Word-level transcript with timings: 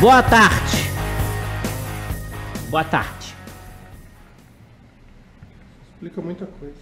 Boa 0.00 0.22
tarde. 0.22 0.76
Boa 2.70 2.84
tarde. 2.84 3.34
Explica 5.94 6.20
muita 6.22 6.46
coisa. 6.46 6.74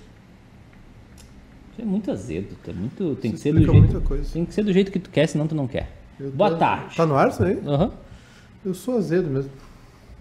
Você 1.74 1.82
é 1.82 1.84
muito 1.84 2.10
azedo, 2.10 2.56
tá 2.64 2.72
muito, 2.72 3.16
tem 3.16 3.32
que 3.32 3.38
ser 3.38 3.52
do 3.52 3.58
jeito, 3.58 3.72
muita 3.74 4.00
coisa. 4.00 4.32
tem 4.32 4.44
que 4.44 4.54
ser 4.54 4.62
do 4.64 4.72
jeito 4.72 4.90
que 4.92 4.98
tu 4.98 5.10
quer, 5.10 5.26
senão 5.28 5.46
tu 5.46 5.54
não 5.54 5.66
quer. 5.66 5.90
Eu 6.18 6.30
Boa 6.30 6.50
tô- 6.50 6.56
tarde. 6.56 6.96
Tá 6.96 7.06
no 7.06 7.16
ar 7.16 7.28
isso 7.28 7.42
aí? 7.42 7.60
Aham. 7.66 7.92
Eu 8.64 8.74
sou 8.74 8.96
azedo 8.98 9.28
mesmo. 9.30 9.50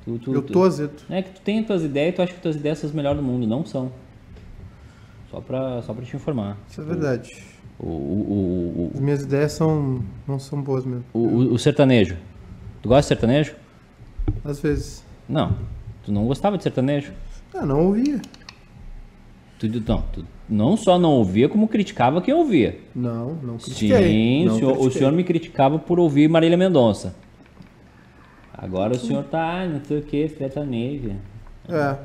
Tu- 0.06 0.20
tu- 0.20 0.34
Eu 0.34 0.42
tu- 0.42 0.54
tô 0.54 0.64
azedo. 0.64 0.94
É 1.10 1.22
que 1.22 1.32
tu 1.32 1.42
tem 1.42 1.60
as 1.60 1.66
tuas 1.68 1.84
ideias 1.84 2.14
e 2.14 2.16
tu 2.16 2.22
acha 2.22 2.34
que 2.34 2.42
tuas 2.42 2.56
ideias 2.56 2.78
são 2.80 2.90
as 2.90 2.96
melhores 2.96 3.18
do 3.20 3.24
mundo, 3.26 3.46
não 3.48 3.66
são. 3.66 3.92
Só 5.30 5.42
pra, 5.42 5.82
só 5.82 5.94
pra 5.94 6.06
te 6.06 6.16
informar. 6.16 6.58
Isso 6.70 6.82
é 6.82 6.84
verdade. 6.84 7.44
O, 7.80 7.86
o, 7.88 8.92
As 8.96 9.00
minhas 9.00 9.22
ideias 9.22 9.52
são 9.52 10.02
não 10.28 10.40
são 10.40 10.62
boas 10.62 10.86
mesmo. 10.86 11.04
o, 11.14 11.20
o, 11.20 11.54
o 11.54 11.60
sertanejo. 11.60 12.16
Tu 12.82 12.90
gosta 12.90 13.02
de 13.02 13.08
sertanejo? 13.08 13.56
Às 14.44 14.60
vezes. 14.60 15.04
Não. 15.28 15.58
Tu 16.04 16.12
não 16.12 16.26
gostava 16.26 16.58
de 16.58 16.64
sertanejo? 16.64 17.12
Ah, 17.54 17.66
não 17.66 17.88
ouvia. 17.88 18.22
Tu, 19.60 19.68
não, 19.68 20.02
tu 20.14 20.26
não 20.48 20.78
só 20.78 21.00
não 21.00 21.12
ouvia, 21.12 21.50
como 21.50 21.68
criticava 21.68 22.22
quem 22.22 22.34
ouvia. 22.34 22.80
Não, 22.96 23.34
não 23.36 23.58
critiquei. 23.58 24.08
Sim, 24.08 24.46
não 24.46 24.54
o 24.54 24.58
senhor, 24.58 24.72
o 24.72 24.74
critiquei. 24.76 25.00
senhor 25.00 25.12
me 25.12 25.24
criticava 25.24 25.80
por 25.80 26.00
ouvir 26.00 26.30
Marília 26.30 26.58
Mendonça. 26.58 27.16
Agora 28.54 28.94
o 28.94 29.00
senhor 29.00 29.24
tá, 29.26 29.62
ah, 29.62 29.68
não 29.68 29.84
sei 29.84 30.00
o 30.00 30.02
que, 30.02 30.30
sertanejo. 30.30 31.16
É, 31.68 31.98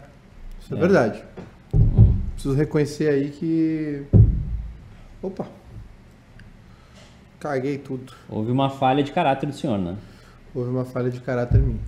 isso 0.61 0.75
é, 0.75 0.79
verdade. 0.79 1.23
Preciso 2.33 2.55
reconhecer 2.55 3.09
aí 3.09 3.31
que. 3.31 4.03
Opa! 5.23 5.47
Caguei 7.39 7.79
tudo. 7.79 8.13
Houve 8.29 8.51
uma 8.51 8.71
falha 8.71 9.03
de 9.03 9.13
caráter 9.13 9.47
do 9.47 9.55
senhor, 9.55 9.79
né? 9.79 9.97
Houve 10.55 10.71
uma 10.71 10.85
falha 10.85 11.11
de 11.11 11.21
caráter 11.21 11.59
minha. 11.61 11.79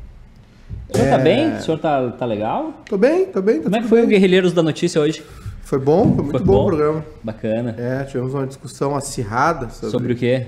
O 0.89 0.97
senhor 0.97 1.11
tá 1.11 1.19
É. 1.21 1.23
bem? 1.23 1.57
O 1.57 1.61
senhor 1.63 1.79
tá, 1.79 2.11
tá 2.13 2.25
legal? 2.27 2.73
Tô 2.89 2.97
bem, 2.97 3.27
tô 3.27 3.43
bem. 3.43 3.57
Tá 3.59 3.65
Como 3.65 3.77
é 3.77 3.81
que 3.83 3.89
foi 3.89 3.99
o 3.99 4.03
bem. 4.03 4.11
Guerrilheiros 4.11 4.53
da 4.53 4.63
Notícia 4.63 5.01
hoje? 5.01 5.23
Foi 5.63 5.79
bom, 5.79 6.05
foi 6.15 6.25
muito 6.25 6.31
Foi 6.31 6.41
bom, 6.41 6.53
bom? 6.55 6.63
o 6.63 6.67
programa. 6.67 7.05
Bacana. 7.23 7.75
É, 7.79 8.05
tivemos 8.05 8.35
uma 8.35 8.47
discussão 8.47 8.95
acirrada 8.97 9.69
sobre. 9.71 9.91
Sobre 9.91 10.13
o 10.13 10.17
quê? 10.17 10.47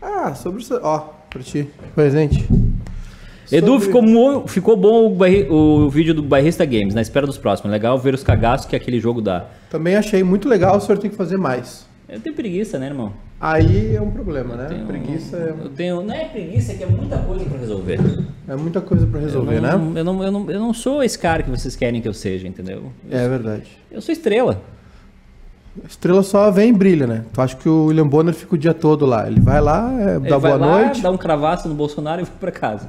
Ah, 0.00 0.34
sobre. 0.34 0.62
Ó, 0.82 0.98
pra 1.30 1.42
ti. 1.42 1.68
Presente. 1.94 2.46
Edu, 3.52 3.78
Sobre- 3.80 3.86
ficou, 3.86 4.48
ficou 4.48 4.76
bom 4.76 5.06
o, 5.06 5.14
barri- 5.14 5.46
o 5.48 5.88
vídeo 5.88 6.12
do 6.12 6.22
Barrista 6.22 6.64
Games, 6.64 6.94
na 6.94 7.00
espera 7.00 7.26
dos 7.26 7.38
próximos. 7.38 7.70
Legal 7.70 7.96
ver 7.98 8.12
os 8.12 8.22
cagaços 8.24 8.66
que 8.66 8.74
aquele 8.74 8.98
jogo 8.98 9.20
dá. 9.22 9.44
Também 9.70 9.94
achei 9.94 10.22
muito 10.24 10.48
legal, 10.48 10.76
o 10.76 10.80
senhor 10.80 10.98
tem 10.98 11.08
que 11.10 11.16
fazer 11.16 11.36
mais. 11.36 11.86
Eu 12.08 12.20
tenho 12.20 12.34
preguiça, 12.36 12.78
né, 12.78 12.86
irmão? 12.86 13.12
Aí 13.40 13.94
é 13.96 14.00
um 14.00 14.10
problema, 14.10 14.54
né? 14.54 14.66
Tenho- 14.66 14.86
Preguiça 14.86 15.36
é, 15.36 15.50
Eu 15.64 15.68
tenho. 15.70 16.02
Não 16.02 16.14
é 16.14 16.24
preguiça, 16.26 16.72
é 16.72 16.76
que 16.76 16.84
é 16.84 16.86
muita 16.86 17.18
coisa 17.18 17.44
pra 17.44 17.58
resolver. 17.58 17.98
é 18.48 18.56
muita 18.56 18.80
coisa 18.80 19.06
pra 19.06 19.20
resolver, 19.20 19.56
eu 19.56 19.60
né? 19.62 19.72
não, 19.72 19.96
Eu 19.98 20.04
não, 20.04 20.22
eu, 20.24 20.32
não, 20.32 20.50
eu 20.50 20.60
não 20.60 20.72
sou 20.72 21.02
esse 21.02 21.18
cara 21.18 21.42
que 21.42 21.50
vocês 21.50 21.74
querem 21.76 22.00
que 22.00 22.08
eu 22.08 22.14
seja, 22.14 22.46
entendeu? 22.46 22.92
É 23.10 23.28
verdade. 23.28 23.64
Eu 23.90 24.00
sou 24.00 24.12
estrela. 24.12 24.62
Estrela 25.86 26.22
só 26.22 26.50
vem 26.50 26.70
e 26.70 26.72
brilha, 26.72 27.06
né? 27.06 27.24
Tu 27.34 27.40
acha 27.42 27.54
que 27.56 27.68
o 27.68 27.86
William 27.86 28.06
Bonner 28.08 28.32
fica 28.32 28.54
o 28.54 28.58
dia 28.58 28.72
todo 28.72 29.04
lá. 29.04 29.26
Ele 29.26 29.40
vai 29.40 29.60
lá, 29.60 29.92
é, 30.00 30.18
dá 30.18 30.38
vai 30.38 30.52
boa 30.56 30.66
lá, 30.66 30.78
noite. 30.84 31.02
dá 31.02 31.10
um 31.10 31.18
cravaço 31.18 31.68
no 31.68 31.74
Bolsonaro 31.74 32.22
e 32.22 32.24
vai 32.24 32.32
pra 32.40 32.50
casa. 32.52 32.88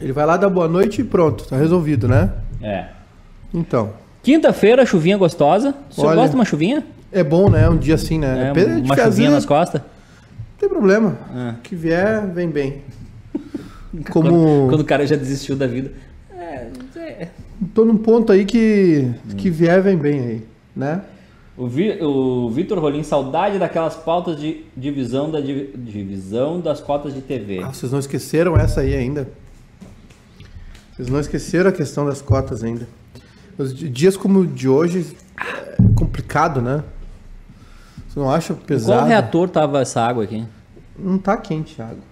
Ele 0.00 0.12
vai 0.12 0.24
lá, 0.26 0.36
dá 0.36 0.48
boa 0.48 0.68
noite 0.68 1.00
e 1.00 1.04
pronto, 1.04 1.48
tá 1.48 1.56
resolvido, 1.56 2.06
né? 2.06 2.30
É. 2.62 2.84
Então. 3.52 3.94
Quinta-feira, 4.22 4.86
chuvinha 4.86 5.16
gostosa. 5.16 5.74
O 5.90 5.94
senhor 5.94 6.08
Olha, 6.08 6.16
gosta 6.16 6.30
de 6.30 6.36
uma 6.36 6.44
chuvinha? 6.44 6.84
É 7.12 7.22
bom, 7.24 7.48
né? 7.48 7.68
Um 7.68 7.76
dia 7.76 7.94
assim, 7.94 8.18
né? 8.18 8.50
É, 8.50 8.52
de 8.80 8.82
uma 8.82 8.96
chuvinha 8.96 9.30
nas 9.30 9.46
costas? 9.46 9.80
Não 9.80 10.58
tem 10.58 10.68
problema. 10.68 11.16
É. 11.34 11.50
O 11.50 11.60
que 11.62 11.74
vier, 11.74 12.26
vem 12.32 12.48
bem. 12.50 12.82
Quando, 14.10 14.28
Como. 14.30 14.66
quando 14.68 14.80
o 14.80 14.84
cara 14.84 15.06
já 15.06 15.16
desistiu 15.16 15.56
da 15.56 15.66
vida. 15.66 15.90
É, 16.38 16.66
é. 16.96 17.28
Tô 17.74 17.84
num 17.84 17.96
ponto 17.96 18.30
aí 18.30 18.44
que. 18.44 19.10
Que 19.38 19.48
vier, 19.48 19.80
vem 19.80 19.96
bem 19.96 20.20
aí, 20.20 20.42
né? 20.74 21.00
O, 21.56 21.66
Vi, 21.66 21.98
o 22.02 22.50
Vitor 22.50 22.78
Rolim, 22.78 23.02
saudade 23.02 23.58
daquelas 23.58 23.94
pautas 23.96 24.38
de 24.38 24.64
divisão, 24.76 25.30
da, 25.30 25.40
divi- 25.40 25.72
divisão 25.74 26.60
das 26.60 26.80
cotas 26.80 27.14
de 27.14 27.22
TV. 27.22 27.62
Ah, 27.62 27.72
vocês 27.72 27.90
não 27.90 27.98
esqueceram 27.98 28.54
essa 28.58 28.82
aí 28.82 28.94
ainda? 28.94 29.26
Vocês 30.94 31.08
não 31.08 31.18
esqueceram 31.18 31.70
a 31.70 31.72
questão 31.72 32.04
das 32.04 32.20
cotas 32.20 32.62
ainda. 32.62 32.86
Os 33.56 33.74
di- 33.74 33.88
dias 33.88 34.16
como 34.18 34.40
o 34.40 34.46
de 34.46 34.68
hoje 34.68 35.16
é 35.40 35.76
complicado, 35.94 36.60
né? 36.60 36.82
Você 38.16 38.20
não 38.20 38.30
acha 38.30 38.54
Qual 38.54 38.64
pesado? 38.64 39.06
reator 39.06 39.46
tava 39.50 39.82
essa 39.82 40.00
água 40.00 40.24
aqui? 40.24 40.42
Não 40.98 41.18
tá 41.18 41.36
quente 41.36 41.82
a 41.82 41.88
água. 41.88 42.02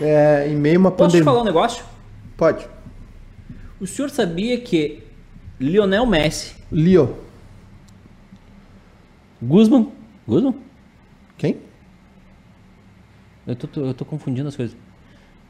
É, 0.00 0.48
em 0.48 0.56
meio 0.56 0.76
a 0.76 0.78
uma 0.78 0.90
Posso 0.90 1.10
te 1.10 1.12
pandemia. 1.20 1.24
falar 1.24 1.42
um 1.42 1.44
negócio? 1.44 1.84
Pode. 2.34 2.66
O 3.78 3.86
senhor 3.86 4.08
sabia 4.08 4.58
que 4.58 5.02
Lionel 5.60 6.06
Messi, 6.06 6.54
Leo. 6.72 7.14
Guzman, 9.42 9.92
Guzman? 10.26 10.54
Quem? 11.36 11.58
Eu 13.46 13.54
tô, 13.54 13.66
tô- 13.66 13.84
eu 13.84 13.92
tô 13.92 14.04
confundindo 14.06 14.48
as 14.48 14.56
coisas. 14.56 14.74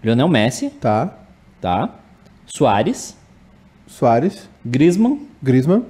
Lionel 0.02 0.26
Messi, 0.28 0.70
Tá. 0.70 1.16
tá? 1.60 1.94
Soares, 2.46 3.16
Soares. 3.86 4.48
Griezmann. 4.64 5.28
Griezmann. 5.40 5.84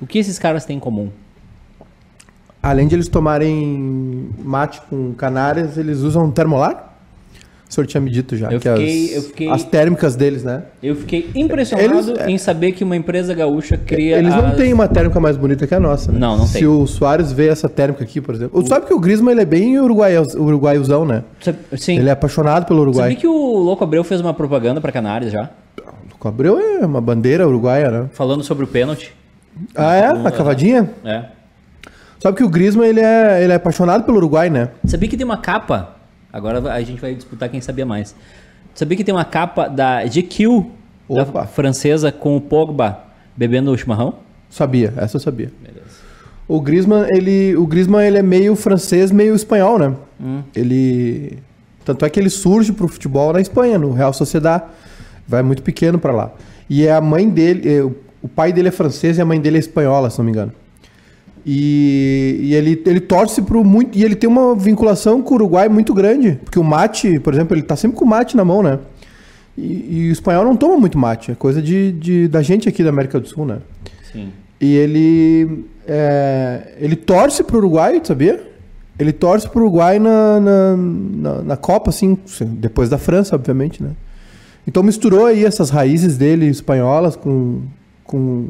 O 0.00 0.06
que 0.06 0.18
esses 0.18 0.36
caras 0.36 0.64
têm 0.64 0.78
em 0.78 0.80
comum? 0.80 1.12
Além 2.62 2.86
de 2.86 2.94
eles 2.94 3.08
tomarem 3.08 4.28
mate 4.44 4.80
com 4.88 5.12
canárias, 5.14 5.76
eles 5.76 5.98
usam 6.00 6.30
termolar? 6.30 6.90
O 7.68 7.74
senhor 7.74 7.86
tinha 7.86 8.00
me 8.02 8.10
dito 8.10 8.36
já. 8.36 8.52
Eu 8.52 8.60
que 8.60 8.68
fiquei- 8.68 9.04
as, 9.08 9.12
eu 9.16 9.22
fiquei- 9.22 9.48
as 9.50 9.64
térmicas 9.64 10.14
deles, 10.14 10.44
né? 10.44 10.64
Eu 10.82 10.94
fiquei 10.94 11.30
impressionado 11.34 11.92
Eles- 12.10 12.18
é- 12.20 12.30
em 12.30 12.36
saber 12.36 12.72
que 12.72 12.84
uma 12.84 12.94
empresa 12.94 13.32
gaúcha 13.32 13.78
cria. 13.78 14.18
Eles 14.18 14.30
não 14.34 14.48
as- 14.48 14.56
têm 14.56 14.74
uma 14.74 14.86
térmica 14.86 15.18
mais 15.18 15.38
bonita 15.38 15.66
que 15.66 15.74
a 15.74 15.80
nossa, 15.80 16.12
né? 16.12 16.18
Não, 16.18 16.36
não 16.36 16.46
Se 16.46 16.58
tem. 16.58 16.66
o 16.66 16.86
Soares 16.86 17.32
vê 17.32 17.48
essa 17.48 17.70
térmica 17.70 18.04
aqui, 18.04 18.20
por 18.20 18.34
exemplo. 18.34 18.64
Sabe 18.68 18.84
que 18.86 18.92
o 18.92 19.00
Griezmann 19.00 19.32
ele 19.32 19.40
é 19.40 19.46
bem 19.46 19.80
uruguaio, 19.80 20.22
uruguaiozão, 20.36 21.06
né? 21.06 21.24
Sim. 21.78 21.96
Ele 21.98 22.10
é 22.10 22.12
apaixonado 22.12 22.66
pelo 22.66 22.82
Uruguai. 22.82 23.04
Sabia 23.04 23.16
que 23.16 23.26
o 23.26 23.56
Louco 23.58 23.82
Abreu 23.82 24.04
fez 24.04 24.20
uma 24.20 24.34
propaganda 24.34 24.78
pra 24.78 24.92
Canários 24.92 25.32
já? 25.32 25.48
O 26.22 26.28
Abreu 26.28 26.58
é 26.58 26.84
uma 26.86 27.00
bandeira 27.00 27.48
uruguaia, 27.48 27.90
né? 27.90 28.06
Falando 28.12 28.44
sobre 28.44 28.64
o 28.64 28.68
pênalti. 28.68 29.12
Ah, 29.74 29.94
é? 29.96 30.06
A 30.06 30.30
cavadinha? 30.30 30.90
É. 31.04 31.24
Sabe 32.22 32.36
que 32.36 32.44
o 32.44 32.48
Griezmann 32.48 32.88
ele 32.88 33.00
é, 33.00 33.42
ele 33.42 33.52
é 33.52 33.56
apaixonado 33.56 34.04
pelo 34.04 34.18
Uruguai, 34.18 34.48
né? 34.48 34.68
Sabia 34.84 35.08
que 35.08 35.16
tem 35.16 35.24
uma 35.24 35.38
capa? 35.38 35.96
Agora 36.32 36.72
a 36.72 36.80
gente 36.80 37.00
vai 37.00 37.16
disputar 37.16 37.48
quem 37.48 37.60
sabia 37.60 37.84
mais. 37.84 38.14
Sabia 38.76 38.96
que 38.96 39.02
tem 39.02 39.12
uma 39.12 39.24
capa 39.24 39.66
da 39.66 40.04
GQ, 40.04 40.64
da 41.10 41.46
francesa, 41.46 42.12
com 42.12 42.36
o 42.36 42.40
Pogba 42.40 43.00
bebendo 43.36 43.72
o 43.72 43.76
chimarrão? 43.76 44.14
Sabia, 44.48 44.94
essa 44.96 45.16
eu 45.16 45.20
sabia. 45.20 45.50
Beleza. 45.60 45.96
O 46.46 46.60
Griezmann, 46.60 47.08
ele, 47.10 47.56
o 47.56 47.66
Griezmann, 47.66 48.06
ele 48.06 48.18
é 48.18 48.22
meio 48.22 48.54
francês, 48.54 49.10
meio 49.10 49.34
espanhol, 49.34 49.76
né? 49.76 49.92
Hum. 50.20 50.42
Ele... 50.54 51.40
Tanto 51.84 52.04
é 52.04 52.10
que 52.10 52.20
ele 52.20 52.30
surge 52.30 52.72
pro 52.72 52.86
futebol 52.86 53.32
na 53.32 53.40
Espanha, 53.40 53.76
no 53.78 53.92
Real 53.92 54.12
Sociedad. 54.12 54.62
Vai 55.26 55.42
muito 55.42 55.64
pequeno 55.64 55.98
pra 55.98 56.12
lá. 56.12 56.30
E 56.70 56.86
é 56.86 56.94
a 56.94 57.00
mãe 57.00 57.28
dele... 57.28 57.68
é, 57.68 57.82
o 57.82 58.28
pai 58.28 58.52
dele 58.52 58.68
é 58.68 58.70
francês 58.70 59.18
e 59.18 59.20
a 59.20 59.24
mãe 59.24 59.40
dele 59.40 59.56
é 59.56 59.58
espanhola, 59.58 60.08
se 60.08 60.18
não 60.18 60.24
me 60.24 60.30
engano. 60.30 60.52
E, 61.44 62.38
e 62.40 62.54
ele, 62.54 62.80
ele 62.86 63.00
torce 63.00 63.42
pro 63.42 63.64
muito... 63.64 63.98
E 63.98 64.04
ele 64.04 64.14
tem 64.14 64.28
uma 64.28 64.54
vinculação 64.54 65.20
com 65.20 65.32
o 65.32 65.34
Uruguai 65.34 65.68
muito 65.68 65.92
grande. 65.92 66.38
Porque 66.44 66.58
o 66.58 66.64
mate, 66.64 67.18
por 67.18 67.34
exemplo, 67.34 67.56
ele 67.56 67.62
tá 67.62 67.74
sempre 67.76 67.96
com 67.96 68.04
o 68.04 68.08
mate 68.08 68.36
na 68.36 68.44
mão, 68.44 68.62
né? 68.62 68.78
E, 69.58 69.88
e 69.90 70.08
o 70.08 70.12
espanhol 70.12 70.44
não 70.44 70.56
toma 70.56 70.76
muito 70.76 70.96
mate. 70.96 71.32
É 71.32 71.34
coisa 71.34 71.60
de, 71.60 71.92
de- 71.92 72.28
da 72.28 72.42
gente 72.42 72.68
aqui 72.68 72.82
da 72.84 72.90
América 72.90 73.18
do 73.18 73.26
Sul, 73.26 73.44
né? 73.44 73.58
Sim. 74.12 74.28
E 74.60 74.76
ele, 74.76 75.64
é, 75.86 76.74
ele 76.78 76.94
torce 76.94 77.42
pro 77.42 77.58
Uruguai, 77.58 78.00
sabia? 78.04 78.40
Ele 78.98 79.12
torce 79.12 79.48
pro 79.48 79.62
Uruguai 79.62 79.98
na, 79.98 80.38
na, 80.38 80.76
na, 80.76 81.42
na 81.42 81.56
Copa, 81.56 81.90
assim, 81.90 82.16
depois 82.42 82.88
da 82.88 82.98
França, 82.98 83.34
obviamente, 83.34 83.82
né? 83.82 83.90
Então 84.64 84.82
misturou 84.82 85.26
aí 85.26 85.44
essas 85.44 85.70
raízes 85.70 86.16
dele 86.16 86.46
espanholas 86.46 87.16
com, 87.16 87.62
com... 88.04 88.46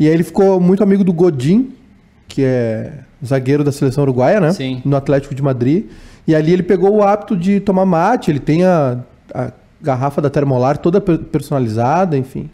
E 0.00 0.08
aí 0.08 0.12
ele 0.12 0.24
ficou 0.24 0.58
muito 0.58 0.82
amigo 0.82 1.04
do 1.04 1.12
Godin, 1.12 1.70
que 2.28 2.42
é 2.44 2.92
zagueiro 3.24 3.62
da 3.64 3.70
seleção 3.72 4.02
uruguaia, 4.04 4.40
né? 4.40 4.52
Sim. 4.52 4.80
No 4.84 4.96
Atlético 4.96 5.34
de 5.34 5.42
Madrid. 5.42 5.86
E 6.26 6.34
ali 6.34 6.52
ele 6.52 6.62
pegou 6.62 6.94
o 6.96 7.02
hábito 7.02 7.36
de 7.36 7.58
tomar 7.60 7.84
mate, 7.84 8.30
ele 8.30 8.38
tem 8.40 8.64
a, 8.64 8.98
a 9.34 9.52
garrafa 9.80 10.20
da 10.22 10.30
Termolar 10.30 10.78
toda 10.78 11.00
per- 11.00 11.18
personalizada, 11.18 12.16
enfim. 12.16 12.48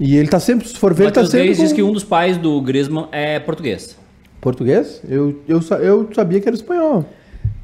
E 0.00 0.16
ele 0.16 0.28
tá 0.28 0.38
sempre, 0.40 0.66
se 0.68 0.76
for 0.78 0.94
ver, 0.94 1.04
ele 1.04 1.12
tá 1.12 1.24
sempre 1.24 1.46
Reis 1.46 1.58
diz 1.58 1.70
com- 1.70 1.74
que 1.76 1.82
um 1.82 1.92
dos 1.92 2.04
pais 2.04 2.36
do 2.36 2.60
Griezmann 2.60 3.08
é 3.12 3.38
português. 3.40 3.96
Português? 4.40 5.00
Eu, 5.08 5.40
eu, 5.46 5.60
eu 5.80 6.08
sabia 6.14 6.40
que 6.40 6.48
era 6.48 6.56
espanhol. 6.56 7.04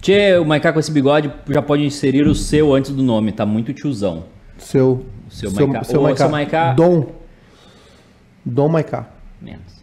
Tchê, 0.00 0.36
o 0.38 0.44
Maiká 0.44 0.72
com 0.72 0.78
esse 0.78 0.92
bigode 0.92 1.32
já 1.48 1.60
pode 1.62 1.84
inserir 1.84 2.26
o 2.28 2.34
seu 2.34 2.72
antes 2.72 2.92
do 2.92 3.02
nome, 3.02 3.32
tá 3.32 3.44
muito 3.44 3.72
tiozão. 3.72 4.24
Seu. 4.58 5.04
Seu 5.30 5.50
Maiká. 5.52 5.80
Ô, 5.80 5.84
seu 5.84 6.28
Maiká- 6.30 6.72
Dom. 6.74 7.06
Dom 8.44 8.68
Maiká. 8.68 9.06
Menos. 9.40 9.77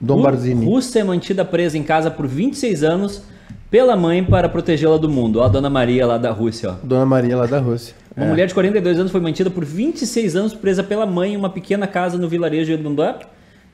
Dom 0.00 0.16
Ru- 0.16 0.22
Barzini. 0.22 0.64
Rússia 0.66 1.00
é 1.00 1.04
mantida 1.04 1.44
presa 1.44 1.78
em 1.78 1.82
casa 1.82 2.10
por 2.10 2.26
26 2.26 2.82
anos 2.82 3.22
pela 3.70 3.96
mãe 3.96 4.22
para 4.24 4.48
protegê-la 4.48 4.96
do 4.98 5.08
mundo. 5.08 5.40
Ó, 5.40 5.44
a 5.44 5.48
Dona 5.48 5.70
Maria 5.70 6.06
lá 6.06 6.18
da 6.18 6.30
Rússia, 6.30 6.70
ó. 6.70 6.74
Dona 6.86 7.04
Maria 7.06 7.36
lá 7.36 7.46
da 7.46 7.58
Rússia. 7.58 7.94
Uma 8.16 8.26
mulher 8.26 8.46
de 8.46 8.54
42 8.54 8.98
anos 9.00 9.10
foi 9.10 9.20
mantida 9.20 9.50
por 9.50 9.64
26 9.64 10.36
anos 10.36 10.54
presa 10.54 10.84
pela 10.84 11.04
mãe 11.04 11.32
em 11.34 11.36
uma 11.36 11.50
pequena 11.50 11.86
casa 11.86 12.16
no 12.16 12.28
vilarejo 12.28 12.76
de 12.76 12.80
Dundá, 12.82 13.18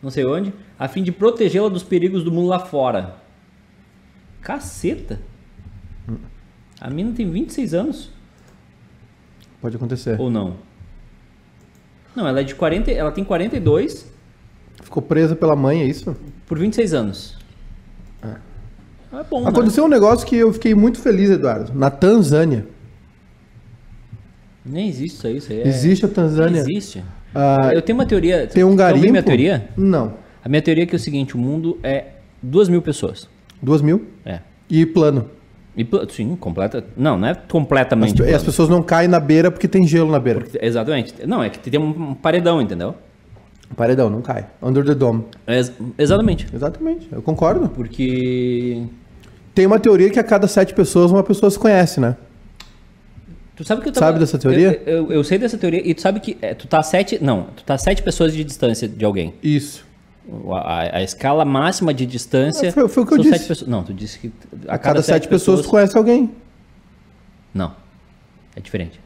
não 0.03 0.11
sei 0.11 0.25
onde, 0.25 0.53
a 0.79 0.89
fim 0.89 1.03
de 1.03 1.13
protegê-la 1.13 1.69
dos 1.69 1.83
perigos 1.83 2.25
do 2.25 2.33
mundo 2.33 2.49
lá 2.49 2.59
fora. 2.59 3.17
Caceta! 4.41 5.21
A 6.81 6.89
mina 6.89 7.13
tem 7.13 7.31
26 7.31 7.75
anos 7.75 8.11
Pode 9.61 9.77
acontecer. 9.77 10.19
ou 10.19 10.31
não? 10.31 10.55
Não, 12.17 12.27
ela 12.27 12.41
é 12.41 12.43
de 12.43 12.55
40, 12.55 12.91
ela 12.91 13.13
tem 13.13 13.23
42 13.23 14.10
Ficou 14.83 15.03
presa 15.03 15.35
pela 15.37 15.55
mãe, 15.57 15.83
é 15.83 15.85
isso? 15.85 16.17
por 16.47 16.59
26 16.59 16.95
anos. 16.95 17.39
É 19.13 19.25
bom, 19.29 19.43
né? 19.43 19.49
Aconteceu 19.49 19.85
um 19.85 19.89
negócio 19.89 20.25
que 20.27 20.37
eu 20.37 20.53
fiquei 20.53 20.73
muito 20.75 21.01
feliz, 21.01 21.31
Eduardo. 21.31 21.73
Na 21.75 21.91
Tanzânia. 21.91 22.67
Nem 24.65 24.89
existe 24.89 25.17
isso 25.17 25.27
aí, 25.27 25.37
isso 25.39 25.53
aí 25.53 25.61
é... 25.63 25.67
Existe 25.69 26.05
a 26.07 26.09
Tanzânia. 26.09 26.61
Existe. 26.61 27.03
Ah, 27.35 27.71
Eu 27.73 27.83
tenho 27.83 27.99
uma 27.99 28.07
teoria. 28.07 28.47
Tem 28.47 28.63
um 28.63 28.77
garimpo. 28.77 29.09
minha 29.11 29.23
teoria? 29.23 29.69
Não. 29.77 30.15
A 30.45 30.49
minha 30.49 30.63
teoria 30.63 30.85
é 30.85 30.87
que 30.87 30.95
é 30.95 30.97
o 30.97 31.01
seguinte, 31.01 31.35
o 31.35 31.39
mundo 31.39 31.79
é 31.83 32.05
2 32.43 32.69
mil 32.69 32.83
pessoas. 32.83 33.29
Duas 33.63 33.83
mil. 33.83 34.07
É. 34.25 34.41
E 34.69 34.87
plano. 34.87 35.29
E, 35.77 35.85
pla- 35.85 36.07
sim, 36.09 36.35
completa. 36.37 36.85
Não, 36.97 37.19
não 37.19 37.29
é 37.29 37.31
As, 37.33 37.39
completamente. 37.49 38.19
e 38.21 38.23
as 38.23 38.29
plano. 38.29 38.45
pessoas 38.45 38.69
não 38.69 38.83
caem 38.83 39.09
na 39.09 39.19
beira 39.21 39.51
porque 39.51 39.67
tem 39.69 39.87
gelo 39.87 40.11
na 40.11 40.19
beira. 40.21 40.45
Exatamente. 40.61 41.15
Não, 41.27 41.43
é 41.43 41.49
que 41.51 41.59
tem 41.71 41.81
um 41.81 42.15
paredão, 42.15 42.61
entendeu? 42.61 42.95
Paredão, 43.77 44.11
não 44.11 44.21
cai. 44.21 44.47
Under 44.63 44.85
the 44.85 44.95
dome. 44.95 45.25
Ex- 45.47 45.73
exatamente. 45.97 46.47
Exatamente, 46.53 47.09
eu 47.13 47.23
concordo. 47.23 47.69
Porque. 47.69 48.83
Tem 49.55 49.67
uma 49.67 49.79
teoria 49.79 50.11
que 50.11 50.19
a 50.19 50.25
cada 50.25 50.47
sete 50.49 50.75
pessoas 50.75 51.11
uma 51.11 51.23
pessoa 51.23 51.51
se 51.51 51.59
conhece, 51.59 52.01
né? 52.01 52.17
Tu 53.57 53.65
sabe 53.65 53.83
que 53.83 53.89
eu 53.89 53.93
tava- 53.93 54.07
Sabe 54.07 54.19
dessa 54.19 54.39
teoria? 54.39 54.83
Eu, 54.87 54.97
eu- 55.07 55.13
eu 55.13 55.25
sei 55.25 55.39
dessa 55.39 55.59
teoria 55.59 55.83
e 55.85 55.95
tu 55.95 56.01
sabe 56.01 56.19
que 56.21 56.37
é, 56.41 56.55
tu 56.55 56.67
tá 56.67 56.79
a 56.79 56.83
sete. 56.83 57.23
Não, 57.23 57.45
tu 57.57 57.63
tá 57.63 57.75
a 57.75 57.79
sete 57.79 58.03
pessoas 58.03 58.33
de 58.33 58.43
distância 58.43 58.89
de 58.89 59.05
alguém. 59.05 59.35
Isso. 59.43 59.85
A, 60.51 60.57
a- 60.57 60.97
a 60.99 61.03
escala 61.03 61.45
máxima 61.45 61.93
de 61.93 62.07
distância. 62.07 62.69
É, 62.69 62.71
foi- 62.73 62.89
foi 62.89 63.03
o 63.03 63.07
que 63.07 63.15
eu 63.15 63.19
disse. 63.19 63.31
sete 63.39 63.49
pessoas. 63.49 63.69
Não, 63.71 63.83
tu 63.83 63.93
disse 63.93 64.19
que. 64.19 64.33
A, 64.67 64.79
cada, 64.79 65.03
sete, 65.03 65.29
pessoas, 65.29 65.61
tu 65.63 65.69
conhece 65.69 65.97
alguém. 65.97 66.31
Não. 67.53 67.73
É 68.57 68.61
diferente. 68.61 68.99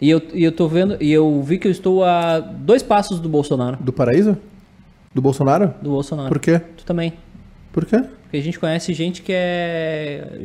E 0.00 0.08
eu, 0.10 0.22
e 0.32 0.42
eu 0.44 0.52
tô 0.52 0.66
vendo. 0.66 0.96
E 1.02 1.12
eu 1.12 1.42
vi 1.42 1.58
que 1.58 1.66
eu 1.68 1.72
estou 1.72 2.02
a 2.04 2.38
dois 2.40 2.82
passos 2.82 3.20
do 3.20 3.28
Bolsonaro. 3.28 3.76
Do 3.80 3.92
paraíso? 3.92 4.36
Do 5.14 5.20
Bolsonaro? 5.20 5.74
Do 5.82 5.90
Bolsonaro. 5.90 6.28
Por 6.28 6.38
quê? 6.38 6.58
Tu 6.76 6.84
também. 6.84 7.12
Por 7.72 7.84
quê? 7.84 7.98
Porque 8.22 8.36
a 8.36 8.42
gente 8.42 8.58
conhece 8.58 8.94
gente 8.94 9.22
que 9.22 9.32
é, 9.34 10.38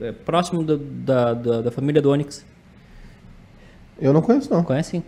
é 0.00 0.12
próximo 0.12 0.62
do- 0.62 0.76
da, 0.76 1.32
da, 1.34 1.62
da 1.62 1.70
família 1.70 2.02
do 2.02 2.10
Onyx. 2.10 2.44
Eu 4.00 4.12
não 4.12 4.20
conheço, 4.20 4.52
não. 4.52 4.62
Conhecem? 4.62 5.02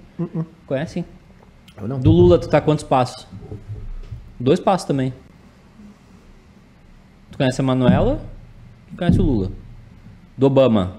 Conhecem? 0.67 1.05
Eu 1.81 1.87
não. 1.89 1.99
Do 2.01 2.11
Lula, 2.11 2.39
tu 2.39 2.49
tá 2.49 2.59
a 2.59 2.61
quantos 2.61 2.85
passos? 2.85 3.27
Dois 4.39 4.59
passos 4.61 4.87
também. 4.87 5.13
Tu 7.31 7.39
conhece 7.39 7.61
a 7.61 7.65
Manuela 7.65 8.21
e 8.93 8.97
conhece 8.97 9.21
o 9.21 9.25
Lula. 9.25 9.51
Do 10.39 10.47
Obama. 10.47 10.99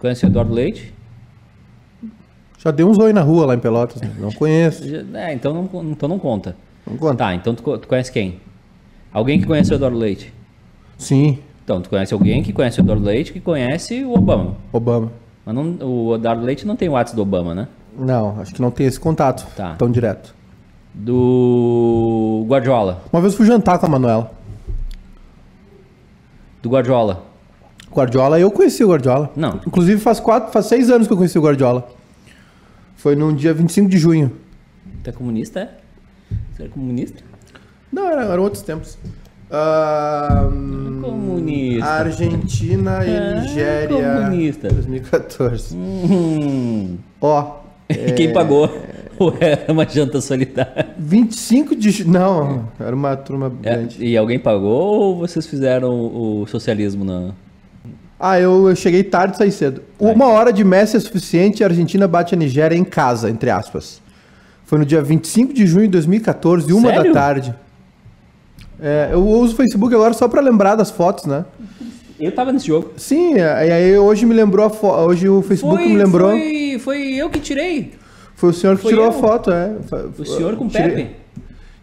Tu 0.00 0.04
conhece 0.08 0.24
o 0.24 0.28
Eduardo 0.28 0.54
Leite? 0.54 0.94
Já 2.58 2.70
dei 2.70 2.84
um 2.86 2.94
zoi 2.94 3.12
na 3.12 3.20
rua 3.20 3.44
lá 3.46 3.54
em 3.54 3.58
Pelotas. 3.58 4.00
né? 4.00 4.10
Não 4.18 4.32
conheço. 4.32 4.82
É, 5.14 5.32
então 5.34 5.52
não, 5.52 5.90
então 5.92 6.08
não 6.08 6.18
conta. 6.18 6.56
Não 6.86 6.96
conta. 6.96 7.16
Tá, 7.16 7.34
então 7.34 7.54
tu, 7.54 7.76
tu 7.78 7.86
conhece 7.86 8.10
quem? 8.10 8.40
Alguém 9.12 9.38
que 9.38 9.46
conhece 9.46 9.70
o 9.72 9.74
Eduardo 9.74 9.98
Leite? 9.98 10.32
Sim, 10.96 11.38
Então, 11.62 11.80
tu 11.82 11.90
conhece 11.90 12.12
alguém 12.14 12.42
que 12.42 12.52
conhece 12.52 12.80
o 12.80 12.82
Eduardo 12.82 13.04
Leite 13.04 13.32
que 13.32 13.40
conhece 13.40 14.02
o 14.02 14.12
Obama. 14.14 14.56
Obama. 14.72 15.12
Mas 15.44 15.54
não, 15.54 15.76
o 15.86 16.14
Eduardo 16.14 16.44
Leite 16.44 16.66
não 16.66 16.76
tem 16.76 16.88
o 16.88 16.92
WhatsApp 16.92 17.16
do 17.16 17.22
Obama, 17.22 17.54
né? 17.54 17.68
Não, 17.98 18.40
acho 18.40 18.54
que 18.54 18.62
não 18.62 18.70
tem 18.70 18.86
esse 18.86 18.98
contato 18.98 19.46
Tá. 19.54 19.74
tão 19.76 19.90
direto. 19.90 20.34
Do 20.94 22.44
Guardiola. 22.48 23.02
Uma 23.12 23.20
vez 23.20 23.34
fui 23.34 23.44
jantar 23.46 23.78
com 23.78 23.84
a 23.86 23.88
Manuela. 23.88 24.32
Do 26.62 26.68
Guardiola. 26.70 27.24
Guardiola, 27.92 28.38
eu 28.38 28.50
conheci 28.50 28.84
o 28.84 28.88
Guardiola. 28.88 29.30
Não. 29.36 29.60
Inclusive 29.66 30.00
faz 30.00 30.20
quatro, 30.20 30.52
faz 30.52 30.66
seis 30.66 30.90
anos 30.90 31.06
que 31.06 31.12
eu 31.12 31.16
conheci 31.16 31.38
o 31.38 31.42
Guardiola. 31.42 31.88
Foi 32.96 33.16
no 33.16 33.32
dia 33.32 33.52
25 33.54 33.88
de 33.88 33.98
junho. 33.98 34.32
Tu 35.02 35.10
é 35.10 35.12
comunista, 35.12 35.60
é? 35.60 35.70
Você 36.54 36.64
é 36.64 36.68
comunista? 36.68 37.22
Não, 37.92 38.06
era- 38.06 38.24
eram 38.24 38.42
outros 38.42 38.62
tempos. 38.62 38.96
Ah, 39.50 40.48
Comunista. 41.00 41.86
Argentina 41.88 43.04
e 43.04 43.16
Ah, 43.16 43.40
Nigéria. 43.40 44.14
comunista. 44.22 44.68
2014. 44.68 45.74
Hum. 45.76 46.98
Ó, 47.20 47.56
Quem 48.16 48.32
pagou? 48.32 48.70
Ou 49.18 49.34
era 49.40 49.70
uma 49.72 49.84
janta 49.88 50.20
solidária? 50.20 50.90
25 50.96 51.74
de 51.74 51.90
junho. 51.90 52.10
Não, 52.12 52.68
era 52.78 52.94
uma 52.94 53.16
turma 53.16 53.52
É, 53.62 53.74
grande. 53.74 54.04
e 54.04 54.16
alguém 54.16 54.38
pagou 54.38 54.70
ou 55.00 55.16
vocês 55.18 55.46
fizeram 55.46 55.90
o 55.90 56.46
socialismo 56.46 57.04
na. 57.04 57.32
Ah, 58.20 58.38
eu, 58.38 58.68
eu 58.68 58.76
cheguei 58.76 59.02
tarde 59.02 59.34
e 59.34 59.38
saí 59.38 59.50
cedo. 59.50 59.82
Uma 59.98 60.26
hora 60.26 60.52
de 60.52 60.62
Messi 60.62 60.96
é 60.96 61.00
suficiente 61.00 61.60
e 61.60 61.64
a 61.64 61.68
Argentina 61.68 62.06
bate 62.06 62.34
a 62.34 62.36
Nigéria 62.38 62.76
em 62.76 62.84
casa, 62.84 63.30
entre 63.30 63.48
aspas. 63.48 64.02
Foi 64.66 64.78
no 64.78 64.84
dia 64.84 65.00
25 65.02 65.54
de 65.54 65.66
junho 65.66 65.86
de 65.86 65.92
2014, 65.92 66.70
uma 66.72 66.90
Sério? 66.90 67.12
da 67.14 67.18
tarde. 67.18 67.54
É, 68.78 69.08
eu 69.12 69.26
uso 69.26 69.54
o 69.54 69.56
Facebook 69.56 69.94
agora 69.94 70.12
só 70.12 70.28
pra 70.28 70.40
lembrar 70.40 70.74
das 70.76 70.90
fotos, 70.90 71.24
né? 71.24 71.44
Eu 72.18 72.30
tava 72.32 72.52
nesse 72.52 72.66
jogo. 72.66 72.92
Sim, 72.96 73.34
é, 73.34 73.66
e 73.68 73.72
aí 73.72 73.98
hoje 73.98 74.26
me 74.26 74.34
lembrou 74.34 74.66
a 74.66 74.70
foto. 74.70 75.00
Hoje 75.08 75.28
o 75.28 75.40
Facebook 75.42 75.82
me 75.86 75.96
lembrou. 75.96 76.30
Foi, 76.30 76.40
Foi, 76.40 76.78
foi 76.78 77.14
eu 77.14 77.30
que 77.30 77.40
tirei. 77.40 77.94
o 78.42 78.52
senhor 78.52 78.76
que 78.76 78.82
foi 78.82 78.92
tirou 78.92 79.06
eu. 79.06 79.10
a 79.10 79.12
foto, 79.14 79.50
é. 79.50 79.72
O 80.18 80.24
senhor 80.26 80.56
com 80.56 80.66
o 80.66 80.70
Pepe. 80.70 81.10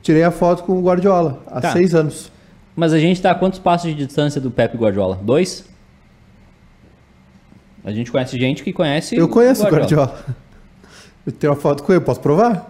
Tirei 0.03 0.23
a 0.23 0.31
foto 0.31 0.63
com 0.63 0.73
o 0.77 0.81
Guardiola, 0.81 1.41
há 1.47 1.59
Tá. 1.61 1.71
seis 1.73 1.93
anos. 1.95 2.31
Mas 2.75 2.93
a 2.93 2.99
gente 2.99 3.19
tá 3.21 3.31
a 3.31 3.35
quantos 3.35 3.57
passos 3.59 3.89
de 3.95 4.05
distância 4.05 4.39
do 4.39 4.51
Pepe 4.51 4.77
Guardiola? 4.77 5.19
Dois? 5.21 5.65
A 7.87 7.91
gente 7.93 8.11
conhece 8.11 8.37
gente 8.37 8.63
que 8.63 8.73
conhece. 8.73 9.15
Eu 9.15 9.29
conheço 9.29 9.65
o 9.65 9.69
Guardiola. 9.69 10.13
Eu 11.25 11.31
tenho 11.31 11.53
uma 11.53 11.57
foto 11.57 11.83
com 11.83 11.93
ele, 11.93 12.01
posso 12.01 12.19
provar? 12.19 12.69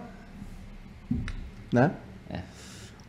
Né? 1.72 1.90
É. 2.30 2.38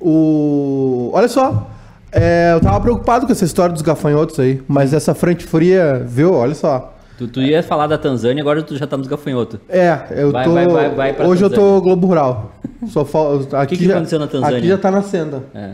O... 0.02 1.12
Olha 1.14 1.28
só, 1.28 1.70
é, 2.12 2.54
eu 2.56 2.62
tava 2.62 2.82
preocupado 2.82 3.28
com 3.28 3.32
essa 3.32 3.46
história 3.46 3.72
dos 3.72 3.84
gafanhotos 3.84 4.40
aí, 4.40 4.60
mas 4.68 4.92
essa 4.92 5.14
frente 5.14 5.46
fria, 5.46 6.04
viu? 6.04 6.34
Olha 6.34 6.56
só. 6.56 6.98
Tu, 7.16 7.28
tu 7.28 7.42
ia 7.42 7.62
falar 7.62 7.86
da 7.86 7.98
Tanzânia, 7.98 8.42
agora 8.42 8.64
tu 8.64 8.76
já 8.76 8.88
tá 8.88 8.98
nos 8.98 9.06
gafanhotos. 9.06 9.60
É, 9.70 10.00
eu 10.10 10.32
Vai, 10.32 10.46
tô. 10.46 10.54
vai, 10.54 10.68
vai, 10.68 10.90
vai 10.90 11.14
pra 11.14 11.28
Hoje 11.28 11.44
eu 11.44 11.50
Tanzânia. 11.52 11.74
tô 11.76 11.82
Globo 11.82 12.08
Rural. 12.08 12.56
Só 12.88 13.06
fal... 13.06 13.40
aqui 13.54 13.78
que 13.78 13.86
já... 13.86 13.94
aconteceu 13.94 14.18
na 14.18 14.26
Tanzânia? 14.26 14.58
Aqui 14.58 14.68
já 14.68 14.80
tá 14.80 14.90
nascendo. 14.90 15.44
É. 15.54 15.74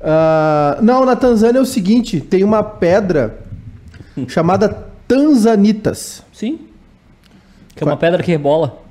Ah, 0.00 0.78
não, 0.82 1.04
na 1.04 1.14
Tanzânia 1.14 1.60
é 1.60 1.62
o 1.62 1.66
seguinte: 1.66 2.20
tem 2.20 2.42
uma 2.42 2.64
pedra 2.64 3.38
chamada 4.26 4.87
Tanzanitas. 5.08 6.22
Sim. 6.32 6.60
Que 7.74 7.82
é 7.82 7.86
uma 7.86 7.96
pedra 7.96 8.22
que 8.22 8.30
rebola. 8.30 8.82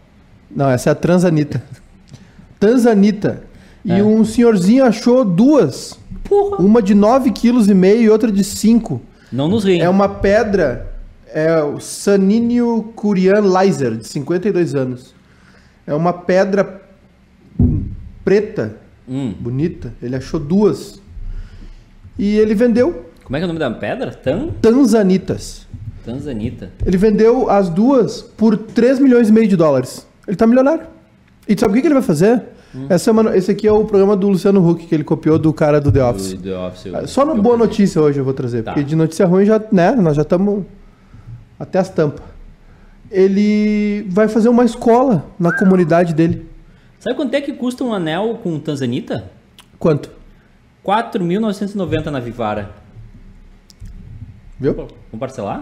Não, 0.50 0.70
essa 0.70 0.90
é 0.90 0.92
a 0.92 0.96
Transanita. 0.96 1.62
Tanzanita. 2.60 3.44
E 3.86 3.92
É. 3.92 4.04
um 4.04 4.26
senhorzinho 4.26 4.84
achou 4.84 5.24
duas. 5.24 5.98
Porra. 6.24 6.58
Uma 6.58 6.82
de 6.82 6.94
9,5 6.96 7.32
kg 7.34 8.02
e 8.02 8.10
outra 8.10 8.32
de 8.32 8.44
5. 8.44 9.02
Não 9.32 9.48
nos 9.48 9.64
riem. 9.64 9.82
É 9.82 9.88
uma 9.90 10.10
pedra. 10.10 10.94
É 11.34 11.62
o 11.62 11.80
Saninio 11.80 12.92
Curian 12.96 13.42
Leiser, 13.42 13.96
de 13.98 14.08
52 14.08 14.74
anos. 14.76 15.14
É 15.86 15.94
uma 15.94 16.12
pedra 16.14 16.82
preta, 18.24 18.78
Hum. 19.08 19.34
bonita. 19.40 19.94
Ele 20.02 20.16
achou 20.16 20.40
duas. 20.40 21.00
E 22.18 22.38
ele 22.38 22.56
vendeu 22.56 23.06
Como 23.24 23.36
é 23.36 23.40
que 23.40 23.44
é 23.44 23.46
o 23.46 23.48
nome 23.50 23.60
da 23.60 23.70
pedra? 23.72 24.12
Tan? 24.12 24.50
Tanzanitas. 24.62 25.68
Tanzanita. 26.12 26.72
Ele 26.86 26.96
vendeu 26.98 27.50
as 27.50 27.70
duas 27.70 28.22
por 28.22 28.56
3 28.58 28.98
milhões 29.00 29.28
e 29.30 29.32
meio 29.34 29.48
de 29.48 29.58
dólares. 29.58 30.08
Ele 30.28 30.38
tá 30.38 30.48
milionário. 30.48 30.88
E 31.48 31.54
tu 31.56 31.60
sabe 31.62 31.72
o 31.72 31.76
que, 31.76 31.82
que 31.82 31.88
ele 31.88 31.94
vai 31.96 32.04
fazer? 32.04 32.44
Essa 32.90 33.10
é 33.10 33.12
uma 33.12 33.24
no- 33.24 33.34
esse 33.36 33.52
aqui 33.52 33.68
é 33.68 33.72
o 33.72 33.84
programa 33.86 34.16
do 34.16 34.30
Luciano 34.30 34.66
Huck, 34.66 34.86
que 34.86 34.94
ele 34.96 35.04
copiou 35.04 35.38
do 35.40 35.52
cara 35.52 35.82
do 35.82 35.92
The 35.92 36.04
Office. 36.04 36.34
Do 36.34 36.44
The 36.44 36.58
Office. 36.58 36.94
Ah, 36.94 37.08
Só 37.08 37.26
no 37.26 37.42
Boa 37.42 37.58
Notícia 37.58 38.02
hoje 38.02 38.20
eu 38.20 38.24
vou 38.26 38.34
trazer, 38.34 38.64
Tá. 38.64 38.72
porque 38.74 38.86
de 38.88 38.96
notícia 38.96 39.26
ruim 39.26 39.46
já, 39.46 39.62
né, 39.72 39.92
nós 39.92 40.16
já 40.16 40.22
estamos 40.22 40.64
até 41.60 41.80
as 41.80 41.90
tampas. 41.90 42.24
Ele 43.12 44.06
vai 44.10 44.28
fazer 44.28 44.50
uma 44.50 44.64
escola 44.66 45.26
na 45.40 45.52
comunidade 45.58 46.14
dele. 46.14 46.46
Sabe 47.00 47.16
quanto 47.16 47.34
é 47.34 47.42
que 47.42 47.54
custa 47.54 47.84
um 47.84 47.94
anel 47.94 48.40
com 48.44 48.60
Tanzanita? 48.60 49.30
Quanto? 49.80 50.10
4.990 50.84 52.12
na 52.12 52.20
Vivara. 52.20 52.70
Viu? 54.60 54.74
Vamos 54.74 54.92
parcelar? 55.20 55.62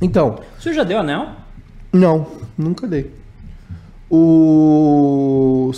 Então, 0.00 0.38
O 0.58 0.62
senhor 0.62 0.74
já 0.74 0.84
deu 0.84 0.98
anel? 0.98 1.28
não, 1.92 2.26
nunca 2.56 2.86
dei. 2.86 3.10
O 4.10 5.70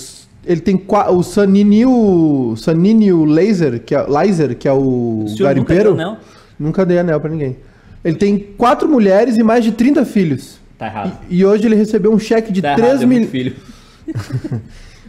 Ele 0.44 0.60
tem 0.60 0.76
qua- 0.76 1.10
o 1.10 1.22
Saninho, 1.22 2.54
Saninho 2.56 3.24
Laser, 3.24 3.80
que 3.80 3.94
é, 3.94 4.02
Laser, 4.02 4.56
que 4.56 4.66
é 4.66 4.72
o 4.72 5.24
O 5.24 5.28
senhor 5.28 5.48
garimpeiro. 5.48 5.90
nunca 5.90 5.96
deu 6.02 6.06
anel? 6.08 6.20
Nunca 6.58 6.86
dei 6.86 6.98
anel 6.98 7.20
pra 7.20 7.30
ninguém. 7.30 7.56
Ele 8.04 8.16
tem 8.16 8.38
quatro 8.56 8.88
mulheres 8.88 9.36
e 9.36 9.42
mais 9.42 9.62
de 9.62 9.72
30 9.72 10.04
filhos. 10.04 10.58
Tá 10.78 10.86
errado. 10.86 11.18
E, 11.28 11.38
e 11.40 11.44
hoje 11.44 11.66
ele 11.66 11.74
recebeu 11.76 12.10
um 12.12 12.18
cheque 12.18 12.50
de 12.52 12.62
Tá 12.62 12.74
3 12.74 12.88
errado, 12.88 13.02
é 13.02 13.06
mil... 13.06 13.18
muito 13.18 13.30
filho. 13.30 13.54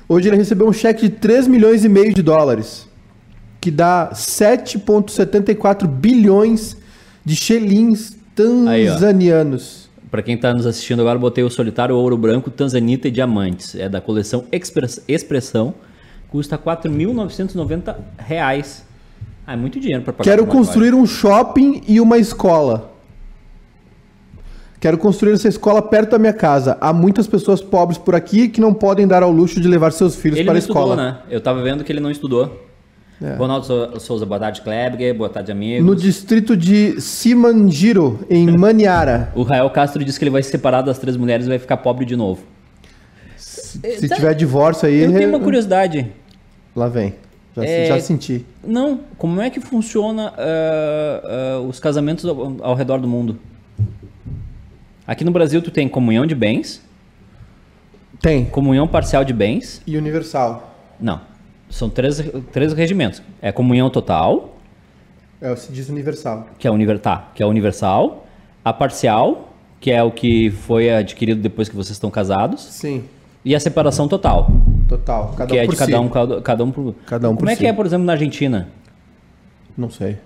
Hoje 0.10 0.27
ele 0.27 0.36
recebeu 0.36 0.67
um 0.67 0.74
cheque 0.74 1.03
de 1.03 1.10
3 1.15 1.48
milhões 1.48 1.86
e 1.86 1.89
meio 1.89 2.13
de 2.13 2.22
dólares, 2.22 2.86
que 3.62 3.72
dá 3.72 4.10
7,74 4.13 5.88
bilhões 5.88 6.75
de 7.24 7.34
shillings 7.34 8.17
Aí, 8.67 8.85
tanzanianos. 8.88 9.89
Pra 10.09 10.21
quem 10.21 10.38
tá 10.38 10.53
nos 10.53 10.65
assistindo 10.65 11.00
agora, 11.01 11.17
botei 11.17 11.43
o 11.43 11.50
solitário 11.50 11.95
ouro 11.95 12.17
branco, 12.17 12.50
tanzanita 12.50 13.07
e 13.07 13.11
diamantes. 13.11 13.75
É 13.75 13.88
da 13.88 14.01
coleção 14.01 14.43
Express- 14.51 15.01
Expressão. 15.07 15.73
Custa 16.29 16.57
4.990 16.57 17.95
reais. 18.17 18.85
Ah, 19.45 19.53
é 19.53 19.55
muito 19.55 19.79
dinheiro 19.79 20.03
pra 20.03 20.13
pagar. 20.13 20.29
Quero 20.29 20.45
construir 20.45 20.93
um 20.93 21.05
shopping 21.05 21.81
e 21.88 22.00
uma 22.01 22.17
escola. 22.17 22.91
Quero 24.79 24.97
construir 24.97 25.33
essa 25.33 25.47
escola 25.47 25.81
perto 25.81 26.11
da 26.11 26.19
minha 26.19 26.33
casa. 26.33 26.77
Há 26.81 26.91
muitas 26.91 27.27
pessoas 27.27 27.61
pobres 27.61 27.97
por 27.97 28.15
aqui 28.15 28.47
que 28.47 28.59
não 28.59 28.73
podem 28.73 29.07
dar 29.07 29.21
ao 29.23 29.31
luxo 29.31 29.61
de 29.61 29.67
levar 29.67 29.91
seus 29.91 30.15
filhos 30.15 30.39
Ele 30.39 30.45
para 30.45 30.53
não 30.53 30.57
a 30.57 30.59
estudou, 30.59 30.83
escola. 30.83 30.95
né? 31.03 31.17
Eu 31.29 31.39
tava 31.39 31.61
vendo 31.61 31.83
que 31.83 31.91
ele 31.91 32.00
não 32.00 32.09
estudou. 32.09 32.67
É. 33.21 33.35
Ronaldo 33.35 33.65
Sou- 33.65 33.99
Souza, 33.99 34.25
boa 34.25 34.39
tarde, 34.39 34.61
Kleber. 34.61 35.13
Boa 35.15 35.29
tarde, 35.29 35.51
amigos. 35.51 35.85
No 35.85 35.95
distrito 35.95 36.57
de 36.57 36.99
Simanjiro, 36.99 38.25
em 38.29 38.47
Maniara. 38.57 39.31
O 39.35 39.43
Rael 39.43 39.69
Castro 39.69 40.03
disse 40.03 40.17
que 40.17 40.23
ele 40.23 40.31
vai 40.31 40.41
se 40.41 40.49
separar 40.49 40.81
das 40.81 40.97
três 40.97 41.15
mulheres 41.15 41.45
e 41.45 41.49
vai 41.49 41.59
ficar 41.59 41.77
pobre 41.77 42.03
de 42.05 42.15
novo. 42.15 42.41
Se 43.37 44.07
Tá- 44.09 44.15
tiver 44.15 44.33
divórcio 44.33 44.87
aí, 44.87 45.01
Eu 45.03 45.13
tenho 45.13 45.29
uma 45.29 45.39
curiosidade. 45.39 46.11
lá 46.75 46.87
vem. 46.87 47.13
Já, 47.55 47.63
É- 47.65 47.85
já 47.87 47.99
senti. 47.99 48.45
Não, 48.65 49.01
como 49.17 49.39
é 49.41 49.49
que 49.49 49.59
funciona 49.59 50.33
ah, 50.37 51.21
ah, 51.57 51.59
os 51.61 51.79
casamentos 51.79 52.25
ao, 52.25 52.55
ao 52.61 52.75
redor 52.75 52.97
do 52.99 53.07
mundo? 53.07 53.37
Aqui 55.05 55.23
no 55.23 55.31
Brasil 55.31 55.61
tu 55.61 55.69
tem 55.69 55.87
comunhão 55.87 56.25
de 56.25 56.33
bens, 56.33 56.81
Tem. 58.21 58.45
comunhão 58.45 58.87
parcial 58.87 59.23
de 59.25 59.33
bens. 59.33 59.81
E 59.85 59.97
universal. 59.97 60.73
Não, 60.99 61.19
são 61.71 61.89
três, 61.89 62.21
três 62.51 62.73
regimentos. 62.73 63.21
É 63.41 63.51
comunhão 63.51 63.89
total, 63.89 64.57
É, 65.41 65.55
se 65.55 65.71
diz 65.71 65.89
universal. 65.89 66.47
que 66.59 66.67
é, 66.67 66.71
univer, 66.71 66.99
tá, 66.99 67.29
que 67.33 67.41
é 67.41 67.45
universal. 67.45 68.27
A 68.63 68.71
parcial, 68.71 69.53
que 69.79 69.89
é 69.89 70.03
o 70.03 70.11
que 70.11 70.51
foi 70.51 70.91
adquirido 70.91 71.41
depois 71.41 71.67
que 71.67 71.75
vocês 71.75 71.91
estão 71.93 72.11
casados. 72.11 72.61
Sim, 72.61 73.03
E 73.43 73.55
a 73.55 73.59
separação 73.59 74.07
total, 74.07 74.51
total. 74.87 75.33
Cada 75.35 75.49
que 75.49 75.57
um 75.57 75.61
é 75.61 75.65
por 75.65 75.71
de 75.71 75.77
cada 75.77 75.91
si. 75.91 75.97
um, 75.97 76.09
cada, 76.09 76.41
cada 76.41 76.63
um 76.63 76.71
por... 76.71 76.93
Cada 77.07 77.27
um 77.27 77.31
Como 77.35 77.39
por 77.39 77.49
é 77.49 77.55
si. 77.55 77.61
que 77.61 77.65
é, 77.67 77.73
por 77.73 77.85
exemplo, 77.87 78.05
na 78.05 78.13
Argentina? 78.13 78.67
Não 79.75 79.89
sei. 79.89 80.17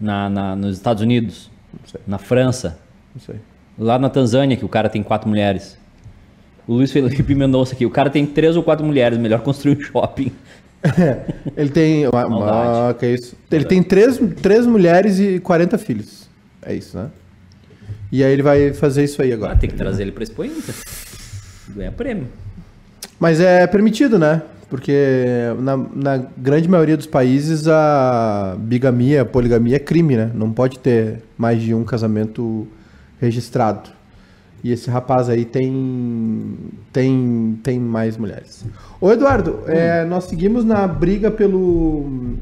Na, 0.00 0.28
na- 0.28 0.56
nos 0.56 0.76
Estados 0.76 1.00
Unidos? 1.02 1.48
Não 1.72 1.86
sei. 1.88 2.00
Na 2.06 2.18
França? 2.18 2.78
Não 3.14 3.20
sei. 3.20 3.36
Lá 3.78 3.98
na 4.00 4.08
Tanzânia, 4.08 4.56
que 4.56 4.64
o 4.64 4.68
cara 4.68 4.88
tem 4.88 5.02
quatro 5.02 5.28
mulheres. 5.28 5.78
O 6.66 6.72
Luiz 6.74 6.90
Felipe 6.90 7.34
Mendonça 7.36 7.74
aqui. 7.74 7.86
O 7.86 7.90
cara 7.90 8.10
tem 8.10 8.26
três 8.26 8.56
ou 8.56 8.62
quatro 8.64 8.84
mulheres. 8.84 9.16
Melhor 9.18 9.40
construir 9.46 9.78
um 9.78 9.80
shopping. 9.80 10.32
Ele 11.56 11.70
tem. 11.70 12.04
Ah, 12.06 12.10
ah, 12.90 12.94
que 12.94 13.06
isso. 13.06 13.36
Ele 13.50 13.64
tem 13.64 13.82
três, 13.82 14.18
três 14.42 14.66
mulheres 14.66 15.18
e 15.18 15.38
40 15.40 15.78
filhos. 15.78 16.28
É 16.62 16.74
isso, 16.74 16.96
né? 16.96 17.08
E 18.10 18.22
aí 18.22 18.32
ele 18.32 18.42
vai 18.42 18.72
fazer 18.72 19.04
isso 19.04 19.20
aí 19.20 19.32
Ah, 19.32 19.34
agora. 19.34 19.56
tem 19.56 19.68
que 19.68 19.76
trazer 19.76 20.02
ele 20.02 20.12
pra 20.12 20.22
Expo 20.22 20.44
Inter. 20.44 20.74
Ganha 21.74 21.90
prêmio. 21.92 22.28
Mas 23.18 23.40
é 23.40 23.66
permitido, 23.66 24.18
né? 24.18 24.42
Porque 24.68 24.94
na, 25.60 25.76
na 25.76 26.26
grande 26.36 26.68
maioria 26.68 26.96
dos 26.96 27.06
países 27.06 27.66
a 27.68 28.56
bigamia, 28.58 29.22
a 29.22 29.24
poligamia 29.24 29.76
é 29.76 29.78
crime, 29.80 30.16
né? 30.16 30.30
Não 30.34 30.52
pode 30.52 30.78
ter 30.78 31.22
mais 31.38 31.60
de 31.60 31.72
um 31.74 31.84
casamento 31.84 32.66
registrado. 33.20 33.90
E 34.64 34.72
esse 34.72 34.90
rapaz 34.90 35.28
aí 35.28 35.44
tem 35.44 36.56
tem 36.92 37.58
tem 37.62 37.78
mais 37.78 38.16
mulheres. 38.16 38.64
Ô 39.00 39.12
Eduardo, 39.12 39.60
é, 39.66 40.04
nós 40.04 40.24
seguimos 40.24 40.64
na 40.64 40.86
briga 40.86 41.30
pelo 41.30 42.36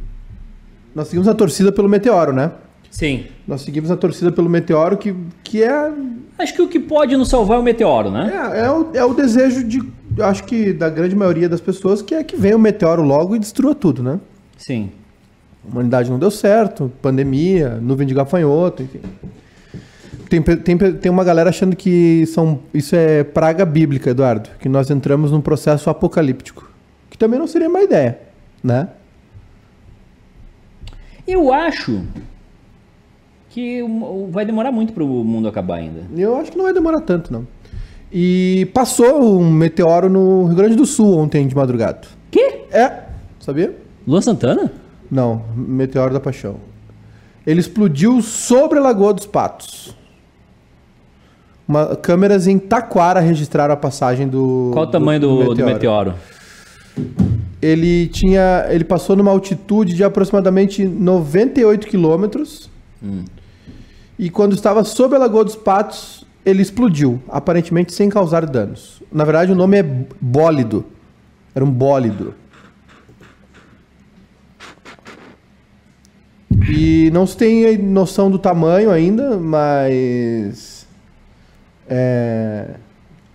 nós 0.94 1.09
seguimos 1.09 1.28
a 1.28 1.35
torcida 1.35 1.73
pelo 1.73 1.88
Meteoro, 1.88 2.33
né? 2.33 2.52
Sim. 2.90 3.26
Nós 3.47 3.62
seguimos 3.62 3.90
a 3.90 3.97
torcida 3.97 4.30
pelo 4.30 4.49
Meteoro 4.49 4.97
que, 4.97 5.14
que 5.42 5.62
é 5.62 5.92
Acho 6.38 6.54
que 6.54 6.62
o 6.62 6.68
que 6.68 6.80
pode 6.80 7.16
nos 7.16 7.28
salvar 7.28 7.59
é 7.59 7.61
o 7.61 7.62
meteoro, 7.62 8.11
né? 8.11 8.50
É, 8.54 8.61
é, 8.61 8.71
o, 8.71 8.90
é 8.92 9.04
o 9.04 9.14
desejo 9.14 9.62
de, 9.62 9.80
acho 10.21 10.42
que 10.44 10.73
da 10.73 10.88
grande 10.88 11.14
maioria 11.14 11.49
das 11.49 11.61
pessoas, 11.61 12.02
que 12.02 12.14
é 12.14 12.25
que 12.25 12.37
venha 12.37 12.56
o 12.56 12.59
meteoro 12.59 13.02
logo 13.02 13.37
e 13.37 13.38
destrua 13.38 13.75
tudo, 13.75 14.02
né? 14.02 14.18
Sim. 14.56 14.90
A 15.64 15.71
humanidade 15.71 16.11
não 16.11 16.18
deu 16.18 16.30
certo, 16.30 16.90
pandemia, 17.00 17.78
nuvem 17.80 18.06
de 18.06 18.14
gafanhoto, 18.14 18.83
enfim. 18.83 19.00
Tem, 20.41 20.57
tem, 20.57 20.76
tem 20.95 21.11
uma 21.12 21.23
galera 21.25 21.50
achando 21.50 21.76
que 21.76 22.25
são, 22.26 22.59
isso 22.73 22.97
é 22.97 23.23
praga 23.23 23.64
bíblica, 23.64 24.11
Eduardo, 24.11 24.50
que 24.59 24.69
nós 24.69 24.91
entramos 24.91 25.31
num 25.31 25.41
processo 25.41 25.88
apocalíptico. 25.91 26.69
Que 27.11 27.17
também 27.19 27.38
não 27.38 27.47
seria 27.47 27.69
uma 27.69 27.83
ideia, 27.83 28.19
né? 28.62 28.88
Eu 31.26 31.53
acho 31.53 32.03
que 33.50 33.83
o- 33.83 33.87
o- 34.25 34.29
vai 34.31 34.45
demorar 34.45 34.73
muito 34.73 34.93
pro 34.93 35.07
mundo 35.07 35.49
acabar 35.49 35.76
ainda. 35.76 36.03
Eu 36.17 36.37
acho 36.37 36.50
que 36.50 36.57
não 36.57 36.64
vai 36.64 36.73
demorar 36.75 37.00
tanto, 37.00 37.33
não. 37.33 37.47
E 38.12 38.69
passou 38.75 39.41
um 39.41 39.50
meteoro 39.50 40.09
no 40.09 40.45
Rio 40.47 40.57
Grande 40.57 40.76
do 40.76 40.85
Sul 40.87 41.17
ontem 41.19 41.47
de 41.47 41.55
madrugada. 41.55 42.03
Quê? 42.31 42.62
É, 42.71 43.05
sabia? 43.41 43.75
Luan 44.07 44.21
Santana? 44.21 44.73
Não, 45.11 45.45
Meteoro 45.57 46.12
da 46.12 46.21
Paixão. 46.21 46.57
Ele 47.47 47.61
explodiu 47.61 48.21
sobre 48.23 48.79
a 48.79 48.83
Lagoa 48.83 49.14
dos 49.14 49.26
Patos. 49.26 49.95
Uma, 51.66 51.97
câmeras 51.97 52.47
em 52.47 52.59
Taquara 52.59 53.21
registraram 53.21 53.73
a 53.75 53.76
passagem 53.76 54.28
do. 54.28 54.71
Qual 54.73 54.85
o 54.85 54.90
tamanho 54.90 55.21
do, 55.21 55.54
do 55.54 55.64
meteoro? 55.64 56.14
Ele 57.61 58.06
tinha. 58.09 58.66
Ele 58.68 58.85
passou 58.85 59.16
numa 59.16 59.30
altitude 59.30 59.94
de 59.94 60.04
aproximadamente 60.04 60.85
98 60.85 61.87
quilômetros. 61.87 62.71
E 64.18 64.30
quando 64.30 64.54
estava 64.54 64.85
sob 64.85 65.16
a 65.16 65.18
Lagoa 65.18 65.44
dos 65.44 65.56
Patos, 65.56 66.25
ele 66.44 66.62
explodiu, 66.62 67.21
aparentemente 67.28 67.92
sem 67.92 68.09
causar 68.09 68.47
danos. 68.47 69.02
Na 69.11 69.25
verdade, 69.25 69.52
o 69.52 69.54
nome 69.54 69.78
é 69.78 69.83
bólido. 70.21 70.85
Era 71.54 71.64
um 71.64 71.71
bólido. 71.71 72.35
E 76.68 77.11
não 77.12 77.26
se 77.26 77.37
tem 77.37 77.76
noção 77.78 78.30
do 78.30 78.38
tamanho 78.38 78.90
ainda, 78.90 79.37
mas. 79.37 80.74
É, 81.88 82.71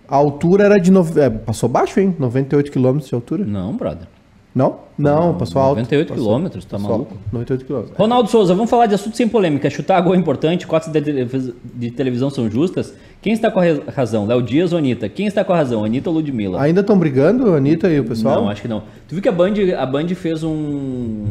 a 0.08 0.16
altura 0.16 0.64
era 0.64 0.78
de. 0.78 0.90
nove- 0.90 1.20
é, 1.20 1.30
passou 1.30 1.68
baixo, 1.68 2.00
hein? 2.00 2.14
98 2.18 2.70
quilômetros 2.70 3.08
de 3.08 3.14
altura. 3.14 3.44
Não, 3.44 3.72
brother. 3.74 4.06
Não? 4.52 4.78
Não, 4.98 5.34
passou 5.38 5.62
alto. 5.62 5.76
98 5.76 6.08
Passou- 6.08 6.24
quilômetros, 6.24 6.64
tá 6.64 6.70
passou 6.76 6.90
maluco? 6.90 7.12
alto. 7.14 7.22
98 7.32 7.64
quilômetros. 7.64 7.96
Ronaldo 7.96 8.28
Souza, 8.28 8.52
vamos 8.52 8.68
falar 8.68 8.86
de 8.86 8.96
assunto 8.96 9.16
sem 9.16 9.28
polêmica. 9.28 9.70
Chutar 9.70 10.00
gol 10.02 10.12
é 10.12 10.18
importante, 10.18 10.66
cotas 10.66 10.90
de, 10.92 11.00
tele- 11.00 11.54
de 11.72 11.90
televisão 11.92 12.28
são 12.30 12.50
justas. 12.50 12.92
Quem 13.22 13.32
está 13.32 13.48
com 13.48 13.60
a 13.60 13.64
razão? 13.94 14.26
Léo 14.26 14.42
Dias 14.42 14.72
ou 14.72 14.78
Anitta? 14.78 15.08
Quem 15.08 15.26
está 15.28 15.44
com 15.44 15.52
a 15.52 15.56
razão? 15.56 15.84
Anitta 15.84 16.10
ou 16.10 16.16
Ludmilla? 16.16 16.60
Ainda 16.60 16.80
estão 16.80 16.98
brigando, 16.98 17.54
a 17.54 17.58
Anitta 17.58 17.88
e 17.88 18.00
o 18.00 18.04
pessoal? 18.04 18.42
Não, 18.42 18.48
acho 18.50 18.62
que 18.62 18.66
não. 18.68 18.80
Tu 19.06 19.14
viu 19.14 19.22
que 19.22 19.28
a 19.28 19.32
Band, 19.32 19.52
a 19.78 19.86
Band 19.86 20.08
fez 20.08 20.42
um. 20.42 21.26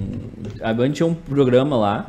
A 0.62 0.74
Band 0.74 0.92
tinha 0.92 1.06
um 1.06 1.14
programa 1.14 1.76
lá. 1.76 2.08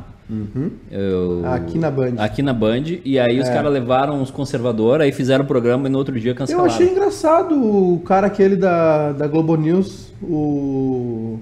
Eu- 0.91 1.41
Aqui 1.45 1.77
na 1.77 1.91
Band. 1.91 2.13
Aqui 2.17 2.41
na 2.41 2.53
Band. 2.53 2.83
E 3.03 3.19
aí 3.19 3.39
os 3.39 3.47
caras 3.49 3.71
levaram 3.71 4.21
os 4.21 4.31
conservadores, 4.31 5.03
aí 5.05 5.11
fizeram 5.11 5.43
o 5.43 5.47
programa 5.47 5.87
e 5.87 5.91
no 5.91 5.97
outro 5.97 6.19
dia 6.19 6.31
Eu 6.31 6.35
cancelaram. 6.35 6.65
achei 6.65 6.89
engraçado 6.89 7.53
o 7.55 7.99
cara 8.05 8.27
aquele 8.27 8.55
da, 8.55 9.11
da 9.11 9.27
Globo 9.27 9.55
News, 9.55 10.13
o. 10.23 11.39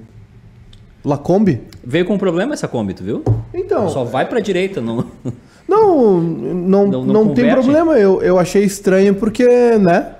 Lacombe. 1.03 1.61
Veio 1.83 2.05
com 2.05 2.15
um 2.15 2.17
problema 2.17 2.53
essa 2.53 2.67
Kombi, 2.67 2.93
tu 2.93 3.03
viu? 3.03 3.23
Então. 3.53 3.87
Só 3.89 4.03
vai 4.03 4.27
pra 4.27 4.39
direita, 4.39 4.81
não. 4.81 5.05
Não, 5.69 6.19
não, 6.19 6.87
Não- 6.87 6.87
não, 6.87 7.05
não 7.25 7.33
tem 7.35 7.47
problema. 7.51 7.93
Eu, 7.95 8.23
eu 8.23 8.39
achei 8.39 8.63
estranho 8.63 9.13
porque, 9.13 9.45
né? 9.77 10.13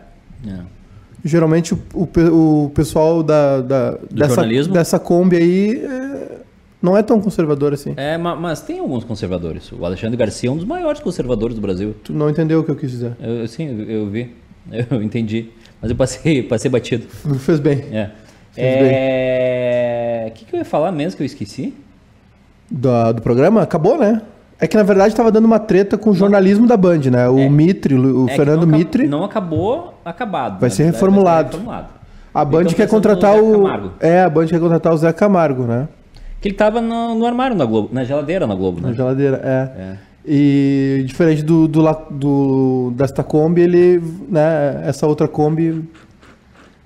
É. 0.47 0.59
Geralmente 1.25 1.73
o, 1.73 1.79
o, 1.91 2.65
o 2.65 2.69
pessoal 2.69 3.23
da, 3.23 3.59
da- 3.59 3.97
dessa, 4.11 4.35
jornalismo? 4.35 4.73
dessa 4.75 4.99
Kombi 4.99 5.38
aí 5.38 5.83
é, 5.83 6.18
não 6.81 6.98
é 6.98 7.03
tão 7.03 7.19
conservador 7.19 7.74
assim. 7.74 7.93
É, 7.98 8.17
ma- 8.17 8.36
mas 8.36 8.62
tem 8.62 8.79
alguns 8.79 9.03
conservadores. 9.03 9.71
O 9.71 9.83
Alexandre 9.86 10.15
Garcia 10.17 10.50
é 10.50 10.51
um 10.53 10.55
dos 10.57 10.65
maiores 10.65 11.00
conservadores 11.01 11.55
do 11.55 11.62
Brasil. 11.62 11.95
Tu 12.03 12.13
não 12.13 12.29
entendeu 12.29 12.59
o 12.59 12.63
que 12.63 12.71
eu 12.71 12.75
quis 12.75 12.91
dizer. 12.91 13.13
Eu, 13.19 13.48
sim, 13.48 13.67
eu, 13.67 13.89
eu 14.01 14.05
vi. 14.09 14.33
Eu 14.91 15.01
entendi. 15.01 15.48
Mas 15.81 15.89
eu 15.89 15.98
passei, 15.98 16.43
passei 16.48 16.69
batido. 16.69 17.07
Fez 17.39 17.59
bem. 17.59 17.79
É. 17.91 18.09
Fez 18.51 18.67
É. 18.81 20.25
O 20.29 20.31
que, 20.33 20.45
que 20.45 20.55
eu 20.55 20.59
ia 20.59 20.65
falar 20.65 20.91
mesmo 20.91 21.17
que 21.17 21.24
eu 21.24 21.25
esqueci? 21.25 21.74
Do, 22.69 23.13
do 23.13 23.21
programa? 23.21 23.63
Acabou, 23.63 23.98
né? 23.98 24.21
É 24.59 24.67
que 24.67 24.75
na 24.77 24.83
verdade 24.83 25.15
tava 25.15 25.31
dando 25.31 25.45
uma 25.45 25.57
treta 25.57 25.98
com 25.98 26.09
o 26.12 26.13
jornalismo 26.13 26.67
da 26.67 26.75
Band, 26.77 27.00
né? 27.12 27.27
O 27.29 27.50
Mitre, 27.50 27.95
o 27.95 28.27
É 28.29 28.36
Fernando 28.36 28.65
não 28.67 28.77
Mitre. 28.77 29.07
Não 29.07 29.24
acabou 29.24 30.00
acabado. 30.05 30.59
Vai 30.59 30.69
ser 30.69 30.83
reformulado. 30.83 31.43
Vai 31.43 31.51
ser 31.51 31.57
reformulado. 31.57 31.93
A 32.33 32.45
Band 32.45 32.62
Então, 32.62 32.74
quer 32.74 32.88
contratar 32.88 33.41
o. 33.41 33.51
Camargo. 33.63 33.91
É, 34.00 34.21
a 34.21 34.29
Band 34.29 34.48
quer 34.48 34.59
contratar 34.59 34.93
o 34.93 34.98
Zé 34.98 35.12
Camargo, 35.13 35.63
né? 35.63 35.88
Que 36.41 36.48
ele 36.48 36.55
tava 36.55 36.79
no, 36.81 37.15
no 37.15 37.25
armário 37.25 37.55
na 37.55 37.65
Globo, 37.65 37.89
na 37.91 38.03
geladeira 38.03 38.48
na 38.48 38.55
Globo, 38.55 38.79
Na 38.81 38.89
né? 38.89 38.93
geladeira, 38.96 39.41
é. 39.43 39.81
É. 39.81 39.98
E 40.25 41.03
diferente 41.05 41.41
do, 41.43 41.67
do, 41.67 41.81
do 42.12 42.93
desta 42.96 43.24
Kombi, 43.24 43.62
ele, 43.62 44.01
né, 44.29 44.84
essa 44.86 45.08
outra 45.08 45.27
Kombi, 45.27 45.84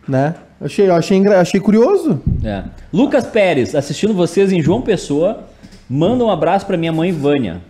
né? 0.07 0.36
Achei, 0.62 0.89
achei, 0.89 1.27
achei 1.27 1.60
curioso. 1.60 2.22
É. 2.43 2.63
Lucas 2.91 3.25
Pérez, 3.25 3.75
assistindo 3.75 4.13
vocês 4.13 4.51
em 4.51 4.62
João 4.62 4.81
Pessoa, 4.81 5.43
manda 5.89 6.24
um 6.24 6.29
abraço 6.31 6.65
pra 6.65 6.77
minha 6.77 6.91
mãe 6.93 7.12
Vânia. 7.12 7.62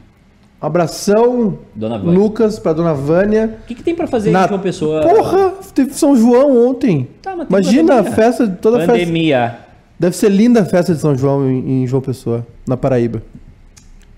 Abração, 0.61 1.57
Dona 1.75 1.97
Vânia. 1.97 2.19
Lucas, 2.19 2.57
pra 2.59 2.71
dona 2.71 2.93
Vânia. 2.93 3.57
O 3.63 3.67
que, 3.67 3.75
que 3.75 3.83
tem 3.83 3.93
pra 3.95 4.07
fazer 4.07 4.31
Na- 4.31 4.45
em 4.45 4.47
João 4.47 4.59
Pessoa? 4.61 5.01
Porra, 5.01 5.53
teve 5.73 5.93
São 5.93 6.15
João 6.15 6.69
ontem. 6.69 7.09
Tá, 7.21 7.33
Imagina 7.49 7.95
a 7.95 7.97
pandemia. 7.97 8.15
festa, 8.15 8.47
toda 8.61 8.77
a 8.77 8.79
festa. 8.81 8.93
Pandemia. 8.93 9.57
Deve 9.99 10.15
ser 10.15 10.29
linda 10.29 10.61
a 10.61 10.65
festa 10.65 10.93
de 10.93 10.99
São 10.99 11.15
João 11.15 11.49
em, 11.49 11.83
em 11.83 11.87
João 11.87 12.01
Pessoa, 12.01 12.45
na 12.67 12.75
Paraíba. 12.75 13.21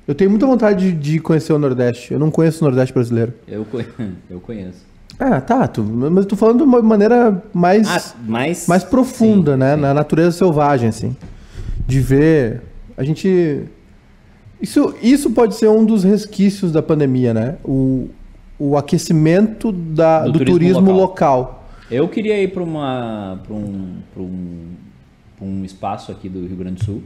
Eu 0.07 0.13
tenho 0.13 0.29
muita 0.29 0.45
vontade 0.45 0.91
de, 0.91 1.19
conhecer 1.19 1.51
o 1.51 1.59
Nordeste. 1.59 2.13
Eu 2.13 2.19
não 2.19 2.29
conheço 2.29 2.63
o 2.63 2.67
Nordeste 2.67 2.93
brasileiro. 2.93 3.33
Eu, 3.47 3.65
eu 4.29 4.39
conheço. 4.39 4.85
Ah, 5.19 5.41
tá. 5.41 5.67
Tu, 5.67 5.83
mas 5.83 6.25
eu 6.25 6.25
tô 6.25 6.35
falando 6.35 6.57
de 6.57 6.63
uma 6.63 6.81
maneira 6.81 7.43
mais, 7.53 7.87
Ah, 7.87 8.15
mas... 8.27 8.67
mais 8.67 8.83
profunda, 8.83 9.53
sim, 9.53 9.57
né? 9.59 9.75
sim. 9.75 9.81
Na 9.81 9.93
natureza 9.93 10.31
selvagem, 10.31 10.89
assim. 10.89 11.15
De 11.87 11.99
ver. 11.99 12.61
A 12.97 13.03
gente. 13.03 13.63
Isso, 14.61 14.93
isso 15.01 15.31
pode 15.31 15.55
ser 15.55 15.69
um 15.69 15.83
dos 15.85 16.03
resquícios 16.03 16.71
da 16.71 16.81
pandemia, 16.81 17.33
né? 17.33 17.55
O, 17.63 18.09
o 18.59 18.77
aquecimento 18.77 19.71
da, 19.71 20.27
Do 20.27 20.43
turismo 20.43 20.91
local. 20.91 21.67
Eu 21.89 22.07
queria 22.07 22.41
ir 22.41 22.51
para 22.51 22.63
uma 22.63 23.39
para 23.45 23.53
um, 23.55 23.97
pra 24.13 24.23
um, 24.23 24.69
pra 25.37 25.45
um 25.45 25.63
espaço 25.65 26.11
aqui 26.11 26.27
do 26.29 26.45
Rio 26.45 26.57
Grande 26.57 26.79
do 26.79 26.85
Sul. 26.85 27.03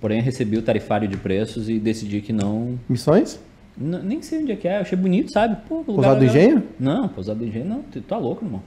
Porém, 0.00 0.20
recebi 0.20 0.56
o 0.56 0.62
tarifário 0.62 1.08
de 1.08 1.16
preços 1.16 1.68
e 1.68 1.78
decidi 1.78 2.20
que 2.20 2.32
não. 2.32 2.78
Missões? 2.88 3.40
n- 3.80 4.00
nem 4.02 4.22
sei 4.22 4.42
onde 4.42 4.52
é 4.52 4.56
que 4.56 4.68
é. 4.68 4.76
Eu 4.76 4.80
achei 4.82 4.96
bonito, 4.98 5.32
sabe? 5.32 5.56
Pô, 5.68 5.76
lugar 5.78 5.94
Pousado 5.94 6.20
do. 6.20 6.24
Engenho? 6.26 6.62
Não, 6.78 7.08
Pousado 7.08 7.38
do 7.40 7.46
Engenho 7.46 7.64
não. 7.66 7.82
Tu 7.82 8.00
tá 8.02 8.16
louco, 8.16 8.44
irmão. 8.44 8.62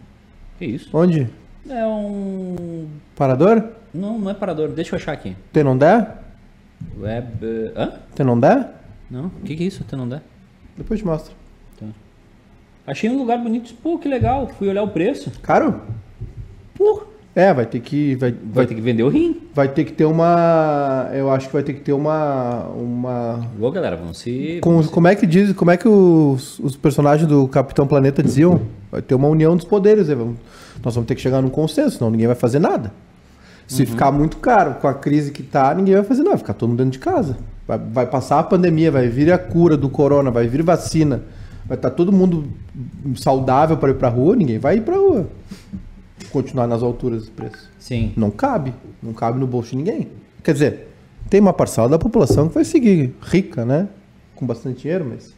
Que 0.59 0.65
isso? 0.65 0.89
Onde? 0.93 1.27
É 1.69 1.85
um. 1.85 2.87
Parador? 3.15 3.63
Não, 3.93 4.17
não 4.19 4.29
é 4.31 4.33
parador. 4.33 4.69
Deixa 4.69 4.93
eu 4.95 4.97
achar 4.97 5.11
aqui. 5.13 5.35
Web. 6.99 7.27
eh, 7.43 7.71
Hã? 7.75 7.93
Tenondé? 8.15 8.67
Não? 9.09 9.25
O 9.27 9.29
que, 9.45 9.55
que 9.55 9.63
é 9.63 9.67
isso? 9.67 9.83
Até 9.85 9.95
não 9.95 10.07
dá. 10.09 10.21
Depois 10.77 10.99
te 10.99 11.05
mostro. 11.05 11.33
Achei 12.87 13.09
um 13.09 13.17
lugar 13.17 13.37
bonito. 13.37 13.73
Pô, 13.75 13.97
que 13.99 14.07
legal. 14.09 14.47
Fui 14.57 14.67
olhar 14.67 14.81
o 14.83 14.87
preço. 14.89 15.31
Caro? 15.41 15.81
Pô. 16.73 17.03
É, 17.33 17.53
vai 17.53 17.65
ter 17.65 17.79
que. 17.79 18.15
Vai, 18.15 18.31
Vai 18.31 18.39
vai, 18.53 18.67
ter 18.67 18.75
que 18.75 18.81
vender 18.81 19.03
o 19.03 19.07
rim. 19.09 19.41
vai 19.55 19.67
ter 19.69 19.85
que 19.85 19.93
ter 19.93 20.03
uma. 20.03 21.09
Eu 21.13 21.31
acho 21.31 21.47
que 21.47 21.53
vai 21.53 21.63
ter 21.63 21.73
que 21.73 21.79
ter 21.79 21.93
uma. 21.93 22.65
Uma. 22.75 23.47
Ô, 23.59 23.71
galera, 23.71 23.95
vamos 23.95 24.17
se. 24.19 24.59
Com, 24.61 24.83
como 24.83 25.07
é 25.07 25.15
que 25.15 25.25
diz, 25.25 25.53
como 25.53 25.71
é 25.71 25.77
que 25.77 25.87
os, 25.87 26.59
os 26.59 26.75
personagens 26.75 27.25
do 27.27 27.47
Capitão 27.47 27.87
Planeta 27.87 28.21
diziam? 28.21 28.61
Vai 28.91 29.01
ter 29.01 29.15
uma 29.15 29.29
união 29.29 29.55
dos 29.55 29.63
poderes, 29.65 30.09
né? 30.09 30.15
Vamos- 30.15 30.35
nós 30.83 30.93
vamos 30.95 31.07
ter 31.07 31.15
que 31.15 31.21
chegar 31.21 31.41
num 31.41 31.49
consenso, 31.49 31.97
senão 31.97 32.09
ninguém 32.11 32.27
vai 32.27 32.35
fazer 32.35 32.59
nada. 32.59 32.91
Se 33.67 33.85
ficar 33.85 34.11
muito 34.11 34.35
caro 34.37 34.73
com 34.81 34.87
a 34.89 34.93
crise 34.93 35.31
que 35.31 35.41
tá, 35.43 35.73
ninguém 35.73 35.93
vai 35.95 36.03
fazer 36.03 36.23
nada, 36.23 36.31
vai 36.31 36.39
ficar 36.39 36.53
todo 36.53 36.67
mundo 36.69 36.79
dentro 36.79 36.91
de 36.93 36.99
casa. 36.99 37.37
Vai, 37.65 37.77
vai 37.77 38.05
passar 38.07 38.39
a 38.39 38.43
pandemia, 38.43 38.91
vai 38.91 39.07
vir 39.07 39.31
a 39.31 39.37
cura 39.37 39.77
do 39.77 39.87
corona, 39.87 40.29
vai 40.29 40.47
vir 40.47 40.61
vacina, 40.63 41.21
vai 41.65 41.77
estar 41.77 41.91
todo 41.91 42.11
mundo 42.11 42.43
saudável 43.15 43.77
para 43.77 43.91
ir 43.91 43.93
pra 43.95 44.09
rua, 44.09 44.35
ninguém 44.35 44.57
vai 44.59 44.77
ir 44.77 44.81
pra 44.81 44.97
rua. 44.97 45.27
Continuar 46.31 46.67
nas 46.67 46.81
alturas 46.81 47.21
dos 47.21 47.29
preços. 47.29 47.69
Sim. 47.77 48.13
Não 48.15 48.31
cabe. 48.31 48.73
Não 49.01 49.13
cabe 49.13 49.39
no 49.39 49.47
bolso 49.47 49.71
de 49.71 49.77
ninguém. 49.77 50.07
Quer 50.43 50.53
dizer, 50.53 50.87
tem 51.29 51.39
uma 51.39 51.53
parcela 51.53 51.87
da 51.87 51.99
população 51.99 52.47
que 52.47 52.53
vai 52.55 52.65
seguir 52.65 53.13
rica, 53.21 53.65
né? 53.65 53.87
Com 54.35 54.45
bastante 54.45 54.81
dinheiro, 54.81 55.05
mas. 55.09 55.33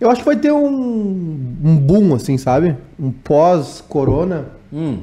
Eu 0.00 0.10
acho 0.10 0.20
que 0.20 0.26
vai 0.26 0.36
ter 0.36 0.52
um, 0.52 1.56
um 1.64 1.76
boom, 1.76 2.14
assim, 2.14 2.36
sabe? 2.36 2.76
Um 2.98 3.12
pós-corona. 3.12 4.46
Hum. 4.72 5.00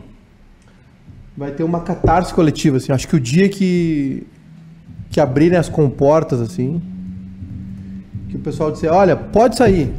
Vai 1.38 1.52
ter 1.52 1.64
uma 1.64 1.82
catarse 1.82 2.34
coletiva, 2.34 2.78
assim. 2.78 2.92
Acho 2.92 3.08
que 3.08 3.16
o 3.16 3.20
dia 3.20 3.48
que. 3.48 4.28
que 5.10 5.20
abrirem 5.20 5.58
as 5.58 5.70
comportas, 5.70 6.42
assim. 6.42 6.82
Que 8.30 8.36
o 8.36 8.40
pessoal 8.40 8.72
disser: 8.72 8.92
olha, 8.92 9.16
pode 9.16 9.56
sair. 9.56 9.94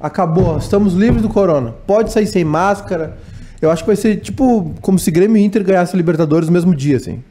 Acabou, 0.00 0.58
estamos 0.58 0.94
livres 0.94 1.22
do 1.22 1.28
corona. 1.28 1.72
Pode 1.86 2.12
sair 2.12 2.26
sem 2.26 2.44
máscara. 2.44 3.18
Eu 3.60 3.70
acho 3.70 3.82
que 3.82 3.86
vai 3.88 3.96
ser 3.96 4.16
tipo 4.16 4.72
como 4.80 4.98
se 4.98 5.10
Grêmio 5.10 5.36
e 5.36 5.44
Inter 5.44 5.64
ganhassem 5.64 5.94
a 5.94 5.96
Libertadores 5.96 6.48
no 6.48 6.52
mesmo 6.52 6.74
dia, 6.74 6.96
assim. 6.96 7.22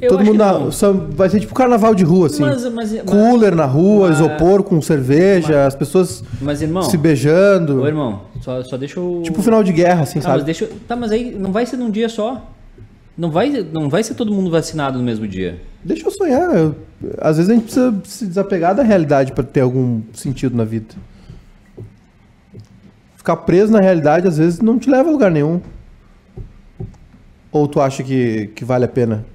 Eu 0.00 0.10
Todo 0.10 0.20
acho 0.20 0.30
mundo 0.30 0.38
na, 0.38 0.70
só- 0.70 0.92
vai 0.92 1.28
ser 1.28 1.40
tipo 1.40 1.52
carnaval 1.54 1.92
de 1.94 2.04
rua, 2.04 2.28
assim. 2.28 2.42
Mas, 2.42 2.62
mas, 2.72 2.92
mas, 2.92 3.02
Cooler 3.04 3.54
na 3.54 3.64
rua, 3.64 4.08
mas- 4.08 4.20
isopor 4.20 4.62
com 4.62 4.80
cerveja, 4.80 5.66
as 5.66 5.74
pessoas 5.74 6.22
mas, 6.40 6.62
irmão, 6.62 6.82
se 6.84 6.96
beijando. 6.96 7.82
ô, 7.82 7.86
irmão, 7.86 8.22
só, 8.40 8.62
só 8.62 8.76
deixa 8.76 9.00
eu... 9.00 9.22
Tipo 9.24 9.42
final 9.42 9.62
de 9.64 9.72
guerra, 9.72 10.02
assim, 10.02 10.18
mas 10.20 10.24
sabe? 10.24 10.44
deixa 10.44 10.64
eu- 10.66 10.70
Tá, 10.86 10.94
mas 10.94 11.10
aí 11.10 11.36
não 11.36 11.50
vai 11.50 11.66
ser 11.66 11.76
num 11.76 11.90
dia 11.90 12.08
só. 12.08 12.48
Não 13.16 13.32
vai, 13.32 13.66
não 13.72 13.88
vai 13.88 14.04
ser 14.04 14.14
todo 14.14 14.32
mundo 14.32 14.48
vacinado 14.48 14.96
no 14.98 15.04
mesmo 15.04 15.26
dia. 15.26 15.60
Deixa 15.84 16.06
eu 16.06 16.10
sonhar. 16.12 16.54
eu- 16.56 16.76
às 17.20 17.36
vezes 17.36 17.50
a 17.50 17.54
gente 17.54 17.64
precisa 17.64 17.94
se 18.04 18.24
desapegar 18.26 18.76
da 18.76 18.84
realidade 18.84 19.32
para 19.32 19.42
ter 19.42 19.60
algum 19.62 20.00
sentido 20.12 20.56
na 20.56 20.62
vida. 20.64 20.94
Ficar 23.28 23.42
preso 23.44 23.70
na 23.70 23.78
realidade 23.80 24.26
às 24.26 24.38
vezes 24.38 24.58
não 24.62 24.78
te 24.78 24.88
leva 24.88 25.10
a 25.10 25.12
lugar 25.12 25.30
nenhum. 25.30 25.60
Ou 27.52 27.68
tu 27.68 27.78
acha 27.78 28.02
que, 28.02 28.46
que 28.56 28.64
vale 28.64 28.86
a 28.86 28.88
pena? 28.88 29.26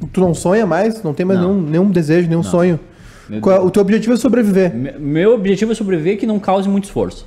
Tu, 0.00 0.06
tu 0.08 0.20
não 0.20 0.34
sonha 0.34 0.66
mais? 0.66 1.00
Não 1.00 1.14
tem 1.14 1.24
mais 1.24 1.38
Não. 1.38 1.54
nenhum, 1.54 1.70
nenhum 1.70 1.90
desejo, 1.92 2.28
nenhum 2.28 2.42
sonho. 2.42 2.80
Meu 3.28 3.40
Qual 3.40 3.54
é- 3.56 3.60
o 3.60 3.70
teu 3.70 3.82
objetivo 3.82 4.14
é 4.14 4.16
sobreviver. 4.16 4.74
Me- 4.74 4.94
Meu 4.98 5.32
objetivo 5.34 5.70
é 5.70 5.74
sobreviver 5.76 6.18
que 6.18 6.26
não 6.26 6.40
cause 6.40 6.68
muito 6.68 6.86
esforço. 6.86 7.24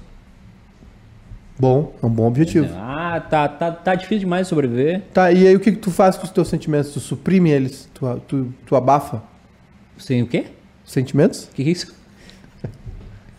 Bom, 1.58 1.94
é 2.04 2.06
um 2.06 2.10
bom 2.10 2.28
objetivo. 2.28 2.68
Ah, 2.76 3.22
tá, 3.30 3.48
tá, 3.48 3.72
tá 3.72 3.96
difícil 3.96 4.20
demais 4.20 4.46
sobreviver. 4.46 5.04
Tá, 5.14 5.32
e 5.32 5.48
aí 5.48 5.56
o 5.56 5.60
que, 5.62 5.72
que 5.72 5.78
tu 5.78 5.90
faz 5.90 6.18
com 6.18 6.26
os 6.26 6.32
teus 6.32 6.50
sentimentos? 6.50 6.92
Tu 6.92 7.00
suprime 7.00 7.50
eles? 7.50 7.88
Tu, 7.94 8.06
tu, 8.28 8.54
tu 8.66 8.76
abafa 8.76 9.24
Sem 9.98 10.22
o 10.22 10.28
quê? 10.28 10.48
os 10.86 10.92
sentimentos? 10.92 11.46
O 11.46 11.52
que, 11.54 11.64
que 11.64 11.70
é 11.70 11.72
isso? 11.72 11.98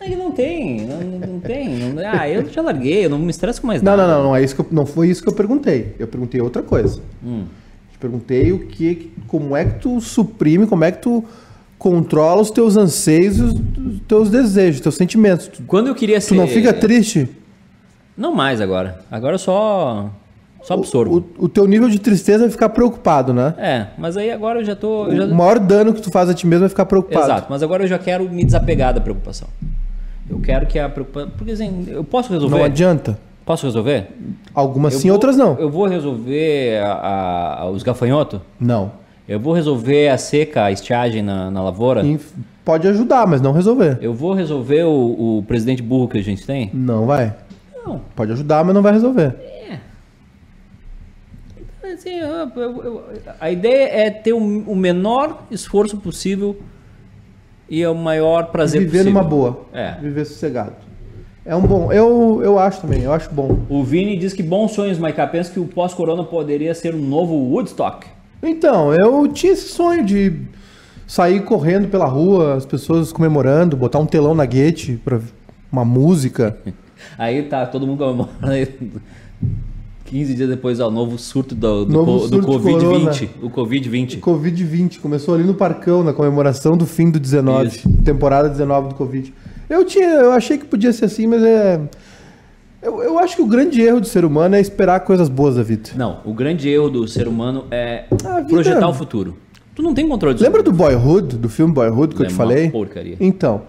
É 0.01 0.09
que 0.09 0.15
não 0.15 0.31
tem, 0.31 0.85
não, 0.87 0.99
não 1.33 1.39
tem. 1.39 1.69
não- 1.69 2.01
ah, 2.11 2.27
eu 2.27 2.49
já 2.49 2.61
larguei, 2.61 3.05
eu 3.05 3.09
não 3.09 3.19
me 3.19 3.29
estresso 3.29 3.61
com 3.61 3.67
mais 3.67 3.81
Não, 3.81 3.95
nada. 3.95 4.07
não, 4.11 4.17
não, 4.17 4.23
não, 4.29 4.35
é 4.35 4.43
isso 4.43 4.55
que 4.55 4.61
eu- 4.61 4.67
não 4.71 4.85
foi 4.85 5.09
isso 5.09 5.21
que 5.21 5.29
eu 5.29 5.33
perguntei. 5.33 5.95
Eu 5.99 6.07
perguntei 6.07 6.41
outra 6.41 6.63
coisa. 6.63 6.99
Hum. 7.23 7.43
Te 7.91 7.97
perguntei 7.99 8.51
o 8.51 8.65
que, 8.65 9.11
como 9.27 9.55
é 9.55 9.63
que 9.65 9.79
tu 9.79 10.01
suprime, 10.01 10.65
como 10.65 10.83
é 10.83 10.91
que 10.91 10.99
tu 11.03 11.23
controla 11.77 12.41
os 12.41 12.49
teus 12.51 12.77
anseios, 12.77 13.39
os 13.39 13.53
teus 14.07 14.29
desejos, 14.29 14.75
os 14.77 14.81
teus 14.81 14.95
sentimentos. 14.95 15.49
Quando 15.67 15.87
eu 15.87 15.95
queria 15.95 16.19
ser... 16.19 16.29
tu 16.29 16.35
não 16.35 16.47
fica 16.47 16.73
triste? 16.73 17.29
Não 18.17 18.33
mais 18.33 18.59
agora. 18.59 19.01
Agora 19.11 19.35
eu 19.35 19.39
só... 19.39 20.09
Só 20.63 20.75
absorvo. 20.75 21.25
O, 21.39 21.45
o 21.45 21.49
teu 21.49 21.65
nível 21.65 21.89
de 21.89 21.97
tristeza 21.99 22.39
vai 22.43 22.49
ficar 22.51 22.69
preocupado, 22.69 23.33
né? 23.33 23.55
É, 23.57 23.87
mas 23.97 24.15
aí 24.15 24.29
agora 24.31 24.59
eu 24.59 24.63
já 24.65 24.75
tô... 24.75 25.07
eu 25.07 25.17
já- 25.17 25.25
O 25.25 25.35
maior 25.35 25.57
dano 25.57 25.91
que 25.91 26.01
tu 26.01 26.11
faz 26.11 26.29
a 26.29 26.35
ti 26.35 26.45
mesmo 26.45 26.65
é 26.65 26.69
ficar 26.69 26.85
preocupado. 26.85 27.25
Exato, 27.25 27.47
mas 27.49 27.63
agora 27.63 27.83
eu 27.83 27.87
já 27.87 27.97
quero 27.97 28.29
me 28.29 28.43
desapegar 28.43 28.93
da 28.93 29.01
preocupação. 29.01 29.47
Eu 30.31 30.39
quero 30.39 30.65
que 30.65 30.79
a 30.79 30.87
preocupação... 30.89 31.29
Porque 31.37 31.51
assim, 31.51 31.85
eu 31.89 32.03
posso 32.03 32.31
resolver? 32.31 32.57
Não 32.57 32.63
adianta. 32.63 33.19
Posso 33.45 33.65
resolver? 33.65 34.07
Algumas 34.53 34.93
Eu 34.93 34.99
sim, 34.99 35.07
vou- 35.09 35.15
outras 35.15 35.35
não. 35.35 35.57
Eu 35.59 35.69
vou 35.69 35.85
resolver 35.87 36.79
a- 36.83 37.57
a- 37.63 37.69
os 37.69 37.83
gafanhotos? 37.83 38.39
Não. 38.59 38.93
Eu 39.27 39.39
vou 39.39 39.53
resolver 39.53 40.07
a 40.09 40.17
seca, 40.17 40.63
a 40.65 40.71
estiagem 40.71 41.21
na, 41.21 41.51
na 41.51 41.61
lavoura? 41.61 42.05
Inf- 42.05 42.31
Pode 42.63 42.87
ajudar, 42.87 43.25
mas 43.27 43.41
não 43.41 43.51
resolver. 43.51 43.97
Eu 44.01 44.13
vou 44.13 44.33
resolver 44.33 44.83
o, 44.83 45.39
o 45.39 45.43
presidente 45.47 45.81
burro 45.81 46.07
que 46.07 46.17
a 46.17 46.23
gente 46.23 46.45
tem? 46.45 46.69
Não 46.73 47.05
vai. 47.05 47.35
Não. 47.85 48.01
Pode 48.15 48.31
ajudar, 48.31 48.63
mas 48.63 48.73
não 48.75 48.81
vai 48.81 48.93
resolver. 48.93 49.35
Assim, 51.83 52.11
eu- 52.19 52.49
eu- 52.55 52.83
eu- 52.83 53.03
a 53.39 53.51
ideia 53.51 53.89
é 54.05 54.09
ter 54.11 54.33
o, 54.33 54.37
o 54.37 54.75
menor 54.75 55.43
esforço 55.51 55.97
possível 55.97 56.55
e 57.71 57.87
o 57.87 57.95
maior 57.95 58.47
prazer 58.47 58.81
Viver 58.81 58.97
possível. 58.97 59.13
numa 59.13 59.23
boa. 59.23 59.65
É. 59.71 59.93
Viver 60.01 60.25
sossegado. 60.25 60.73
É 61.45 61.55
um 61.55 61.61
bom. 61.61 61.89
Eu, 61.89 62.41
eu 62.43 62.59
acho 62.59 62.81
também, 62.81 63.03
eu 63.03 63.13
acho 63.13 63.33
bom. 63.33 63.59
O 63.69 63.81
Vini 63.81 64.17
diz 64.17 64.33
que 64.33 64.43
bons 64.43 64.73
sonhos, 64.73 64.99
Maiká. 64.99 65.25
Pensa 65.25 65.53
que 65.53 65.59
o 65.59 65.65
pós-corona 65.65 66.21
poderia 66.21 66.75
ser 66.75 66.93
um 66.93 66.99
novo 66.99 67.33
Woodstock. 67.33 68.05
Então, 68.43 68.93
eu 68.93 69.25
tinha 69.29 69.53
esse 69.53 69.69
sonho 69.69 70.03
de 70.03 70.33
sair 71.07 71.45
correndo 71.45 71.87
pela 71.87 72.05
rua, 72.05 72.55
as 72.55 72.65
pessoas 72.65 73.13
comemorando, 73.13 73.77
botar 73.77 73.99
um 73.99 74.05
telão 74.05 74.35
na 74.35 74.45
guete 74.45 74.99
pra 75.03 75.21
uma 75.71 75.85
música. 75.85 76.57
Aí 77.17 77.43
tá, 77.43 77.65
todo 77.65 77.87
mundo 77.87 77.99
comemora. 77.99 78.67
15 80.05 80.33
dias 80.33 80.49
depois, 80.49 80.79
ó, 80.79 80.87
o 80.89 80.91
novo 80.91 81.17
surto 81.17 81.55
do, 81.55 81.85
do, 81.85 81.91
Novo 81.93 82.19
co- 82.21 82.27
do 82.27 82.43
surto 82.43 82.51
de 82.51 82.75
Covid-20. 82.75 83.29
O 83.41 83.49
Covid-20. 83.49 84.19
Covid-20 84.19 84.99
começou 84.99 85.33
ali 85.35 85.43
no 85.43 85.53
Parcão, 85.53 86.03
na 86.03 86.11
comemoração 86.13 86.75
do 86.75 86.85
fim 86.85 87.09
do 87.09 87.19
19, 87.19 87.67
Isso. 87.67 87.89
temporada 88.03 88.49
19 88.49 88.89
do 88.89 88.95
Covid. 88.95 89.33
Eu 89.69 89.85
tinha, 89.85 90.09
eu 90.09 90.31
achei 90.33 90.57
que 90.57 90.65
podia 90.65 90.91
ser 90.91 91.05
assim, 91.05 91.27
mas 91.27 91.41
é 91.41 91.79
Eu, 92.81 93.01
eu 93.01 93.19
acho 93.19 93.35
que 93.37 93.41
o 93.41 93.45
grande 93.47 93.79
erro 93.81 94.01
do 94.01 94.07
ser 94.07 94.25
humano 94.25 94.55
é 94.55 94.59
esperar 94.59 94.99
coisas 95.01 95.29
boas 95.29 95.55
da 95.55 95.63
vida. 95.63 95.91
Não, 95.95 96.19
o 96.25 96.33
grande 96.33 96.67
erro 96.67 96.89
do 96.89 97.07
ser 97.07 97.27
humano 97.27 97.65
é 97.71 98.05
projetar 98.49 98.89
o 98.89 98.93
futuro. 98.93 99.37
Tu 99.73 99.81
não 99.81 99.93
tem 99.93 100.05
controle 100.09 100.33
disso. 100.35 100.43
Lembra 100.43 100.61
do 100.61 100.73
Boyhood, 100.73 101.37
do 101.37 101.47
filme 101.47 101.73
Boyhood 101.73 102.15
que 102.15 102.21
eu 102.23 102.27
te 102.27 102.33
falei? 102.33 102.69
porcaria. 102.69 103.15
Então, 103.19 103.61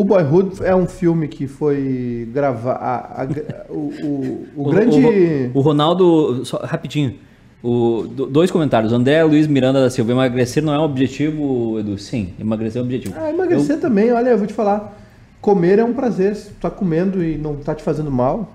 o 0.00 0.04
Boyhood 0.04 0.62
é 0.62 0.74
um 0.74 0.86
filme 0.86 1.28
que 1.28 1.46
foi 1.46 2.28
gravar. 2.32 3.26
o, 3.68 3.74
o, 3.74 4.46
o 4.56 4.64
grande. 4.70 5.50
O, 5.54 5.58
o 5.58 5.60
Ronaldo, 5.60 6.44
só, 6.44 6.58
rapidinho. 6.58 7.14
O, 7.62 8.04
do- 8.08 8.26
dois 8.26 8.50
comentários. 8.50 8.92
André 8.92 9.22
Luiz 9.24 9.46
Miranda 9.46 9.80
da 9.82 9.90
Silva. 9.90 10.12
Emagrecer 10.12 10.62
não 10.62 10.72
é 10.72 10.78
um 10.78 10.82
objetivo, 10.84 11.78
Edu? 11.80 11.98
Sim, 11.98 12.28
emagrecer 12.38 12.78
é 12.78 12.82
um 12.82 12.84
objetivo. 12.86 13.14
Ah, 13.18 13.30
emagrecer 13.30 13.78
também, 13.80 14.12
olha, 14.12 14.30
eu 14.30 14.38
vou 14.38 14.46
te 14.46 14.52
falar. 14.52 14.96
Comer 15.40 15.78
é 15.78 15.84
um 15.84 15.92
prazer. 15.92 16.34
Se 16.36 16.50
tu 16.50 16.54
tá 16.60 16.70
comendo 16.70 17.22
e 17.22 17.36
não 17.36 17.56
tá 17.56 17.74
te 17.74 17.82
fazendo 17.82 18.10
mal, 18.10 18.52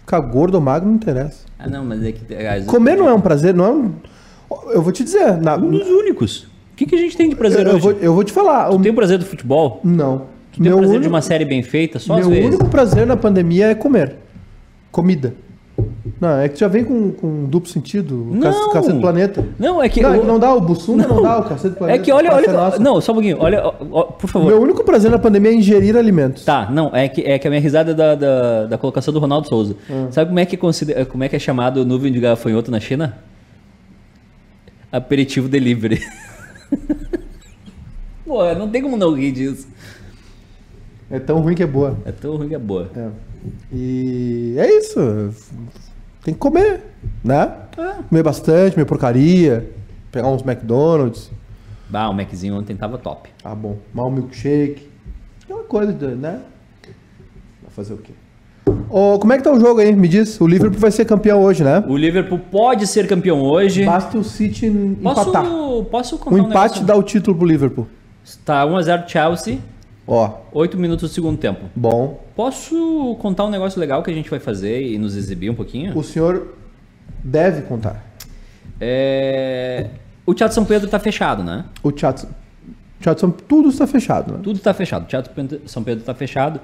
ficar 0.00 0.20
gordo 0.20 0.54
ou 0.56 0.60
magro 0.60 0.88
não 0.88 0.96
interessa. 0.96 1.44
Ah, 1.58 1.68
não, 1.68 1.84
mas 1.84 2.02
é 2.04 2.12
que. 2.12 2.24
vezes- 2.24 2.66
Comer 2.66 2.96
não 2.96 3.08
é 3.08 3.14
um 3.14 3.20
prazer, 3.20 3.54
não 3.54 3.64
é 3.64 3.70
um. 3.70 3.92
Eu 4.70 4.82
vou 4.82 4.92
te 4.92 5.02
dizer. 5.02 5.36
Na, 5.38 5.56
Um 5.56 5.70
dos 5.70 5.88
únicos. 5.88 6.42
O 6.72 6.76
que, 6.76 6.84
que 6.84 6.94
a 6.94 6.98
gente 6.98 7.16
tem 7.16 7.28
de 7.28 7.34
eu, 7.34 7.38
prazer 7.38 7.66
eu 7.66 7.72
hoje? 7.72 7.80
vou, 7.82 7.92
eu 7.92 8.14
vou 8.14 8.22
te 8.22 8.32
falar. 8.32 8.70
o- 8.70 8.78
Tem 8.78 8.92
o 8.92 8.94
prazer 8.94 9.16
do 9.18 9.24
futebol? 9.24 9.80
Não. 9.82 10.35
Tu 10.56 10.62
tem 10.62 10.72
o 10.72 10.76
Meu 10.76 10.78
prazer 10.78 10.92
de 10.92 10.96
único- 11.06 11.14
uma 11.14 11.20
série 11.22 11.44
bem 11.44 11.62
feita? 11.62 11.98
Só 11.98 12.16
Meu 12.16 12.28
único 12.28 12.66
prazer 12.68 13.06
na 13.06 13.16
pandemia 13.16 13.66
é 13.68 13.74
comer. 13.74 14.16
Comida. 14.90 15.34
Não, 16.18 16.38
é 16.38 16.48
que 16.48 16.58
já 16.58 16.66
vem 16.66 16.82
com, 16.82 17.10
com 17.12 17.44
duplo 17.44 17.68
sentido. 17.68 18.30
O 18.30 18.34
Não. 18.34 18.40
Cac- 18.40 18.72
Cacete 18.72 18.94
do 18.94 19.00
Planeta. 19.02 19.44
Não, 19.58 19.82
é 19.82 19.88
que. 19.90 20.00
não, 20.00 20.14
é 20.14 20.18
que 20.18 20.26
não 20.26 20.38
dá 20.38 20.54
o 20.54 20.60
Bussunda, 20.62 21.06
não, 21.06 21.20
dá 21.22 21.38
o 21.40 21.42
Cacete 21.42 21.74
do 21.74 21.76
Planeta. 21.76 22.00
É 22.00 22.02
que 22.02 22.10
olha, 22.10 22.32
olha. 22.32 22.50
Nossa. 22.50 22.78
Não, 22.78 22.98
só 23.02 23.12
um 23.12 23.16
pouquinho. 23.16 23.36
Olha, 23.38 23.62
ó, 23.62 23.74
ó, 23.92 24.02
por 24.04 24.26
favor. 24.30 24.46
Meu 24.48 24.62
único 24.62 24.82
prazer 24.82 25.10
na 25.10 25.18
pandemia 25.18 25.50
é 25.50 25.54
ingerir 25.54 25.94
alimentos. 25.94 26.42
Tá, 26.46 26.70
não, 26.70 26.90
é 26.96 27.06
que, 27.08 27.20
é 27.20 27.38
que 27.38 27.46
a 27.46 27.50
minha 27.50 27.60
risada 27.60 27.90
é 27.90 27.94
da, 27.94 28.14
da, 28.14 28.64
da 28.66 28.78
colocação 28.78 29.12
do 29.12 29.20
Ronaldo 29.20 29.46
Souza. 29.48 29.76
Hum. 29.90 30.06
Sabe 30.10 30.28
como 30.28 30.40
é, 30.40 30.46
que 30.46 30.54
é 30.54 30.58
considera- 30.58 31.04
como 31.04 31.22
é 31.22 31.28
que 31.28 31.36
é 31.36 31.38
chamado 31.38 31.84
nuvem 31.84 32.10
de 32.10 32.18
gafanhoto 32.20 32.70
na 32.70 32.80
China? 32.80 33.18
Aperitivo 34.90 35.48
delivery. 35.48 36.00
Pô, 38.24 38.54
não 38.54 38.68
tem 38.68 38.82
como 38.82 38.96
não 38.96 39.12
rir 39.14 39.32
disso. 39.32 39.68
É 41.10 41.18
tão 41.18 41.40
ruim 41.40 41.54
que 41.54 41.62
é 41.62 41.66
boa. 41.66 41.96
É 42.04 42.12
tão 42.12 42.36
ruim 42.36 42.48
que 42.48 42.54
é 42.54 42.58
boa. 42.58 42.90
É. 42.96 43.08
E 43.72 44.54
é 44.58 44.78
isso. 44.78 44.98
Tem 46.24 46.34
que 46.34 46.40
comer, 46.40 46.80
né? 47.22 47.52
Comer 48.08 48.22
bastante, 48.22 48.74
comer 48.74 48.84
porcaria. 48.86 49.70
Pegar 50.10 50.28
uns 50.28 50.42
McDonald's. 50.42 51.30
Bah, 51.88 52.08
o 52.08 52.12
Maczinho 52.14 52.56
ontem 52.56 52.74
tava 52.74 52.98
top. 52.98 53.28
Ah, 53.44 53.54
bom. 53.54 53.76
Um 53.94 54.10
milkshake. 54.10 54.88
Aquela 55.44 55.62
coisa, 55.62 55.92
de- 55.92 56.06
né? 56.16 56.40
Vai 57.62 57.70
fazer 57.70 57.94
o 57.94 57.98
quê? 57.98 58.12
Ô, 58.90 59.18
como 59.20 59.32
é 59.32 59.36
que 59.36 59.44
tá 59.44 59.52
o 59.52 59.60
jogo 59.60 59.80
aí? 59.80 59.94
Me 59.94 60.08
diz. 60.08 60.40
O 60.40 60.46
Liverpool 60.46 60.80
vai 60.80 60.90
ser 60.90 61.04
campeão 61.04 61.40
hoje, 61.42 61.62
né? 61.62 61.84
O 61.86 61.96
Liverpool 61.96 62.38
pode 62.50 62.86
ser 62.88 63.06
campeão 63.06 63.40
hoje. 63.40 63.84
Basta 63.84 64.18
o 64.18 64.24
City 64.24 64.66
empatar. 64.66 65.44
Posso, 65.90 66.18
contar 66.18 66.30
O 66.30 66.34
um 66.34 66.38
empate 66.48 66.74
negócio? 66.80 66.84
dá 66.86 66.96
o 66.96 67.02
título 67.02 67.36
pro 67.36 67.46
Liverpool. 67.46 67.86
Tá 68.44 68.66
1x0 68.66 69.06
Chelsea, 69.08 69.58
Ó, 70.06 70.38
8 70.52 70.78
minutos 70.78 71.10
do 71.10 71.12
segundo 71.14 71.36
tempo. 71.36 71.64
bom. 71.74 72.22
Posso 72.36 73.16
contar 73.20 73.44
um 73.44 73.50
negócio 73.50 73.80
legal 73.80 74.02
que 74.02 74.10
a 74.10 74.14
gente 74.14 74.30
vai 74.30 74.38
fazer 74.38 74.82
e 74.82 74.98
nos 74.98 75.16
exibir 75.16 75.50
um 75.50 75.54
pouquinho? 75.54 75.96
O 75.98 76.02
senhor 76.04 76.54
deve 77.24 77.62
contar. 77.62 78.04
É... 78.80 79.86
O 80.24 80.34
Teatro 80.34 80.54
São 80.54 80.64
Pedro 80.64 80.88
tá 80.88 80.98
fechado, 80.98 81.42
né? 81.42 81.64
O 81.82 81.90
Teatro, 81.92 82.28
teatro 83.00 83.20
São- 83.20 83.30
tudo 83.30 83.68
está 83.68 83.86
fechado, 83.86 84.32
né? 84.34 84.40
Tudo 84.42 84.58
tá 84.58 84.74
fechado. 84.74 85.04
O 85.04 85.06
Teatro 85.06 85.32
São 85.66 85.82
Pedro 85.82 86.04
tá 86.04 86.14
fechado. 86.14 86.60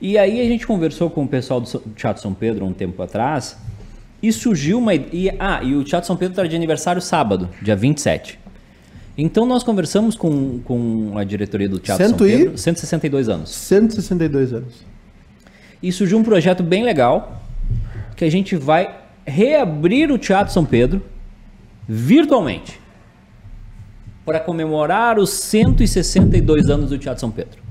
E 0.00 0.18
aí 0.18 0.40
a 0.40 0.44
gente 0.44 0.66
conversou 0.66 1.08
com 1.08 1.24
o 1.24 1.28
pessoal 1.28 1.60
do 1.60 1.66
Teatro 1.94 2.22
São 2.22 2.34
Pedro 2.34 2.64
um 2.66 2.72
tempo 2.72 3.02
atrás 3.02 3.56
e 4.22 4.32
surgiu 4.32 4.78
uma 4.78 4.94
e 4.94 5.30
Ah, 5.38 5.60
e 5.62 5.74
o 5.74 5.82
Teatro 5.84 6.06
São 6.06 6.16
Pedro 6.16 6.34
tá 6.36 6.44
de 6.46 6.54
aniversário 6.54 7.00
sábado, 7.00 7.48
dia 7.62 7.74
27. 7.76 8.38
Então 9.18 9.46
nós 9.46 9.62
conversamos 9.62 10.14
com, 10.14 10.60
com 10.60 11.12
a 11.16 11.24
diretoria 11.24 11.68
do 11.68 11.78
Teatro 11.78 12.06
Cento 12.06 12.18
São 12.18 12.28
e- 12.28 12.36
Pedro, 12.36 12.58
162 12.58 13.28
anos. 13.28 13.50
162 13.50 14.52
anos. 14.52 14.74
E 15.82 15.90
surgiu 15.90 16.18
um 16.18 16.22
projeto 16.22 16.62
bem 16.62 16.84
legal 16.84 17.42
que 18.14 18.24
a 18.24 18.30
gente 18.30 18.56
vai 18.56 18.94
reabrir 19.24 20.10
o 20.10 20.18
Teatro 20.18 20.52
São 20.52 20.64
Pedro 20.64 21.02
virtualmente 21.88 22.80
para 24.24 24.40
comemorar 24.40 25.18
os 25.18 25.30
162 25.30 26.68
anos 26.68 26.90
do 26.90 26.98
Teatro 26.98 27.20
São 27.20 27.30
Pedro. 27.30 27.62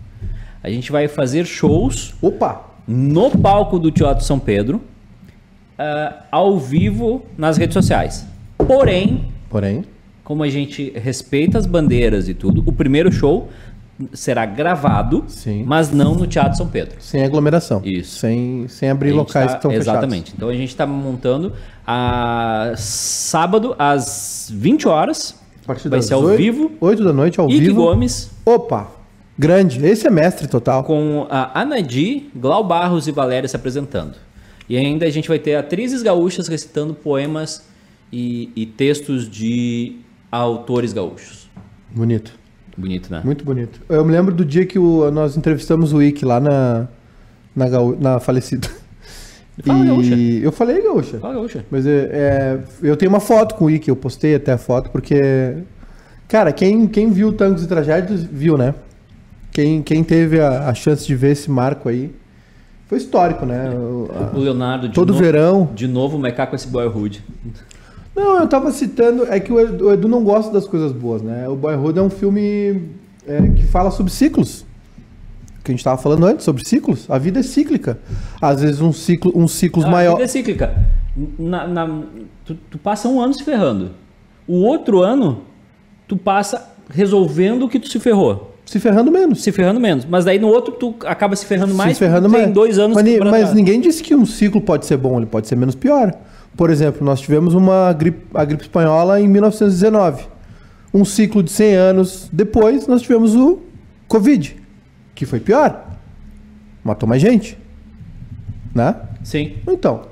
A 0.63 0.69
gente 0.69 0.91
vai 0.91 1.07
fazer 1.07 1.45
shows 1.45 2.15
Opa! 2.21 2.61
no 2.87 3.29
palco 3.31 3.77
do 3.77 3.91
Teatro 3.91 4.23
São 4.23 4.39
Pedro 4.39 4.81
ah, 5.77 6.23
ao 6.31 6.57
vivo 6.57 7.25
nas 7.37 7.57
redes 7.57 7.73
sociais. 7.73 8.25
Porém, 8.57 9.31
Porém, 9.49 9.83
como 10.25 10.43
a 10.43 10.49
gente 10.49 10.91
respeita 10.95 11.57
as 11.57 11.65
bandeiras 11.65 12.27
e 12.27 12.33
tudo, 12.33 12.61
o 12.65 12.73
primeiro 12.73 13.09
show 13.11 13.47
será 14.11 14.45
gravado, 14.45 15.23
Sim. 15.27 15.63
mas 15.65 15.89
não 15.91 16.13
no 16.15 16.27
Teatro 16.27 16.57
São 16.57 16.67
Pedro. 16.67 16.95
sem 16.99 17.23
aglomeração. 17.23 17.81
Isso. 17.85 18.19
Sem, 18.19 18.67
sem 18.67 18.89
abrir 18.89 19.13
locais 19.13 19.45
tá- 19.45 19.51
que 19.53 19.57
estão 19.59 19.71
fechados. 19.71 19.87
Exatamente. 19.93 20.33
Então 20.35 20.49
a 20.49 20.53
gente 20.53 20.67
está 20.67 20.85
montando 20.85 21.53
a 21.87 22.73
sábado 22.75 23.73
às 23.79 24.51
20 24.53 24.85
horas. 24.87 25.39
A 25.63 25.67
partir 25.67 25.87
Vai 25.87 25.99
das 25.99 26.07
ser 26.07 26.15
ao 26.15 26.23
8, 26.23 26.37
vivo. 26.37 26.71
8 26.81 27.03
da 27.03 27.13
noite 27.13 27.39
ao 27.39 27.47
Ike 27.49 27.59
vivo. 27.59 27.81
Gomes 27.83 28.31
Opa! 28.45 28.91
Grande. 29.37 29.85
Esse 29.85 30.07
é 30.07 30.09
mestre 30.09 30.47
total. 30.47 30.83
com 30.83 31.25
a 31.29 31.59
Anadi, 31.61 32.29
Glau 32.35 32.63
Barros 32.63 33.07
e 33.07 33.11
Valéria 33.11 33.47
se 33.47 33.55
apresentando. 33.55 34.15
E 34.67 34.75
ainda 34.77 35.05
a 35.05 35.09
gente 35.09 35.27
vai 35.29 35.39
ter 35.39 35.55
atrizes 35.55 36.01
gaúchas 36.01 36.47
recitando 36.47 36.93
poemas 36.93 37.65
e, 38.11 38.49
e 38.55 38.65
textos 38.65 39.29
de 39.29 39.97
autores 40.35 40.93
gaúchos. 40.93 41.49
Bonito. 41.93 42.31
Bonito, 42.77 43.11
né? 43.11 43.21
Muito 43.23 43.45
bonito. 43.45 43.79
Eu 43.87 44.03
me 44.03 44.11
lembro 44.11 44.33
do 44.33 44.43
dia 44.43 44.65
que 44.65 44.77
o- 44.77 45.09
nós 45.11 45.37
entrevistamos 45.37 45.93
o 45.93 46.01
Ike 46.01 46.25
lá 46.25 46.39
na, 46.39 46.87
na, 47.55 47.69
gaú- 47.69 47.97
na 47.99 48.19
falecida. 48.19 48.67
Fala, 49.65 49.85
gaúcha. 49.85 50.13
Eu 50.15 50.51
falei, 50.51 50.81
gaúcha. 50.83 51.17
Fala, 51.19 51.33
gaúcha. 51.35 51.65
Mas 51.71 51.87
é, 51.87 52.09
é, 52.11 52.59
eu 52.83 52.97
tenho 52.97 53.09
uma 53.09 53.21
foto 53.21 53.55
com 53.55 53.65
o 53.65 53.69
Ike, 53.69 53.87
eu 53.89 53.95
postei 53.95 54.35
até 54.35 54.51
a 54.51 54.57
foto, 54.57 54.89
porque. 54.89 55.55
Cara, 56.27 56.51
quem, 56.51 56.87
quem 56.87 57.09
viu 57.11 57.31
Tangos 57.31 57.63
e 57.63 57.67
Tragédias 57.67 58.23
viu, 58.23 58.57
né? 58.57 58.73
Quem, 59.53 59.81
quem 59.81 60.03
teve 60.03 60.41
a, 60.41 60.67
a 60.67 60.73
chance 60.73 61.07
de 61.07 61.15
ver 61.15 61.31
esse 61.31 61.49
marco 61.49 61.87
aí. 61.87 62.13
Foi 62.87 62.97
histórico, 62.97 63.45
né? 63.45 63.69
O- 63.69 64.09
a- 64.13 64.35
O 64.35 64.39
Leonardo, 64.41 64.89
de 64.89 64.93
todo 64.93 65.13
novo, 65.13 65.23
verão. 65.23 65.69
De 65.73 65.87
novo, 65.87 66.17
o 66.17 66.19
macaco 66.19 66.49
com 66.49 66.55
esse 66.57 66.67
boyhood. 66.67 67.23
Não, 68.15 68.39
eu 68.39 68.47
tava 68.47 68.71
citando. 68.71 69.25
É 69.29 69.39
que 69.39 69.51
o 69.51 69.59
Edu, 69.59 69.87
o 69.87 69.93
Edu 69.93 70.07
não 70.07 70.23
gosta 70.23 70.51
das 70.51 70.65
coisas 70.65 70.91
boas, 70.91 71.21
né? 71.21 71.47
O 71.49 71.55
Boyhood 71.55 71.99
é 71.99 72.01
um 72.01 72.09
filme 72.09 72.81
é, 73.27 73.41
que 73.55 73.63
fala 73.63 73.91
sobre 73.91 74.11
ciclos. 74.11 74.65
Que 75.63 75.71
a 75.71 75.73
gente 75.75 75.83
tava 75.83 76.01
falando 76.01 76.25
antes, 76.25 76.45
sobre 76.45 76.65
ciclos. 76.67 77.09
A 77.09 77.17
vida 77.17 77.39
é 77.39 77.43
cíclica. 77.43 77.97
Às 78.41 78.61
vezes 78.61 78.79
um 78.81 78.93
ciclo, 78.93 79.31
uns 79.35 79.51
ciclos 79.51 79.83
Ah, 79.83 79.87
A 79.87 79.91
maiores. 79.91 80.17
vida 80.17 80.25
é 80.25 80.27
cíclica. 80.31 80.85
Na- 81.39 81.67
na- 81.67 82.03
tu, 82.45 82.55
tu 82.69 82.77
passa 82.77 83.07
um 83.07 83.19
ano 83.19 83.33
se 83.33 83.43
ferrando. 83.43 83.91
O 84.47 84.57
outro 84.63 85.01
ano, 85.01 85.41
tu 86.07 86.15
passa 86.15 86.69
resolvendo 86.89 87.63
o 87.63 87.69
que 87.69 87.79
tu 87.79 87.89
se 87.89 87.99
ferrou. 87.99 88.53
Se 88.65 88.79
ferrando 88.79 89.11
menos. 89.11 89.43
Se 89.43 89.51
ferrando 89.51 89.79
menos. 89.79 90.05
Mas 90.05 90.23
daí 90.25 90.39
no 90.39 90.47
outro 90.47 90.73
tu 90.73 90.95
acaba 91.05 91.35
se 91.35 91.45
ferrando 91.45 91.73
mais. 91.73 91.97
se 91.97 91.99
ferrando 92.03 92.29
tem 92.29 92.41
mais. 92.41 92.53
dois 92.53 92.77
anos 92.79 92.95
mas, 92.95 93.19
mas 93.19 93.53
ninguém 93.53 93.79
disse 93.81 94.01
que 94.03 94.15
um 94.15 94.25
ciclo 94.25 94.61
pode 94.61 94.85
ser 94.85 94.97
bom, 94.97 95.17
ele 95.17 95.25
pode 95.25 95.47
ser 95.47 95.55
menos 95.55 95.75
pior. 95.75 96.13
Por 96.55 96.69
exemplo, 96.69 97.03
nós 97.05 97.19
tivemos 97.19 97.53
uma 97.53 97.91
gripe, 97.93 98.25
a 98.33 98.45
gripe 98.45 98.63
espanhola 98.63 99.19
em 99.19 99.27
1919. 99.27 100.27
Um 100.93 101.03
ciclo 101.03 101.43
de 101.43 101.51
100 101.51 101.75
anos 101.75 102.29
depois, 102.31 102.87
nós 102.87 103.01
tivemos 103.01 103.35
o 103.35 103.61
Covid, 104.07 104.55
que 105.13 105.25
foi 105.25 105.39
pior. 105.39 105.91
Matou 106.83 107.07
mais 107.09 107.21
gente. 107.21 107.57
Né? 108.73 108.95
Sim. 109.23 109.57
Então. 109.67 110.03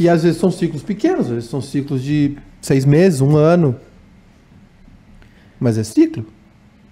E 0.00 0.08
às 0.08 0.22
vezes 0.22 0.40
são 0.40 0.50
ciclos 0.50 0.82
pequenos, 0.82 1.26
às 1.26 1.32
vezes 1.32 1.50
são 1.50 1.60
ciclos 1.60 2.02
de 2.02 2.36
seis 2.60 2.84
meses, 2.84 3.20
um 3.20 3.36
ano. 3.36 3.76
Mas 5.60 5.76
é 5.76 5.82
ciclo, 5.84 6.24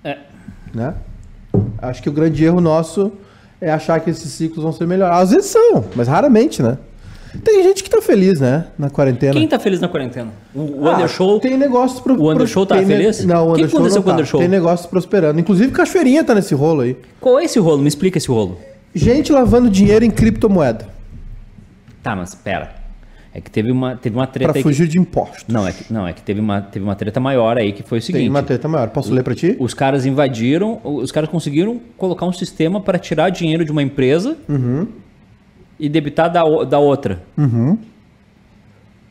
É. 0.02 0.18
né? 0.74 0.94
Acho 1.78 2.02
que 2.02 2.08
o 2.08 2.12
grande 2.12 2.44
erro 2.44 2.60
nosso 2.60 3.12
é 3.60 3.70
achar 3.70 4.00
que 4.00 4.10
esses 4.10 4.30
ciclos 4.32 4.62
vão 4.62 4.72
ser 4.72 4.86
melhores. 4.86 5.16
Às 5.16 5.30
vezes 5.30 5.46
são, 5.50 5.84
mas 5.94 6.08
raramente, 6.08 6.62
né? 6.62 6.76
Tem 7.44 7.62
gente 7.62 7.82
que 7.84 7.90
tá 7.90 8.00
feliz, 8.02 8.40
né? 8.40 8.66
Na 8.78 8.90
quarentena. 8.90 9.32
Quem 9.34 9.46
tá 9.48 9.58
feliz 9.58 9.80
na 9.80 9.88
quarentena? 9.88 10.30
O, 10.54 10.82
o 10.82 10.88
Ah, 10.88 10.94
Undershow. 10.96 11.38
Tem 11.40 11.56
negócios 11.56 12.00
pro, 12.00 12.14
O 12.20 12.30
Undershow 12.32 12.64
tá 12.66 12.76
ne- 12.76 12.86
feliz? 12.86 13.24
Não, 13.24 13.48
o 13.48 13.50
O 13.50 13.54
que 13.54 13.60
Undershow 13.62 13.78
aconteceu 13.80 13.96
não 13.96 14.02
com 14.02 14.08
o 14.08 14.12
tá. 14.12 14.16
Undershow? 14.18 14.40
Tem 14.40 14.48
negócios 14.48 14.86
prosperando. 14.88 15.40
Inclusive, 15.40 15.72
Cachoeirinha 15.72 16.22
tá 16.24 16.34
nesse 16.34 16.54
rolo 16.54 16.82
aí. 16.82 16.96
Qual 17.20 17.38
é 17.38 17.44
esse 17.44 17.58
rolo? 17.58 17.78
Me 17.82 17.88
explica 17.88 18.18
esse 18.18 18.28
rolo. 18.28 18.58
Gente 18.94 19.30
lavando 19.32 19.68
dinheiro 19.68 20.04
em 20.04 20.10
criptomoeda 20.10 20.88
Tá, 22.02 22.14
mas 22.16 22.34
pera. 22.34 22.74
É 23.34 23.40
que 23.40 23.50
teve 23.50 23.70
uma, 23.70 23.94
teve 23.96 24.16
uma 24.16 24.26
treta 24.26 24.48
para 24.50 24.58
aí. 24.58 24.62
que- 24.62 24.68
fugir 24.68 24.88
de 24.88 24.98
impostos. 24.98 25.44
Não, 25.46 25.68
é 25.68 25.72
que, 25.72 25.92
não, 25.92 26.06
é 26.08 26.12
que 26.14 26.22
teve 26.22 26.40
uma, 26.40 26.62
teve 26.62 26.82
uma 26.82 26.94
treta 26.94 27.20
maior 27.20 27.58
aí 27.58 27.72
que 27.72 27.82
foi 27.82 27.98
o 27.98 28.02
seguinte. 28.02 28.22
Tem 28.22 28.30
uma 28.30 28.42
treta 28.42 28.66
maior. 28.66 28.88
Posso 28.88 29.12
ler 29.12 29.22
pra 29.22 29.34
ti? 29.34 29.54
Os 29.60 29.74
caras 29.74 30.06
invadiram, 30.06 30.80
os 30.82 31.12
caras 31.12 31.28
conseguiram 31.28 31.78
colocar 31.98 32.24
um 32.24 32.32
sistema 32.32 32.80
para 32.80 32.98
tirar 32.98 33.28
dinheiro 33.28 33.62
de 33.64 33.70
uma 33.70 33.82
empresa 33.82 34.36
e 35.78 35.88
debitar 35.88 36.30
da, 36.32 36.42
da 36.64 36.78
outra. 36.78 37.22
Uhum. 37.36 37.78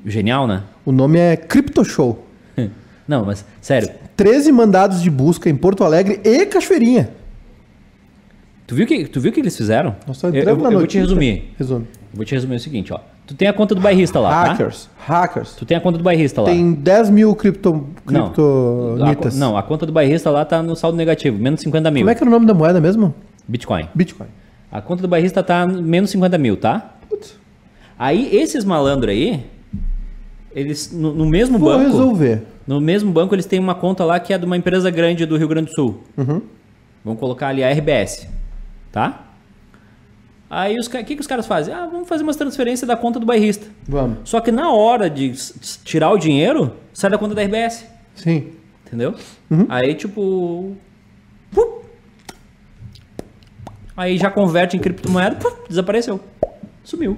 Genial, 0.05 0.47
né? 0.47 0.63
O 0.85 0.91
nome 0.91 1.17
é 1.19 1.35
Crypto 1.35 1.83
Show. 1.83 2.25
Não, 3.07 3.25
mas 3.25 3.45
sério. 3.61 3.89
13 4.15 4.51
mandados 4.51 5.01
de 5.01 5.09
busca 5.09 5.49
em 5.49 5.55
Porto 5.55 5.83
Alegre 5.83 6.21
e 6.23 6.45
Cachoeirinha. 6.45 7.09
Tu 8.67 8.73
viu 8.75 8.87
que 8.87 9.05
tu 9.05 9.19
viu 9.19 9.31
que 9.31 9.39
eles 9.39 9.55
fizeram? 9.55 9.95
Nós 10.07 10.17
só 10.17 10.27
eu, 10.29 10.33
eu- 10.35 10.49
eu 10.49 10.55
vou 10.71 10.87
te 10.87 10.97
resumir. 10.97 11.53
Resume. 11.57 11.85
Eu 11.85 12.15
vou 12.17 12.25
te 12.25 12.33
resumir 12.33 12.55
o 12.55 12.59
seguinte, 12.59 12.91
ó. 12.93 12.99
Tu 13.27 13.33
tem 13.35 13.47
a 13.47 13.53
conta 13.53 13.73
do 13.75 13.81
bairrista 13.81 14.19
lá, 14.19 14.29
tá? 14.29 14.51
Hackers. 14.51 14.89
Hackers. 14.99 15.53
Tu 15.55 15.65
tem 15.65 15.75
a 15.77 15.81
conta 15.81 15.97
do 15.97 16.03
bairrista 16.03 16.41
lá. 16.41 16.49
Tem 16.49 16.73
10 16.73 17.09
mil 17.09 17.35
cripto, 17.35 17.87
Não. 18.05 18.25
criptonitas. 18.27 19.27
A 19.27 19.31
co- 19.31 19.37
não, 19.39 19.57
a 19.57 19.63
conta 19.63 19.85
do 19.85 19.91
bairrista 19.91 20.29
lá 20.29 20.45
tá 20.45 20.61
no 20.63 20.75
saldo 20.75 20.95
negativo, 20.97 21.37
menos 21.37 21.61
50 21.61 21.89
mil. 21.91 22.01
Como 22.01 22.09
é 22.11 22.15
que 22.15 22.21
era 22.23 22.29
o 22.29 22.31
nome 22.31 22.45
da 22.45 22.53
moeda 22.53 22.79
mesmo? 22.79 23.13
Bitcoin. 23.47 23.87
Bitcoin. 23.93 24.27
A 24.75 24.81
conta 24.81 25.01
do 25.01 25.07
bairrista 25.07 25.41
tá 25.41 25.65
menos 25.65 26.09
50 26.09 26.37
mil, 26.37 26.57
tá? 26.57 26.95
Putz. 27.07 27.37
Aí 27.97 28.35
esses 28.35 28.65
malandros 28.65 29.09
aí, 29.09 29.45
eles 30.53 30.91
no, 30.91 31.13
no 31.13 31.25
mesmo 31.25 31.57
Vou 31.57 31.69
banco, 31.69 31.91
resolver. 31.91 32.41
no 32.67 32.81
mesmo 32.81 33.09
banco 33.09 33.33
eles 33.33 33.45
têm 33.45 33.57
uma 33.57 33.73
conta 33.73 34.03
lá 34.03 34.19
que 34.19 34.33
é 34.33 34.37
de 34.37 34.45
uma 34.45 34.57
empresa 34.57 34.89
grande 34.89 35.25
do 35.25 35.37
Rio 35.37 35.47
Grande 35.47 35.69
do 35.69 35.75
Sul. 35.75 36.03
Uhum. 36.17 36.41
Vamos 37.05 37.21
colocar 37.21 37.47
ali 37.47 37.63
a 37.63 37.71
RBS, 37.71 38.27
tá? 38.91 39.27
Aí 40.49 40.75
o 40.77 40.89
que, 40.89 41.15
que 41.15 41.21
os 41.21 41.27
caras 41.27 41.47
fazem? 41.47 41.73
Ah, 41.73 41.87
vamos 41.89 42.05
fazer 42.05 42.23
umas 42.23 42.35
transferências 42.35 42.85
da 42.85 42.97
conta 42.97 43.17
do 43.17 43.25
bairrista. 43.25 43.65
Vamos. 43.87 44.17
Só 44.25 44.41
que 44.41 44.51
na 44.51 44.73
hora 44.73 45.09
de 45.09 45.31
tirar 45.85 46.11
o 46.11 46.17
dinheiro, 46.17 46.73
sai 46.93 47.09
da 47.09 47.17
conta 47.17 47.33
da 47.33 47.41
RBS. 47.41 47.85
Sim. 48.13 48.51
Entendeu? 48.85 49.15
Uhum. 49.49 49.67
Aí, 49.69 49.95
tipo. 49.95 50.75
pup. 51.53 51.84
Aí 53.95 54.17
já 54.17 54.29
converte 54.29 54.75
em 54.75 54.79
criptomoeda, 54.79 55.35
pup, 55.37 55.67
desapareceu. 55.69 56.19
Sumiu. 56.83 57.17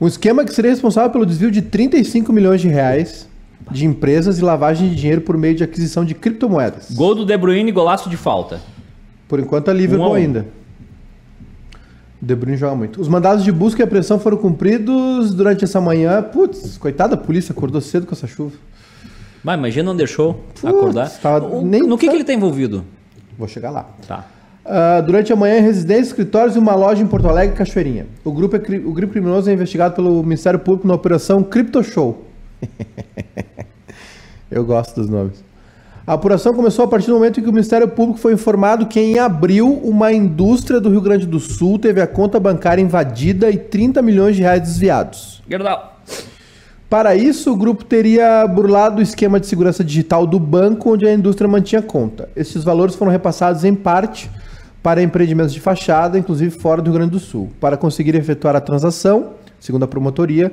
Um 0.00 0.06
esquema 0.06 0.44
que 0.44 0.52
seria 0.52 0.70
responsável 0.70 1.10
pelo 1.10 1.24
desvio 1.24 1.50
de 1.50 1.62
35 1.62 2.32
milhões 2.32 2.60
de 2.60 2.68
reais 2.68 3.28
de 3.70 3.86
empresas 3.86 4.38
e 4.38 4.42
lavagem 4.42 4.90
de 4.90 4.94
dinheiro 4.96 5.22
por 5.22 5.36
meio 5.38 5.54
de 5.54 5.64
aquisição 5.64 6.04
de 6.04 6.14
criptomoedas. 6.14 6.90
Gol 6.92 7.14
do 7.14 7.24
De 7.24 7.36
Bruyne, 7.36 7.72
golaço 7.72 8.10
de 8.10 8.16
falta. 8.16 8.60
Por 9.26 9.40
enquanto 9.40 9.70
é 9.70 9.74
Liverpool 9.74 10.06
Um 10.06 10.10
a 10.10 10.12
um. 10.12 10.14
ainda. 10.14 10.46
O 12.20 12.26
De 12.26 12.34
Bruyne 12.34 12.58
joga 12.58 12.74
muito. 12.76 13.00
Os 13.00 13.08
mandados 13.08 13.42
de 13.42 13.50
busca 13.50 13.82
e 13.82 13.84
apreensão 13.84 14.18
foram 14.18 14.36
cumpridos 14.36 15.32
durante 15.32 15.64
essa 15.64 15.80
manhã. 15.80 16.22
Putz, 16.22 16.76
coitada, 16.76 17.14
a 17.14 17.18
polícia 17.18 17.52
acordou 17.52 17.80
cedo 17.80 18.06
com 18.06 18.14
essa 18.14 18.26
chuva. 18.26 18.54
Mas 19.42 19.58
imagina 19.58 19.84
não 19.84 19.96
deixou 19.96 20.34
Putz, 20.34 20.64
acordar. 20.64 21.10
tava- 21.20 21.46
O- 21.46 21.62
nem- 21.64 21.82
no 21.82 21.96
que, 21.96 22.08
que 22.08 22.14
ele 22.14 22.24
tá 22.24 22.32
envolvido? 22.34 22.84
Vou 23.38 23.48
chegar 23.48 23.70
lá. 23.70 23.88
Tá. 24.06 24.26
Ah, 24.64 25.00
durante 25.02 25.32
a 25.32 25.36
manhã, 25.36 25.58
em 25.58 25.62
residências, 25.62 26.08
escritórios 26.08 26.56
e 26.56 26.58
uma 26.58 26.74
loja 26.74 27.02
em 27.02 27.06
Porto 27.06 27.28
Alegre, 27.28 27.54
Cachoeirinha. 27.54 28.06
O 28.24 28.32
grupo, 28.32 28.56
é 28.56 28.58
cri- 28.58 28.82
o 28.84 28.92
grupo 28.92 29.12
criminoso 29.12 29.50
é 29.50 29.52
investigado 29.52 29.94
pelo 29.94 30.22
Ministério 30.22 30.58
Público 30.58 30.88
na 30.88 30.94
Operação 30.94 31.42
Crypto 31.42 31.82
Show. 31.82 32.24
Eu 34.50 34.64
gosto 34.64 35.00
dos 35.00 35.10
nomes. 35.10 35.44
A 36.06 36.12
apuração 36.12 36.52
começou 36.52 36.84
a 36.84 36.88
partir 36.88 37.06
do 37.08 37.14
momento 37.14 37.40
em 37.40 37.42
que 37.42 37.48
o 37.48 37.52
Ministério 37.52 37.88
Público 37.88 38.18
foi 38.18 38.34
informado 38.34 38.86
que 38.86 39.00
em 39.00 39.18
abril 39.18 39.80
uma 39.82 40.12
indústria 40.12 40.78
do 40.78 40.90
Rio 40.90 41.00
Grande 41.00 41.26
do 41.26 41.40
Sul 41.40 41.78
teve 41.78 42.00
a 42.00 42.06
conta 42.06 42.38
bancária 42.38 42.82
invadida 42.82 43.50
e 43.50 43.56
30 43.56 44.02
milhões 44.02 44.36
de 44.36 44.42
reais 44.42 44.60
desviados. 44.60 45.42
Gerdau. 45.48 45.98
Para 46.90 47.16
isso, 47.16 47.52
o 47.52 47.56
grupo 47.56 47.84
teria 47.84 48.46
burlado 48.46 48.98
o 48.98 49.02
esquema 49.02 49.40
de 49.40 49.46
segurança 49.46 49.82
digital 49.82 50.26
do 50.26 50.38
banco 50.38 50.92
onde 50.92 51.06
a 51.06 51.12
indústria 51.12 51.48
mantinha 51.48 51.80
conta. 51.82 52.28
Esses 52.36 52.62
valores 52.62 52.94
foram 52.94 53.10
repassados 53.10 53.64
em 53.64 53.74
parte 53.74 54.30
para 54.84 55.02
empreendimentos 55.02 55.54
de 55.54 55.60
fachada, 55.60 56.18
inclusive 56.18 56.50
fora 56.50 56.82
do 56.82 56.90
Rio 56.90 56.98
Grande 56.98 57.12
do 57.12 57.18
Sul. 57.18 57.50
Para 57.58 57.74
conseguir 57.74 58.14
efetuar 58.16 58.54
a 58.54 58.60
transação, 58.60 59.30
segundo 59.58 59.84
a 59.84 59.88
promotoria, 59.88 60.52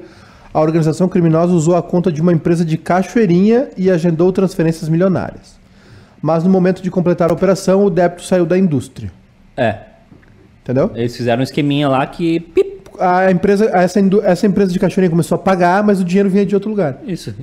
a 0.54 0.62
organização 0.62 1.10
criminosa 1.10 1.52
usou 1.52 1.76
a 1.76 1.84
conta 1.84 2.10
de 2.10 2.22
uma 2.22 2.32
empresa 2.32 2.64
de 2.64 2.78
Cachoeirinha 2.78 3.68
e 3.76 3.92
agendou 3.92 4.32
transferências 4.32 4.88
milionárias. 4.88 5.60
Mas 6.22 6.46
no 6.46 6.50
momento 6.50 6.82
de 6.82 6.90
completar 6.90 7.30
a 7.30 7.34
operação, 7.34 7.84
o 7.84 7.90
débito 7.90 8.24
saiu 8.24 8.46
da 8.46 8.58
indústria. 8.58 9.12
É. 9.58 9.80
Entendeu? 10.64 10.92
Eles 10.96 11.18
fizeram 11.18 11.42
um 11.42 11.44
esqueminha 11.44 11.90
lá 11.90 12.08
que. 12.08 12.40
Pip. 12.40 12.72
A 13.00 13.32
empresa, 13.32 13.66
essa, 13.74 14.00
essa 14.24 14.48
empresa 14.48 14.72
de 14.72 14.80
Cachoeirinha 14.80 15.10
começou 15.10 15.36
a 15.36 15.40
pagar, 15.40 15.84
mas 15.84 16.00
o 16.00 16.06
dinheiro 16.06 16.30
vinha 16.30 16.46
de 16.46 16.56
outro 16.56 16.70
lugar. 16.70 17.00
Isso. 17.06 17.36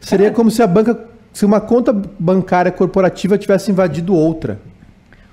Seria 0.00 0.30
como 0.30 0.50
se 0.50 0.62
a 0.62 0.66
banca, 0.66 0.98
se 1.34 1.44
uma 1.44 1.60
conta 1.60 1.92
bancária 2.18 2.72
corporativa 2.72 3.36
tivesse 3.36 3.70
invadido 3.70 4.14
outra. 4.14 4.58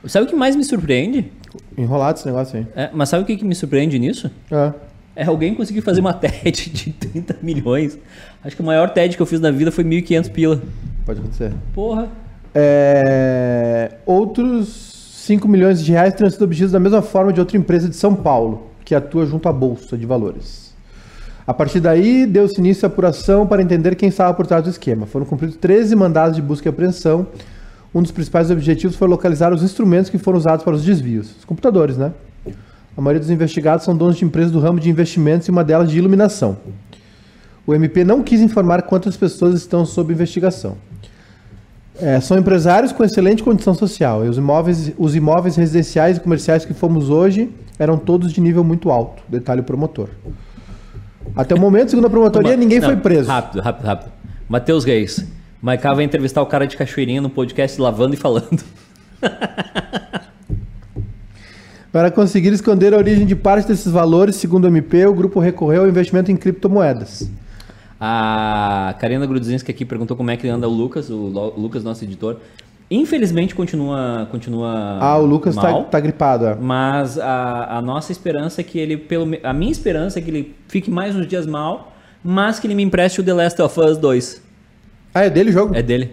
Sabe 0.07 0.25
o 0.25 0.29
que 0.29 0.35
mais 0.35 0.55
me 0.55 0.63
surpreende? 0.63 1.31
Enrolado 1.77 2.17
esse 2.17 2.25
negócio 2.25 2.57
aí. 2.59 2.67
É, 2.75 2.89
mas 2.93 3.09
sabe 3.09 3.23
o 3.23 3.25
que, 3.25 3.37
que 3.37 3.45
me 3.45 3.55
surpreende 3.55 3.97
nisso? 3.99 4.29
Ah, 4.51 4.73
É 5.15 5.25
alguém 5.25 5.53
conseguir 5.55 5.81
fazer 5.81 6.01
uma 6.01 6.13
TED 6.15 6.69
de 6.69 6.91
30 6.91 7.37
milhões. 7.41 7.97
Acho 8.43 8.55
que 8.55 8.61
o 8.61 8.65
maior 8.65 8.89
TED 8.89 9.15
que 9.15 9.21
eu 9.21 9.25
fiz 9.25 9.39
na 9.39 9.51
vida 9.51 9.71
foi 9.71 9.83
1.500 9.83 10.31
pila. 10.31 10.61
pode 11.05 11.19
acontecer. 11.19 11.51
Porra. 11.73 12.09
É, 12.53 13.91
outros 14.05 14.93
5 15.25 15.47
milhões 15.47 15.83
de 15.83 15.91
reais 15.91 16.13
teriam 16.13 16.29
sido 16.29 16.43
obtidos 16.45 16.71
da 16.71 16.79
mesma 16.79 17.01
forma 17.01 17.33
de 17.33 17.39
outra 17.39 17.57
empresa 17.57 17.89
de 17.89 17.95
São 17.95 18.15
Paulo, 18.15 18.69
que 18.85 18.93
atua 18.95 19.25
junto 19.25 19.49
à 19.49 19.53
Bolsa 19.53 19.97
de 19.97 20.05
Valores. 20.05 20.73
A 21.47 21.53
partir 21.53 21.79
daí, 21.79 22.25
deu-se 22.25 22.59
início 22.59 22.85
à 22.85 22.87
apuração 22.87 23.45
para 23.45 23.61
entender 23.61 23.95
quem 23.95 24.09
estava 24.09 24.33
por 24.33 24.47
trás 24.47 24.63
do 24.63 24.69
esquema. 24.69 25.05
Foram 25.05 25.25
cumpridos 25.25 25.55
13 25.57 25.95
mandados 25.95 26.35
de 26.35 26.41
busca 26.41 26.67
e 26.67 26.69
apreensão. 26.69 27.27
Um 27.95 28.01
dos 28.01 28.11
principais 28.11 28.51
objetivos 28.51 28.97
foi 28.97 29.07
localizar 29.07 29.53
os 29.53 29.63
instrumentos 29.63 30.09
que 30.09 30.17
foram 30.17 30.37
usados 30.37 30.65
para 30.65 30.75
os 30.75 30.83
desvios. 30.83 31.33
Os 31.39 31.45
computadores, 31.45 31.95
né? 31.95 32.11
A 32.97 32.99
maioria 32.99 33.21
dos 33.21 33.29
investigados 33.29 33.85
são 33.85 33.95
donos 33.95 34.17
de 34.17 34.25
empresas 34.25 34.51
do 34.51 34.59
ramo 34.59 34.81
de 34.81 34.89
investimentos 34.89 35.47
e 35.47 35.51
uma 35.51 35.63
delas 35.63 35.89
de 35.89 35.97
iluminação. 35.97 36.57
O 37.65 37.73
MP 37.73 38.03
não 38.03 38.21
quis 38.21 38.41
informar 38.41 38.81
quantas 38.81 39.15
pessoas 39.15 39.55
estão 39.55 39.85
sob 39.85 40.13
investigação. 40.13 40.75
É, 41.97 42.19
são 42.19 42.37
empresários 42.37 42.91
com 42.91 43.01
excelente 43.01 43.41
condição 43.41 43.73
social. 43.73 44.25
E 44.25 44.29
os 44.29 44.37
imóveis, 44.37 44.91
os 44.97 45.15
imóveis 45.15 45.55
residenciais 45.55 46.17
e 46.17 46.19
comerciais 46.19 46.65
que 46.65 46.73
fomos 46.73 47.09
hoje 47.09 47.49
eram 47.79 47.97
todos 47.97 48.33
de 48.33 48.41
nível 48.41 48.63
muito 48.65 48.91
alto. 48.91 49.23
Detalhe 49.29 49.61
o 49.61 49.63
promotor. 49.63 50.09
Até 51.33 51.55
o 51.55 51.59
momento, 51.59 51.91
segundo 51.91 52.07
a 52.07 52.09
promotoria, 52.09 52.57
ninguém 52.57 52.81
Não, 52.81 52.89
foi 52.89 52.97
preso. 52.97 53.29
Rápido, 53.29 53.61
rápido, 53.61 53.85
rápido. 53.85 54.11
Matheus 54.49 54.83
Reis. 54.83 55.25
Maiká 55.65 55.95
vai 55.95 56.05
entrevistar 56.05 56.43
o 56.43 56.45
cara 56.45 56.67
de 56.67 56.77
Cachoeirinha 56.77 57.19
no 57.19 57.27
podcast 57.27 57.81
Lavando 57.81 58.13
e 58.13 58.17
Falando. 58.17 58.63
Para 61.91 62.11
conseguir 62.11 62.53
esconder 62.53 62.93
a 62.93 62.97
origem 62.97 63.25
de 63.25 63.35
parte 63.35 63.67
desses 63.67 63.91
valores, 63.91 64.35
segundo 64.35 64.65
o 64.65 64.67
MP, 64.67 65.07
o 65.07 65.13
grupo 65.15 65.39
recorreu 65.39 65.81
ao 65.81 65.89
investimento 65.89 66.31
em 66.31 66.37
criptomoedas. 66.37 67.31
A 67.99 68.93
Karina 68.99 69.25
Grudzinski 69.25 69.71
aqui 69.71 69.83
perguntou 69.83 70.15
como 70.15 70.29
é 70.29 70.37
que 70.37 70.47
anda 70.47 70.69
o 70.69 70.71
Lucas, 70.71 71.09
o 71.09 71.53
Lucas, 71.57 71.83
nosso 71.83 72.03
editor. 72.03 72.37
Infelizmente 72.91 73.55
continua, 73.55 74.27
continua 74.29 74.99
Ah, 75.01 75.17
o 75.17 75.25
Lucas 75.25 75.55
tá, 75.55 75.63
mal, 75.63 75.85
tá 75.85 75.99
gripado. 75.99 76.45
é. 76.45 76.55
mas 76.61 77.17
a, 77.17 77.79
a 77.79 77.81
nossa 77.81 78.11
esperança 78.11 78.61
é 78.61 78.63
que 78.63 78.77
ele, 78.77 78.97
pelo, 78.97 79.35
a 79.41 79.51
minha 79.51 79.71
esperança 79.71 80.19
é 80.19 80.21
que 80.21 80.29
ele 80.29 80.55
fique 80.67 80.91
mais 80.91 81.15
uns 81.15 81.25
dias 81.25 81.47
mal, 81.47 81.91
mas 82.23 82.59
que 82.59 82.67
ele 82.67 82.75
me 82.75 82.83
empreste 82.83 83.19
o 83.19 83.23
The 83.23 83.33
Last 83.33 83.59
of 83.59 83.79
Us 83.79 83.97
2. 83.97 84.44
Ah, 85.15 85.23
é 85.23 85.29
dele 85.29 85.49
o 85.49 85.53
jogo? 85.53 85.73
É 85.73 85.81
dele. 85.81 86.11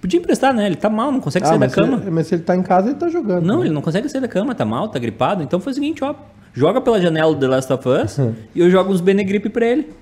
Podia 0.00 0.18
emprestar, 0.18 0.54
né? 0.54 0.64
Ele 0.64 0.76
tá 0.76 0.88
mal, 0.88 1.12
não 1.12 1.20
consegue 1.20 1.44
ah, 1.44 1.50
sair 1.50 1.58
da 1.58 1.68
cama. 1.68 2.02
Se, 2.02 2.10
mas 2.10 2.26
se 2.26 2.34
ele 2.36 2.42
tá 2.42 2.56
em 2.56 2.62
casa, 2.62 2.88
ele 2.88 2.96
tá 2.96 3.10
jogando. 3.10 3.44
Não, 3.44 3.58
né? 3.58 3.66
ele 3.66 3.74
não 3.74 3.82
consegue 3.82 4.08
sair 4.08 4.22
da 4.22 4.28
cama, 4.28 4.54
tá 4.54 4.64
mal, 4.64 4.88
tá 4.88 4.98
gripado. 4.98 5.42
Então 5.42 5.60
foi 5.60 5.72
o 5.72 5.74
seguinte, 5.74 6.02
ó. 6.02 6.14
Joga 6.54 6.80
pela 6.80 6.98
janela 6.98 7.34
do 7.34 7.38
The 7.38 7.46
Last 7.46 7.70
of 7.70 7.86
Us 7.86 8.18
e 8.54 8.60
eu 8.60 8.70
jogo 8.70 8.90
uns 8.90 9.02
Benegripe 9.02 9.50
pra 9.50 9.66
ele. 9.66 9.92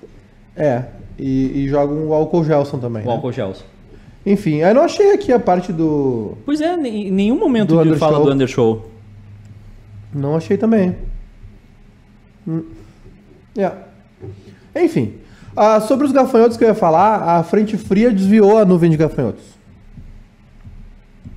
É. 0.55 0.85
E, 1.19 1.63
e 1.63 1.67
joga 1.67 1.93
um 1.93 2.13
álcool 2.13 2.45
gelson 2.45 2.79
também. 2.79 3.03
O 3.03 3.07
né? 3.07 3.11
álcool 3.11 3.33
gels. 3.33 3.63
Enfim, 4.25 4.57
eu 4.57 4.73
não 4.73 4.83
achei 4.83 5.11
aqui 5.11 5.33
a 5.33 5.39
parte 5.39 5.73
do. 5.73 6.37
Pois 6.45 6.61
é, 6.61 6.75
em 6.75 7.11
nenhum 7.11 7.37
momento 7.37 7.75
Do 7.75 7.81
ele 7.81 7.97
fala 7.97 8.23
do 8.23 8.31
Undershow. 8.31 8.89
Não 10.13 10.37
achei 10.37 10.57
também. 10.57 10.95
Hum. 12.47 12.63
É. 13.57 13.71
Enfim. 14.75 15.15
Ah, 15.57 15.81
sobre 15.81 16.05
os 16.05 16.11
gafanhotos 16.11 16.55
que 16.55 16.63
eu 16.63 16.67
ia 16.67 16.75
falar, 16.75 17.21
a 17.39 17.43
frente 17.43 17.75
fria 17.77 18.11
desviou 18.11 18.57
a 18.59 18.63
nuvem 18.65 18.91
de 18.91 18.97
gafanhotos. 18.97 19.43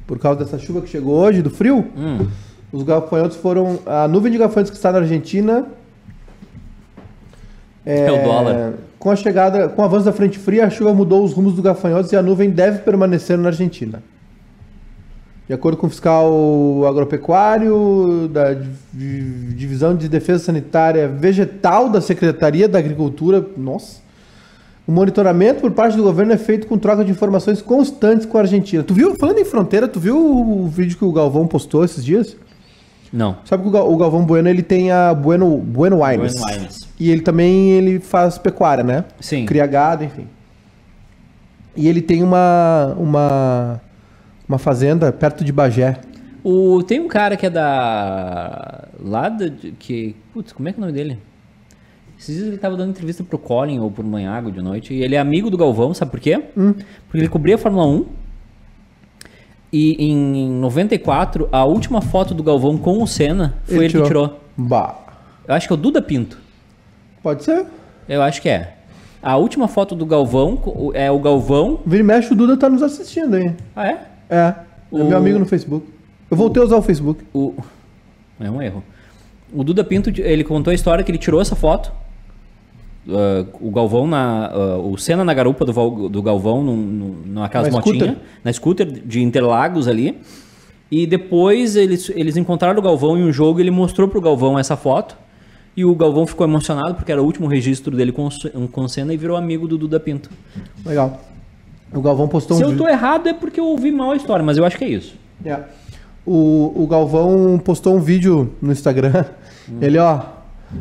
Por 0.06 0.18
causa 0.18 0.40
dessa 0.44 0.59
chuva 0.59 0.83
que 0.83 0.88
chegou 0.88 1.14
hoje, 1.14 1.40
do 1.40 1.48
frio, 1.50 1.87
Hum. 1.96 2.26
os 2.72 2.83
gafanhotos 2.83 3.37
foram. 3.38 3.78
A 3.87 4.06
nuvem 4.06 4.30
de 4.30 4.37
gafanhotos 4.38 4.70
que 4.70 4.76
está 4.76 4.92
na 4.92 4.98
Argentina. 4.98 5.66
É 7.87 8.11
o 8.12 8.22
dólar. 8.22 8.74
Com 8.98 9.11
a 9.11 9.16
chegada, 9.16 9.68
com 9.70 9.80
o 9.80 9.85
avanço 9.85 10.04
da 10.04 10.12
frente 10.12 10.38
fria, 10.38 10.66
a 10.66 10.70
chuva 10.70 10.92
mudou 10.92 11.24
os 11.24 11.33
rumos 11.33 11.54
dos 11.54 11.64
gafanhotos 11.64 12.12
e 12.12 12.16
a 12.16 12.22
nuvem 12.22 12.50
deve 12.50 12.80
permanecer 12.80 13.38
na 13.38 13.48
Argentina. 13.48 14.02
De 15.48 15.54
acordo 15.54 15.78
com 15.78 15.87
o 15.87 15.90
fiscal 15.90 16.30
agropecuário 16.87 18.28
da 18.30 18.52
Div- 18.52 19.54
Divisão 19.56 19.96
de 19.96 20.09
Defesa 20.09 20.44
Sanitária 20.44 21.09
Vegetal 21.09 21.88
da 21.88 22.00
Secretaria 22.00 22.68
da 22.68 22.78
Agricultura, 22.78 23.44
nossa, 23.56 24.00
o 24.90 24.92
monitoramento 24.92 25.61
por 25.61 25.70
parte 25.70 25.96
do 25.96 26.03
governo 26.03 26.33
é 26.33 26.37
feito 26.37 26.66
com 26.66 26.76
troca 26.76 27.05
de 27.05 27.12
informações 27.12 27.62
constantes 27.62 28.26
com 28.26 28.37
a 28.37 28.40
Argentina. 28.40 28.83
Tu 28.83 28.92
viu, 28.92 29.14
falando 29.14 29.38
em 29.38 29.44
fronteira, 29.44 29.87
tu 29.87 30.00
viu 30.00 30.16
o 30.18 30.66
vídeo 30.66 30.98
que 30.98 31.05
o 31.05 31.12
Galvão 31.12 31.46
postou 31.46 31.85
esses 31.85 32.05
dias? 32.05 32.37
Não. 33.12 33.37
Sabe 33.44 33.62
que 33.62 33.68
o, 33.68 33.72
Gal- 33.72 33.92
o 33.92 33.96
Galvão 33.96 34.24
Bueno 34.24 34.48
ele 34.48 34.64
tem 34.64 34.90
a 34.90 35.14
Bueno, 35.14 35.57
bueno 35.59 36.00
Wines. 36.03 36.35
Bueno 36.35 36.61
Wines. 36.62 36.88
E 36.98 37.09
ele 37.09 37.20
também 37.20 37.70
ele 37.70 38.00
faz 38.00 38.37
pecuária, 38.37 38.83
né? 38.83 39.05
Sim. 39.20 39.46
Cria 39.46 39.64
gado, 39.64 40.03
enfim. 40.03 40.26
E 41.76 41.87
ele 41.88 42.03
tem 42.03 42.24
uma, 42.24 42.92
uma, 42.98 43.81
uma 44.48 44.59
fazenda 44.59 45.12
perto 45.12 45.44
de 45.44 45.53
Bagé. 45.53 45.98
O, 46.42 46.83
tem 46.83 46.98
um 46.98 47.07
cara 47.07 47.37
que 47.37 47.46
é 47.46 47.50
da. 47.50 48.88
Lá 49.00 49.29
da. 49.29 49.46
de- 49.46 49.70
Que, 49.72 50.16
putz, 50.33 50.53
como 50.53 50.68
é 50.68 50.72
que 50.72 50.79
é 50.79 50.83
o 50.83 50.87
nome 50.87 50.92
dele? 50.92 51.18
Esses 52.20 52.37
dias 52.37 52.48
ele 52.48 52.59
tava 52.59 52.76
dando 52.76 52.90
entrevista 52.90 53.24
pro 53.24 53.38
Colin 53.38 53.78
ou 53.78 53.90
pro 53.90 54.04
Manhago 54.04 54.52
de 54.52 54.61
noite. 54.61 54.92
E 54.92 55.02
ele 55.02 55.14
é 55.14 55.18
amigo 55.18 55.48
do 55.48 55.56
Galvão, 55.56 55.94
sabe 55.94 56.11
por 56.11 56.20
quê? 56.20 56.38
Porque 56.54 57.16
ele 57.18 57.28
cobria 57.28 57.54
a 57.54 57.59
Fórmula 57.59 57.87
1. 57.87 58.04
E 59.72 60.04
em 60.12 60.50
94, 60.50 61.48
a 61.50 61.64
última 61.64 62.02
foto 62.02 62.35
do 62.35 62.42
Galvão 62.42 62.76
com 62.76 63.02
o 63.02 63.06
Senna 63.06 63.54
foi 63.64 63.85
ele, 63.87 63.94
que 63.94 64.02
tirou. 64.02 64.38
Bah. 64.54 64.96
Eu 65.48 65.54
acho 65.54 65.66
que 65.66 65.72
é 65.72 65.74
o 65.74 65.78
Duda 65.78 66.02
Pinto. 66.02 66.38
Pode 67.22 67.42
ser. 67.42 67.64
Eu 68.06 68.20
acho 68.20 68.42
que 68.42 68.48
é. 68.50 68.74
A 69.22 69.37
última 69.37 69.66
foto 69.68 69.94
do 69.94 70.04
Galvão 70.04 70.90
é 70.92 71.11
o 71.11 71.18
Galvão. 71.20 71.80
Vira 71.87 72.02
e 72.02 72.06
mexe, 72.06 72.33
o 72.33 72.37
Duda 72.37 72.54
tá 72.56 72.68
nos 72.68 72.83
assistindo 72.83 73.35
aí. 73.35 73.54
Ah, 73.74 73.87
é? 73.88 74.06
É. 74.28 74.37
É 74.37 74.54
O- 74.90 75.04
meu 75.04 75.16
amigo 75.16 75.38
no 75.38 75.46
Facebook. 75.46 75.87
Eu 76.30 76.37
voltei 76.37 76.62
a 76.62 76.66
usar 76.66 76.76
o 76.76 76.83
Facebook. 76.83 77.24
O... 77.33 77.54
É 78.38 78.50
um 78.50 78.61
erro. 78.61 78.83
O 79.52 79.64
Duda 79.64 79.83
Pinto, 79.85 80.11
ele 80.20 80.44
contou 80.44 80.70
a 80.70 80.74
história 80.74 81.02
que 81.02 81.11
ele 81.11 81.18
tirou 81.18 81.40
essa 81.40 81.56
foto. 81.56 81.92
Ah, 83.09 83.47
o 83.61 83.71
Galvão 83.71 84.07
na. 84.07 84.47
ah, 84.53 84.79
o 84.79 84.97
Senna 84.97 85.25
na 85.25 85.35
garupa 85.35 85.65
do, 85.65 86.09
do 86.09 86.23
Galvão, 86.23 86.63
num, 86.63 86.77
num, 86.77 87.15
numa 87.27 87.49
casa 87.49 87.71
Na 87.71 87.77
motinha. 87.77 87.97
scooter? 87.97 88.17
Na 88.45 88.53
scooter 88.53 88.87
de 88.87 89.23
Interlagos 89.23 89.89
ali. 89.89 90.19
E 90.91 91.07
depois 91.07 91.77
eles, 91.77 92.11
eles 92.11 92.37
encontraram 92.37 92.79
o 92.81 92.83
Galvão 92.83 93.17
em 93.17 93.23
um 93.23 93.33
jogo 93.33 93.61
ele 93.61 93.71
mostrou 93.71 94.09
pro 94.09 94.21
Galvão 94.21 94.59
essa 94.59 94.77
foto. 94.77 95.17
E 95.77 95.85
o 95.85 95.95
Galvão 95.95 96.27
ficou 96.27 96.45
emocionado 96.47 96.97
porque 96.97 97.13
era 97.13 97.23
o 97.23 97.25
último 97.25 97.47
registro 97.47 97.97
dele 97.97 98.11
com, 98.11 98.29
com 98.73 98.81
o 98.83 98.89
Senna 98.89 99.15
e 99.15 99.17
virou 99.17 99.37
amigo 99.37 99.69
do 99.69 99.79
Duda 99.79 100.01
Pinto. 100.01 100.29
Legal. 100.85 101.21
O 101.95 102.01
Galvão 102.01 102.29
postou 102.29 102.57
Se 102.57 102.65
um 102.65 102.73
eu 102.73 102.77
tô 102.77 102.89
errado 102.89 103.29
é 103.29 103.33
porque 103.33 103.61
eu 103.61 103.67
ouvi 103.67 103.91
mal 103.91 104.11
a 104.11 104.17
história, 104.17 104.45
mas 104.45 104.59
eu 104.59 104.65
acho 104.65 104.77
que 104.77 104.85
é 104.85 104.89
isso. 104.89 105.15
É. 105.45 105.61
O, 106.27 106.73
o 106.75 106.87
Galvão 106.87 107.59
postou 107.65 107.95
um 107.95 108.01
vídeo 108.01 108.53
no 108.61 108.73
Instagram. 108.73 109.25
Hum. 109.69 109.79
Ele, 109.81 109.99
ó. 109.99 110.21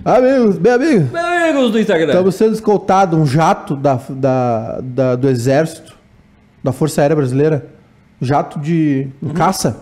Amigos, 0.06 0.58
bem 0.58 0.74
amigos. 0.74 1.16
Amigos 1.16 1.72
do 1.72 1.80
Instagram. 1.80 2.08
Estamos 2.08 2.36
sendo 2.36 2.54
escoltados 2.54 3.18
um 3.20 3.26
jato 3.26 3.76
da, 3.76 4.00
da, 4.10 4.80
da- 4.82 5.16
do 5.16 5.28
Exército, 5.30 5.96
da 6.64 6.72
Força 6.72 7.02
Aérea 7.02 7.16
Brasileira. 7.16 7.66
Jato 8.22 8.60
de 8.60 9.08
um 9.22 9.30
caça. 9.30 9.78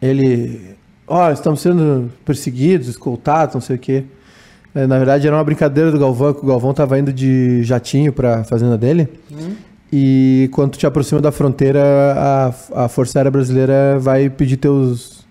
Ele. 0.00 0.76
Ó, 1.08 1.30
estamos 1.30 1.60
sendo 1.60 2.10
perseguidos, 2.24 2.88
escoltados, 2.88 3.54
não 3.54 3.60
sei 3.60 3.76
o 3.76 3.78
quê. 3.78 4.04
É, 4.74 4.86
Na 4.86 4.98
verdade, 4.98 5.26
era 5.26 5.34
uma 5.36 5.44
brincadeira 5.44 5.90
do 5.90 5.98
Galvão, 5.98 6.34
que 6.34 6.40
o 6.44 6.46
Galvão 6.46 6.74
tava 6.74 6.98
indo 6.98 7.12
de 7.12 7.62
jatinho 7.62 8.12
pra 8.12 8.44
fazenda 8.44 8.76
dele. 8.76 9.08
E 9.92 10.50
quando 10.52 10.76
te 10.76 10.86
aproxima 10.86 11.20
da 11.20 11.30
fronteira, 11.32 11.80
a, 12.74 12.84
a 12.84 12.88
Força 12.88 13.18
Aérea 13.18 13.30
Brasileira 13.30 13.98
vai 13.98 14.28
pedir 14.28 14.56
teus. 14.58 15.24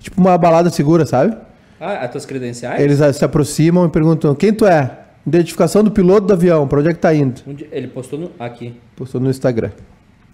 Tipo 0.00 0.20
uma 0.20 0.36
balada 0.36 0.68
segura, 0.70 1.06
sabe? 1.06 1.36
Ah, 1.84 2.04
as 2.04 2.10
tuas 2.12 2.24
credenciais? 2.24 2.80
Eles 2.80 3.00
ah, 3.00 3.12
se 3.12 3.24
aproximam 3.24 3.84
e 3.86 3.88
perguntam: 3.88 4.34
quem 4.36 4.52
tu 4.54 4.64
é? 4.64 4.98
Identificação 5.26 5.82
do 5.82 5.90
piloto 5.90 6.26
do 6.28 6.32
avião, 6.32 6.66
pra 6.68 6.78
onde 6.78 6.88
é 6.88 6.92
que 6.94 7.00
tá 7.00 7.12
indo? 7.14 7.40
Onde- 7.46 7.66
Ele 7.72 7.88
postou 7.88 8.18
no... 8.18 8.30
aqui. 8.38 8.76
Postou 8.96 9.20
no 9.20 9.28
Instagram. 9.30 9.70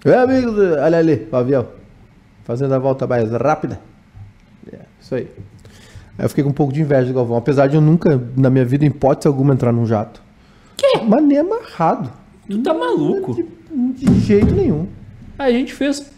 Oi, 0.05 0.15
amigo, 0.15 0.51
do- 0.51 0.75
olha 0.79 0.99
ali, 0.99 1.27
o 1.33 1.37
avião. 1.37 1.67
Fazendo 2.45 2.75
a 2.75 2.79
volta 2.79 3.07
mais 3.07 3.31
rápida. 3.33 3.81
É, 4.73 4.79
isso 5.01 5.15
aí. 5.15 5.27
Aí 6.19 6.25
eu 6.25 6.29
fiquei 6.29 6.45
com 6.45 6.51
um 6.51 6.55
pouco 6.55 6.73
de 6.73 6.81
inveja 6.83 7.07
do 7.09 7.15
Galvão, 7.15 7.37
apesar 7.39 7.67
de 7.67 7.77
eu 7.77 7.81
nunca, 7.81 8.21
na 8.37 8.51
minha 8.51 8.65
vida, 8.65 8.85
em 8.85 8.89
hipótese 8.89 9.27
alguma, 9.29 9.53
entrar 9.55 9.73
num 9.73 9.87
jato. 9.87 10.23
Que? 10.77 10.99
Mas 11.07 11.23
nem 11.25 11.39
amarrado. 11.39 12.11
Tu 12.49 12.59
tá 12.63 12.73
maluco? 12.75 13.35
De 13.71 14.21
jeito 14.21 14.55
nenhum. 14.55 14.87
A 15.39 15.51
gente 15.51 15.73
fez 15.75 16.11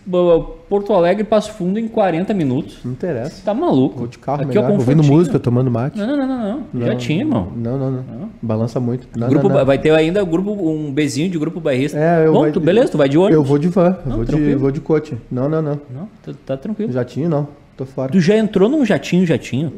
Porto 0.71 0.93
Alegre 0.93 1.25
Passo 1.25 1.53
Fundo 1.55 1.81
em 1.81 1.89
40 1.89 2.33
minutos. 2.33 2.79
Não 2.85 2.93
interessa. 2.93 3.43
Tá 3.45 3.53
maluco. 3.53 3.99
Vou 3.99 4.07
de 4.07 4.19
carro 4.19 4.43
Aqui 4.43 4.51
melhor, 4.51 4.71
é 4.71 4.73
o 4.73 4.77
ouvindo 4.77 5.03
música, 5.03 5.37
tomando 5.41 5.69
mate. 5.69 5.99
Não, 5.99 6.07
não, 6.07 6.17
não, 6.17 6.29
não, 6.29 6.67
não. 6.73 6.87
Já 6.87 6.95
tinha, 6.95 7.19
irmão. 7.19 7.53
Não, 7.57 7.77
não, 7.77 7.91
não. 7.91 8.31
Balança 8.41 8.79
muito. 8.79 9.09
Não, 9.19 9.29
grupo, 9.29 9.49
não, 9.49 9.57
não. 9.59 9.67
Vai 9.67 9.79
ter 9.79 9.91
ainda 9.91 10.23
grupo, 10.23 10.53
um 10.53 10.93
bezinho 10.93 11.29
de 11.29 11.37
grupo 11.41 11.59
bairrista. 11.61 11.99
É, 11.99 12.25
eu 12.25 12.33
Bom, 12.33 12.43
vai- 12.43 12.53
tu, 12.53 12.61
beleza, 12.61 12.93
tu 12.93 12.99
vai 12.99 13.09
de 13.09 13.19
ônibus? 13.19 13.35
Eu 13.35 13.43
vou 13.43 13.59
de 13.59 13.67
van, 13.67 13.97
eu 14.07 14.11
Não, 14.11 14.17
vou, 14.19 14.25
de, 14.25 14.55
vou 14.55 14.71
de 14.71 14.81
coche. 14.81 15.17
Não, 15.29 15.49
não, 15.49 15.61
não. 15.61 15.81
Não, 15.93 16.09
tá, 16.25 16.33
tá 16.47 16.57
tranquilo. 16.57 16.93
Jatinho 16.93 17.29
não, 17.29 17.49
tô 17.77 17.85
fora. 17.85 18.13
Tu 18.13 18.21
já 18.21 18.37
entrou 18.37 18.69
num 18.69 18.85
jatinho, 18.85 19.27
jatinho? 19.27 19.73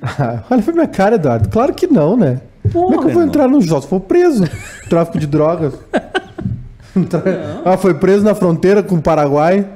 Olha 0.48 0.62
pra 0.62 0.72
minha 0.72 0.86
cara, 0.86 1.16
Eduardo. 1.16 1.48
Claro 1.48 1.74
que 1.74 1.88
não, 1.88 2.16
né? 2.16 2.40
Como 2.72 2.86
é 2.94 2.98
que 2.98 2.98
eu 2.98 3.02
vou 3.02 3.10
irmão. 3.10 3.26
entrar 3.26 3.48
no 3.48 3.60
jogos? 3.60 3.82
Se 3.84 3.90
for 3.90 3.98
preso. 3.98 4.44
Tráfico 4.88 5.18
de 5.18 5.26
drogas. 5.26 5.74
Ah, 7.62 7.76
foi 7.76 7.92
preso 7.92 8.24
na 8.24 8.34
fronteira 8.34 8.82
com 8.82 8.94
o 8.94 9.02
Paraguai. 9.02 9.66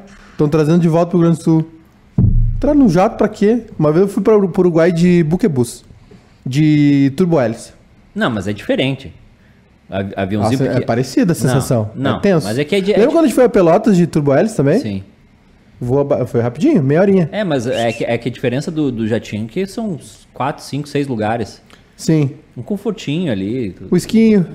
Estão 0.41 0.49
trazendo 0.49 0.81
de 0.81 0.89
volta 0.89 1.11
pro 1.11 1.19
Rio 1.19 1.27
Grande 1.27 1.39
do 1.39 1.45
Sul. 1.45 1.67
Entrar 2.57 2.75
no 2.75 2.89
jato 2.89 3.19
pra 3.19 3.29
quê? 3.29 3.65
Uma 3.79 3.93
vez 3.93 4.07
eu 4.07 4.09
fui 4.09 4.23
para 4.23 4.35
o 4.39 4.43
Uruguai 4.43 4.91
de 4.91 5.23
buquebus. 5.23 5.85
De 6.47 7.13
turbohélice. 7.15 7.73
Não, 8.15 8.31
mas 8.31 8.49
é 8.49 8.53
diferente. 8.55 9.13
Avi- 9.91 10.15
Aviãozinho 10.17 10.53
Nossa, 10.53 10.65
é 10.65 10.69
pequeno. 10.69 10.87
parecida 10.87 11.33
a 11.33 11.35
sensação. 11.35 11.91
não, 11.95 12.17
é 12.17 12.21
tenso. 12.21 12.47
mas 12.47 12.59
é 12.59 12.65
que 12.65 12.75
é 12.75 12.81
de- 12.81 12.91
é 12.93 12.95
Lembra 12.97 13.09
de- 13.09 13.13
quando 13.15 13.25
a 13.25 13.29
gente 13.29 13.35
foi 13.35 13.45
a 13.45 13.49
Pelotas 13.51 13.95
de 13.99 14.07
turbohélice 14.07 14.57
também? 14.57 14.79
Sim. 14.81 15.05
Voa 15.79 16.05
ba- 16.05 16.25
Foi 16.27 16.41
rapidinho, 16.41 16.83
meia 16.83 17.03
horinha. 17.03 17.29
É, 17.33 17.45
mas 17.45 17.67
é 17.67 17.93
que, 17.93 18.03
é 18.05 18.17
que 18.17 18.27
a 18.31 18.33
diferença 18.33 18.71
do, 18.71 18.91
do 18.91 19.07
jatinho 19.07 19.45
é 19.45 19.49
que 19.49 19.67
são 19.67 19.91
uns 19.91 20.27
4, 20.33 20.65
5, 20.65 20.89
6 20.89 21.07
lugares. 21.07 21.61
Sim. 21.95 22.31
Um 22.57 22.63
confortinho 22.63 23.31
ali. 23.31 23.73
tu- 23.73 23.89
O 23.91 23.97
esquinho. 23.97 24.47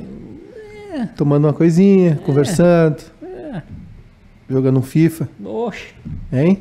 É. 0.96 1.06
Tomando 1.16 1.46
uma 1.46 1.54
coisinha, 1.54 2.20
conversando. 2.26 3.04
Jogando 4.50 4.80
um 4.80 4.84
FIFA. 4.84 5.28
Oxe, 5.44 5.88
Hein? 6.32 6.60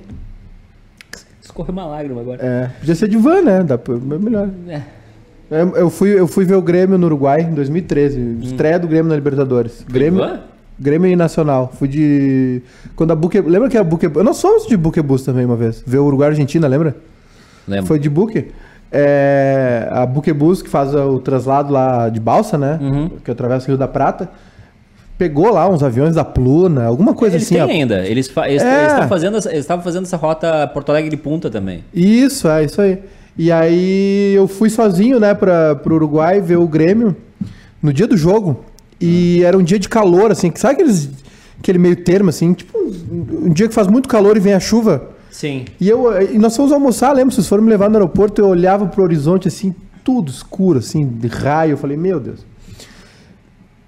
escorreu 1.43 1.73
uma 1.73 1.87
lágrima 1.87 2.21
agora. 2.21 2.39
É, 2.43 2.71
podia 2.81 2.95
ser 2.95 3.09
de 3.09 3.17
van, 3.17 3.43
né? 3.43 3.63
Dá 3.63 3.77
pra, 3.79 3.95
é 3.95 3.99
melhor. 4.19 4.49
É. 4.69 4.83
Eu, 5.51 5.77
eu 5.77 5.91
fui, 5.91 6.19
eu 6.19 6.27
fui 6.27 6.45
ver 6.45 6.55
o 6.55 6.63
Grêmio 6.63 6.97
no 6.99 7.07
Uruguai 7.07 7.43
em 7.43 7.55
2013. 7.55 8.39
Estreia 8.43 8.79
do 8.79 8.89
Grêmio 8.89 9.09
na 9.11 9.15
Libertadores. 9.15 9.85
Grêmio, 9.89 10.21
van? 10.21 10.41
Grêmio 10.81 11.09
e 11.11 11.15
Nacional. 11.15 11.73
Fui 11.79 11.87
de. 11.87 12.63
Quando 12.97 13.13
a 13.13 13.15
Buque. 13.15 13.41
Lembra 13.41 13.69
que 13.69 13.77
a 13.77 13.85
Buque. 13.85 14.09
Nós 14.09 14.41
fomos 14.41 14.67
de 14.67 14.77
Buquebus 14.77 15.23
também 15.23 15.45
uma 15.45 15.55
vez. 15.55 15.83
Ver 15.87 15.99
o 15.99 16.07
Uruguai 16.07 16.29
e 16.29 16.31
Argentina, 16.31 16.67
lembra? 16.67 16.97
Lembro. 17.69 17.87
Foi 17.87 17.99
de 17.99 18.09
Buque. 18.09 18.51
É, 18.91 19.89
a 19.91 20.07
Buquebus, 20.07 20.63
que 20.63 20.69
faz 20.71 20.95
o 20.95 21.19
traslado 21.19 21.73
lá 21.73 22.09
de 22.09 22.19
balsa, 22.21 22.57
né? 22.57 22.79
Uhum. 22.81 23.11
Que 23.23 23.31
atravessa 23.31 23.67
o 23.67 23.69
Rio 23.69 23.77
da 23.79 23.87
Prata. 23.89 24.31
Pegou 25.17 25.53
lá 25.53 25.69
uns 25.69 25.83
aviões 25.83 26.15
da 26.17 26.25
Pluna, 26.25 26.85
alguma 26.85 27.15
coisa 27.15 27.37
Eles 27.37 27.47
assim. 27.47 27.55
têm 27.55 27.63
ó. 27.63 27.67
ainda. 27.69 28.05
Eles 28.07 28.29
fa- 28.29 28.49
eles 28.49 28.63
É. 28.63 28.87
estavam 28.87 29.09
fazendo, 29.09 29.37
essa- 29.37 29.55
estavam 29.57 29.85
fazendo 29.85 30.05
essa 30.05 30.17
rota 30.17 30.67
Porto 30.69 30.91
Alegre 30.91 31.11
de 31.11 31.17
Punta 31.17 31.49
também. 31.49 31.85
Isso, 31.95 32.49
é 32.49 32.65
isso 32.65 32.81
aí. 32.81 32.99
E 33.39 33.51
aí 33.53 34.33
eu 34.35 34.47
fui 34.49 34.69
sozinho, 34.71 35.21
né, 35.21 35.33
pra, 35.35 35.77
pro 35.77 35.95
Uruguai 35.95 36.41
ver 36.41 36.57
o 36.57 36.67
Grêmio 36.67 37.17
no 37.83 37.93
dia 37.93 38.07
do 38.07 38.17
jogo. 38.17 38.65
E 39.01 39.43
era 39.45 39.57
um 39.57 39.63
dia 39.63 39.79
de 39.79 39.89
calor, 39.89 40.31
assim. 40.33 40.51
Sabe 40.55 40.75
aqueles, 40.75 41.09
aquele 41.61 41.79
meio 41.79 41.97
termo, 41.97 42.31
assim? 42.31 42.53
Tipo, 42.53 42.77
um, 42.79 43.53
dia 43.53 43.69
que 43.69 43.75
faz 43.75 43.87
muito 43.87 44.09
calor 44.09 44.37
e 44.37 44.41
vem 44.41 44.55
a 44.55 44.61
chuva. 44.61 45.11
Sim. 45.31 45.65
E, 45.81 45.89
eu, 45.89 46.07
e 46.33 46.39
nós 46.39 46.57
fomos 46.57 46.73
almoçar, 46.73 47.13
lembra? 47.13 47.35
Vocês 47.35 47.49
foram 47.49 47.63
me 47.63 47.71
levar 47.71 47.89
no 47.89 47.97
aeroporto, 47.97 48.41
eu 48.41 48.49
olhava 48.49 48.87
pro 48.87 49.03
horizonte, 49.03 49.49
assim, 49.49 49.75
tudo 50.05 50.31
escuro, 50.31 50.79
assim, 50.79 51.05
de 51.07 51.27
raio. 51.29 51.73
Eu 51.73 51.77
falei, 51.77 51.97
meu 51.97 52.19
Deus. 52.21 52.41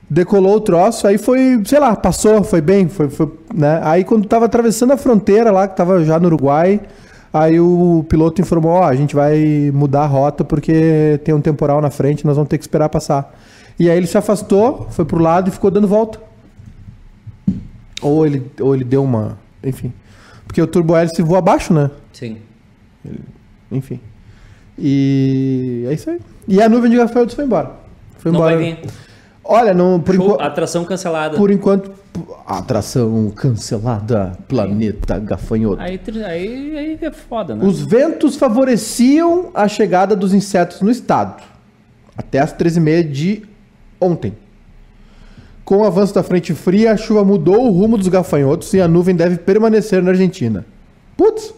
Decolou 0.08 0.56
o 0.56 0.60
troço, 0.60 1.06
aí 1.06 1.18
foi, 1.18 1.60
sei 1.64 1.80
lá, 1.80 1.96
passou, 1.96 2.44
foi 2.44 2.60
bem, 2.60 2.88
foi, 2.88 3.08
foi, 3.08 3.28
né? 3.52 3.80
Aí 3.82 4.04
quando 4.04 4.28
tava 4.28 4.44
atravessando 4.44 4.92
a 4.92 4.96
fronteira 4.96 5.50
lá, 5.50 5.66
que 5.66 5.76
tava 5.76 6.04
já 6.04 6.20
no 6.20 6.26
Uruguai, 6.26 6.80
aí 7.32 7.59
o 7.59 8.04
piloto 8.09 8.40
informou, 8.40 8.72
ó, 8.72 8.84
a 8.84 8.94
gente 8.94 9.16
vai 9.16 9.70
mudar 9.74 10.02
a 10.02 10.07
rota 10.07 10.44
porque 10.44 11.20
tem 11.24 11.34
um 11.34 11.40
temporal 11.40 11.80
na 11.80 11.90
frente, 11.90 12.24
nós 12.24 12.36
vamos 12.36 12.48
ter 12.48 12.57
que 12.57 12.62
esperar 12.62 12.88
passar. 12.88 13.36
E 13.78 13.90
aí 13.90 13.96
ele 13.96 14.07
se 14.07 14.16
afastou, 14.16 14.86
foi 14.90 15.04
pro 15.04 15.18
lado 15.18 15.48
e 15.48 15.50
ficou 15.50 15.72
dando 15.72 15.88
volta. 15.88 16.20
Ou 18.00 18.24
ele, 18.24 18.48
ou 18.61 18.74
ele 18.74 18.84
deu 18.84 19.02
uma, 19.02 19.36
enfim. 19.64 19.92
Porque 20.46 20.62
o 20.62 20.66
turbo 20.68 20.96
hélice 20.96 21.20
voa 21.20 21.38
abaixo, 21.38 21.74
né? 21.74 21.90
Sim. 22.12 22.38
Enfim. 23.72 23.98
E 24.78 25.84
é 25.88 25.94
isso 25.94 26.09
aí. 26.11 26.20
E 26.46 26.62
a 26.62 26.68
nuvem 26.68 26.90
de 26.90 26.96
gafanhotos 26.96 27.34
foi 27.34 27.44
embora. 27.44 27.72
Foi 28.18 28.30
Não 28.30 28.38
embora. 28.38 28.57
vai 28.57 28.74
vir. 28.74 28.78
Olha, 29.49 29.72
não, 29.72 30.01
por, 30.01 30.14
Show, 30.14 30.32
enqu- 30.34 30.42
atração 30.42 30.84
cancelada. 30.84 31.36
por 31.36 31.51
enquanto. 31.51 31.92
Atração 32.47 33.30
cancelada. 33.30 34.32
Planeta 34.49 35.18
Gafanhoto. 35.18 35.80
Aí, 35.82 36.01
aí, 36.24 36.76
aí 36.76 36.99
é 37.01 37.11
foda, 37.11 37.55
né? 37.55 37.64
Os 37.64 37.80
ventos 37.80 38.36
favoreciam 38.36 39.51
a 39.55 39.68
chegada 39.68 40.16
dos 40.16 40.32
insetos 40.34 40.80
no 40.80 40.90
estado. 40.90 41.42
Até 42.16 42.38
as 42.38 42.53
13h30 42.53 43.11
de 43.11 43.42
ontem. 44.01 44.32
Com 45.64 45.78
o 45.78 45.84
avanço 45.84 46.14
da 46.14 46.22
frente 46.22 46.55
fria, 46.55 46.92
a 46.92 46.97
chuva 46.97 47.24
mudou 47.24 47.66
o 47.66 47.70
rumo 47.70 47.99
dos 47.99 48.09
gafanhotos 48.09 48.72
e 48.72 48.80
a 48.80 48.86
nuvem 48.88 49.14
deve 49.14 49.36
permanecer 49.36 50.03
na 50.03 50.11
Argentina. 50.11 50.64
Putz! 51.16 51.53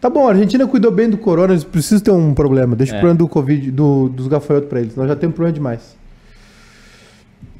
Tá 0.00 0.10
bom, 0.10 0.26
a 0.26 0.30
Argentina 0.30 0.66
cuidou 0.66 0.90
bem 0.90 1.08
do 1.08 1.16
corona, 1.16 1.52
eles 1.52 1.62
precisam 1.62 2.00
ter 2.00 2.10
um 2.10 2.34
problema. 2.34 2.74
Deixa 2.74 2.94
É. 2.94 2.96
o 2.96 3.00
problema 3.00 3.18
do 3.18 3.28
Covid, 3.28 3.70
do- 3.70 4.08
dos 4.08 4.26
gafanhotos 4.26 4.68
pra 4.68 4.80
eles, 4.80 4.96
nós 4.96 5.06
já 5.08 5.14
temos 5.14 5.36
problema 5.36 5.54
demais. 5.54 5.96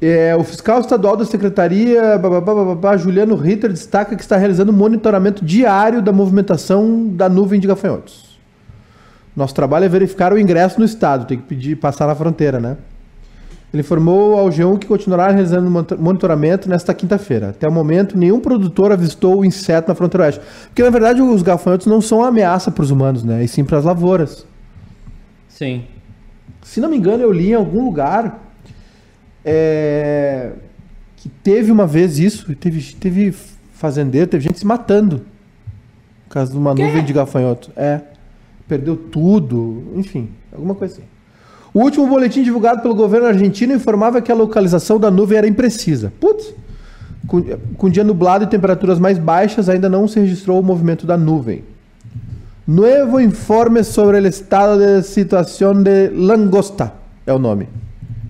É, 0.01 0.35
o 0.35 0.43
fiscal 0.43 0.81
estadual 0.81 1.15
da 1.15 1.23
secretaria, 1.23 2.17
bababá, 2.17 2.53
bababá, 2.53 2.97
Juliano 2.97 3.35
Ritter, 3.35 3.71
destaca 3.71 4.15
que 4.15 4.21
está 4.21 4.35
realizando 4.35 4.73
monitoramento 4.73 5.45
diário 5.45 6.01
da 6.01 6.11
movimentação 6.11 7.07
da 7.07 7.29
nuvem 7.29 7.57
de 7.59 7.67
gafanhotos. 7.67 8.37
Nosso 9.35 9.55
trabalho 9.55 9.85
é 9.85 9.89
verificar 9.89 10.33
o 10.33 10.37
ingresso 10.37 10.77
no 10.77 10.85
estado, 10.85 11.25
tem 11.25 11.37
que 11.37 11.45
pedir 11.45 11.77
passar 11.77 12.05
na 12.05 12.15
fronteira, 12.15 12.59
né? 12.59 12.75
Ele 13.73 13.81
informou 13.81 14.37
ao 14.37 14.49
G1 14.49 14.77
que 14.77 14.85
continuará 14.85 15.29
realizando 15.29 15.71
monitor- 15.71 15.97
monitoramento 15.97 16.69
nesta 16.69 16.93
quinta-feira. 16.93 17.49
Até 17.49 17.67
o 17.67 17.71
momento, 17.71 18.15
nenhum 18.15 18.39
produtor 18.39 18.91
avistou 18.91 19.39
o 19.39 19.45
inseto 19.45 19.87
na 19.87 19.95
fronteira 19.95 20.25
oeste. 20.25 20.41
Porque, 20.67 20.83
na 20.83 20.91
verdade, 20.91 21.21
os 21.21 21.41
gafanhotos 21.41 21.87
não 21.87 21.99
são 21.99 22.19
uma 22.19 22.27
ameaça 22.27 22.69
para 22.69 22.83
os 22.83 22.91
humanos, 22.91 23.23
né? 23.23 23.43
E 23.43 23.47
sim 23.47 23.63
para 23.63 23.79
as 23.79 23.85
lavouras. 23.85 24.45
Sim. 25.49 25.85
Se 26.61 26.79
não 26.79 26.89
me 26.89 26.97
engano, 26.97 27.23
eu 27.23 27.31
li 27.31 27.51
em 27.51 27.55
algum 27.55 27.83
lugar 27.85 28.42
é, 29.45 30.51
que 31.17 31.29
teve 31.29 31.71
uma 31.71 31.87
vez 31.87 32.19
isso, 32.19 32.53
teve, 32.55 32.95
teve 32.95 33.33
fazendeiro, 33.73 34.27
teve 34.27 34.43
gente 34.43 34.59
se 34.59 34.65
matando 34.65 35.21
por 36.25 36.33
causa 36.33 36.51
de 36.51 36.57
uma 36.57 36.73
nuvem 36.73 37.03
de 37.03 37.13
gafanhoto. 37.13 37.71
É, 37.75 38.01
perdeu 38.67 38.95
tudo, 38.95 39.83
enfim, 39.95 40.29
alguma 40.51 40.75
coisa 40.75 40.95
assim. 40.95 41.03
O 41.73 41.81
último 41.81 42.07
boletim 42.07 42.43
divulgado 42.43 42.81
pelo 42.81 42.93
governo 42.93 43.27
argentino 43.27 43.73
informava 43.73 44.21
que 44.21 44.31
a 44.31 44.35
localização 44.35 44.99
da 44.99 45.09
nuvem 45.09 45.39
era 45.39 45.47
imprecisa. 45.47 46.13
Putz! 46.19 46.53
Com, 47.25 47.41
com 47.77 47.89
dia 47.89 48.03
nublado 48.03 48.43
e 48.43 48.47
temperaturas 48.47 48.99
mais 48.99 49.17
baixas, 49.17 49.69
ainda 49.69 49.89
não 49.89 50.07
se 50.07 50.19
registrou 50.19 50.59
o 50.59 50.63
movimento 50.63 51.07
da 51.07 51.17
nuvem. 51.17 51.63
Nuevo 52.67 53.19
informe 53.19 53.83
sobre 53.83 54.19
o 54.19 54.27
estado 54.27 54.77
de 54.77 55.03
situação 55.03 55.73
de 55.81 56.09
langosta. 56.09 56.93
É 57.25 57.33
o 57.33 57.39
nome. 57.39 57.67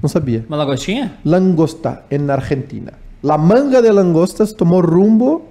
Não 0.04 0.10
sabia. 0.10 0.44
Uma 0.50 0.58
lagostinha? 0.58 1.14
Langosta, 1.24 2.04
en 2.12 2.30
Argentina. 2.30 2.92
La 3.24 3.38
manga 3.38 3.82
de 3.82 3.90
langostas 3.90 4.52
tomou 4.54 4.82
rumbo 4.82 5.46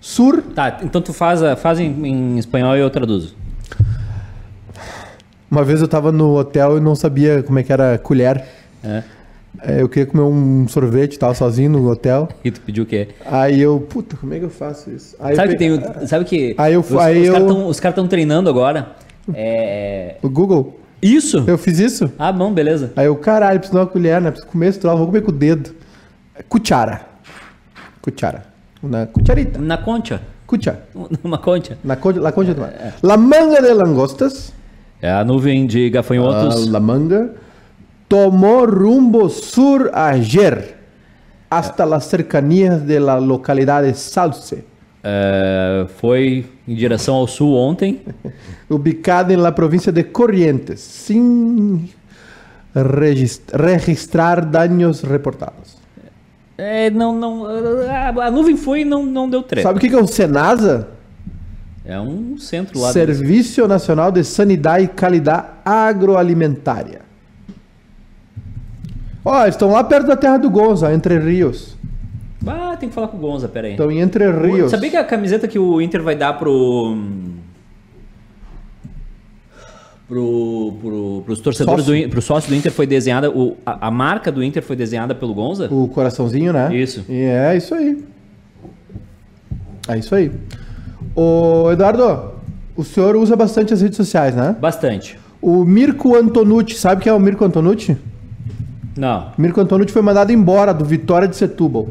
sur. 0.00 0.42
Tá, 0.54 0.80
então 0.82 1.00
tu 1.00 1.14
faz, 1.14 1.40
faz 1.58 1.80
em, 1.80 2.06
em 2.06 2.38
espanhol 2.38 2.76
e 2.76 2.80
eu 2.80 2.90
traduzo. 2.90 3.34
Uma 5.50 5.64
vez 5.64 5.80
eu 5.80 5.88
tava 5.88 6.12
no 6.12 6.36
hotel 6.36 6.76
e 6.76 6.80
não 6.80 6.94
sabia 6.94 7.42
como 7.42 7.58
é 7.58 7.62
que 7.62 7.72
era 7.72 7.96
colher. 7.98 8.44
É. 8.84 9.02
É, 9.62 9.80
Eu 9.80 9.88
queria 9.88 10.04
comer 10.04 10.24
um 10.24 10.68
sorvete, 10.68 11.18
tava 11.18 11.32
sozinho 11.32 11.70
no 11.70 11.88
hotel. 11.90 12.28
E 12.44 12.50
tu 12.50 12.60
pediu 12.60 12.84
o 12.84 12.86
quê? 12.86 13.08
Aí 13.24 13.58
eu, 13.62 13.80
puta, 13.80 14.14
como 14.16 14.34
é 14.34 14.38
que 14.38 14.44
eu 14.44 14.50
faço 14.50 14.90
isso? 14.90 15.16
Aí 15.18 15.34
Sabe 15.34 15.48
eu 15.48 15.52
que 15.52 15.58
tem. 15.58 16.06
Sabe 16.06 16.24
que. 16.26 16.54
Aí 16.58 16.74
eu- 16.74 16.80
os, 16.80 16.92
aí 16.96 17.22
os 17.22 17.26
eu- 17.28 17.32
caras 17.32 17.48
tão- 17.48 17.66
os 17.68 17.80
caras 17.80 17.92
estão 17.94 18.06
treinando 18.06 18.50
agora. 18.50 18.88
É. 19.32 20.16
O 20.22 20.28
Google, 20.28 20.78
Isso? 21.02 21.44
eu 21.46 21.58
fiz 21.58 21.78
isso. 21.78 22.10
Ah, 22.18 22.32
bom, 22.32 22.52
beleza. 22.52 22.92
Aí 22.96 23.06
eu, 23.06 23.16
caralho, 23.16 23.58
preciso 23.58 23.78
de 23.78 23.84
uma 23.84 23.86
colher, 23.90 24.20
né? 24.20 24.30
Preciso 24.30 24.50
comer 24.50 24.68
esse 24.68 24.80
troço, 24.80 24.98
vou 24.98 25.06
comer 25.06 25.22
com 25.22 25.30
o 25.30 25.34
dedo. 25.34 25.74
Cuchara. 26.48 27.02
Cuchara. 28.00 28.44
Na 28.82 29.06
cucharita. 29.06 29.58
Na 29.58 29.78
concha. 29.78 30.20
Cuchara. 30.46 30.86
Uma 31.24 31.38
concha. 31.38 31.76
Na 31.82 31.96
concha, 31.96 32.20
la 32.20 32.32
concha 32.32 32.54
de 32.54 32.60
mar. 32.60 32.72
La 33.02 33.16
manga 33.16 33.60
de 33.60 33.72
langostas. 33.72 34.52
É 35.02 35.10
a 35.10 35.24
nuvem 35.24 35.66
de 35.66 35.90
gafanhotos. 35.90 36.66
Ah, 36.68 36.70
la 36.70 36.80
manga. 36.80 37.30
Tomó 38.08 38.64
rumbo 38.64 39.28
sur 39.28 39.90
ayer. 39.92 40.76
Hasta 41.50 41.86
las 41.86 42.06
cercanías 42.08 42.86
de 42.86 43.00
la 43.00 43.20
localidad 43.20 43.82
de 43.82 43.94
Salce. 43.94 44.64
É, 45.08 45.86
foi 45.98 46.44
em 46.66 46.74
direção 46.74 47.14
ao 47.14 47.28
sul 47.28 47.54
ontem. 47.54 48.00
ubicada 48.68 49.32
en 49.32 49.40
la 49.40 49.52
provincia 49.52 49.92
de 49.92 50.02
Corrientes, 50.02 51.08
regis- 52.74 53.42
registrar 53.52 54.44
daños 54.44 55.02
reportados. 55.02 55.76
É, 56.58 56.90
não, 56.90 57.14
não. 57.14 57.46
A, 57.46 58.26
a 58.26 58.30
nuvem 58.30 58.56
foi 58.56 58.80
e 58.80 58.84
não, 58.84 59.04
não 59.06 59.28
deu 59.30 59.42
treta. 59.42 59.68
Sabe 59.68 59.78
o 59.78 59.80
que 59.80 59.94
é 59.94 59.98
o 59.98 60.06
Senasa? 60.06 60.88
É 61.84 62.00
um 62.00 62.36
centro 62.38 62.80
lá. 62.80 62.92
Serviço 62.92 63.68
Nacional 63.68 64.10
de 64.10 64.24
Sanidade 64.24 64.84
e 64.84 64.88
Qualidade 64.88 65.46
Agroalimentária. 65.64 67.02
Ó, 69.24 69.42
eles 69.42 69.54
estão 69.54 69.70
lá 69.70 69.84
perto 69.84 70.06
da 70.08 70.16
terra 70.16 70.38
do 70.38 70.50
Gonza, 70.50 70.92
Entre 70.92 71.18
Rios. 71.18 71.75
Ah, 72.44 72.76
tem 72.78 72.88
que 72.88 72.94
falar 72.94 73.08
com 73.08 73.16
o 73.16 73.20
Gonza, 73.20 73.48
pera 73.48 73.66
aí. 73.66 73.72
Estão 73.72 73.90
em 73.90 74.00
Entre 74.00 74.30
Rios. 74.30 74.70
Sabia 74.70 74.90
que 74.90 74.96
a 74.96 75.04
camiseta 75.04 75.48
que 75.48 75.58
o 75.58 75.80
Inter 75.80 76.02
vai 76.02 76.16
dar 76.16 76.34
pro. 76.34 76.96
Pro, 80.08 80.74
pro, 80.80 81.22
pros 81.24 81.40
torcedores 81.40 81.84
Sócio. 81.84 82.04
do 82.04 82.10
pro 82.10 82.22
sócio 82.22 82.48
do 82.48 82.54
Inter 82.54 82.70
foi 82.70 82.86
desenhada. 82.86 83.28
O, 83.28 83.56
a, 83.66 83.88
a 83.88 83.90
marca 83.90 84.30
do 84.30 84.42
Inter 84.42 84.62
foi 84.62 84.76
desenhada 84.76 85.16
pelo 85.16 85.34
Gonza? 85.34 85.66
O 85.72 85.88
coraçãozinho, 85.88 86.52
né? 86.52 86.74
Isso. 86.76 87.04
E 87.08 87.22
é 87.22 87.56
isso 87.56 87.74
aí. 87.74 88.04
É 89.88 89.98
isso 89.98 90.14
aí. 90.14 90.30
Ô, 91.14 91.72
Eduardo, 91.72 92.34
o 92.76 92.84
senhor 92.84 93.16
usa 93.16 93.34
bastante 93.34 93.72
as 93.74 93.80
redes 93.80 93.96
sociais, 93.96 94.36
né? 94.36 94.54
Bastante. 94.60 95.18
O 95.42 95.64
Mirko 95.64 96.14
Antonucci, 96.14 96.76
sabe 96.76 97.02
quem 97.02 97.10
é 97.10 97.14
o 97.14 97.18
Mirko 97.18 97.44
Antonucci? 97.44 97.96
Não. 98.96 99.32
Mirko 99.36 99.60
Antonucci 99.60 99.92
foi 99.92 100.02
mandado 100.02 100.30
embora 100.30 100.72
do 100.72 100.84
Vitória 100.84 101.26
de 101.26 101.34
Setúbal 101.34 101.88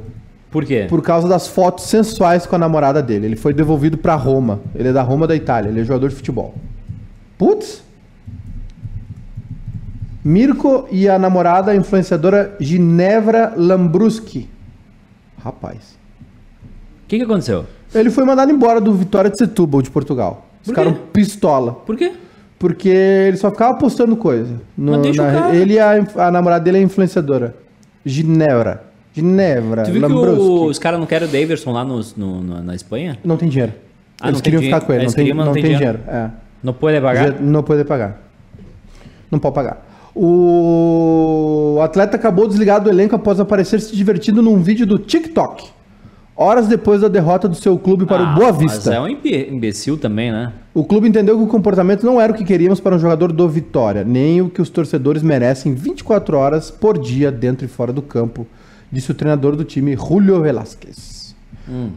Por 0.55 0.65
quê? 0.65 0.85
por 0.89 1.01
causa 1.01 1.27
das 1.27 1.47
fotos 1.47 1.85
sensuais 1.85 2.45
com 2.45 2.55
a 2.55 2.59
namorada 2.59 3.01
dele. 3.03 3.25
Ele 3.25 3.35
foi 3.35 3.53
devolvido 3.53 3.97
pra 3.97 4.15
Roma. 4.15 4.61
Ele 4.73 4.87
é 4.87 4.93
da 4.93 5.01
Roma 5.01 5.27
da 5.27 5.35
Itália, 5.35 5.67
ele 5.69 5.81
é 5.81 5.83
jogador 5.83 6.07
de 6.09 6.15
futebol. 6.15 6.55
Putz! 7.37 7.83
Mirko 10.23 10.87
e 10.91 11.07
a 11.07 11.19
namorada 11.19 11.71
a 11.71 11.75
influenciadora 11.75 12.55
Ginevra 12.59 13.53
Lambruski. 13.55 14.49
Rapaz. 15.43 15.97
O 17.03 17.07
que, 17.07 17.17
que 17.17 17.23
aconteceu? 17.23 17.65
Ele 17.93 18.09
foi 18.09 18.23
mandado 18.25 18.51
embora 18.51 18.81
do 18.81 18.93
Vitória 18.93 19.29
de 19.29 19.37
Setúbal, 19.37 19.81
de 19.81 19.91
Portugal. 19.91 20.47
Por 20.65 20.73
caras 20.73 20.93
quê? 20.93 20.99
pistola. 21.13 21.73
Por 21.73 21.95
quê? 21.95 22.13
Porque 22.57 22.89
ele 22.89 23.37
só 23.37 23.51
ficava 23.51 23.77
postando 23.77 24.15
coisa. 24.15 24.55
No- 24.75 24.97
na- 25.13 25.53
ele 25.53 25.73
e 25.75 25.79
a, 25.79 25.91
a 26.15 26.31
namorada 26.31 26.63
dele 26.63 26.79
é 26.79 26.81
influenciadora. 26.81 27.55
Ginevra. 28.03 28.83
Ginevra. 29.15 29.83
Tu 29.83 29.91
viu 29.91 30.05
que 30.07 30.13
o- 30.13 30.65
os 30.65 30.77
caras 30.77 30.99
não 30.99 31.07
querem 31.07 31.27
o 31.27 31.31
Daverson 31.31 31.71
lá 31.71 31.83
nos- 31.85 32.15
no, 32.15 32.41
no- 32.41 32.61
na 32.61 32.75
Espanha? 32.75 33.17
Não 33.23 33.37
tem 33.37 33.47
dinheiro. 33.49 33.73
Ah, 34.21 34.27
Eles 34.27 34.33
não 34.35 34.41
tem 34.41 34.43
queriam 34.43 34.59
dinheiro. 34.61 34.75
ficar 34.79 34.85
com 34.87 34.93
ele. 34.93 35.03
Eles 35.03 35.11
Não 35.13 35.15
tem, 35.15 35.23
queriam, 35.25 35.37
mas 35.37 35.45
não 35.45 35.53
tem 35.53 35.63
dinheiro. 35.63 35.99
É. 36.07 36.29
Não 36.63 36.73
pode 36.73 36.99
pagar? 37.01 37.27
Já 37.27 37.35
Não 37.39 37.63
pode 37.63 37.83
pagar. 37.85 38.21
Não 39.31 39.39
pode 39.39 39.55
pagar. 39.55 39.85
O 40.15 41.79
atleta 41.81 42.15
acabou 42.15 42.47
desligado 42.47 42.85
do 42.85 42.89
elenco 42.89 43.15
após 43.15 43.39
aparecer 43.39 43.79
se 43.81 43.95
divertindo 43.95 44.41
num 44.41 44.61
vídeo 44.61 44.85
do 44.85 44.97
TikTok. 44.97 45.69
Horas 46.37 46.67
depois 46.67 46.99
da 47.01 47.07
derrota 47.07 47.47
do 47.47 47.55
seu 47.55 47.77
clube 47.79 48.05
para 48.05 48.23
Ah, 48.23 48.31
o 48.33 48.35
Boa 48.35 48.47
Mas 48.51 48.57
Vista. 48.73 48.93
é 48.93 48.99
um 48.99 49.07
imbe- 49.07 49.47
imbecil 49.49 49.97
também, 49.97 50.31
né? 50.33 50.51
O 50.73 50.83
clube 50.83 51.07
entendeu 51.07 51.37
que 51.37 51.43
o 51.43 51.47
comportamento 51.47 52.05
não 52.05 52.19
era 52.19 52.33
o 52.33 52.35
que 52.35 52.43
queríamos 52.43 52.81
para 52.81 52.93
um 52.95 52.99
jogador 52.99 53.31
do 53.31 53.47
Vitória, 53.47 54.03
nem 54.03 54.41
o 54.41 54.49
que 54.49 54.61
os 54.61 54.69
torcedores 54.69 55.23
merecem 55.23 55.73
24 55.73 56.37
horas 56.37 56.69
por 56.69 56.97
dia 56.97 57.31
dentro 57.31 57.63
e 57.65 57.69
fora 57.69 57.93
do 57.93 58.01
campo, 58.01 58.45
disse 58.91 59.11
o 59.11 59.13
treinador 59.13 59.55
do 59.55 59.63
time, 59.63 59.95
Julio 59.95 60.41
Velasquez. 60.41 61.35
Hum. 61.67 61.91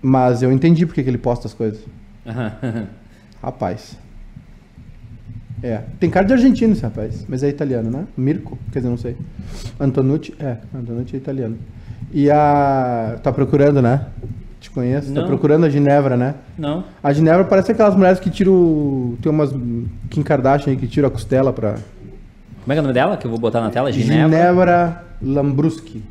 Mas 0.00 0.42
eu 0.42 0.50
entendi 0.52 0.84
porque 0.86 1.02
que 1.02 1.10
ele 1.10 1.18
posta 1.18 1.46
as 1.46 1.54
coisas. 1.54 1.80
Rapaz. 3.42 3.96
É. 5.62 5.82
Tem 6.00 6.10
cara 6.10 6.26
de 6.26 6.32
argentino 6.32 6.72
esse 6.72 6.82
rapaz, 6.82 7.24
mas 7.28 7.42
é 7.44 7.48
italiano, 7.48 7.88
né? 7.88 8.04
Mirko, 8.16 8.58
quer 8.72 8.80
dizer, 8.80 8.90
não 8.90 8.96
sei. 8.96 9.16
Antonucci, 9.78 10.34
é. 10.40 10.56
Antonucci 10.74 11.14
é 11.14 11.18
italiano. 11.18 11.56
E 12.12 12.28
a. 12.30 13.18
Tá 13.22 13.32
procurando, 13.32 13.80
né? 13.80 14.06
Te 14.60 14.70
conheço. 14.70 15.12
Tá 15.12 15.20
Não. 15.20 15.26
procurando 15.28 15.64
a 15.64 15.70
Ginevra, 15.70 16.16
né? 16.16 16.34
não. 16.58 16.84
A 17.02 17.12
Ginevra 17.12 17.44
parece 17.44 17.72
aquelas 17.72 17.94
mulheres 17.96 18.18
que 18.20 18.28
tiram. 18.30 19.16
Tem 19.22 19.30
umas 19.30 19.52
Kim 20.10 20.22
Kardashian 20.22 20.72
aí 20.72 20.76
que 20.76 20.86
tiram 20.88 21.08
a 21.08 21.10
costela 21.10 21.52
pra. 21.52 21.76
Como 22.62 22.72
é 22.72 22.74
que 22.74 22.78
é 22.78 22.80
o 22.80 22.82
nome 22.82 22.94
dela? 22.94 23.16
Que 23.16 23.26
eu 23.26 23.30
vou 23.30 23.38
botar 23.40 23.60
na 23.60 23.70
tela? 23.70 23.90
Ginevra. 23.92 24.24
Ginevra 24.38 25.04
Lambruski. 25.22 26.02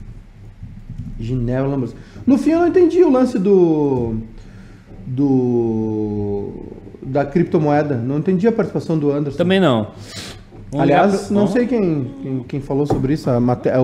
Ginevra 1.20 1.68
Lambruski. 1.70 1.97
No 2.26 2.38
fim 2.38 2.52
eu 2.52 2.60
não 2.60 2.68
entendi 2.68 3.04
o 3.04 3.12
lance 3.12 3.38
do. 3.39 4.16
Do. 5.08 6.52
Da 7.04 7.26
criptomoeda. 7.26 7.95
Não 7.95 8.18
entendi 8.18 8.47
a 8.47 8.52
participação 8.52 8.97
do 8.97 9.12
Anderson. 9.12 9.38
Também 9.38 9.60
não. 9.60 9.88
Vamos 10.72 10.84
Aliás, 10.84 11.22
pro- 11.26 11.34
não 11.36 11.47
sei 11.47 11.68
quem, 11.68 12.12
quem, 12.22 12.43
quem 12.47 12.62
falou 12.62 12.86
sobre 12.86 13.14
isso. 13.14 13.30
A, 13.30 13.39
mate- 13.39 13.70
a 13.70 13.80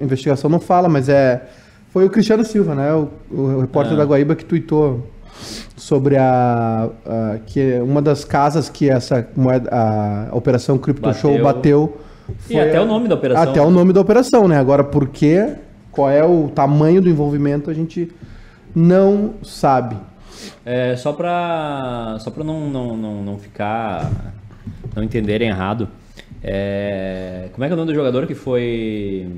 investigação 0.00 0.48
não 0.50 0.60
fala, 0.60 0.88
mas 0.88 1.08
é. 1.08 1.46
Foi 1.90 2.04
o 2.06 2.10
Cristiano 2.10 2.44
Silva, 2.44 2.74
né? 2.74 2.92
O, 2.94 3.08
o 3.32 3.60
repórter 3.60 3.94
Ah. 3.94 3.96
da 3.96 4.04
Guaíba 4.04 4.34
que 4.36 4.44
tweetou 4.44 5.06
sobre 5.76 6.16
a, 6.16 6.88
a- 7.04 7.38
que 7.46 7.60
é 7.72 7.82
uma 7.82 8.00
das 8.00 8.24
casas 8.24 8.68
que 8.68 8.88
essa 8.88 9.26
moeda, 9.36 9.68
a, 9.72 10.28
operação 10.34 10.78
Crypto 10.78 11.12
Show 11.14 11.42
bateu. 11.42 11.98
E 12.48 12.58
até 12.58 12.80
o 12.80 12.86
nome 12.86 13.08
da 13.08 13.14
operação. 13.14 13.50
Até 13.50 13.60
o 13.62 13.70
nome 13.70 13.92
da 13.92 14.00
operação, 14.00 14.48
né? 14.48 14.58
Agora, 14.58 14.82
por 14.84 15.08
quê? 15.08 15.54
Qual 15.90 16.08
é 16.10 16.24
o 16.24 16.48
tamanho 16.48 17.00
do 17.02 17.08
envolvimento, 17.08 17.70
a 17.70 17.74
gente 17.74 18.10
não 18.74 19.34
sabe. 19.42 19.96
É, 20.64 20.94
só 20.96 21.12
pra, 21.12 22.16
só 22.20 22.30
pra 22.30 22.44
não, 22.44 22.68
não, 22.70 22.96
não, 22.96 23.22
não 23.22 23.38
ficar. 23.38 24.10
Não 24.94 25.02
entenderem 25.02 25.48
errado. 25.48 25.88
É, 26.42 27.48
como 27.52 27.64
é 27.64 27.68
que 27.68 27.72
é 27.72 27.74
o 27.74 27.76
nome 27.76 27.92
do 27.92 27.94
jogador 27.94 28.26
que 28.26 28.34
foi. 28.34 29.28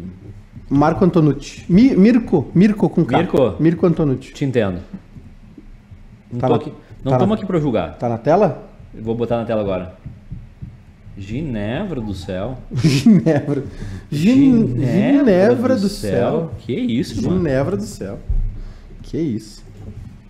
Marco 0.71 1.05
Antonucci. 1.05 1.65
Mi- 1.69 1.97
Mirko. 1.97 2.51
Mirko 2.55 2.89
com 2.89 3.05
K. 3.05 3.19
Mirko? 3.19 3.55
Mirko 3.59 3.87
Antonucci. 3.87 4.33
Te 4.33 4.45
entendo. 4.45 4.81
Não 6.31 6.39
Tá 6.41 6.49
na- 6.49 6.57
aqui, 6.57 6.73
não 7.05 7.13
tá 7.19 7.27
na- 7.27 7.35
aqui 7.35 7.45
pra 7.47 7.59
julgar. 7.59 7.97
Tá 7.99 8.09
na 8.09 8.17
tela? 8.19 8.69
Eu 8.95 9.03
Vou 9.03 9.15
botar 9.15 9.37
na 9.39 9.45
tela 9.45 9.61
agora. 9.61 9.95
Ginevra 11.17 12.01
do 12.01 12.15
céu. 12.15 12.59
Ginevra. 12.75 13.65
Gin- 14.11 14.69
Ginevra 14.79 15.77
do 15.77 15.89
céu. 15.89 16.53
Que 16.59 16.73
isso, 16.75 17.23
mano. 17.23 17.39
Ginevra 17.39 17.77
do 17.77 17.83
céu. 17.85 18.19
Que 19.03 19.19
isso. 19.19 19.63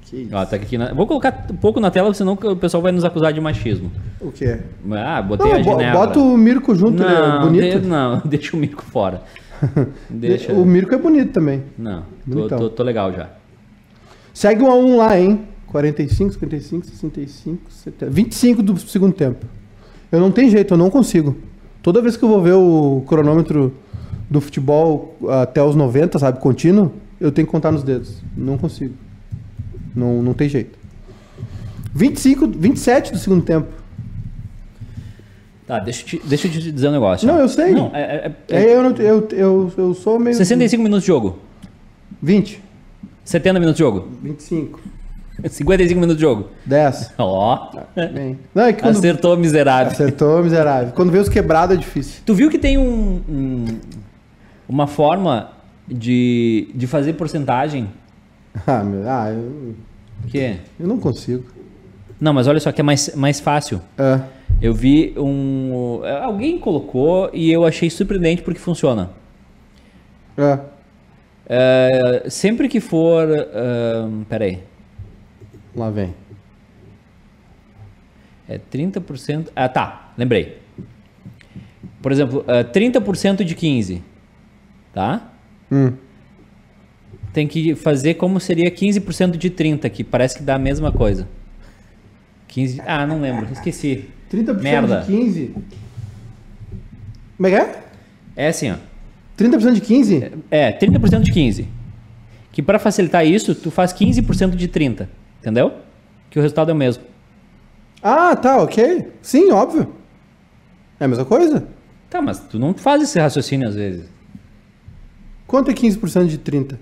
Que 0.03 0.16
isso. 0.22 0.35
Ó, 0.37 0.45
tá 0.45 0.57
aqui 0.57 0.76
na... 0.76 0.93
Vou 0.93 1.07
colocar 1.07 1.47
um 1.51 1.57
pouco 1.57 1.78
na 1.80 1.91
tela, 1.91 2.12
senão 2.14 2.33
o 2.35 2.57
pessoal 2.57 2.83
vai 2.83 2.91
nos 2.93 3.05
acusar 3.05 3.33
de 3.33 3.41
machismo. 3.41 3.91
O 4.20 4.33
quê? 4.33 4.59
Ah, 4.91 5.22
botei 5.22 5.53
a 5.53 5.59
Não, 5.59 5.64
bo- 5.64 5.70
Ginevra. 5.78 5.93
bota 6.01 6.18
o 6.18 6.37
Mirko 6.37 6.74
junto, 6.74 7.03
é 7.03 7.07
não, 7.28 7.43
bonito. 7.43 7.80
de- 7.80 7.87
não, 7.87 8.20
deixa 8.26 8.57
o 8.57 8.61
Mirko 8.61 8.83
fora. 8.83 9.22
Deixa. 10.11 10.53
O 10.53 10.66
Mirko 10.66 10.93
é 10.93 10.99
bonito 10.99 11.30
também. 11.33 11.62
Não, 11.78 12.03
tô, 12.28 12.49
tô, 12.49 12.70
tô 12.70 12.83
legal 12.83 13.12
já. 13.12 13.30
Segue 14.35 14.61
um 14.64 14.70
a 14.70 14.74
um 14.74 14.97
lá, 14.97 15.16
hein? 15.16 15.43
45, 15.68 16.33
55, 16.33 16.87
65, 16.87 17.70
70. 17.70 18.11
25 18.11 18.61
do 18.62 18.76
segundo 18.80 19.12
tempo. 19.12 19.47
Eu 20.12 20.20
não 20.20 20.30
tenho 20.30 20.50
jeito, 20.50 20.74
eu 20.74 20.78
não 20.78 20.90
consigo. 20.90 21.34
Toda 21.82 22.00
vez 22.02 22.16
que 22.16 22.22
eu 22.22 22.28
vou 22.28 22.40
ver 22.42 22.52
o 22.52 23.02
cronômetro 23.08 23.74
do 24.30 24.40
futebol 24.40 25.16
até 25.42 25.62
os 25.62 25.74
90, 25.74 26.18
sabe, 26.18 26.38
contínuo, 26.38 26.92
eu 27.18 27.32
tenho 27.32 27.46
que 27.46 27.50
contar 27.50 27.72
nos 27.72 27.82
dedos. 27.82 28.22
Não 28.36 28.56
consigo. 28.58 28.94
Não, 29.96 30.22
não 30.22 30.34
tem 30.34 30.48
jeito. 30.48 30.78
25, 31.94 32.46
27 32.48 33.12
do 33.12 33.18
segundo 33.18 33.42
tempo. 33.42 33.68
Tá, 35.66 35.78
deixa 35.78 36.02
eu 36.02 36.06
te, 36.06 36.22
deixa 36.28 36.46
eu 36.48 36.52
te 36.52 36.72
dizer 36.72 36.88
um 36.88 36.92
negócio. 36.92 37.26
Não, 37.26 37.38
eu 37.38 37.48
sei. 37.48 37.72
Não, 37.72 37.90
é, 37.94 38.00
é- 38.02 38.32
é- 38.50 38.62
É, 38.64 38.76
eu, 38.76 38.82
eu, 38.96 39.28
eu, 39.32 39.72
eu 39.76 39.94
sou 39.94 40.18
meio. 40.18 40.36
65 40.36 40.82
minutos 40.82 41.02
de 41.04 41.06
jogo. 41.08 41.38
20, 42.22 42.60
70 43.24 43.58
minutos 43.60 43.76
de 43.78 43.82
jogo. 43.84 44.08
25, 44.22 44.80
55 45.49 45.95
minutos 46.01 46.16
de 46.16 46.22
jogo. 46.22 46.51
10. 46.66 47.14
Ó. 47.18 47.70
Bem. 48.12 48.39
Não, 48.55 48.64
é 48.64 48.72
que 48.72 48.83
quando. 48.83 48.97
Acertou, 48.97 49.37
miserável. 49.37 49.93
Acertou, 49.93 50.43
miserável. 50.43 50.93
Quando 50.95 51.11
vê 51.11 51.18
os 51.18 51.28
quebrados 51.28 51.76
é 51.76 51.78
difícil. 51.78 52.22
Tu 52.24 52.35
viu 52.35 52.51
que 52.51 52.59
tem 52.59 52.78
um, 52.78 53.20
um- 53.28 53.64
uma 54.68 54.87
forma 54.87 55.51
de, 55.89 56.68
de 56.74 56.87
fazer 56.87 57.14
porcentagem? 57.14 57.89
Ah, 58.66 58.85
meu, 58.85 59.09
ah 59.09 59.30
eu, 59.30 59.74
Que 60.28 60.59
eu 60.78 60.87
não 60.87 60.99
consigo. 60.99 61.43
Não, 62.20 62.35
mas 62.35 62.47
olha 62.47 62.61
só 62.61 62.70
que 62.70 62.83
é 62.83 62.85
mais, 62.85 63.14
mais 63.16 63.41
fácil. 63.41 63.80
É. 63.97 64.20
Eu 64.61 64.74
vi 64.74 65.14
um. 65.16 66.03
Alguém 66.22 66.59
colocou 66.59 67.30
e 67.33 67.51
eu 67.51 67.64
achei 67.64 67.89
surpreendente 67.89 68.43
porque 68.43 68.61
funciona. 68.61 69.11
É. 70.37 70.59
É, 71.49 72.24
sempre 72.28 72.68
que 72.68 72.78
for. 72.78 73.26
ahn, 73.55 74.22
peraí. 74.28 74.61
Lá 75.75 75.91
vem. 75.91 76.14
É 78.49 78.59
30%. 78.59 79.49
Ah, 79.55 79.68
tá. 79.68 80.12
Lembrei. 80.16 80.59
Por 82.01 82.12
exemplo, 82.12 82.45
ah, 82.47 82.64
30% 82.64 83.45
de 83.45 83.55
15. 83.55 84.03
Tá? 84.93 85.33
Hum. 85.70 85.93
Tem 87.33 87.47
que 87.47 87.75
fazer 87.75 88.14
como 88.14 88.39
seria 88.39 88.70
15% 88.70 89.39
de 89.39 89.49
30, 89.49 89.89
que 89.89 90.05
parece 90.05 90.37
que 90.37 90.43
dá 90.43 90.57
a 90.57 90.59
mesma 90.59 90.93
coisa. 90.93 91.27
15. 92.49 92.83
Ah, 92.87 93.07
não 93.07 93.20
lembro. 93.20 93.51
Esqueci. 93.51 94.11
30% 94.31 94.61
Merda. 94.61 95.01
de 95.01 95.07
15. 95.07 95.55
Como 97.37 97.47
é 97.47 97.51
que 97.51 97.57
é? 97.57 97.83
É 98.37 98.49
assim, 98.49 98.70
ó. 98.70 98.77
30% 99.39 99.73
de 99.73 99.81
15? 99.81 100.31
É, 100.51 100.73
30% 100.73 101.23
de 101.23 101.33
15. 101.33 101.66
Que 102.53 102.62
para 102.62 102.79
facilitar 102.79 103.27
isso, 103.27 103.55
tu 103.55 103.70
faz 103.70 103.93
15% 103.93 104.51
de 104.55 104.68
30. 104.68 105.09
Entendeu? 105.43 105.72
Que 106.30 106.38
o 106.38 106.43
resultado 106.43 106.70
é 106.70 106.72
o 106.72 106.76
mesmo. 106.76 107.03
Ah, 108.01 108.36
tá, 108.36 108.59
ok. 108.62 109.12
Sim, 109.20 109.51
óbvio. 109.51 109.93
É 111.01 111.05
a 111.05 111.09
mesma 111.09 111.24
coisa? 111.24 111.66
Tá, 112.09 112.22
mas 112.22 112.38
tu 112.38 112.61
não 112.61 112.72
faz 112.74 113.03
esse 113.03 113.18
raciocínio 113.18 113.68
às 113.68 113.74
vezes. 113.74 114.09
Quanto 115.49 115.68
é 115.72 115.74
15% 115.74 116.28
de 116.28 116.38
30? 116.38 116.78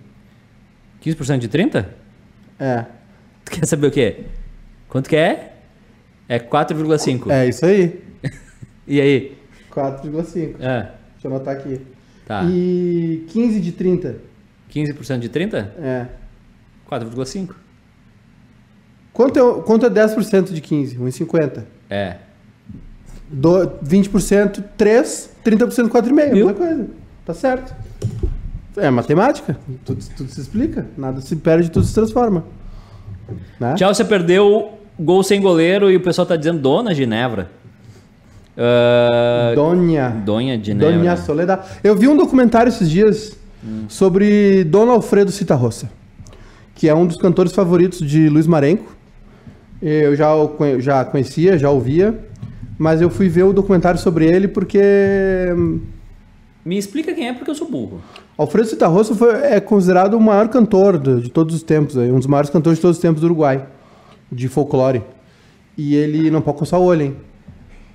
15% 1.02 1.38
de 1.38 1.48
30? 1.48 1.94
É. 2.58 2.84
Tu 3.46 3.52
quer 3.52 3.66
saber 3.66 3.86
o 3.86 3.90
quê? 3.90 4.26
Quanto 4.90 5.08
que 5.08 5.16
é? 5.16 5.54
É 6.28 6.38
4,5. 6.38 7.30
É 7.30 7.48
isso 7.48 7.64
aí. 7.64 7.98
E 8.86 9.00
aí? 9.00 9.38
4,5. 9.72 10.56
É, 10.60 10.90
Deixa 11.12 11.28
eu 11.28 11.30
anotar 11.30 11.54
aqui. 11.56 11.80
tá. 12.26 12.42
E 12.44 13.24
15 13.28 13.60
de 13.60 13.72
30? 13.72 14.16
15% 14.70 15.18
de 15.20 15.28
30? 15.28 15.58
É. 15.78 16.06
4,5. 16.90 17.54
Quanto 19.12 19.38
é, 19.38 19.62
quanto 19.62 19.86
é 19.86 19.90
10% 19.90 20.52
de 20.52 20.60
15? 20.60 20.96
1,50. 20.96 21.64
É. 21.88 22.16
Do, 23.28 23.70
20%, 23.84 24.64
3, 24.76 25.30
30%, 25.44 25.88
4,5. 25.88 26.18
É 26.18 26.30
a 26.30 26.34
Viu? 26.34 26.46
mesma 26.46 26.54
coisa. 26.54 26.86
Tá 27.24 27.34
certo. 27.34 27.74
É 28.76 28.90
matemática. 28.90 29.58
Tudo, 29.84 30.04
tudo 30.16 30.30
se 30.30 30.40
explica. 30.40 30.86
Nada 30.96 31.20
se 31.20 31.36
perde, 31.36 31.70
tudo 31.70 31.84
se 31.84 31.94
transforma. 31.94 32.44
Né? 33.58 33.76
Chelsea 33.76 34.04
perdeu 34.04 34.78
gol 34.98 35.22
sem 35.22 35.40
goleiro 35.40 35.90
e 35.90 35.96
o 35.96 36.00
pessoal 36.00 36.26
tá 36.26 36.36
dizendo 36.36 36.60
Dona 36.60 36.94
Ginevra. 36.94 37.50
Ah, 38.56 39.52
Donha. 39.54 40.10
Donha 40.24 40.62
Ginevra. 40.62 40.92
Donha 40.92 41.16
Soledad. 41.16 41.64
Eu 41.82 41.96
vi 41.96 42.08
um 42.08 42.16
documentário 42.16 42.68
esses 42.68 42.90
dias 42.90 43.36
sobre 43.88 44.64
Dom 44.64 44.90
Alfredo 44.90 45.30
Citarroça, 45.30 45.90
que 46.74 46.88
é 46.88 46.94
um 46.94 47.06
dos 47.06 47.16
cantores 47.16 47.52
favoritos 47.52 47.98
de 48.00 48.28
Luiz 48.28 48.46
Marenco. 48.46 48.96
Eu 49.82 50.14
já, 50.14 50.30
já 50.78 51.04
conhecia, 51.04 51.56
já 51.58 51.70
ouvia, 51.70 52.18
mas 52.78 53.00
eu 53.00 53.08
fui 53.10 53.28
ver 53.28 53.44
o 53.44 53.52
documentário 53.52 53.98
sobre 53.98 54.26
ele 54.26 54.46
porque 54.48 54.78
hum, 55.56 55.80
Me 56.64 56.76
explica 56.76 57.14
quem 57.14 57.28
é 57.28 57.32
porque 57.32 57.50
eu 57.50 57.54
sou 57.54 57.68
burro. 57.70 58.00
Alfredo 58.36 58.68
Citarroça 58.68 59.14
foi, 59.14 59.32
é 59.34 59.58
considerado 59.60 60.14
o 60.14 60.20
maior 60.20 60.48
cantor 60.48 60.98
do- 60.98 61.20
de 61.20 61.30
todos 61.30 61.54
os 61.54 61.62
tempos, 61.62 61.96
aí, 61.96 62.10
um 62.12 62.18
dos 62.18 62.26
maiores 62.26 62.50
cantores 62.50 62.78
de 62.78 62.82
todos 62.82 62.96
os 62.98 63.02
tempos 63.02 63.20
do 63.20 63.24
Uruguai, 63.26 63.66
de 64.30 64.48
folclore. 64.48 65.02
E 65.76 65.94
ele 65.94 66.30
não 66.30 66.42
pode 66.42 66.58
coçar 66.58 66.78
o 66.78 66.84
olho, 66.84 67.02
hein? 67.02 67.16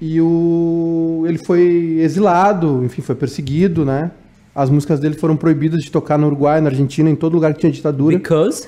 E 0.02 0.20
o, 0.20 1.24
ele 1.28 1.38
foi 1.38 1.98
exilado, 2.02 2.84
enfim, 2.84 3.02
foi 3.02 3.16
perseguido, 3.16 3.86
né? 3.86 4.12
As 4.54 4.70
músicas 4.70 5.00
dele 5.00 5.16
foram 5.16 5.36
proibidas 5.36 5.82
de 5.84 5.92
tocar 5.92 6.18
no 6.18 6.28
Uruguai, 6.28 6.60
na 6.62 6.70
Argentina, 6.70 7.10
em 7.10 7.16
todo 7.16 7.34
lugar 7.34 7.54
que 7.54 7.60
tinha 7.60 7.72
ditadura, 7.72 8.18
Because 8.18 8.68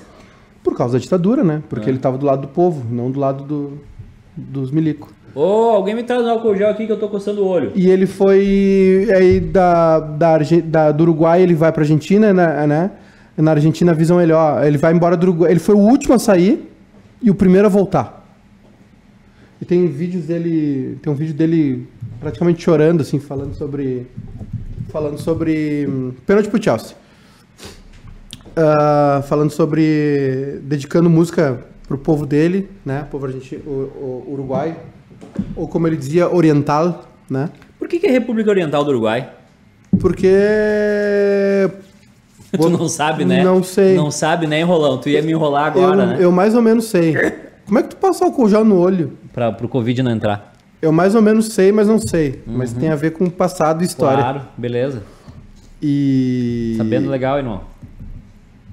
por 0.71 0.77
causa 0.77 0.93
da 0.97 0.99
ditadura, 1.01 1.43
né? 1.43 1.61
Porque 1.69 1.89
ele 1.89 1.97
estava 1.97 2.17
do 2.17 2.25
lado 2.25 2.41
do 2.41 2.47
povo, 2.47 2.83
não 2.89 3.09
do 3.09 3.19
lado 3.19 3.43
do, 3.43 3.73
dos 4.35 4.69
milicos. 4.71 5.09
Ô, 5.33 5.41
alguém 5.71 5.93
me 5.95 6.03
traz 6.03 6.23
um 6.23 6.29
álcool 6.29 6.55
gel 6.55 6.69
aqui 6.69 6.85
que 6.85 6.91
eu 6.91 6.99
tô 6.99 7.07
coçando 7.09 7.41
o 7.43 7.47
olho. 7.47 7.71
E 7.75 7.89
ele 7.89 8.05
foi 8.07 9.07
aí 9.15 9.39
da, 9.39 9.99
da, 9.99 10.37
da- 10.63 10.91
do 10.91 11.03
Uruguai, 11.03 11.41
ele 11.41 11.53
vai 11.53 11.71
pra 11.71 11.83
Argentina, 11.83 12.33
né? 12.33 12.65
né? 12.67 12.91
Na 13.37 13.51
Argentina 13.51 13.91
avisam 13.91 14.19
ele, 14.19 14.31
ó, 14.33 14.63
ele 14.63 14.77
vai 14.77 14.93
embora 14.93 15.15
do 15.15 15.23
Uruguai. 15.23 15.51
Ele 15.51 15.59
foi 15.59 15.75
o 15.75 15.79
último 15.79 16.15
a 16.15 16.19
sair 16.19 16.71
e 17.21 17.29
o 17.29 17.35
primeiro 17.35 17.67
a 17.67 17.69
voltar. 17.69 18.25
E 19.61 19.65
tem 19.65 19.87
vídeos 19.87 20.25
dele, 20.25 20.97
tem 21.01 21.11
um 21.11 21.15
vídeo 21.15 21.33
dele 21.33 21.87
praticamente 22.19 22.61
chorando 22.63 23.01
assim, 23.01 23.19
falando 23.19 23.53
sobre 23.55 24.07
falando 24.89 25.19
sobre 25.19 25.85
hum, 25.87 26.11
pênalti 26.25 26.49
pro 26.49 26.61
Chelsea. 26.61 26.95
Ah, 28.59 29.21
falando 29.27 29.51
sobre 29.51 30.59
dedicando 30.63 31.07
música 31.07 31.63
pro 31.87 31.95
povo 31.95 32.25
dele, 32.25 32.67
né? 32.83 33.07
Povo 33.11 33.27
argentino, 33.27 33.61
o, 33.67 34.25
o 34.27 34.33
Uruguai, 34.33 34.75
ou 35.55 35.67
como 35.67 35.85
ele 35.85 35.95
dizia, 35.95 36.27
oriental, 36.27 37.07
né? 37.29 37.51
Por 37.77 37.87
que, 37.87 37.99
que 37.99 38.07
é 38.07 38.11
República 38.11 38.49
Oriental 38.49 38.83
do 38.83 38.89
Uruguai? 38.89 39.29
Porque 39.99 40.27
tu 42.51 42.69
não 42.69 42.89
sabe, 42.89 43.25
né? 43.25 43.43
Não 43.43 43.61
sei. 43.61 43.95
Não 43.95 44.09
sabe, 44.09 44.47
né, 44.47 44.59
Enrolão? 44.59 44.97
Tu 44.97 45.09
ia 45.09 45.21
me 45.21 45.31
enrolar 45.33 45.67
agora, 45.67 46.01
eu, 46.01 46.07
né? 46.07 46.17
eu 46.19 46.31
mais 46.31 46.55
ou 46.55 46.61
menos 46.61 46.85
sei. 46.85 47.15
Como 47.67 47.77
é 47.77 47.83
que 47.83 47.89
tu 47.89 47.97
passa 47.97 48.25
álcool 48.25 48.49
gel 48.49 48.65
no 48.65 48.79
olho? 48.79 49.13
Pra, 49.33 49.51
pro 49.51 49.69
Covid 49.69 50.01
não 50.01 50.11
entrar. 50.11 50.53
Eu 50.81 50.91
mais 50.91 51.13
ou 51.13 51.21
menos 51.21 51.49
sei, 51.53 51.71
mas 51.71 51.87
não 51.87 51.99
sei. 51.99 52.41
Mas 52.47 52.73
tem 52.73 52.89
a 52.89 52.95
ver 52.95 53.11
com 53.11 53.29
passado 53.29 53.83
e 53.83 53.85
história. 53.85 54.23
Claro, 54.23 54.41
beleza. 54.57 55.03
E. 55.81 56.73
Sabendo 56.77 57.09
legal, 57.09 57.37
irmão. 57.37 57.61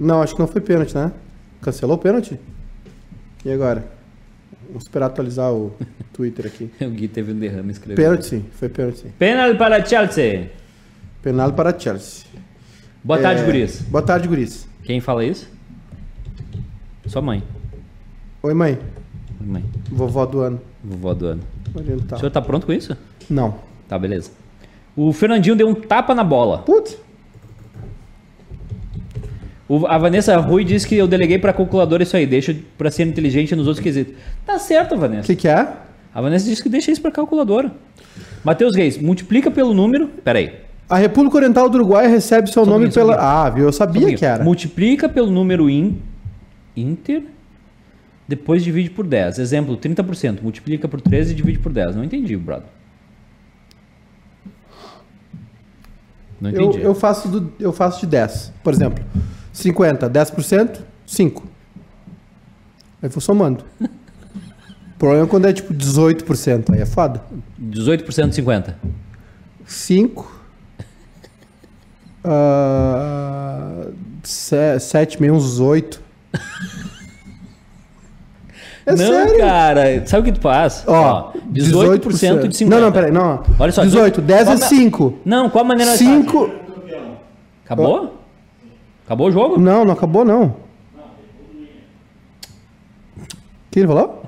Não, 0.04 0.22
acho 0.22 0.34
que 0.34 0.40
não 0.40 0.46
foi 0.46 0.60
pênalti, 0.60 0.94
né? 0.94 1.10
Cancelou 1.62 1.96
o 1.96 1.98
pênalti? 1.98 2.38
E 3.44 3.50
agora? 3.50 3.84
Vamos 4.68 4.84
esperar 4.84 5.06
atualizar 5.06 5.52
o 5.52 5.72
Twitter 6.12 6.46
aqui. 6.46 6.70
O 6.80 6.90
Gui 6.90 7.08
teve 7.08 7.32
um 7.32 7.38
derrame 7.38 7.70
escrevendo. 7.72 7.96
Pênalti 8.04 8.26
sim, 8.26 8.44
foi 8.52 8.68
pênalti 8.68 8.98
sim. 9.00 9.08
Penal 9.18 9.54
para 9.56 9.84
Chelsea. 9.84 10.50
Penal 11.22 11.52
para 11.52 11.78
Chelsea. 11.78 12.26
Boa 13.02 13.18
tarde, 13.20 13.42
É, 13.42 13.44
guris. 13.44 13.80
Boa 13.82 14.02
tarde, 14.02 14.28
guris. 14.28 14.68
Quem 14.82 15.00
fala 15.00 15.24
isso? 15.24 15.48
Sua 17.06 17.22
mãe. 17.22 17.42
Oi, 18.42 18.54
mãe. 18.54 18.78
Mãe, 19.40 19.64
Vovó 19.90 20.24
do 20.24 20.40
ano. 20.40 20.60
vovó 20.82 21.12
do 21.14 21.26
ano. 21.26 21.42
Oriental. 21.74 22.16
O 22.16 22.20
senhor 22.20 22.30
tá 22.30 22.40
pronto 22.40 22.66
com 22.66 22.72
isso? 22.72 22.96
Não. 23.28 23.58
Tá, 23.88 23.98
beleza. 23.98 24.30
O 24.96 25.12
Fernandinho 25.12 25.56
deu 25.56 25.68
um 25.68 25.74
tapa 25.74 26.14
na 26.14 26.24
bola. 26.24 26.58
Putz. 26.58 26.96
O- 29.68 29.86
a 29.86 29.96
Vanessa 29.96 30.36
Rui 30.36 30.62
disse 30.64 30.86
que 30.86 30.94
eu 30.94 31.06
deleguei 31.06 31.38
pra 31.38 31.52
calculadora 31.52 32.02
isso 32.02 32.16
aí, 32.16 32.26
deixa 32.26 32.54
pra 32.76 32.90
ser 32.90 33.06
inteligente 33.06 33.56
nos 33.56 33.66
outros 33.66 33.82
quesitos. 33.82 34.14
Tá 34.44 34.58
certo, 34.58 34.94
O 34.94 34.98
Vanessa. 34.98 35.26
que 35.26 35.36
que 35.36 35.48
é? 35.48 35.66
A 36.14 36.20
Vanessa 36.20 36.44
disse 36.46 36.62
que 36.62 36.68
deixa 36.68 36.90
isso 36.90 37.00
pra 37.00 37.10
calculadora. 37.10 37.72
Matheus 38.44 38.76
Reis, 38.76 38.98
multiplica 38.98 39.50
pelo 39.50 39.72
número. 39.74 40.08
Pera 40.22 40.38
aí. 40.38 40.52
A 40.88 40.98
República 40.98 41.36
Oriental 41.38 41.68
do 41.70 41.76
Uruguai 41.76 42.06
recebe 42.08 42.50
seu 42.50 42.62
Só 42.64 42.70
nome 42.70 42.84
pouquinho, 42.86 43.06
pela... 43.06 43.16
pouquinho. 43.16 43.36
Ah, 43.46 43.50
viu? 43.50 43.64
Eu 43.64 43.72
sabia 43.72 44.14
que 44.14 44.24
era. 44.24 44.44
Multiplica 44.44 45.08
pelo 45.08 45.30
número 45.30 45.68
in, 45.70 45.98
inter, 46.76 47.22
depois 48.28 48.62
divide 48.62 48.90
por 48.90 49.06
10. 49.06 49.38
Exemplo, 49.38 49.76
30%. 49.78 50.42
Multiplica 50.42 50.86
por 50.86 51.00
13 51.00 51.32
e 51.32 51.34
divide 51.34 51.58
por 51.58 51.72
10. 51.72 51.96
Não 51.96 52.04
entendi, 52.04 52.36
brother. 52.36 52.66
Não 56.40 56.50
Eu, 56.50 56.62
entendi. 56.68 56.84
eu, 56.84 56.94
faço 56.94 57.28
do, 57.28 57.52
eu 57.58 57.72
faço 57.72 58.00
de 58.00 58.06
10. 58.06 58.52
Por 58.62 58.72
exemplo, 58.72 59.02
50, 59.54 60.10
10%, 60.10 60.80
5. 61.06 61.42
Aí 63.00 63.08
vou 63.08 63.20
somando. 63.20 63.64
O 63.80 64.98
problema 64.98 65.24
é 65.24 65.28
quando 65.28 65.46
é 65.46 65.52
tipo 65.52 65.72
18%. 65.72 66.72
Aí 66.74 66.80
é 66.80 66.86
foda. 66.86 67.22
18% 67.62 68.28
de 68.28 68.34
50. 68.34 68.76
5. 69.64 70.40
Uh, 72.24 73.92
7, 74.24 75.20
meio 75.20 75.34
uns 75.34 75.60
8. 75.60 76.02
É 78.86 78.90
não, 78.90 78.96
sério. 78.96 79.38
cara. 79.38 80.06
Sabe 80.06 80.22
o 80.28 80.32
que 80.32 80.38
tu 80.38 80.42
faz? 80.42 80.84
Ó, 80.86 81.32
18% 81.52 82.48
de 82.48 82.56
50. 82.56 82.64
Não, 82.76 82.86
não, 82.86 82.92
peraí, 82.92 83.10
não. 83.10 83.42
Olha 83.58 83.72
só. 83.72 83.82
18, 83.84 84.20
10 84.20 84.40
é 84.40 84.44
qual 84.44 84.54
a- 84.56 84.58
5. 84.58 85.18
Não, 85.24 85.48
qual 85.48 85.64
a 85.64 85.68
maneira... 85.68 85.96
5. 85.96 86.50
Acabou? 87.64 88.23
Acabou 89.04 89.28
o 89.28 89.32
jogo? 89.32 89.58
Não, 89.58 89.84
não 89.84 89.92
acabou 89.92 90.24
não. 90.24 90.56
O 93.16 93.70
que 93.70 93.80
ele 93.80 93.86
falou? 93.86 94.22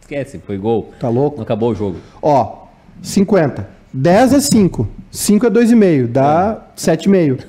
Esquece, 0.00 0.38
foi 0.38 0.58
gol. 0.58 0.92
Tá 0.98 1.08
louco? 1.08 1.36
Não 1.36 1.44
acabou 1.44 1.70
o 1.70 1.74
jogo. 1.74 1.98
Ó, 2.20 2.66
50. 3.02 3.68
10 3.92 4.32
é 4.32 4.40
5. 4.40 4.88
5 5.10 5.46
é 5.46 5.50
2,5. 5.50 6.06
Dá 6.08 6.66
7,5. 6.76 7.44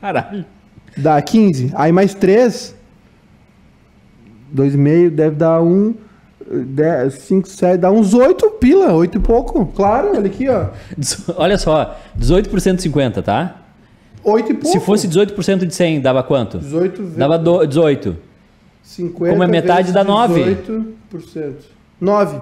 Caralho. 0.00 0.44
Dá 0.96 1.20
15. 1.20 1.72
Aí 1.74 1.90
mais 1.90 2.14
3. 2.14 2.76
2,5 4.54 5.10
deve 5.10 5.36
dar 5.36 5.60
1. 5.60 5.94
10, 6.52 7.14
5, 7.14 7.48
7, 7.48 7.80
dá 7.80 7.90
uns 7.90 8.12
8 8.12 8.50
pila, 8.52 8.92
8 8.92 9.16
e 9.16 9.20
pouco. 9.20 9.64
Claro, 9.66 10.10
olha 10.14 10.26
aqui, 10.26 10.48
ó. 10.48 10.66
Olha 11.36 11.56
só, 11.56 11.98
18% 12.18 12.76
de 12.76 12.82
50, 12.82 13.22
tá? 13.22 13.61
8 14.24 14.52
e 14.52 14.54
pouco. 14.54 14.78
Se 14.78 14.84
fosse 14.84 15.08
18% 15.08 15.66
de 15.66 15.74
100, 15.74 16.00
dava 16.00 16.22
quanto? 16.22 16.58
18 16.58 17.02
vezes 17.02 17.16
Dava 17.16 17.38
do- 17.38 17.66
18. 17.66 18.16
50 18.82 19.30
como 19.32 19.42
é 19.42 19.46
metade, 19.46 19.92
dá 19.92 20.02
9. 20.04 20.56
18%. 21.12 21.52
9. 22.00 22.40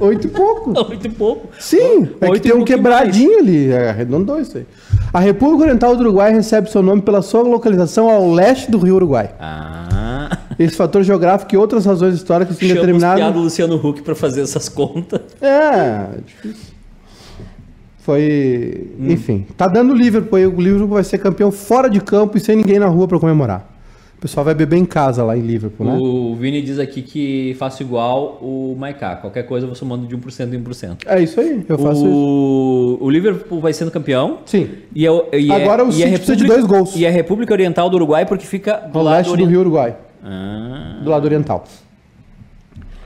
8 0.00 0.26
e 0.26 0.30
pouco. 0.30 0.72
8 0.90 1.06
e 1.06 1.10
pouco. 1.10 1.48
Sim, 1.58 2.08
é 2.20 2.30
que 2.30 2.40
tem 2.40 2.52
um 2.54 2.64
quebradinho 2.64 3.38
ali, 3.40 3.70
é, 3.70 3.90
arredondou 3.90 4.40
isso 4.40 4.56
aí. 4.58 4.66
A 5.12 5.18
República 5.18 5.64
Oriental 5.64 5.96
do 5.96 6.02
Uruguai 6.02 6.32
recebe 6.32 6.70
seu 6.70 6.82
nome 6.82 7.02
pela 7.02 7.22
sua 7.22 7.42
localização 7.42 8.08
ao 8.08 8.30
leste 8.32 8.70
do 8.70 8.78
Rio 8.78 8.94
Uruguai. 8.96 9.34
Ah. 9.40 10.38
Esse 10.58 10.76
fator 10.76 11.02
geográfico 11.02 11.54
e 11.54 11.58
outras 11.58 11.84
razões 11.86 12.14
históricas 12.14 12.56
têm 12.56 12.68
Chama 12.68 12.80
determinado... 12.80 13.16
piados 13.16 13.34
do 13.34 13.42
Luciano 13.42 13.76
Huck 13.76 14.02
pra 14.02 14.14
fazer 14.14 14.42
essas 14.42 14.68
contas. 14.68 15.20
É, 15.40 16.06
difícil. 16.24 16.69
Foi... 18.00 18.88
Hum. 18.98 19.10
Enfim, 19.10 19.46
tá 19.56 19.66
dando 19.66 19.92
o 19.92 19.96
Liverpool 19.96 20.36
aí, 20.38 20.46
o 20.46 20.60
Liverpool 20.60 20.88
vai 20.88 21.04
ser 21.04 21.18
campeão 21.18 21.52
fora 21.52 21.88
de 21.88 22.00
campo 22.00 22.36
e 22.36 22.40
sem 22.40 22.56
ninguém 22.56 22.78
na 22.78 22.86
rua 22.86 23.06
pra 23.06 23.18
comemorar. 23.18 23.68
O 24.16 24.20
pessoal 24.20 24.44
vai 24.44 24.54
beber 24.54 24.76
em 24.76 24.84
casa 24.84 25.24
lá 25.24 25.34
em 25.34 25.40
Liverpool, 25.40 25.86
né? 25.86 25.96
O 25.98 26.34
Vini 26.34 26.60
diz 26.60 26.78
aqui 26.78 27.00
que 27.00 27.56
faço 27.58 27.82
igual 27.82 28.38
o 28.42 28.76
Maiká. 28.78 29.16
Qualquer 29.16 29.44
coisa 29.44 29.64
eu 29.64 29.68
vou 29.68 29.74
somando 29.74 30.06
de 30.06 30.14
1% 30.14 30.52
em 30.52 30.62
1%. 30.62 30.98
É 31.06 31.22
isso 31.22 31.40
aí, 31.40 31.64
eu 31.66 31.78
faço 31.78 32.02
isso. 32.06 32.06
o... 32.06 32.98
o 33.00 33.08
Liverpool 33.08 33.60
vai 33.60 33.72
sendo 33.72 33.90
campeão. 33.90 34.40
Sim, 34.44 34.68
E 34.94 35.06
é, 35.06 35.10
o- 35.10 35.24
e 35.32 35.50
é- 35.50 35.54
Agora 35.54 35.84
o 35.86 35.88
e 35.88 35.92
City 35.92 36.04
é 36.08 36.10
precisa 36.12 36.36
de 36.36 36.44
dois 36.46 36.64
gols. 36.66 36.94
E 36.96 37.06
é 37.06 37.08
a 37.08 37.12
República 37.12 37.54
Oriental 37.54 37.88
do 37.88 37.96
Uruguai 37.96 38.26
porque 38.26 38.44
fica 38.46 38.76
do 38.92 38.98
ao 38.98 39.04
lado 39.04 39.16
leste 39.16 39.36
do 39.38 39.44
Rio 39.46 39.60
Uruguai, 39.60 39.96
Ah. 40.22 41.00
do 41.02 41.08
lado 41.08 41.24
oriental. 41.24 41.64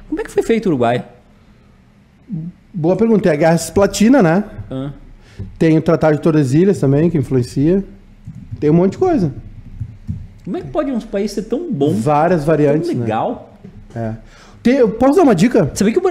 Como 0.08 0.20
é 0.20 0.24
que 0.24 0.30
foi 0.32 0.42
feito 0.42 0.66
o 0.66 0.68
Uruguai? 0.70 1.04
Boa 2.74 2.96
pergunta, 2.96 3.28
é 3.28 3.32
a 3.32 3.36
Guerra 3.36 3.56
Cisplatina, 3.56 4.20
né? 4.20 4.44
Ah. 4.68 4.90
Tem 5.58 5.78
o 5.78 5.82
Tratado 5.82 6.16
de 6.16 6.22
Tordesilhas 6.22 6.80
também, 6.80 7.08
que 7.08 7.16
influencia. 7.16 7.84
Tem 8.58 8.68
um 8.68 8.74
monte 8.74 8.92
de 8.92 8.98
coisa. 8.98 9.32
Como 10.44 10.56
é 10.56 10.60
que 10.60 10.66
pode 10.68 10.90
um 10.90 11.00
país 11.00 11.30
ser 11.30 11.42
tão 11.42 11.72
bom, 11.72 11.94
Várias 11.94 12.40
tão 12.40 12.48
variantes, 12.48 12.92
né? 12.92 13.00
legal? 13.00 13.56
É. 13.94 14.14
Tem- 14.62 14.74
eu 14.76 14.90
posso 14.90 15.16
dar 15.16 15.22
uma 15.22 15.34
dica? 15.34 15.70
Sabia 15.72 15.92
que 15.92 15.98
o 15.98 16.02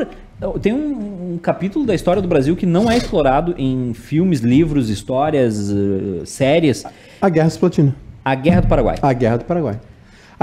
tem 0.62 0.74
um, 0.74 1.34
um 1.34 1.38
capítulo 1.38 1.86
da 1.86 1.94
história 1.94 2.22
do 2.22 2.28
Brasil 2.28 2.56
que 2.56 2.66
não 2.66 2.90
é 2.90 2.98
explorado 2.98 3.54
em 3.58 3.94
filmes, 3.94 4.40
livros, 4.40 4.90
histórias, 4.90 5.70
eh, 5.70 6.26
séries. 6.26 6.84
A 7.22 7.30
Guerra 7.30 7.50
Cisplatina. 7.50 7.96
A 8.24 8.36
Guerra 8.36 8.62
do 8.62 8.68
Paraguai. 8.68 8.98
A 9.02 9.14
Guerra 9.14 9.38
do 9.38 9.46
Paraguai. 9.46 9.80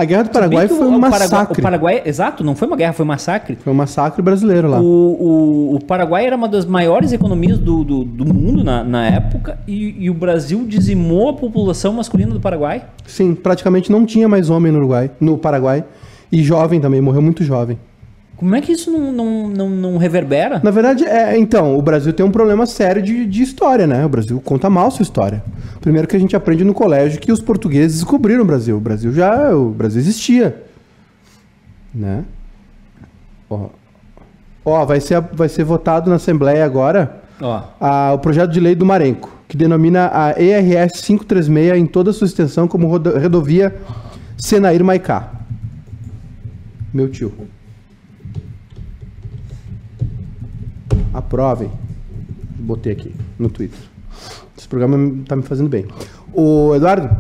A 0.01 0.05
Guerra 0.07 0.23
do 0.23 0.31
Paraguai 0.31 0.67
foi 0.67 0.79
um 0.79 0.97
o 0.97 1.01
Paraguai- 1.01 1.11
massacre. 1.21 1.61
O 1.61 1.63
Paraguai, 1.63 2.03
exato, 2.07 2.43
não 2.43 2.57
foi 2.57 2.67
uma 2.69 2.77
guerra, 2.77 2.95
foi 2.95 3.05
um 3.05 3.09
massacre. 3.09 3.59
Foi 3.63 3.71
um 3.71 3.77
massacre 3.77 4.23
brasileiro 4.23 4.67
lá. 4.67 4.81
O, 4.81 4.85
o, 4.85 5.75
o 5.77 5.85
Paraguai 5.85 6.25
era 6.25 6.35
uma 6.37 6.49
das 6.49 6.65
maiores 6.65 7.13
economias 7.13 7.59
do, 7.59 7.85
do, 7.85 8.03
do 8.03 8.25
mundo 8.33 8.65
na, 8.65 8.83
na 8.83 9.07
época 9.07 9.59
e, 9.69 9.95
e 9.99 10.09
o 10.09 10.15
Brasil 10.15 10.65
dizimou 10.67 11.29
a 11.29 11.33
população 11.35 11.93
masculina 11.93 12.33
do 12.33 12.41
Paraguai. 12.41 12.83
Sim, 13.07 13.35
praticamente 13.35 13.93
não 13.93 14.07
tinha 14.07 14.27
mais 14.27 14.49
homem 14.49 14.73
no 14.73 14.79
Uruguai, 14.79 15.11
no 15.21 15.37
Paraguai. 15.37 15.85
E 16.33 16.43
jovem 16.43 16.81
também, 16.81 17.03
morreu 17.03 17.21
muito 17.21 17.45
jovem. 17.45 17.79
Como 18.41 18.55
é 18.57 18.61
que 18.63 18.73
isso 18.73 18.91
não, 18.91 19.13
não, 19.13 19.49
não, 19.49 19.69
não 19.69 19.97
reverbera? 19.99 20.63
Na 20.65 20.71
verdade, 20.71 21.05
é, 21.05 21.37
então, 21.39 21.77
o 21.77 21.83
Brasil 21.83 22.11
tem 22.11 22.25
um 22.25 22.31
problema 22.31 22.65
sério 22.65 23.03
de, 23.03 23.27
de 23.27 23.43
história, 23.43 23.87
né? 23.87 24.03
O 24.03 24.09
Brasil 24.09 24.41
conta 24.43 24.71
mal 24.71 24.91
sua 24.91 25.03
história. 25.03 25.45
Primeiro 25.79 26.09
que 26.09 26.17
a 26.17 26.19
gente 26.19 26.35
aprende 26.35 26.65
no 26.65 26.73
colégio 26.73 27.21
que 27.21 27.31
os 27.31 27.43
portugueses 27.43 27.99
descobriram 28.01 28.41
o 28.43 28.47
Brasil. 28.47 28.79
O 28.79 28.81
Brasil 28.81 29.13
já, 29.13 29.55
o 29.55 29.69
Brasil 29.69 30.01
existia. 30.01 30.63
Né? 31.95 32.25
Ó, 33.51 33.69
Ó, 34.65 34.87
vai 34.87 35.01
ser, 35.01 35.21
vai 35.35 35.49
ser 35.51 35.65
votado 35.65 36.09
na 36.09 36.17
Assembleia 36.17 36.65
agora 36.65 37.21
Ó, 37.43 37.63
a- 37.79 38.13
o 38.15 38.19
projeto 38.21 38.51
de 38.53 38.61
lei 38.61 38.75
do 38.75 38.87
Marenco, 38.87 39.31
que 39.49 39.57
denomina 39.57 40.11
a 40.15 40.31
ERS 40.41 41.03
536 41.03 41.77
em 41.79 41.85
toda 41.87 42.09
a 42.09 42.13
sua 42.15 42.27
extensão 42.27 42.67
como 42.67 42.87
rodo- 42.87 43.19
rodovia 43.19 43.77
Senair 44.39 44.83
Maicá. 44.83 45.31
Meu 46.95 47.07
tio. 47.11 47.33
Aprovem. 51.13 51.71
Botei 52.59 52.93
aqui 52.93 53.15
no 53.39 53.49
Twitter. 53.49 53.79
Esse 54.57 54.69
programa 54.69 55.23
tá 55.27 55.35
me 55.37 55.43
fazendo 55.43 55.69
bem. 55.69 55.87
O 56.33 56.75
Eduardo? 56.75 57.11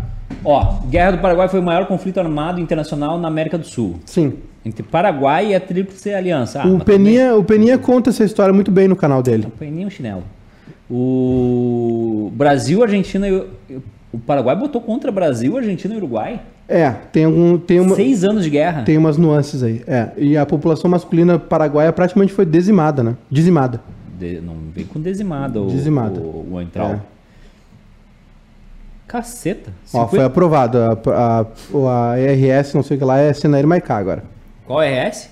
ó, 0.44 0.78
Guerra 0.88 1.12
do 1.12 1.18
Paraguai 1.18 1.48
foi 1.48 1.60
o 1.60 1.62
maior 1.62 1.86
conflito 1.86 2.18
armado 2.20 2.60
internacional 2.60 3.18
na 3.18 3.28
América 3.28 3.58
do 3.58 3.66
Sul. 3.66 3.96
Sim. 4.06 4.34
Entre 4.64 4.82
Paraguai 4.82 5.52
e 5.52 5.54
a 5.54 5.60
Tríplice 5.60 6.12
Aliança. 6.12 6.62
Ah, 6.62 6.66
o, 6.66 6.84
Peninha, 6.84 7.34
o 7.34 7.42
Peninha 7.42 7.78
conta 7.78 8.10
essa 8.10 8.22
história 8.24 8.52
muito 8.52 8.70
bem 8.70 8.86
no 8.86 8.94
canal 8.94 9.22
dele. 9.22 9.44
Não 9.44 9.50
foi 9.56 9.70
nem 9.70 9.86
um 9.86 9.90
chinelo. 9.90 10.22
O 10.90 12.30
Brasil, 12.34 12.82
Argentina 12.82 13.26
e 13.28 13.32
o- 13.32 13.46
o 14.12 14.18
Paraguai 14.18 14.54
botou 14.56 14.80
contra 14.80 15.10
Brasil, 15.10 15.56
Argentina 15.56 15.94
e 15.94 15.96
Uruguai. 15.96 16.40
É, 16.72 16.88
tem, 17.10 17.24
algum, 17.24 17.58
tem, 17.58 17.80
uma, 17.80 17.96
Seis 17.96 18.22
anos 18.22 18.44
de 18.44 18.50
guerra. 18.50 18.84
tem 18.84 18.96
umas 18.96 19.16
nuances 19.16 19.60
aí. 19.64 19.82
É, 19.88 20.10
e 20.16 20.36
a 20.36 20.46
população 20.46 20.88
masculina 20.88 21.36
paraguaia 21.36 21.92
praticamente 21.92 22.32
foi 22.32 22.46
dizimada, 22.46 23.02
né? 23.02 23.16
Dizimada. 23.28 23.80
De- 24.16 24.40
não 24.40 24.54
vem 24.72 24.84
com 24.84 25.00
dizimada 25.00 25.60
o, 25.60 25.66
Dizimada. 25.66 26.20
o, 26.20 26.46
o 26.54 26.60
entral. 26.60 26.90
É. 26.92 27.00
Caceta. 29.08 29.72
Ó, 29.92 30.04
50 30.04 30.08
foi 30.10 30.24
aprovado. 30.24 30.78
A, 30.78 30.92
a, 30.92 31.46
o- 31.72 31.88
a 31.88 32.20
ERS, 32.20 32.74
não 32.74 32.82
sei 32.82 32.96
o 32.96 32.98
que 33.00 33.04
lá, 33.04 33.18
é 33.18 33.32
Senair 33.32 33.66
Maicá 33.66 33.96
agora. 33.96 34.22
Qual 34.64 34.80
é 34.80 35.06
ERS? 35.06 35.28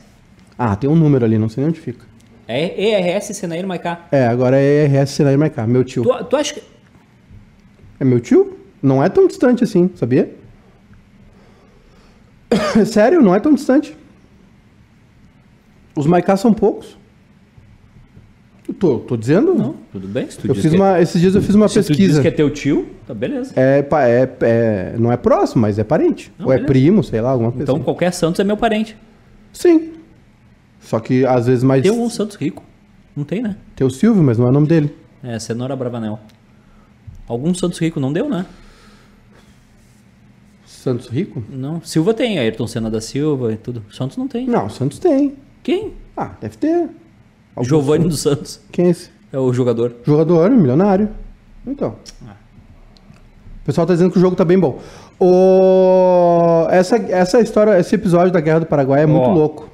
Ah, 0.59 0.75
tem 0.75 0.91
um 0.91 0.97
número 0.97 1.25
ali, 1.25 1.39
não 1.39 1.49
sei 1.49 1.63
nem 1.63 1.71
onde 1.71 1.81
fica. 1.81 2.05
É 2.49 3.15
ERS 3.15 3.27
Senair 3.37 3.65
Maicá. 3.67 4.07
É, 4.11 4.27
agora 4.27 4.57
é 4.59 4.85
ERS 4.87 5.11
Senair 5.11 5.39
Maicá, 5.39 5.67
meu 5.67 5.85
tio. 5.85 6.03
Tu, 6.03 6.25
tu 6.25 6.37
acha 6.37 6.55
que. 6.55 6.63
É 8.01 8.05
meu 8.05 8.19
tio? 8.19 8.59
Não 8.83 9.05
é 9.05 9.09
tão 9.09 9.27
distante 9.29 9.63
assim, 9.63 9.89
sabia? 9.95 10.35
Sério, 12.87 13.21
não 13.23 13.35
é 13.35 13.41
tão 13.41 13.53
distante. 13.55 13.97
Os 15.97 16.07
Maicá 16.07 16.37
são 16.37 16.53
poucos. 16.53 16.97
Eu 18.69 18.75
tô, 18.75 18.99
tô 18.99 19.17
dizendo? 19.17 19.55
Não, 19.55 19.75
tudo 19.91 20.07
bem. 20.07 20.31
Se 20.31 20.39
tu 20.39 20.47
Eu 20.47 20.55
fiz 20.55 20.73
é- 20.73 20.77
uma, 20.77 21.01
esses 21.01 21.19
dias 21.21 21.35
eu 21.35 21.41
fiz 21.43 21.55
uma 21.55 21.67
se 21.69 21.75
tu 21.75 21.79
diz 21.81 21.89
pesquisa. 21.89 22.21
que 22.23 22.29
é 22.29 22.31
teu 22.31 22.51
tio, 22.51 22.87
tá 23.07 23.15
beleza. 23.15 23.53
É, 23.57 23.79
é, 23.93 24.29
é- 24.43 24.95
não 24.99 25.11
é 25.11 25.17
próximo, 25.17 25.63
mas 25.63 25.79
é 25.79 25.85
parente. 25.85 26.31
Não, 26.39 26.47
Ou 26.47 26.53
é 26.53 26.57
beleza. 26.57 26.73
primo, 26.73 27.03
sei 27.03 27.21
lá, 27.21 27.31
alguma 27.31 27.51
coisa 27.51 27.63
Então 27.65 27.77
assim. 27.77 27.85
qualquer 27.85 28.13
Santos 28.13 28.39
é 28.41 28.45
meu 28.45 28.57
parente. 28.59 28.95
Sim. 29.53 29.95
Só 30.81 31.01
que 31.01 31.25
às 31.25 31.47
vezes 31.47 31.65
mais. 31.65 31.83
Tem 31.83 31.91
um 31.91 32.11
Santos 32.11 32.37
rico. 32.37 32.63
Não 33.17 33.25
tem, 33.25 33.43
né? 33.43 33.57
Tem 33.75 33.87
o 33.87 33.91
Silvio, 33.91 34.23
mas 34.23 34.39
não 34.39 34.47
é 34.47 34.51
o 34.51 34.53
nome 34.53 34.67
dele. 34.69 34.95
É, 35.23 35.39
Cenoura 35.39 35.75
Bravanel. 35.75 36.21
Algum 37.27 37.53
Santos 37.55 37.79
rico 37.79 37.99
não 37.99 38.13
deu, 38.13 38.29
né? 38.29 38.45
Santos 40.89 41.09
Rico? 41.09 41.43
Não. 41.51 41.83
Silva 41.83 42.15
tem, 42.15 42.39
Ayrton 42.39 42.67
Senna 42.67 42.91
da 42.91 43.01
Silva 43.01 43.53
e 43.53 43.57
tudo. 43.57 43.85
Santos 43.93 44.17
não 44.17 44.27
tem. 44.27 44.47
Não, 44.47 44.71
Santos 44.71 44.99
tem. 44.99 45.35
Quem? 45.63 45.93
Ah, 46.17 46.33
deve 46.41 46.57
ter. 46.57 46.89
Algum 47.55 47.69
Giovanni 47.69 48.09
dos 48.09 48.21
Santos. 48.21 48.61
Quem 48.73 48.87
é 48.87 48.91
esse? 48.91 49.11
É 49.31 49.39
o 49.39 49.53
jogador. 49.53 49.97
Jogador, 50.05 50.51
milionário. 50.51 51.11
Então. 51.67 51.97
O 52.23 53.67
pessoal 53.67 53.87
tá 53.87 53.93
dizendo 53.93 54.11
que 54.11 54.17
o 54.17 54.21
jogo 54.21 54.35
tá 54.35 54.47
bem 54.47 54.59
bom. 54.59 54.81
O... 55.21 56.67
Essa, 56.71 56.97
essa 56.97 57.39
história, 57.41 57.79
esse 57.79 57.95
episódio 57.95 58.33
da 58.33 58.41
Guerra 58.41 58.61
do 58.61 58.67
Paraguai 58.67 59.03
é 59.03 59.07
muito 59.07 59.29
Ó. 59.29 59.35
louco. 59.35 59.69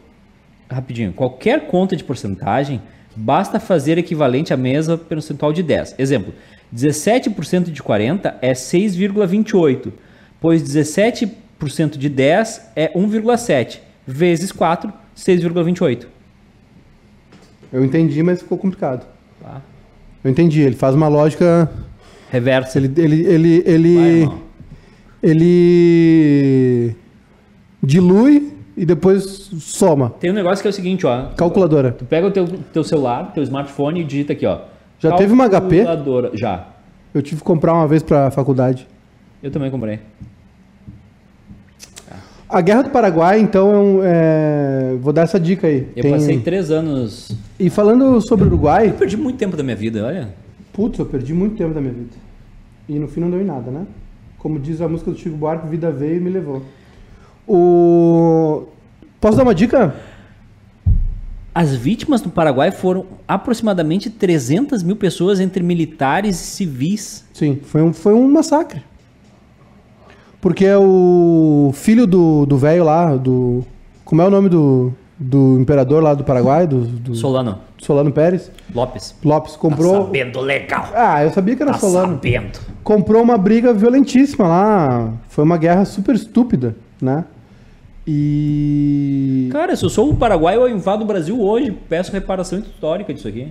Rapidinho. 0.68 1.12
Qualquer 1.12 1.68
conta 1.68 1.94
de 1.94 2.02
porcentagem, 2.02 2.82
basta 3.14 3.60
fazer 3.60 3.98
equivalente 3.98 4.52
à 4.52 4.56
mesa 4.56 4.98
percentual 4.98 5.52
de 5.52 5.62
10. 5.62 5.94
Exemplo, 5.96 6.34
17% 6.74 7.70
de 7.70 7.80
40 7.80 8.36
é 8.42 8.52
6,28, 8.52 9.92
pois 10.44 10.62
17% 10.62 11.96
de 11.96 12.10
10 12.10 12.72
é 12.76 12.92
1,7, 12.92 13.78
vezes 14.06 14.52
4, 14.52 14.92
6,28. 15.16 16.04
Eu 17.72 17.82
entendi, 17.82 18.22
mas 18.22 18.42
ficou 18.42 18.58
complicado. 18.58 19.06
Tá? 19.40 19.62
Eu 20.22 20.30
entendi. 20.30 20.60
Ele 20.60 20.76
faz 20.76 20.94
uma 20.94 21.08
lógica. 21.08 21.72
Reverso. 22.30 22.76
Ele. 22.76 22.92
Ele. 22.94 23.22
Ele. 23.26 23.62
Vai, 23.62 23.72
Ele, 23.72 23.88
irmão. 24.20 24.42
ele 25.22 26.94
dilui 27.82 28.52
e 28.76 28.84
depois 28.84 29.22
soma. 29.60 30.10
Tem 30.20 30.30
um 30.30 30.34
negócio 30.34 30.60
que 30.60 30.68
é 30.68 30.70
o 30.70 30.74
seguinte, 30.74 31.06
ó. 31.06 31.28
Calculadora. 31.38 31.92
Tu 31.92 32.04
pega 32.04 32.26
o 32.26 32.30
teu, 32.30 32.46
teu 32.70 32.84
celular, 32.84 33.32
teu 33.32 33.42
smartphone 33.44 34.02
e 34.02 34.04
digita 34.04 34.34
aqui, 34.34 34.44
ó. 34.44 34.58
Já 34.98 35.16
teve 35.16 35.32
uma 35.32 35.48
HP? 35.48 35.84
Calculadora. 35.84 36.32
Já. 36.34 36.68
Eu 37.14 37.22
tive 37.22 37.40
que 37.40 37.46
comprar 37.46 37.72
uma 37.72 37.88
vez 37.88 38.02
pra 38.02 38.30
faculdade. 38.30 38.86
Eu 39.42 39.50
também 39.50 39.70
comprei. 39.70 40.00
A 42.48 42.60
Guerra 42.60 42.82
do 42.82 42.90
Paraguai, 42.90 43.40
então, 43.40 43.72
é 43.72 43.78
um, 43.78 44.00
é, 44.02 44.96
vou 45.00 45.12
dar 45.12 45.22
essa 45.22 45.40
dica 45.40 45.66
aí. 45.66 45.88
Eu 45.96 46.02
Tem- 46.02 46.12
passei 46.12 46.40
três 46.40 46.70
anos. 46.70 47.30
E 47.58 47.70
falando 47.70 48.20
sobre 48.20 48.44
o 48.44 48.48
Uruguai, 48.48 48.88
Eu 48.88 48.94
perdi 48.94 49.16
muito 49.16 49.38
tempo 49.38 49.56
da 49.56 49.62
minha 49.62 49.76
vida, 49.76 50.04
olha. 50.04 50.34
putz, 50.72 50.98
eu 50.98 51.06
perdi 51.06 51.32
muito 51.32 51.56
tempo 51.56 51.72
da 51.74 51.80
minha 51.80 51.92
vida. 51.92 52.16
E 52.88 52.98
no 52.98 53.08
fim 53.08 53.20
não 53.20 53.30
deu 53.30 53.40
em 53.40 53.44
nada, 53.44 53.70
né? 53.70 53.86
Como 54.38 54.58
diz 54.58 54.80
a 54.80 54.88
música 54.88 55.10
do 55.10 55.16
Chico 55.18 55.36
Buarque, 55.36 55.66
vida 55.68 55.90
veio 55.90 56.16
e 56.18 56.20
me 56.20 56.28
levou. 56.30 56.62
O... 57.48 58.64
Posso 59.20 59.36
dar 59.36 59.42
uma 59.42 59.54
dica? 59.54 59.94
As 61.54 61.74
vítimas 61.74 62.20
do 62.20 62.28
Paraguai 62.28 62.70
foram 62.70 63.06
aproximadamente 63.28 64.10
300 64.10 64.82
mil 64.82 64.96
pessoas 64.96 65.40
entre 65.40 65.62
militares 65.62 66.34
e 66.40 66.44
civis. 66.44 67.24
Sim, 67.32 67.60
foi 67.62 67.80
um, 67.80 67.92
foi 67.92 68.12
um 68.12 68.28
massacre. 68.28 68.82
Porque 70.44 70.66
é 70.66 70.76
o 70.76 71.70
filho 71.72 72.06
do 72.06 72.44
do 72.44 72.58
velho 72.58 72.84
lá, 72.84 73.16
do... 73.16 73.64
Como 74.04 74.20
é 74.20 74.26
o 74.26 74.30
nome 74.30 74.50
do, 74.50 74.92
do 75.18 75.58
imperador 75.58 76.02
lá 76.02 76.12
do 76.12 76.22
Paraguai, 76.22 76.66
do, 76.66 76.80
do 76.82 77.14
Solano, 77.14 77.60
Solano 77.78 78.12
Pérez? 78.12 78.52
Lopes. 78.74 79.14
Lopes 79.24 79.54
Tá 79.54 79.58
comprou... 79.58 80.04
sabendo 80.04 80.40
legal. 80.42 80.86
Ah, 80.94 81.24
eu 81.24 81.30
sabia 81.30 81.56
que 81.56 81.62
era 81.62 81.72
Tá 81.72 81.78
Solano. 81.78 82.12
sabendo. 82.16 82.58
comprou 82.82 83.22
uma 83.22 83.38
briga 83.38 83.72
violentíssima 83.72 84.46
lá. 84.46 85.14
Foi 85.30 85.42
uma 85.42 85.56
guerra 85.56 85.86
super 85.86 86.14
estúpida, 86.14 86.76
né? 87.00 87.24
E. 88.06 89.48
Cara, 89.50 89.74
se 89.74 89.82
eu 89.82 89.88
sou 89.88 90.10
o 90.10 90.14
Paraguai, 90.14 90.56
eu 90.56 90.68
invado 90.68 91.00
o 91.00 91.06
Brasil 91.06 91.40
hoje. 91.40 91.72
Peço 91.88 92.12
reparação 92.12 92.58
histórica 92.58 93.14
disso 93.14 93.28
aqui. 93.28 93.50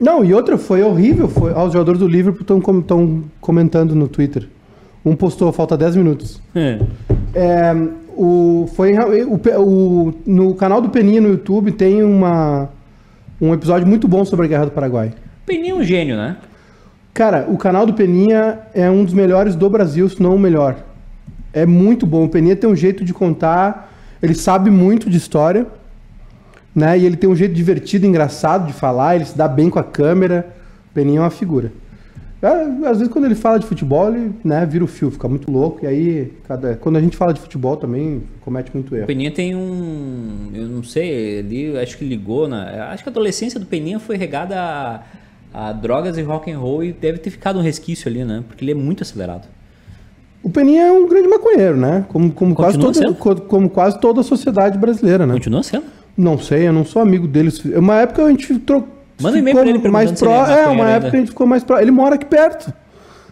Não, 0.00 0.24
e 0.24 0.32
outra, 0.32 0.56
foi 0.56 0.82
horrível. 0.82 1.28
Foi... 1.28 1.52
Ah, 1.54 1.62
os 1.62 1.74
jogadores 1.74 2.00
do 2.00 2.08
Liverpool 2.08 2.40
estão 2.40 3.22
comentando 3.38 3.94
no 3.94 4.08
Twitter. 4.08 4.48
Um 5.04 5.16
postou, 5.16 5.50
falta 5.52 5.76
10 5.76 5.96
minutos. 5.96 6.40
É, 7.34 7.72
o, 8.16 8.68
foi, 8.74 8.92
o, 8.96 9.34
o- 9.60 10.14
no 10.26 10.54
canal 10.54 10.80
do 10.80 10.88
Peninha 10.90 11.20
no 11.20 11.28
YouTube 11.28 11.72
tem 11.72 12.02
uma, 12.02 12.68
um 13.40 13.52
episódio 13.52 13.86
muito 13.86 14.06
bom 14.06 14.24
sobre 14.24 14.46
a 14.46 14.48
Guerra 14.48 14.66
do 14.66 14.70
Paraguai. 14.70 15.12
Peninha 15.44 15.72
é 15.72 15.74
um 15.74 15.82
gênio, 15.82 16.16
né? 16.16 16.36
Cara, 17.12 17.46
o 17.48 17.56
canal 17.58 17.84
do 17.84 17.92
Peninha 17.94 18.60
é 18.72 18.88
um 18.88 19.04
dos 19.04 19.12
melhores 19.12 19.54
do 19.56 19.68
Brasil, 19.68 20.08
se 20.08 20.22
não 20.22 20.36
o 20.36 20.38
melhor. 20.38 20.76
É 21.52 21.66
muito 21.66 22.06
bom. 22.06 22.24
O 22.24 22.28
Peninha 22.28 22.56
tem 22.56 22.70
um 22.70 22.76
jeito 22.76 23.04
de 23.04 23.12
contar, 23.12 23.92
ele 24.22 24.34
sabe 24.34 24.70
muito 24.70 25.10
de 25.10 25.16
história, 25.18 25.66
né? 26.74 26.98
E 26.98 27.04
ele 27.04 27.16
tem 27.16 27.28
um 27.28 27.36
jeito 27.36 27.54
divertido, 27.54 28.06
engraçado 28.06 28.66
de 28.66 28.72
falar, 28.72 29.16
ele 29.16 29.24
se 29.26 29.36
dá 29.36 29.46
bem 29.48 29.68
com 29.68 29.78
a 29.78 29.84
câmera. 29.84 30.54
O 30.90 30.94
Peninha 30.94 31.18
é 31.18 31.22
uma 31.22 31.30
figura. 31.30 31.72
É, 32.42 32.88
Às 32.88 32.98
vezes 32.98 33.08
quando 33.08 33.26
ele 33.26 33.36
fala 33.36 33.58
de 33.58 33.66
futebol, 33.66 34.12
ele 34.12 34.32
né, 34.42 34.66
vira 34.66 34.82
o 34.82 34.88
fio, 34.88 35.12
fica 35.12 35.28
muito 35.28 35.50
louco. 35.50 35.84
E 35.84 35.86
aí, 35.86 36.32
cada... 36.46 36.74
quando 36.74 36.96
a 36.96 37.00
gente 37.00 37.16
fala 37.16 37.32
de 37.32 37.40
futebol 37.40 37.76
também, 37.76 38.24
comete 38.40 38.72
muito 38.74 38.92
O 38.92 38.96
erro. 38.96 39.06
Peninha 39.06 39.30
tem 39.30 39.54
um. 39.54 40.50
Eu 40.52 40.66
não 40.66 40.82
sei, 40.82 41.08
ele 41.08 41.78
acho 41.78 41.96
que 41.96 42.04
ligou 42.04 42.48
na. 42.48 42.90
Acho 42.90 43.04
que 43.04 43.08
a 43.08 43.12
adolescência 43.12 43.60
do 43.60 43.66
Peninha 43.66 44.00
foi 44.00 44.16
regada 44.16 44.56
a, 44.60 45.68
a 45.68 45.72
drogas 45.72 46.18
e 46.18 46.22
rock 46.22 46.50
and 46.50 46.58
roll 46.58 46.82
e 46.82 46.92
deve 46.92 47.18
ter 47.18 47.30
ficado 47.30 47.60
um 47.60 47.62
resquício 47.62 48.10
ali, 48.10 48.24
né? 48.24 48.42
Porque 48.48 48.64
ele 48.64 48.72
é 48.72 48.74
muito 48.74 49.04
acelerado. 49.04 49.46
O 50.42 50.50
Peninha 50.50 50.82
é 50.82 50.92
um 50.92 51.08
grande 51.08 51.28
maconheiro, 51.28 51.76
né? 51.76 52.04
Como, 52.08 52.32
como, 52.32 52.56
quase, 52.56 52.76
toda, 52.76 53.14
como 53.14 53.70
quase 53.70 54.00
toda 54.00 54.20
a 54.20 54.24
sociedade 54.24 54.76
brasileira, 54.76 55.24
né? 55.24 55.34
Continua 55.34 55.62
sendo. 55.62 55.84
Não 56.16 56.36
sei, 56.36 56.66
eu 56.66 56.72
não 56.72 56.84
sou 56.84 57.00
amigo 57.00 57.28
deles. 57.28 57.64
Uma 57.64 58.00
época 58.00 58.24
a 58.24 58.28
gente 58.28 58.58
trocou. 58.58 59.01
Manda 59.22 59.36
um 59.36 59.40
e-mail 59.40 59.56
pra 59.56 59.66
ele 59.68 59.88
mais 59.88 60.10
ele 60.10 60.30
é 60.30 60.34
É, 60.34 60.36
maconheiro 60.36 60.72
uma 60.72 60.90
época 60.90 61.16
a 61.16 61.20
gente 61.20 61.28
ficou 61.28 61.46
mais 61.46 61.64
pró. 61.64 61.78
Ele 61.78 61.90
mora 61.90 62.14
aqui 62.16 62.26
perto. 62.26 62.72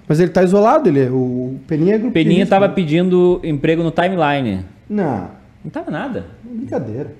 Mas 0.09 0.19
ele 0.19 0.31
tá 0.31 0.43
isolado, 0.43 0.89
ele 0.89 1.05
é- 1.05 1.11
o 1.11 1.55
Peninha 1.69 1.95
é 1.95 1.99
grupo 1.99 2.13
Peninha 2.15 2.45
tava 2.47 2.67
né? 2.67 2.75
pedindo 2.75 3.41
emprego 3.45 3.83
no 3.83 3.91
timeline. 3.93 4.65
Não, 4.89 5.29
Não 5.65 5.71
tava 5.71 5.91
nada. 5.91 6.27
brincadeira. 6.45 7.13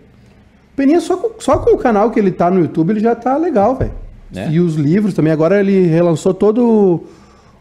Peninha 0.75 1.01
só 1.01 1.17
com, 1.17 1.41
só 1.41 1.59
com 1.59 1.71
o 1.75 1.79
canal 1.79 2.11
que 2.11 2.19
ele 2.19 2.31
tá 2.33 2.51
no 2.51 2.59
YouTube, 2.61 2.91
ele 2.91 3.01
já 3.01 3.15
tá 3.15 3.37
legal, 3.37 3.77
velho. 3.77 3.93
É? 4.35 4.49
E 4.51 4.59
os 4.61 4.75
livros 4.77 5.15
também. 5.15 5.33
Agora 5.33 5.61
ele 5.61 5.87
relançou 5.87 6.33
todo 6.35 7.05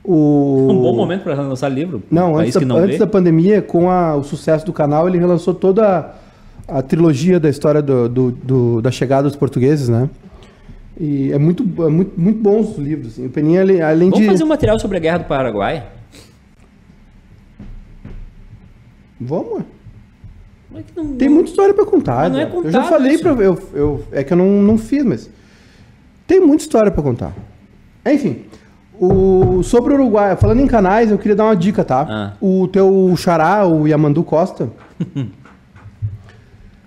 o. 0.03 0.68
Um 0.72 0.82
bom 0.82 0.95
momento 0.95 1.24
pra 1.24 1.34
lançar 1.36 1.70
livro. 1.70 2.01
Não, 2.10 2.36
antes, 2.38 2.55
da, 2.55 2.62
não 2.62 2.78
antes 2.78 2.93
vê. 2.93 2.97
da 2.97 3.07
pandemia, 3.07 3.62
com 3.62 3.89
a- 3.89 4.16
o 4.16 4.24
sucesso 4.24 4.66
do 4.66 4.74
canal, 4.74 5.07
ele 5.07 5.18
relançou 5.18 5.53
toda 5.53 6.14
a, 6.68 6.78
a 6.80 6.82
trilogia 6.82 7.39
da 7.39 7.49
história 7.49 7.82
do, 7.82 8.07
do- 8.10 8.32
do- 8.32 8.82
da 8.82 8.89
chegada 8.91 9.24
dos 9.28 9.36
portugueses, 9.36 9.89
né? 9.89 10.10
E 11.00 11.32
é 11.32 11.38
muito, 11.38 11.64
é 11.86 11.89
muito, 11.89 12.20
muito 12.20 12.39
bons 12.41 12.72
os 12.72 12.78
livros. 12.78 13.14
Assim. 13.14 13.26
O 13.28 13.30
Peninha, 13.30 13.62
além 13.88 14.10
Vamos 14.10 14.20
de. 14.26 14.32
fazer 14.32 14.43
um 14.43 14.47
material 14.47 14.78
sobre 14.80 14.97
a 14.97 15.00
Guerra 15.00 15.20
do 15.20 15.26
Paraguai? 15.26 15.86
Vamos. 19.20 19.64
É 20.76 20.82
que 20.82 20.91
não- 20.95 21.16
Tem 21.16 21.28
muita 21.30 21.50
história 21.50 21.74
pra 21.74 21.86
contar. 21.86 22.28
É 22.28 22.45
velho. 22.45 22.64
eu 22.66 22.72
já 22.72 22.84
falei 22.84 23.14
isso. 23.14 23.24
pra. 23.24 23.32
Eu, 23.43 23.58
eu, 23.74 24.04
é 24.12 24.24
que 24.24 24.34
eu 24.34 24.38
não, 24.38 24.62
não 24.62 24.78
fiz, 24.78 25.04
mas. 25.04 25.30
Tem 26.28 26.39
muita 26.39 26.64
história 26.64 26.91
pra 26.91 27.02
contar. 27.02 27.34
Enfim. 28.06 28.43
O, 29.00 29.64
sobre 29.64 29.93
o 29.93 29.95
Uruguai, 29.95 30.36
falando 30.36 30.60
em 30.60 30.68
canais, 30.68 31.10
eu 31.10 31.18
queria 31.18 31.36
dar 31.36 31.45
uma 31.45 31.56
dica, 31.56 31.84
tá? 31.86 32.06
Ah. 32.10 32.34
O 32.41 32.68
teu 32.68 33.14
xará, 33.18 33.66
o 33.66 33.88
Yamandu 33.88 34.24
Costa. 34.24 34.70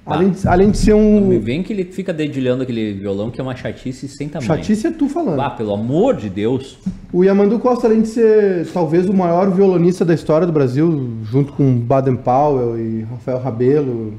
além, 0.04 0.30
de, 0.30 0.48
além 0.48 0.70
de 0.70 0.78
ser 0.78 0.94
um. 0.94 1.38
vem 1.40 1.62
que 1.62 1.72
ele 1.72 1.84
fica 1.84 2.12
dedilhando 2.12 2.62
aquele 2.62 2.92
violão 2.94 3.30
que 3.30 3.40
é 3.40 3.44
uma 3.44 3.54
chatice 3.54 4.08
sem 4.08 4.28
tamanho. 4.28 4.46
Chatice 4.46 4.86
é 4.86 4.90
tu 4.90 5.08
falando. 5.08 5.40
Ah, 5.40 5.50
pelo 5.50 5.72
amor 5.72 6.16
de 6.16 6.28
Deus. 6.28 6.78
O 7.12 7.22
Yamandu 7.24 7.58
Costa, 7.58 7.86
além 7.86 8.02
de 8.02 8.08
ser 8.08 8.66
talvez 8.72 9.08
o 9.08 9.14
maior 9.14 9.50
violonista 9.50 10.04
da 10.04 10.14
história 10.14 10.46
do 10.46 10.52
Brasil, 10.52 11.18
junto 11.24 11.52
com 11.52 11.76
Baden 11.78 12.16
Powell 12.16 12.78
e 12.78 13.02
Rafael 13.02 13.38
Rabelo. 13.38 14.18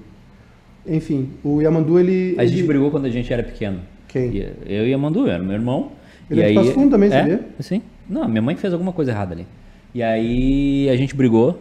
Enfim, 0.85 1.29
o 1.43 1.61
Yamandu, 1.61 1.99
ele. 1.99 2.35
A 2.37 2.45
gente 2.45 2.59
ele- 2.59 2.67
brigou 2.67 2.91
quando 2.91 3.05
a 3.05 3.09
gente 3.09 3.31
era 3.31 3.41
pequeno. 3.43 3.79
Quem? 4.13 4.45
Eu 4.67 4.87
e 4.87 4.93
a 4.93 4.97
Mandu, 4.97 5.27
era 5.27 5.41
meu 5.41 5.53
irmão. 5.53 5.91
Ele 6.29 6.39
e 6.39 6.43
é 6.43 6.49
de 6.49 6.53
Passo 6.53 6.71
Fundo 6.71 6.91
também, 6.91 7.09
é, 7.09 7.19
sabia? 7.19 7.41
Sim. 7.59 7.81
Não, 8.07 8.27
minha 8.27 8.43
mãe 8.43 8.55
fez 8.55 8.71
alguma 8.71 8.93
coisa 8.93 9.09
errada 9.09 9.33
ali. 9.33 9.47
E 9.93 10.03
aí 10.03 10.87
a 10.87 10.95
gente 10.95 11.15
brigou 11.15 11.59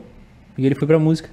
e 0.59 0.67
ele 0.67 0.75
foi 0.75 0.87
pra 0.87 0.99
música. 0.99 1.31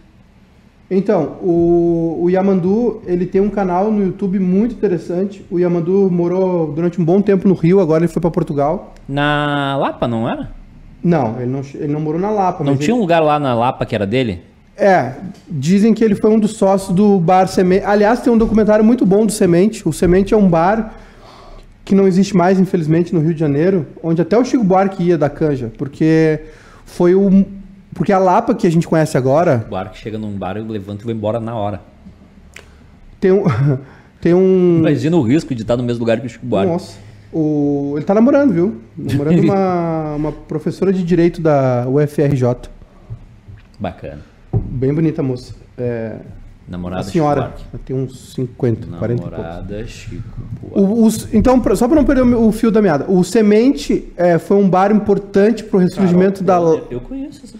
Então, 0.91 1.37
o, 1.43 2.19
o 2.23 2.29
Yamandu, 2.29 3.01
ele 3.05 3.25
tem 3.27 3.39
um 3.39 3.49
canal 3.49 3.91
no 3.91 4.03
YouTube 4.03 4.39
muito 4.39 4.73
interessante. 4.73 5.45
O 5.51 5.59
Yamandu 5.59 6.09
morou 6.11 6.71
durante 6.71 6.99
um 6.99 7.05
bom 7.05 7.21
tempo 7.21 7.47
no 7.47 7.53
Rio, 7.53 7.79
agora 7.79 8.03
ele 8.03 8.11
foi 8.11 8.19
para 8.21 8.31
Portugal. 8.31 8.95
Na 9.07 9.77
Lapa, 9.77 10.07
não 10.07 10.27
era? 10.27 10.49
Não, 11.03 11.35
ele 11.39 11.45
não, 11.51 11.61
ele 11.75 11.93
não 11.93 11.99
morou 11.99 12.19
na 12.19 12.31
Lapa. 12.31 12.63
Não 12.63 12.75
tinha 12.75 12.93
um 12.93 12.97
ele- 12.97 13.01
lugar 13.03 13.19
lá 13.21 13.39
na 13.39 13.53
Lapa 13.53 13.85
que 13.85 13.93
era 13.93 14.05
dele? 14.05 14.41
É, 14.75 15.13
dizem 15.47 15.93
que 15.93 16.03
ele 16.03 16.15
foi 16.15 16.31
um 16.31 16.39
dos 16.39 16.55
sócios 16.55 16.95
do 16.95 17.19
Bar 17.19 17.47
Semente. 17.47 17.85
Aliás, 17.85 18.21
tem 18.21 18.31
um 18.33 18.37
documentário 18.37 18.83
muito 18.83 19.05
bom 19.05 19.25
do 19.25 19.31
Semente. 19.31 19.87
O 19.87 19.91
Semente 19.93 20.33
é 20.33 20.37
um 20.37 20.47
bar 20.49 20.95
que 21.85 21.93
não 21.93 22.07
existe 22.07 22.35
mais, 22.35 22.59
infelizmente, 22.59 23.13
no 23.13 23.19
Rio 23.19 23.33
de 23.33 23.39
Janeiro, 23.39 23.85
onde 24.01 24.21
até 24.21 24.37
o 24.37 24.45
Chico 24.45 24.63
Buarque 24.63 25.03
ia 25.03 25.17
da 25.17 25.29
canja, 25.29 25.71
porque 25.77 26.39
foi 26.85 27.13
o. 27.13 27.45
Porque 27.93 28.11
a 28.11 28.19
Lapa 28.19 28.53
que 28.53 28.67
a 28.67 28.71
gente 28.71 28.87
conhece 28.87 29.17
agora 29.17 29.65
O 29.65 29.71
bar 29.71 29.91
que 29.91 29.97
chega 29.97 30.17
num 30.17 30.31
bar, 30.37 30.57
eu 30.57 30.65
levanto 30.65 31.01
e 31.01 31.03
vou 31.05 31.13
embora 31.13 31.39
na 31.39 31.55
hora. 31.55 31.81
tem 33.19 33.31
um. 33.31 33.43
Tem 34.21 34.33
um. 34.33 34.79
Imagina 34.79 35.15
o 35.15 35.21
risco 35.21 35.55
de 35.55 35.61
estar 35.61 35.77
no 35.77 35.83
mesmo 35.83 36.01
lugar 36.01 36.19
que 36.19 36.25
o 36.25 36.29
Chico 36.29 36.45
Buarque. 36.45 36.69
Nossa. 36.69 36.97
O, 37.31 37.93
ele 37.95 38.03
tá 38.03 38.13
namorando, 38.13 38.51
viu? 38.51 38.81
Namorando 38.97 39.39
uma, 39.39 40.15
uma 40.19 40.31
professora 40.31 40.91
de 40.91 41.03
direito 41.03 41.41
da 41.41 41.85
UFRJ. 41.87 42.69
Bacana. 43.79 44.19
Bem 44.53 44.93
bonita 44.93 45.21
a 45.21 45.23
moça. 45.23 45.53
É, 45.77 46.17
Namorada 46.69 47.01
a 47.01 47.03
senhora. 47.03 47.53
Tem 47.85 47.95
uns 47.95 48.33
50, 48.35 48.85
Buarque. 48.85 48.99
40 48.99 49.21
e 49.21 49.25
poucos. 49.25 49.39
Namorada 49.45 49.87
Chico 49.87 50.39
Buarque. 50.61 50.79
O- 50.93 51.03
os- 51.05 51.33
então, 51.33 51.59
pra- 51.59 51.75
só 51.75 51.87
para 51.87 51.95
não 51.95 52.05
perder 52.05 52.21
o, 52.23 52.47
o 52.47 52.51
fio 52.51 52.69
da 52.69 52.81
meada, 52.81 53.05
o 53.09 53.23
Semente 53.23 54.07
é, 54.15 54.37
foi 54.37 54.57
um 54.57 54.69
bar 54.69 54.91
importante 54.91 55.63
pro 55.63 55.79
ressurgimento 55.79 56.43
da 56.43 56.57
Eu, 56.57 56.87
eu 56.91 56.99
conheço 57.01 57.41
essa. 57.43 57.55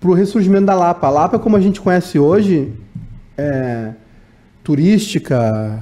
pro 0.00 0.12
ressurgimento 0.12 0.66
da 0.66 0.74
Lapa. 0.74 1.06
A 1.06 1.10
Lapa, 1.10 1.38
como 1.38 1.56
a 1.56 1.60
gente 1.60 1.80
conhece 1.80 2.18
hoje, 2.18 2.72
é, 3.38 3.92
turística, 4.62 5.80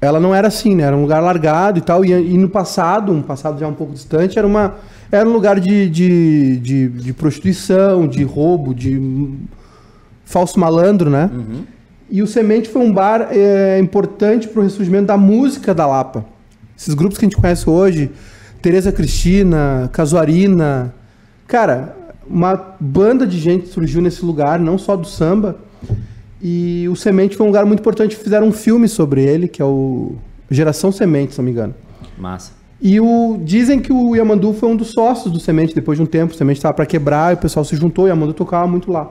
ela 0.00 0.18
não 0.18 0.34
era 0.34 0.48
assim, 0.48 0.74
né? 0.74 0.84
Era 0.84 0.96
um 0.96 1.02
lugar 1.02 1.20
largado 1.20 1.78
e 1.78 1.82
tal. 1.82 2.04
E, 2.04 2.10
e 2.12 2.38
no 2.38 2.48
passado, 2.48 3.12
um 3.12 3.22
passado 3.22 3.58
já 3.60 3.66
um 3.68 3.74
pouco 3.74 3.92
distante, 3.92 4.38
era 4.38 4.46
uma 4.46 4.74
era 5.12 5.28
um 5.28 5.32
lugar 5.32 5.58
de, 5.58 5.90
de, 5.90 6.56
de, 6.58 6.88
de 6.88 7.12
prostituição, 7.12 8.06
de 8.06 8.22
roubo, 8.22 8.72
de 8.72 8.96
falso 10.30 10.60
malandro, 10.60 11.10
né? 11.10 11.28
E 12.08 12.22
o 12.22 12.26
Semente 12.26 12.68
foi 12.68 12.80
um 12.80 12.92
bar 12.92 13.28
é, 13.30 13.78
importante 13.80 14.46
para 14.48 14.60
o 14.60 14.62
ressurgimento 14.62 15.06
da 15.06 15.16
música 15.16 15.74
da 15.74 15.86
Lapa. 15.86 16.24
Esses 16.76 16.94
grupos 16.94 17.18
que 17.18 17.24
a 17.24 17.28
gente 17.28 17.36
conhece 17.36 17.68
hoje, 17.68 18.10
Tereza 18.62 18.92
Cristina, 18.92 19.90
Casuarina. 19.92 20.94
Cara, 21.46 21.96
uma 22.26 22.54
banda 22.78 23.26
de 23.26 23.38
gente 23.38 23.68
surgiu 23.68 24.00
nesse 24.00 24.24
lugar, 24.24 24.60
não 24.60 24.78
só 24.78 24.96
do 24.96 25.06
samba. 25.06 25.56
E 26.40 26.88
o 26.88 26.94
Semente 26.94 27.36
foi 27.36 27.44
um 27.44 27.48
lugar 27.48 27.66
muito 27.66 27.80
importante. 27.80 28.16
Fizeram 28.16 28.46
um 28.46 28.52
filme 28.52 28.88
sobre 28.88 29.24
ele, 29.24 29.48
que 29.48 29.60
é 29.60 29.64
o 29.64 30.14
Geração 30.48 30.92
Semente, 30.92 31.32
se 31.32 31.38
não 31.38 31.44
me 31.44 31.50
engano. 31.50 31.74
Massa. 32.16 32.52
E 32.80 33.00
o, 33.00 33.38
dizem 33.44 33.80
que 33.80 33.92
o 33.92 34.14
Yamandu 34.14 34.54
foi 34.54 34.68
um 34.68 34.76
dos 34.76 34.92
sócios 34.92 35.32
do 35.32 35.40
Semente 35.40 35.74
depois 35.74 35.98
de 35.98 36.02
um 36.02 36.06
tempo. 36.06 36.32
O 36.32 36.36
Semente 36.36 36.58
estava 36.58 36.72
para 36.72 36.86
quebrar 36.86 37.32
e 37.32 37.34
o 37.34 37.38
pessoal 37.38 37.64
se 37.64 37.74
juntou. 37.74 38.04
O 38.04 38.08
Yamandu 38.08 38.32
tocava 38.32 38.66
muito 38.66 38.92
lá. 38.92 39.10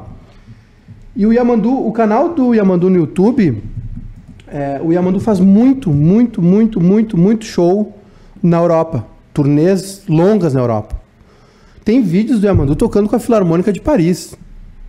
E 1.16 1.26
o 1.26 1.34
Yamandu, 1.34 1.88
o 1.88 1.92
canal 1.92 2.34
do 2.34 2.54
Yamandu 2.54 2.90
no 2.90 2.98
YouTube, 2.98 3.62
é, 4.48 4.80
o 4.84 4.92
Yamandu 4.94 5.20
faz 5.20 5.40
muito, 5.40 5.90
muito, 5.92 6.42
muito, 6.42 6.80
muito, 6.80 7.18
muito 7.18 7.46
show 7.46 7.96
na 8.42 8.58
Europa. 8.58 9.06
Turnês 9.34 10.04
longas 10.08 10.54
na 10.54 10.62
Europa. 10.62 10.96
Tem 11.84 12.02
vídeos 12.02 12.40
do 12.40 12.46
Yamandu 12.48 12.76
tocando 12.76 13.10
com 13.10 13.16
a 13.16 13.20
Filarmônica 13.20 13.72
de 13.74 13.82
Paris. 13.82 14.36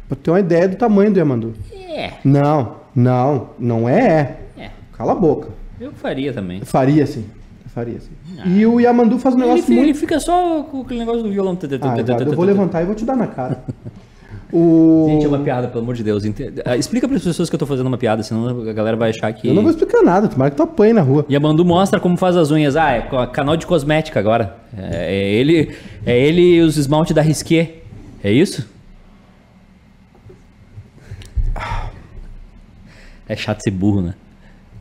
Pra 0.09 0.17
ter 0.21 0.31
uma 0.31 0.41
ideia 0.41 0.69
do 0.69 0.77
tamanho 0.77 1.13
do 1.13 1.19
Yamandu. 1.19 1.55
É. 1.73 2.13
Não, 2.25 2.77
não, 2.95 3.49
não 3.59 3.89
é. 3.89 4.37
É. 4.59 4.71
Cala 4.93 5.13
a 5.13 5.15
boca. 5.15 5.49
Eu 5.81 5.93
faria 5.93 6.33
também. 6.33 6.61
Faria 6.63 7.07
sim. 7.07 7.25
Faria 7.67 8.01
sim. 8.01 8.11
E 8.45 8.67
o 8.67 8.81
Yamandu 8.81 9.19
faz 9.19 9.35
um 9.35 9.39
Ele, 9.39 9.47
negócio 9.47 9.67
fi- 9.67 9.73
muito 9.75 9.87
ele 9.87 9.95
fica 9.95 10.19
só 10.19 10.63
com 10.65 10.81
aquele 10.83 11.01
negócio 11.01 11.23
do 11.23 11.31
violão. 11.31 11.57
Ah, 11.83 11.95
eu 12.25 12.33
vou 12.35 12.45
levantar 12.45 12.83
e 12.83 12.85
vou 12.87 12.95
te 12.95 13.05
dar 13.05 13.17
na 13.17 13.27
cara. 13.29 13.63
O... 14.53 15.07
Gente, 15.09 15.25
é 15.25 15.29
uma 15.29 15.39
piada, 15.39 15.69
pelo 15.69 15.83
amor 15.83 15.95
de 15.95 16.03
Deus. 16.03 16.25
Ente- 16.25 16.53
ah, 16.65 16.77
Explica 16.77 17.07
para 17.07 17.17
as 17.17 17.23
pessoas 17.23 17.49
que 17.49 17.55
eu 17.55 17.59
tô 17.59 17.67
fazendo 17.67 17.87
uma 17.87 17.99
piada, 17.99 18.23
senão 18.23 18.69
a 18.69 18.73
galera 18.73 18.97
vai 18.97 19.11
achar 19.11 19.33
que. 19.33 19.49
Eu 19.49 19.55
não 19.55 19.63
vou 19.63 19.71
explicar 19.71 20.03
nada, 20.03 20.29
tomara 20.29 20.51
que 20.51 20.57
tu 20.57 20.63
apanhe 20.63 20.93
na 20.93 21.03
rua. 21.03 21.25
E 21.29 21.37
a 21.37 21.41
Bandu 21.41 21.65
mostra 21.65 22.01
como 22.01 22.17
faz 22.17 22.37
as 22.37 22.51
unhas. 22.51 22.75
Ah, 22.77 22.91
é 22.93 23.27
canal 23.33 23.57
de 23.57 23.67
cosmética 23.67 24.19
agora. 24.19 24.57
É, 24.77 25.15
é 25.15 25.33
ele, 25.33 25.75
é 26.05 26.19
ele 26.19 26.57
e 26.57 26.61
os 26.61 26.77
esmalte 26.77 27.15
da 27.15 27.23
Risqué. 27.23 27.77
É 28.23 28.33
isso? 28.33 28.69
É 33.29 33.37
chato 33.37 33.63
ser 33.63 33.71
burro, 33.71 34.03
né? 34.03 34.15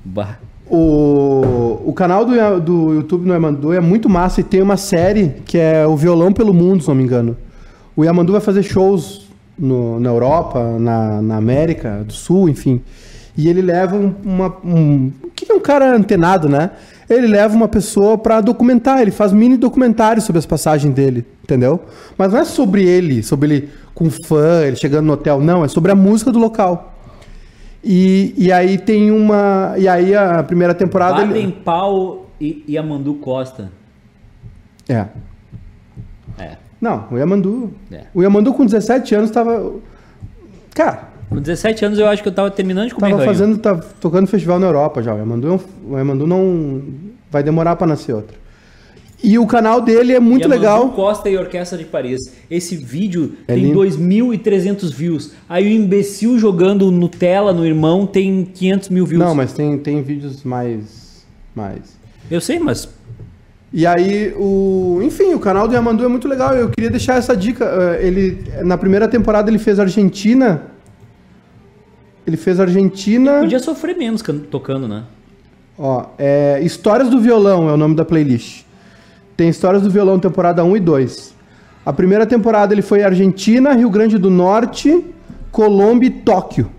Bah. 0.04 0.38
O, 0.68 1.82
o 1.86 1.94
canal 1.94 2.24
do, 2.26 2.60
do 2.60 2.94
YouTube 2.94 3.26
no 3.26 3.34
Yamandu 3.34 3.74
é 3.74 3.80
muito 3.80 4.08
massa 4.08 4.42
e 4.42 4.44
tem 4.44 4.62
uma 4.62 4.78
série 4.78 5.30
que 5.46 5.58
é 5.58 5.86
o 5.86 5.96
Violão 5.96 6.32
pelo 6.32 6.54
Mundo, 6.54 6.82
se 6.82 6.88
não 6.88 6.96
me 6.96 7.04
engano. 7.04 7.36
O 7.96 8.04
Yamandu 8.04 8.32
vai 8.32 8.42
fazer 8.42 8.64
shows 8.64 9.29
no- 9.60 10.00
na 10.00 10.10
Europa, 10.10 10.78
na, 10.80 11.22
na 11.22 11.36
América 11.38 12.04
do 12.06 12.14
Sul, 12.14 12.48
enfim. 12.50 12.82
E 13.38 13.48
ele 13.48 13.62
leva 13.62 13.96
um- 13.96 14.14
uma. 14.24 14.56
Um, 14.66 15.12
que 15.36 15.52
é 15.52 15.56
um 15.56 15.60
cara 15.60 15.96
antenado, 15.96 16.48
né? 16.50 16.72
Ele 17.10 17.28
leva 17.28 17.56
uma 17.56 17.68
pessoa 17.68 18.18
pra 18.18 18.40
documentar, 18.42 19.02
ele 19.02 19.12
faz 19.12 19.32
mini 19.34 19.58
documentários 19.58 20.26
sobre 20.26 20.38
as 20.40 20.46
passagens 20.46 20.94
dele, 20.94 21.26
entendeu? 21.44 21.80
Mas 22.18 22.32
não 22.34 22.40
é 22.40 22.46
sobre 22.46 22.84
ele, 22.86 23.24
sobre 23.24 23.48
ele 23.50 23.70
com 23.96 24.10
fã, 24.10 24.62
ele 24.66 24.76
chegando 24.76 25.06
no 25.08 25.14
hotel, 25.14 25.40
não, 25.42 25.64
é 25.66 25.68
sobre 25.68 25.92
a 25.92 25.96
música 25.96 26.32
do 26.32 26.38
local. 26.40 26.96
E, 27.84 28.34
e 28.38 28.52
aí 28.52 28.78
tem 28.78 29.10
uma. 29.12 29.74
E 29.78 29.88
aí 29.88 30.14
a 30.14 30.44
primeira 30.44 30.74
temporada. 30.74 31.22
ele- 31.22 31.28
Baden 31.34 31.52
Pau 31.64 32.30
e, 32.40 32.64
e 32.68 32.78
Amandu 32.78 33.14
Costa. 33.16 33.72
É. 34.88 35.06
Não, 36.82 37.06
o 37.12 37.18
Yamandu. 37.18 37.72
É. 37.92 38.04
O 38.14 38.22
Yamandu 38.22 38.54
com 38.54 38.66
17 38.66 39.16
anos 39.16 39.32
tava. 39.32 39.74
Cara, 40.74 41.10
Com 41.30 41.38
17 41.38 41.86
anos 41.86 42.00
eu 42.00 42.08
acho 42.08 42.24
que 42.24 42.30
eu 42.30 42.34
tava 42.34 42.50
terminando 42.50 42.88
de 42.88 42.96
comer 42.96 43.12
tava 43.12 43.26
fazendo. 43.26 43.58
Tava 43.58 43.86
tocando 44.00 44.28
festival 44.28 44.60
na 44.60 44.68
Europa 44.68 45.02
já. 45.04 45.14
O 45.14 45.18
Yamandu, 45.18 45.48
é 45.48 45.60
o 45.94 45.98
Yamandu 45.98 46.26
não. 46.28 46.82
Vai 47.30 47.44
demorar 47.44 47.76
pra 47.76 47.86
nascer 47.86 48.14
outro. 48.16 48.40
E 49.22 49.38
o 49.38 49.46
canal 49.46 49.82
dele 49.82 50.14
é 50.14 50.20
muito 50.20 50.44
E 50.44 50.46
Amandu 50.46 50.60
legal. 50.62 50.90
Costa 50.92 51.30
e 51.30 51.38
Orquestra 51.38 51.78
de 51.78 51.84
Paris. 51.84 52.34
Esse 52.50 52.78
vídeo 52.78 53.34
É 53.48 53.54
tem 53.54 53.66
lindo. 53.66 53.80
2.300 53.82 54.94
views. 54.94 55.34
Aí 55.48 55.66
o 55.66 55.70
imbecil 55.70 56.40
jogando 56.40 56.90
Nutella 56.90 57.52
no 57.52 57.66
irmão 57.66 58.08
tem 58.08 58.46
500 58.46 58.90
mil 58.90 59.06
views. 59.06 59.24
Não, 59.24 59.36
mas 59.36 59.52
tem, 59.52 59.78
tem 59.78 60.02
vídeos 60.02 60.44
mais. 60.46 61.26
mais. 61.54 62.00
Eu 62.32 62.40
sei, 62.40 62.60
mas 62.60 62.88
E 63.72 63.86
aí, 63.86 64.34
o. 64.36 65.00
Enfim, 65.04 65.34
o 65.36 65.40
canal 65.40 65.68
do 65.68 65.74
Yamandu 65.76 66.04
é 66.04 66.08
muito 66.08 66.28
legal. 66.28 66.56
Eu 66.56 66.70
queria 66.70 66.90
deixar 66.90 67.16
essa 67.18 67.36
dica. 67.38 67.66
eh, 67.66 68.08
Ele. 68.08 68.44
Na 68.64 68.78
primeira 68.78 69.08
temporada 69.08 69.50
ele 69.50 69.60
fez 69.60 69.80
Argentina. 69.80 70.64
Ele 72.26 72.38
fez 72.38 72.60
Argentina. 72.60 73.40
podia 73.40 73.60
sofrer 73.60 73.96
menos 73.96 74.22
can- 74.22 74.40
tocando, 74.52 74.88
né? 74.88 75.04
Ó, 75.78 76.06
é, 76.18 76.60
Histórias 76.62 77.10
do 77.10 77.20
Violão 77.20 77.70
é 77.70 77.74
o 77.74 77.78
nome 77.78 77.96
da 77.96 78.04
playlist. 78.04 78.64
Tem 79.38 79.50
Histórias 79.50 79.82
do 79.84 79.90
Violão 79.90 80.20
temporada 80.20 80.64
1 80.64 80.76
e 80.76 80.80
2. 80.80 81.34
A 81.86 81.94
primeira 81.94 82.26
temporada 82.26 82.74
ele 82.74 82.82
foi 82.82 83.04
Argentina, 83.04 83.74
Rio 83.74 83.90
Grande 83.90 84.18
do 84.18 84.30
Norte, 84.30 85.04
Colômbia 85.52 86.08
e 86.08 86.12
Tóquio. 86.12 86.70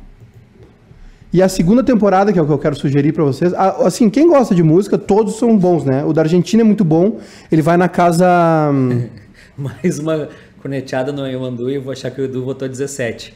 E 1.33 1.41
a 1.41 1.49
segunda 1.49 1.83
temporada, 1.85 2.33
que 2.33 2.39
é 2.39 2.43
o 2.43 2.47
que 2.47 2.53
eu 2.53 2.59
quero 2.59 2.74
sugerir 2.76 3.12
pra 3.12 3.22
vocês, 3.24 3.53
assim, 3.55 4.11
quem 4.11 4.28
gosta 4.28 4.53
de 4.55 4.62
música, 4.64 4.99
todos 4.99 5.37
são 5.37 5.57
bons, 5.57 5.85
né? 5.85 6.05
O 6.05 6.12
da 6.12 6.22
Argentina 6.22 6.62
é 6.62 6.64
muito 6.64 6.85
bom. 6.85 7.18
Ele 7.53 7.62
vai 7.62 7.76
na 7.76 7.89
casa 7.89 8.26
Mais 9.57 9.99
uma 9.99 10.28
corneteada 10.61 11.12
no 11.12 11.24
Amandu 11.24 11.70
e 11.70 11.74
eu 11.76 11.83
vou 11.83 11.93
achar 11.93 12.11
que 12.11 12.20
o 12.20 12.24
Edu 12.24 12.45
votou 12.45 12.68
17. 12.68 13.35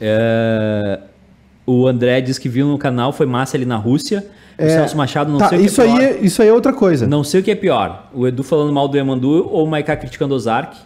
É, 0.00 1.00
O 1.66 1.86
André 1.86 2.20
disse 2.20 2.40
que 2.40 2.48
viu 2.48 2.66
no 2.68 2.78
canal, 2.78 3.12
foi 3.12 3.26
massa 3.26 3.56
ali 3.56 3.64
na 3.64 3.76
Rússia. 3.76 4.26
O 4.58 4.62
Celso 4.68 4.96
Machado, 4.96 5.30
não 5.30 5.38
tá, 5.38 5.48
sei 5.50 5.58
o 5.58 5.60
que 5.60 5.66
isso 5.68 5.80
é 5.80 5.84
aí, 5.84 5.90
pior. 5.92 6.02
é- 6.02 6.16
isso 6.18 6.42
aí 6.42 6.48
é 6.48 6.52
outra 6.52 6.72
coisa. 6.72 7.06
Não 7.06 7.22
sei 7.22 7.40
o 7.40 7.44
que 7.44 7.50
é 7.50 7.54
pior. 7.54 8.10
O 8.12 8.26
Edu 8.26 8.42
falando 8.42 8.72
mal 8.72 8.88
do 8.88 8.96
Yamandu 8.96 9.48
ou 9.48 9.64
o 9.64 9.70
Maiká 9.70 9.96
criticando 9.96 10.34
o 10.34 10.38
Zark. 10.38 10.76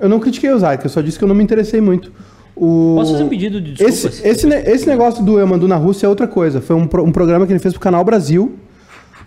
Eu 0.00 0.08
não 0.08 0.18
critiquei 0.18 0.50
o 0.50 0.58
Zark, 0.58 0.82
eu 0.82 0.90
só 0.90 1.00
disse 1.02 1.18
que 1.18 1.22
eu 1.24 1.28
não 1.28 1.34
me 1.34 1.44
interessei 1.44 1.80
muito. 1.80 2.10
O... 2.54 2.94
Posso 2.96 3.12
fazer 3.12 3.24
um 3.24 3.28
pedido 3.28 3.60
de 3.60 3.72
desculpas? 3.72 4.20
Esse, 4.24 4.28
esse, 4.28 4.46
esse 4.70 4.86
negócio 4.86 5.24
do 5.24 5.38
Yamandu 5.38 5.66
na 5.66 5.76
Rússia 5.76 6.06
é 6.06 6.08
outra 6.08 6.28
coisa. 6.28 6.60
Foi 6.60 6.76
um, 6.76 6.82
um 6.82 7.12
programa 7.12 7.46
que 7.46 7.52
ele 7.52 7.58
fez 7.60 7.72
pro 7.74 7.80
Canal 7.80 8.04
Brasil, 8.04 8.56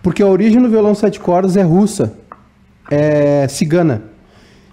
porque 0.04 0.22
a 0.22 0.28
origem 0.28 0.62
do 0.62 0.70
violão 0.70 0.94
sete 0.94 1.20
cordas 1.20 1.58
é 1.58 1.64
russa, 1.64 2.14
é 2.90 3.48
cigana. 3.48 4.04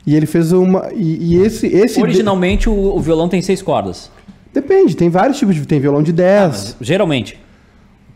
E 0.07 0.15
ele 0.15 0.27
fez 0.27 0.53
uma. 0.53 0.91
E, 0.93 1.35
e 1.35 1.37
esse. 1.43 1.67
esse 1.67 1.97
de- 1.97 2.03
Originalmente 2.03 2.69
o, 2.69 2.73
o 2.73 3.01
violão 3.01 3.29
tem 3.29 3.41
seis 3.41 3.63
cordas. 3.63 4.11
Depende, 4.53 4.97
tem 4.97 5.09
vários 5.09 5.39
tipos 5.39 5.55
de. 5.55 5.65
Tem 5.67 5.81
violão 5.81 6.03
de 6.03 6.13
10. 6.13 6.77
Geralmente. 6.81 7.39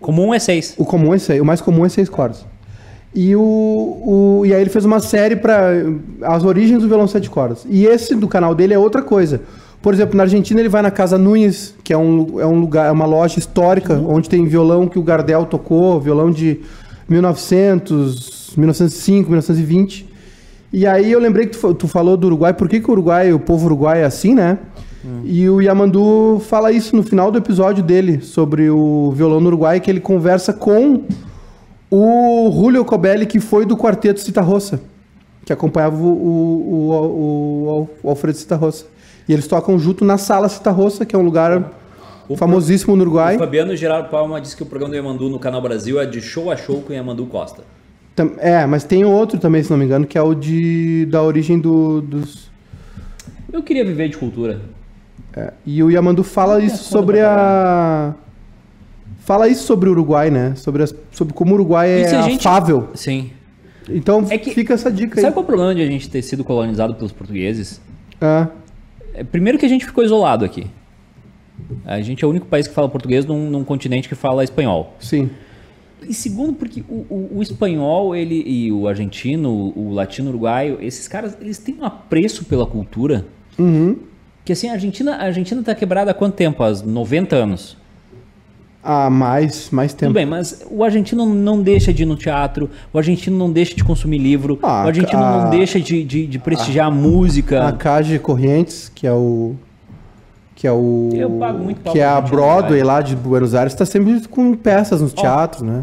Comum 0.01 0.35
é 0.35 0.39
seis. 0.39 0.75
O 0.77 0.85
comum 0.85 1.15
é 1.15 1.19
seis, 1.19 1.41
o 1.41 1.45
mais 1.45 1.61
comum 1.61 1.87
é 1.87 1.89
seis 1.89 2.09
cordas. 2.09 2.45
E, 3.15 3.35
o, 3.35 3.41
o, 3.41 4.43
e 4.45 4.53
aí 4.53 4.61
ele 4.61 4.69
fez 4.69 4.85
uma 4.85 5.01
série 5.01 5.37
para 5.37 5.71
as 6.23 6.45
origens 6.45 6.83
do 6.83 6.89
violão 6.89 7.07
sete 7.07 7.31
cordas. 7.31 7.67
E 7.69 7.87
esse 7.87 8.15
do 8.15 8.29
canal 8.29 8.55
dele 8.55 8.75
é 8.75 8.79
outra 8.79 9.01
coisa. 9.01 9.41
Por 9.87 9.95
exemplo, 9.95 10.17
na 10.17 10.25
Argentina 10.25 10.59
ele 10.59 10.69
vai 10.69 10.83
na 10.83 10.91
Casa 10.91 11.17
Nunes, 11.17 11.73
que 11.85 11.93
é 11.93 11.97
um, 11.97 12.41
é 12.41 12.45
um 12.45 12.59
lugar, 12.59 12.89
é 12.89 12.91
uma 12.91 13.07
loja 13.07 13.39
histórica, 13.39 13.95
onde 13.95 14.29
tem 14.29 14.45
violão 14.45 14.89
que 14.89 14.99
o 14.99 15.03
Gardel 15.03 15.47
tocou, 15.47 16.01
violão 16.01 16.29
de 16.29 16.59
1900, 17.09 18.55
1905, 18.57 19.31
1920. 19.31 20.09
E 20.73 20.85
aí 20.89 21.13
eu 21.13 21.21
lembrei 21.21 21.47
que 21.47 21.57
tu, 21.57 21.73
tu 21.73 21.87
falou 21.87 22.17
do 22.17 22.27
Uruguai, 22.27 22.53
por 22.53 22.69
que, 22.69 22.81
que 22.81 22.89
o 22.89 22.93
Uruguai, 22.95 23.33
o 23.33 23.39
povo 23.39 23.67
uruguai 23.67 24.03
é 24.03 24.05
assim, 24.05 24.35
né? 24.35 24.59
E 25.25 25.49
o 25.49 25.63
Yamandu 25.63 26.43
fala 26.49 26.73
isso 26.73 26.97
no 26.97 27.05
final 27.05 27.31
do 27.31 27.39
episódio 27.39 27.85
dele, 27.85 28.21
sobre 28.23 28.69
o 28.69 29.13
violão 29.13 29.39
no 29.39 29.47
Uruguai, 29.47 29.79
que 29.79 29.89
ele 29.89 30.01
conversa 30.01 30.53
com 30.53 31.05
O 31.89 32.51
Julio 32.53 32.85
Cobelli, 32.85 33.25
que 33.25 33.39
foi 33.39 33.65
do 33.65 33.77
quarteto 33.77 34.19
Cita 34.19 34.41
Rossa, 34.41 34.81
que 35.45 35.53
acompanhava 35.53 35.97
o, 35.97 36.09
o, 36.09 36.91
o, 36.91 37.89
o 38.03 38.11
Alfredo. 38.11 38.37
E 39.29 39.33
eles 39.33 39.47
tocam 39.47 39.79
junto 39.79 40.05
na 40.05 40.19
Sala 40.19 40.49
Cita 40.49 40.71
Rossa, 40.71 41.05
que 41.05 41.15
é 41.15 41.19
um 41.19 41.23
lugar 41.23 41.73
O 42.29 42.37
famosíssimo 42.37 42.95
no 42.97 43.03
Uruguai. 43.03 43.37
O 43.37 43.39
Fabiano 43.39 43.75
Gerardo 43.77 44.09
Palma 44.09 44.41
disse 44.41 44.57
que 44.57 44.63
o 44.63 44.67
programa 44.67 44.93
do 44.93 44.97
Yamandu 44.97 45.29
no 45.29 45.39
Canal 45.39 45.61
Brasil 45.61 46.01
é 46.01 46.07
de 46.07 46.21
show 46.21 46.51
a 46.51 46.57
show 46.57 46.81
com 46.83 46.93
Yamandu 46.93 47.27
Costa. 47.27 47.63
É, 48.39 48.65
mas 48.67 48.83
tem 48.85 49.05
outro 49.05 49.39
também, 49.39 49.63
se 49.63 49.71
não 49.71 49.77
me 49.77 49.85
engano, 49.85 50.07
que 50.07 50.17
é 50.17 50.23
o 50.23 50.35
de 50.35 51.07
da 51.07 51.23
origem 51.23 51.59
do- 51.59 52.01
dos. 52.01 52.51
Eu 53.53 53.63
queria 53.63 53.85
viver 53.85 54.09
de 54.09 54.17
cultura. 54.17 54.61
é, 55.35 55.53
E 55.67 55.83
o 55.83 55.91
Yamandu 55.91 56.23
fala 56.25 56.61
isso 56.61 56.83
sobre 56.85 57.21
a. 57.21 58.15
Fala 59.19 59.49
isso 59.49 59.65
sobre 59.65 59.89
o 59.89 59.93
Uruguai, 59.93 60.31
né? 60.31 60.55
Sobre, 60.57 60.83
as- 60.83 60.95
sobre 61.11 61.35
como 61.35 61.51
o 61.51 61.55
Uruguai 61.55 61.91
é 61.91 62.23
gente- 62.23 62.47
afável. 62.47 62.89
Sim. 62.95 63.31
Então 63.89 64.25
É 64.31 64.39
que- 64.39 64.53
fica 64.53 64.75
essa 64.75 64.91
dica 64.91 65.17
Sabe 65.17 65.27
aí. 65.27 65.33
qual 65.33 65.43
é 65.43 65.45
o 65.45 65.47
problema 65.47 65.75
de 65.75 65.83
a 65.83 65.87
gente 65.87 66.09
ter 66.09 66.23
sido 66.23 66.43
colonizado 66.43 66.95
pelos 66.95 67.13
portugueses? 67.13 67.81
Ah, 68.21 68.49
É, 68.49 68.66
primeiro 69.25 69.59
que 69.59 69.67
a 69.67 69.69
gente 69.69 69.85
ficou 69.85 70.05
isolado 70.05 70.45
aqui. 70.45 70.67
A 71.85 72.01
gente 72.01 72.23
é 72.25 72.27
o 72.27 72.31
único 72.31 72.47
país 72.47 72.67
que 72.69 72.75
fala 72.75 72.89
português 72.89 73.25
num, 73.25 73.49
num 73.51 73.65
continente 73.65 74.09
que 74.09 74.15
fala 74.15 74.45
espanhol. 74.45 74.95
sim. 75.01 75.31
E 76.09 76.13
segundo, 76.13 76.53
porque 76.53 76.85
o, 76.89 77.07
o- 77.09 77.39
o 77.39 77.43
espanhol 77.43 78.15
ele, 78.15 78.41
e 78.47 78.71
o 78.71 78.87
argentino, 78.87 79.73
o 79.75 79.91
latino 79.93 80.29
uruguaio, 80.29 80.79
esses 80.81 81.09
caras, 81.09 81.37
eles 81.41 81.59
têm 81.59 81.75
um 81.81 81.85
apreço 81.85 82.45
pela 82.45 82.65
cultura. 82.67 83.27
Uhum. 83.59 83.97
Que 84.45 84.53
assim, 84.53 84.69
a 84.69 84.75
Argentina, 84.75 85.17
a 85.17 85.25
Argentina 85.25 85.61
tá 85.63 85.75
quebrada 85.75 86.11
há 86.11 86.15
quanto 86.15 86.35
tempo? 86.35 86.63
Há 86.63 86.71
90 86.71 87.35
anos. 87.35 87.77
Ah, 88.89 89.11
mais, 89.11 89.69
mais 89.71 89.93
Tudo 89.93 90.01
tempo. 90.01 90.13
bem, 90.15 90.25
mas 90.25 90.63
o 90.71 90.85
argentino 90.85 91.27
não 91.27 91.61
deixa 91.61 91.93
de 91.93 92.05
ir 92.05 92.07
no 92.07 92.15
teatro, 92.15 92.71
o 92.93 92.99
argentino 92.99 93.37
não 93.37 93.51
deixa 93.51 93.75
de 93.75 93.83
consumir 93.83 94.19
livro, 94.19 94.59
Ah, 94.63 94.85
o 94.85 94.89
argentino 94.89 95.21
a- 95.23 95.43
não 95.45 95.51
deixa 95.51 95.81
de, 95.81 96.05
de, 96.05 96.27
de 96.27 96.39
prestigiar 96.39 96.87
a 96.87 96.91
música. 96.91 97.67
A 97.67 97.73
Cage 97.73 98.19
Corrientes, 98.21 98.89
que 98.95 99.07
é 99.07 99.13
o. 99.13 99.55
Que 100.55 100.67
é 100.69 100.73
o. 100.73 101.11
Eu 101.13 101.31
pago 101.33 101.59
muito 101.65 101.91
Que 101.91 101.99
é 101.99 102.07
a 102.07 102.21
Broadway 102.21 102.83
lá 102.85 103.01
de 103.03 103.17
Buenos 103.17 103.55
Aires, 103.57 103.75
tá 103.75 103.85
sempre 103.85 104.21
com 104.29 104.55
peças 104.55 105.01
nos 105.03 105.13
teatros, 105.13 105.63
né? 105.63 105.83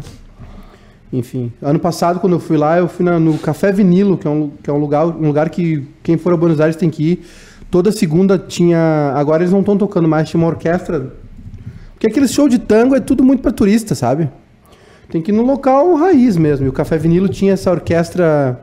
Enfim. 1.12 1.52
Ano 1.62 1.78
passado, 1.78 2.18
quando 2.18 2.32
eu 2.32 2.40
fui 2.40 2.56
lá, 2.56 2.78
eu 2.78 2.88
fui 2.88 3.04
na- 3.04 3.20
no 3.20 3.38
Café 3.38 3.70
Vinilo, 3.70 4.16
que 4.18 4.26
é, 4.26 4.30
um, 4.30 4.50
que 4.62 4.68
é 4.68 4.72
um, 4.72 4.78
lugar, 4.78 5.06
um 5.06 5.26
lugar 5.26 5.48
que 5.50 5.86
quem 6.02 6.16
for 6.16 6.32
a 6.32 6.36
Buenos 6.36 6.60
Aires 6.60 6.74
tem 6.74 6.90
que 6.90 7.02
ir. 7.12 7.26
Toda 7.70 7.92
segunda 7.92 8.36
tinha. 8.38 9.12
Agora 9.14 9.42
eles 9.42 9.52
não 9.52 9.60
estão 9.60 9.76
tocando 9.76 10.08
mais, 10.08 10.28
tinha 10.28 10.40
uma 10.40 10.48
orquestra. 10.48 11.12
Porque 12.04 12.18
aquele 12.18 12.28
show 12.28 12.46
de 12.50 12.58
tango 12.58 12.94
é 12.94 13.00
tudo 13.00 13.24
muito 13.24 13.40
pra 13.40 13.50
turista, 13.50 13.94
sabe? 13.94 14.28
Tem 15.08 15.22
que 15.22 15.30
ir 15.30 15.34
no 15.34 15.40
local 15.42 15.94
raiz 15.94 16.36
mesmo. 16.36 16.66
E 16.66 16.68
o 16.68 16.72
Café 16.72 16.98
Vinilo 16.98 17.30
tinha 17.30 17.54
essa 17.54 17.70
orquestra. 17.70 18.62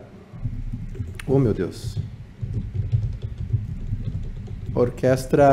Oh, 1.26 1.40
meu 1.40 1.52
Deus. 1.52 1.98
Orquestra. 4.76 5.48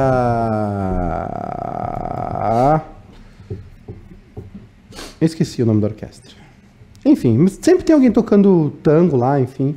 Eu 5.19 5.25
esqueci 5.25 5.63
o 5.63 5.67
nome 5.67 5.81
da 5.81 5.87
orquestra. 5.87 6.33
Enfim, 7.07 7.49
sempre 7.49 7.85
tem 7.85 7.95
alguém 7.95 8.13
tocando 8.13 8.71
tango 8.83 9.17
lá, 9.17 9.41
enfim. 9.41 9.75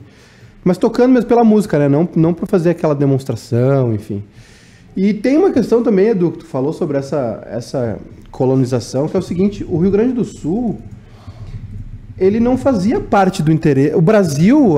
Mas 0.66 0.78
tocando 0.78 1.14
mesmo 1.14 1.30
pela 1.30 1.46
música, 1.46 1.80
né? 1.80 1.88
Não, 1.88 2.10
não 2.14 2.34
pra 2.34 2.46
fazer 2.46 2.72
aquela 2.72 2.94
demonstração, 2.94 3.94
enfim. 3.94 4.22
E 4.96 5.14
tem 5.14 5.38
uma 5.38 5.52
questão 5.52 5.82
também, 5.82 6.08
Edu, 6.10 6.32
que 6.32 6.40
tu 6.40 6.46
falou 6.46 6.74
sobre 6.74 6.98
essa, 6.98 7.46
essa 7.50 7.98
colonização, 8.30 9.08
que 9.08 9.16
é 9.16 9.20
o 9.20 9.24
seguinte: 9.24 9.66
o 9.68 9.78
Rio 9.78 9.92
Grande 9.92 10.14
do 10.14 10.24
Sul, 10.26 10.78
ele 12.18 12.40
não 12.40 12.58
fazia 12.58 13.00
parte 13.00 13.42
do 13.42 13.52
interesse. 13.52 13.96
O 13.96 14.02
Brasil, 14.02 14.76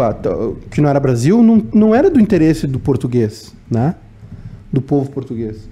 que 0.70 0.80
não 0.82 0.89
era 0.89 0.99
Brasil, 0.99 1.41
não, 1.41 1.64
não 1.74 1.95
era 1.95 2.09
do 2.09 2.20
interesse 2.20 2.68
do 2.68 2.80
português, 2.80 3.53
né? 3.70 3.95
Do 4.72 4.82
povo 4.82 5.09
português. 5.09 5.68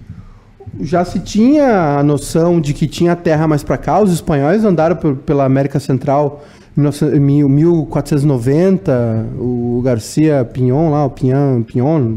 Já 0.79 1.03
se 1.03 1.19
tinha 1.19 1.97
a 1.99 2.03
noção 2.03 2.59
de 2.61 2.73
que 2.73 2.87
tinha 2.87 3.15
terra 3.15 3.47
mais 3.47 3.61
para 3.63 3.77
cá. 3.77 3.99
Os 4.01 4.11
espanhóis 4.11 4.63
andaram 4.63 4.95
pela 4.95 5.43
América 5.43 5.79
Central 5.79 6.43
em 6.77 6.81
1900 6.81 7.19
mil- 7.19 7.49
1490. 7.49 9.25
O 9.37 9.81
Garcia 9.83 10.45
Pinhon 10.45 10.89
lá, 10.89 11.05
o 11.05 11.09
Pinhon, 11.09 11.61
Pinhon 11.63 12.15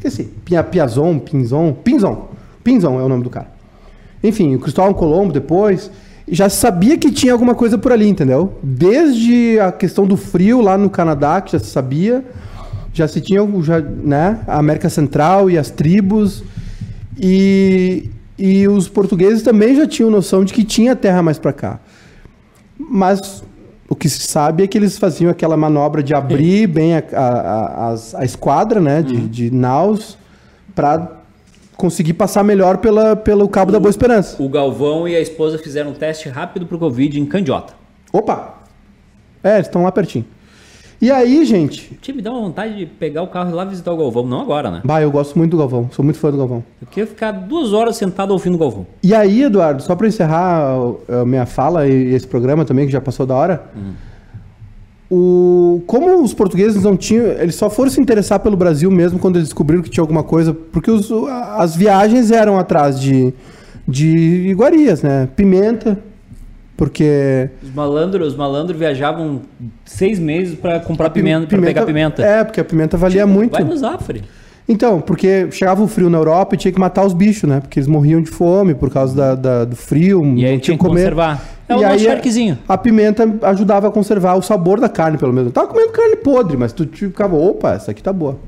esqueci, 0.00 0.24
Pia, 0.44 0.62
Piazon, 0.62 1.18
Pinzon, 1.18 1.72
Pinzon, 1.72 2.28
Pinzon 2.64 2.98
é 2.98 3.02
o 3.02 3.08
nome 3.08 3.22
do 3.22 3.30
cara. 3.30 3.48
Enfim, 4.22 4.54
o 4.54 4.58
Cristóvão 4.58 4.92
Colombo 4.92 5.32
depois, 5.32 5.90
já 6.28 6.48
sabia 6.48 6.96
que 6.96 7.10
tinha 7.10 7.32
alguma 7.32 7.54
coisa 7.54 7.78
por 7.78 7.92
ali, 7.92 8.08
entendeu? 8.08 8.54
Desde 8.62 9.58
a 9.60 9.72
questão 9.72 10.06
do 10.06 10.16
frio 10.16 10.60
lá 10.60 10.76
no 10.76 10.90
Canadá, 10.90 11.40
que 11.40 11.52
já 11.52 11.58
se 11.58 11.66
sabia, 11.66 12.24
já 12.92 13.06
se 13.06 13.20
tinha 13.20 13.40
já, 13.62 13.80
né, 13.80 14.40
a 14.46 14.58
América 14.58 14.88
Central 14.88 15.50
e 15.50 15.58
as 15.58 15.70
tribos, 15.70 16.42
e, 17.18 18.10
e 18.38 18.66
os 18.68 18.88
portugueses 18.88 19.42
também 19.42 19.76
já 19.76 19.86
tinham 19.86 20.10
noção 20.10 20.44
de 20.44 20.52
que 20.52 20.64
tinha 20.64 20.96
terra 20.96 21.22
mais 21.22 21.38
para 21.38 21.52
cá. 21.52 21.80
Mas 22.78 23.42
que 24.00 24.08
se 24.08 24.20
sabe 24.20 24.64
é 24.64 24.66
que 24.66 24.78
eles 24.78 24.98
faziam 24.98 25.30
aquela 25.30 25.56
manobra 25.58 26.02
de 26.02 26.14
abrir 26.14 26.66
bem 26.66 26.96
a, 26.96 27.04
a, 27.12 27.92
a, 27.92 27.94
a 28.14 28.24
esquadra, 28.24 28.80
né, 28.80 29.02
de, 29.02 29.28
de 29.28 29.50
naus, 29.50 30.16
para 30.74 31.20
conseguir 31.76 32.14
passar 32.14 32.42
melhor 32.42 32.78
pela, 32.78 33.14
pelo 33.14 33.46
Cabo 33.46 33.70
da 33.70 33.78
Boa 33.78 33.90
Esperança. 33.90 34.42
O 34.42 34.48
Galvão 34.48 35.06
e 35.06 35.14
a 35.14 35.20
esposa 35.20 35.58
fizeram 35.58 35.90
um 35.90 35.94
teste 35.94 36.30
rápido 36.30 36.66
pro 36.66 36.78
Covid 36.78 37.20
em 37.20 37.26
Candiota. 37.26 37.74
Opa! 38.10 38.54
É, 39.44 39.56
eles 39.56 39.66
estão 39.66 39.82
lá 39.82 39.92
pertinho. 39.92 40.24
E 41.00 41.10
aí, 41.10 41.44
gente, 41.46 41.96
Tinha 42.02 42.14
me 42.14 42.20
dá 42.20 42.30
uma 42.30 42.40
vontade 42.42 42.76
de 42.76 42.84
pegar 42.84 43.22
o 43.22 43.26
carro 43.26 43.50
e 43.50 43.54
lá 43.54 43.64
visitar 43.64 43.90
o 43.90 43.96
Galvão. 43.96 44.26
Não 44.26 44.42
agora, 44.42 44.70
né? 44.70 44.82
bah, 44.84 45.00
eu 45.00 45.10
gosto 45.10 45.36
muito 45.38 45.52
do 45.52 45.56
Galvão, 45.56 45.88
sou 45.92 46.04
muito 46.04 46.18
fã 46.18 46.30
do 46.30 46.36
Galvão. 46.36 46.62
Eu 46.80 46.86
queria 46.88 47.06
ficar 47.06 47.32
duas 47.32 47.72
horas 47.72 47.96
sentado 47.96 48.32
ouvindo 48.32 48.56
o 48.56 48.58
Galvão. 48.58 48.86
E 49.02 49.14
aí, 49.14 49.42
Eduardo, 49.44 49.82
só 49.82 49.96
para 49.96 50.06
encerrar 50.06 50.78
uh, 50.78 51.00
a 51.22 51.24
minha 51.24 51.46
fala 51.46 51.88
e 51.88 52.12
esse 52.14 52.26
programa 52.26 52.66
também, 52.66 52.84
que 52.86 52.92
já 52.92 53.00
passou 53.00 53.24
da 53.24 53.34
hora, 53.34 53.64
o, 55.10 55.82
como 55.86 56.22
os 56.22 56.34
portugueses 56.34 56.82
não 56.82 56.96
tinham. 56.96 57.26
Eles 57.26 57.54
só 57.54 57.68
foram 57.70 57.90
se 57.90 58.00
interessar 58.00 58.38
pelo 58.40 58.56
Brasil 58.56 58.90
mesmo 58.90 59.18
quando 59.18 59.36
eles 59.36 59.48
descobriram 59.48 59.82
que 59.82 59.90
tinha 59.90 60.02
alguma 60.02 60.22
coisa, 60.22 60.52
porque 60.52 60.90
os- 60.90 61.10
as 61.56 61.74
viagens 61.74 62.30
eram 62.30 62.58
atrás 62.58 63.00
de, 63.00 63.32
de 63.88 64.06
iguarias, 64.50 65.02
né? 65.02 65.28
Pimenta, 65.34 65.98
porque. 66.80 67.50
Os 67.62 67.74
malandros, 67.74 68.28
os 68.28 68.36
malandros 68.36 68.78
viajavam 68.78 69.42
seis 69.84 70.18
meses 70.18 70.58
pra 70.58 70.80
comprar 70.80 71.10
pimenta, 71.10 71.46
pra 71.46 71.60
pegar 71.60 71.84
pimenta. 71.84 72.22
É, 72.22 72.42
porque 72.42 72.58
a 72.58 72.64
pimenta 72.64 72.96
valia 72.96 73.26
muito. 73.26 73.52
Vai 73.52 73.62
no 73.64 73.76
Zafre. 73.76 74.22
Então, 74.66 74.98
porque 74.98 75.50
chegava 75.50 75.82
o 75.82 75.86
frio 75.86 76.08
na 76.08 76.16
Europa 76.16 76.54
e 76.54 76.58
tinha 76.58 76.72
que 76.72 76.80
matar 76.80 77.04
os 77.04 77.12
bichos, 77.12 77.46
né? 77.46 77.60
Porque 77.60 77.78
eles 77.78 77.86
morriam 77.86 78.22
de 78.22 78.30
fome 78.30 78.74
por 78.74 78.88
causa 78.90 79.14
da- 79.14 79.34
da- 79.34 79.64
do 79.66 79.76
frio. 79.76 80.22
E 80.38 80.46
aí 80.46 80.52
não 80.54 80.60
tinha 80.60 80.78
que 80.78 80.82
conservar. 80.82 81.44
É 81.68 81.76
o 81.76 81.84
aí, 81.84 81.98
charquezinho. 81.98 82.58
A 82.66 82.78
pimenta 82.78 83.28
ajudava 83.42 83.88
a 83.88 83.90
conservar 83.90 84.36
o 84.36 84.42
sabor 84.42 84.80
da 84.80 84.88
carne, 84.88 85.18
pelo 85.18 85.34
menos. 85.34 85.48
Eu 85.48 85.52
tava 85.52 85.66
comendo 85.68 85.90
carne 85.92 86.16
podre, 86.16 86.56
mas 86.56 86.72
tu 86.72 86.86
tu 86.86 86.96
ficava, 86.96 87.36
opa, 87.36 87.74
essa 87.74 87.90
aqui 87.90 88.02
tá 88.02 88.12
boa. 88.12 88.38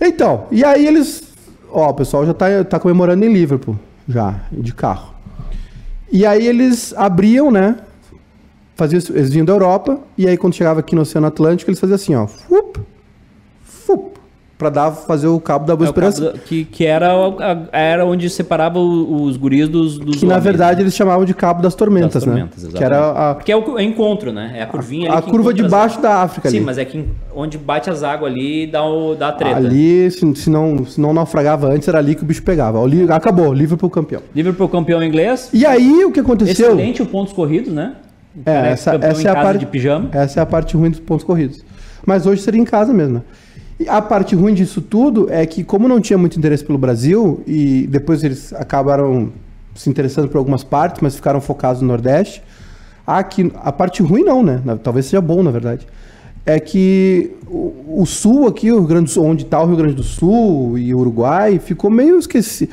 Então, 0.00 0.44
e 0.50 0.64
aí 0.64 0.86
eles. 0.86 1.22
Ó, 1.70 1.90
o 1.90 1.94
pessoal 1.94 2.24
já 2.24 2.32
tá, 2.32 2.64
tá 2.64 2.78
comemorando 2.80 3.22
em 3.26 3.32
Liverpool, 3.32 3.76
já, 4.08 4.36
de 4.50 4.72
carro. 4.72 5.12
E 6.12 6.26
aí 6.26 6.46
eles 6.46 6.92
abriam, 6.94 7.50
né? 7.50 7.74
Faziam, 8.76 9.00
eles 9.14 9.30
vinham 9.30 9.46
da 9.46 9.52
Europa, 9.54 9.98
e 10.16 10.28
aí 10.28 10.36
quando 10.36 10.54
chegava 10.54 10.80
aqui 10.80 10.94
no 10.94 11.00
Oceano 11.00 11.26
Atlântico, 11.26 11.70
eles 11.70 11.80
faziam 11.80 11.94
assim, 11.94 12.14
ó. 12.14 12.26
Fup, 12.26 12.78
fup, 14.62 14.70
pra 14.70 14.70
dar, 14.70 14.90
fazer 14.92 15.26
o 15.26 15.40
cabo 15.40 15.66
da 15.66 15.74
Boa 15.74 15.86
É 15.86 15.90
Esperança. 15.90 16.34
que, 16.46 16.64
que 16.64 16.86
era, 16.86 17.12
a- 17.12 17.58
era 17.72 18.06
onde 18.06 18.28
separava 18.30 18.78
os 18.78 19.36
guris 19.36 19.68
dos, 19.68 19.98
dos 19.98 20.16
Que 20.16 20.26
na 20.26 20.34
homens, 20.34 20.44
verdade 20.44 20.76
né? 20.76 20.82
eles 20.82 20.94
chamavam 20.94 21.24
de 21.24 21.34
Cabo 21.34 21.60
das 21.62 21.74
Tormentas, 21.74 22.14
Das 22.14 22.24
tormentas, 22.24 22.62
né? 22.62 22.68
exatamente. 22.70 22.78
Que 22.78 22.84
era 22.84 23.30
a, 23.30 23.34
Porque 23.34 23.52
é 23.52 23.56
o, 23.56 23.78
é 23.78 23.82
encontro, 23.82 24.32
né? 24.32 24.52
É 24.56 24.62
a 24.62 24.66
curvinha 24.66 25.10
ali 25.10 25.18
a 25.18 25.22
curva 25.22 25.52
da 26.00 26.22
África 26.22 26.48
Sim, 26.50 26.58
ali. 26.58 26.66
mas 26.66 26.78
é 26.78 26.84
que 26.84 27.04
onde 27.34 27.58
bate 27.58 27.90
as 27.90 28.02
águas 28.02 28.30
ali 28.32 28.66
dá, 28.66 28.84
o, 28.84 29.14
dá 29.14 29.28
a 29.28 29.32
treta. 29.32 29.56
Ali, 29.56 30.10
se, 30.10 30.34
se, 30.36 30.50
não, 30.50 30.84
se 30.86 31.00
não 31.00 31.12
naufragava 31.12 31.68
antes, 31.68 31.88
era 31.88 31.98
ali 31.98 32.14
que 32.14 32.22
o 32.22 32.26
bicho 32.26 32.42
pegava. 32.42 32.78
O 32.78 32.86
Li- 32.86 33.10
acabou, 33.10 33.52
Liverpool 33.52 33.90
campeão. 33.90 34.22
Liverpool 34.34 34.68
campeão 34.68 35.02
inglês. 35.02 35.50
E 35.52 35.64
aí, 35.66 36.04
o 36.04 36.12
que 36.12 36.20
aconteceu? 36.20 36.68
Excelente 36.68 37.02
o 37.02 37.06
pontos 37.06 37.32
corridos, 37.32 37.72
né? 37.72 37.94
É, 38.46 38.70
essa, 38.70 38.94
essa 39.00 39.28
é 39.28 39.30
a 39.30 39.34
parte 39.34 39.58
de 39.60 39.66
pijama. 39.66 40.08
Essa 40.12 40.40
é 40.40 40.42
a 40.42 40.46
parte 40.46 40.76
ruim 40.76 40.90
dos 40.90 41.00
pontos 41.00 41.24
corridos. 41.24 41.62
Mas 42.06 42.26
hoje 42.26 42.40
seria 42.42 42.60
em 42.60 42.64
casa 42.64 42.92
mesmo. 42.92 43.14
né? 43.14 43.22
A 43.88 44.02
parte 44.02 44.34
ruim 44.34 44.54
disso 44.54 44.80
tudo 44.80 45.30
é 45.30 45.44
que, 45.46 45.64
como 45.64 45.88
não 45.88 46.00
tinha 46.00 46.18
muito 46.18 46.38
interesse 46.38 46.64
pelo 46.64 46.78
Brasil, 46.78 47.42
e 47.46 47.86
depois 47.86 48.22
eles 48.24 48.52
acabaram 48.52 49.30
se 49.74 49.88
interessando 49.88 50.28
por 50.28 50.38
algumas 50.38 50.62
partes, 50.62 51.00
mas 51.00 51.14
ficaram 51.14 51.40
focados 51.40 51.80
no 51.80 51.88
Nordeste. 51.88 52.42
Aqui, 53.06 53.50
a 53.56 53.72
parte 53.72 54.02
ruim 54.02 54.22
não, 54.22 54.42
né? 54.42 54.60
Talvez 54.82 55.06
seja 55.06 55.20
bom, 55.20 55.42
na 55.42 55.50
verdade. 55.50 55.86
É 56.44 56.58
que 56.58 57.32
o, 57.46 58.00
o 58.02 58.06
sul 58.06 58.46
aqui, 58.46 58.70
o 58.70 58.78
Rio 58.78 58.86
Grande 58.86 59.04
do 59.04 59.10
Sul, 59.10 59.24
onde 59.24 59.44
está 59.44 59.62
o 59.62 59.66
Rio 59.66 59.76
Grande 59.76 59.94
do 59.94 60.02
Sul 60.02 60.76
e 60.76 60.94
o 60.94 60.98
Uruguai, 60.98 61.58
ficou 61.58 61.90
meio 61.90 62.18
esquecido. 62.18 62.72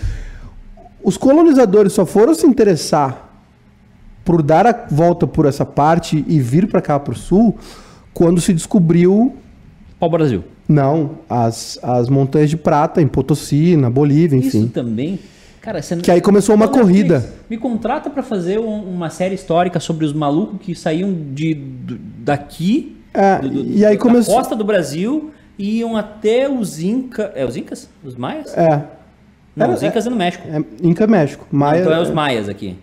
Os 1.04 1.18
colonizadores 1.18 1.94
só 1.94 2.06
foram 2.06 2.34
se 2.34 2.46
interessar 2.46 3.30
por 4.26 4.44
dar 4.44 4.68
a 4.68 4.88
volta 4.92 5.26
por 5.26 5.46
essa 5.46 5.66
parte 5.66 6.24
e 6.28 6.40
vir 6.40 6.68
para 6.68 6.82
cá 6.82 7.00
pro 7.00 7.16
sul, 7.16 7.58
quando 8.14 8.42
se 8.42 8.54
descobriu 8.54 9.34
Pau 10.00 10.10
Brasil. 10.10 10.44
não, 10.68 11.20
as, 11.30 11.78
as 11.84 12.08
montanhas 12.10 12.50
de 12.50 12.58
prata 12.58 13.02
em 13.02 13.08
Potosí, 13.08 13.76
na 13.76 13.90
Bolívia, 13.90 14.38
enfim. 14.38 14.60
Isso 14.60 14.68
também. 14.70 15.20
Cara, 15.62 15.82
você 15.82 15.98
Que 15.98 16.10
aí 16.10 16.22
começou 16.22 16.56
uma 16.56 16.66
Netflix, 16.68 16.88
corrida. 16.90 17.34
Me 17.50 17.58
contrata 17.58 18.10
pra 18.10 18.24
fazer 18.24 18.60
um- 18.60 18.82
uma 18.96 19.10
série 19.10 19.36
histórica 19.36 19.80
sobre 19.80 20.06
os 20.06 20.14
malucos 20.14 20.60
que 20.62 20.74
saíam 20.74 21.14
de, 21.34 21.54
do- 21.54 21.98
daqui, 22.20 22.96
É, 23.14 23.40
do- 23.40 23.50
do- 23.50 23.70
e 23.70 23.86
aí 23.86 23.98
da 23.98 24.02
começou- 24.02 24.36
costa 24.36 24.56
do 24.56 24.64
Brasil, 24.64 25.32
e 25.58 25.80
iam 25.80 25.98
até 25.98 26.50
os 26.50 26.80
Incas. 26.80 27.32
É 27.36 27.46
os 27.46 27.58
Incas? 27.58 27.90
Os 28.04 28.16
Maias? 28.16 28.58
É, 28.58 28.84
Não, 29.54 29.66
era- 29.66 29.74
os 29.76 29.84
Incas 29.84 30.08
é 30.08 30.10
no 30.10 30.16
México. 30.16 30.48
é 30.48 30.64
Inca 30.88 31.06
México. 31.06 31.46
Maia, 31.52 31.82
então 31.82 31.94
é 31.94 32.00
os 32.02 32.10
Maias 32.10 32.48
aqui. 32.48 32.78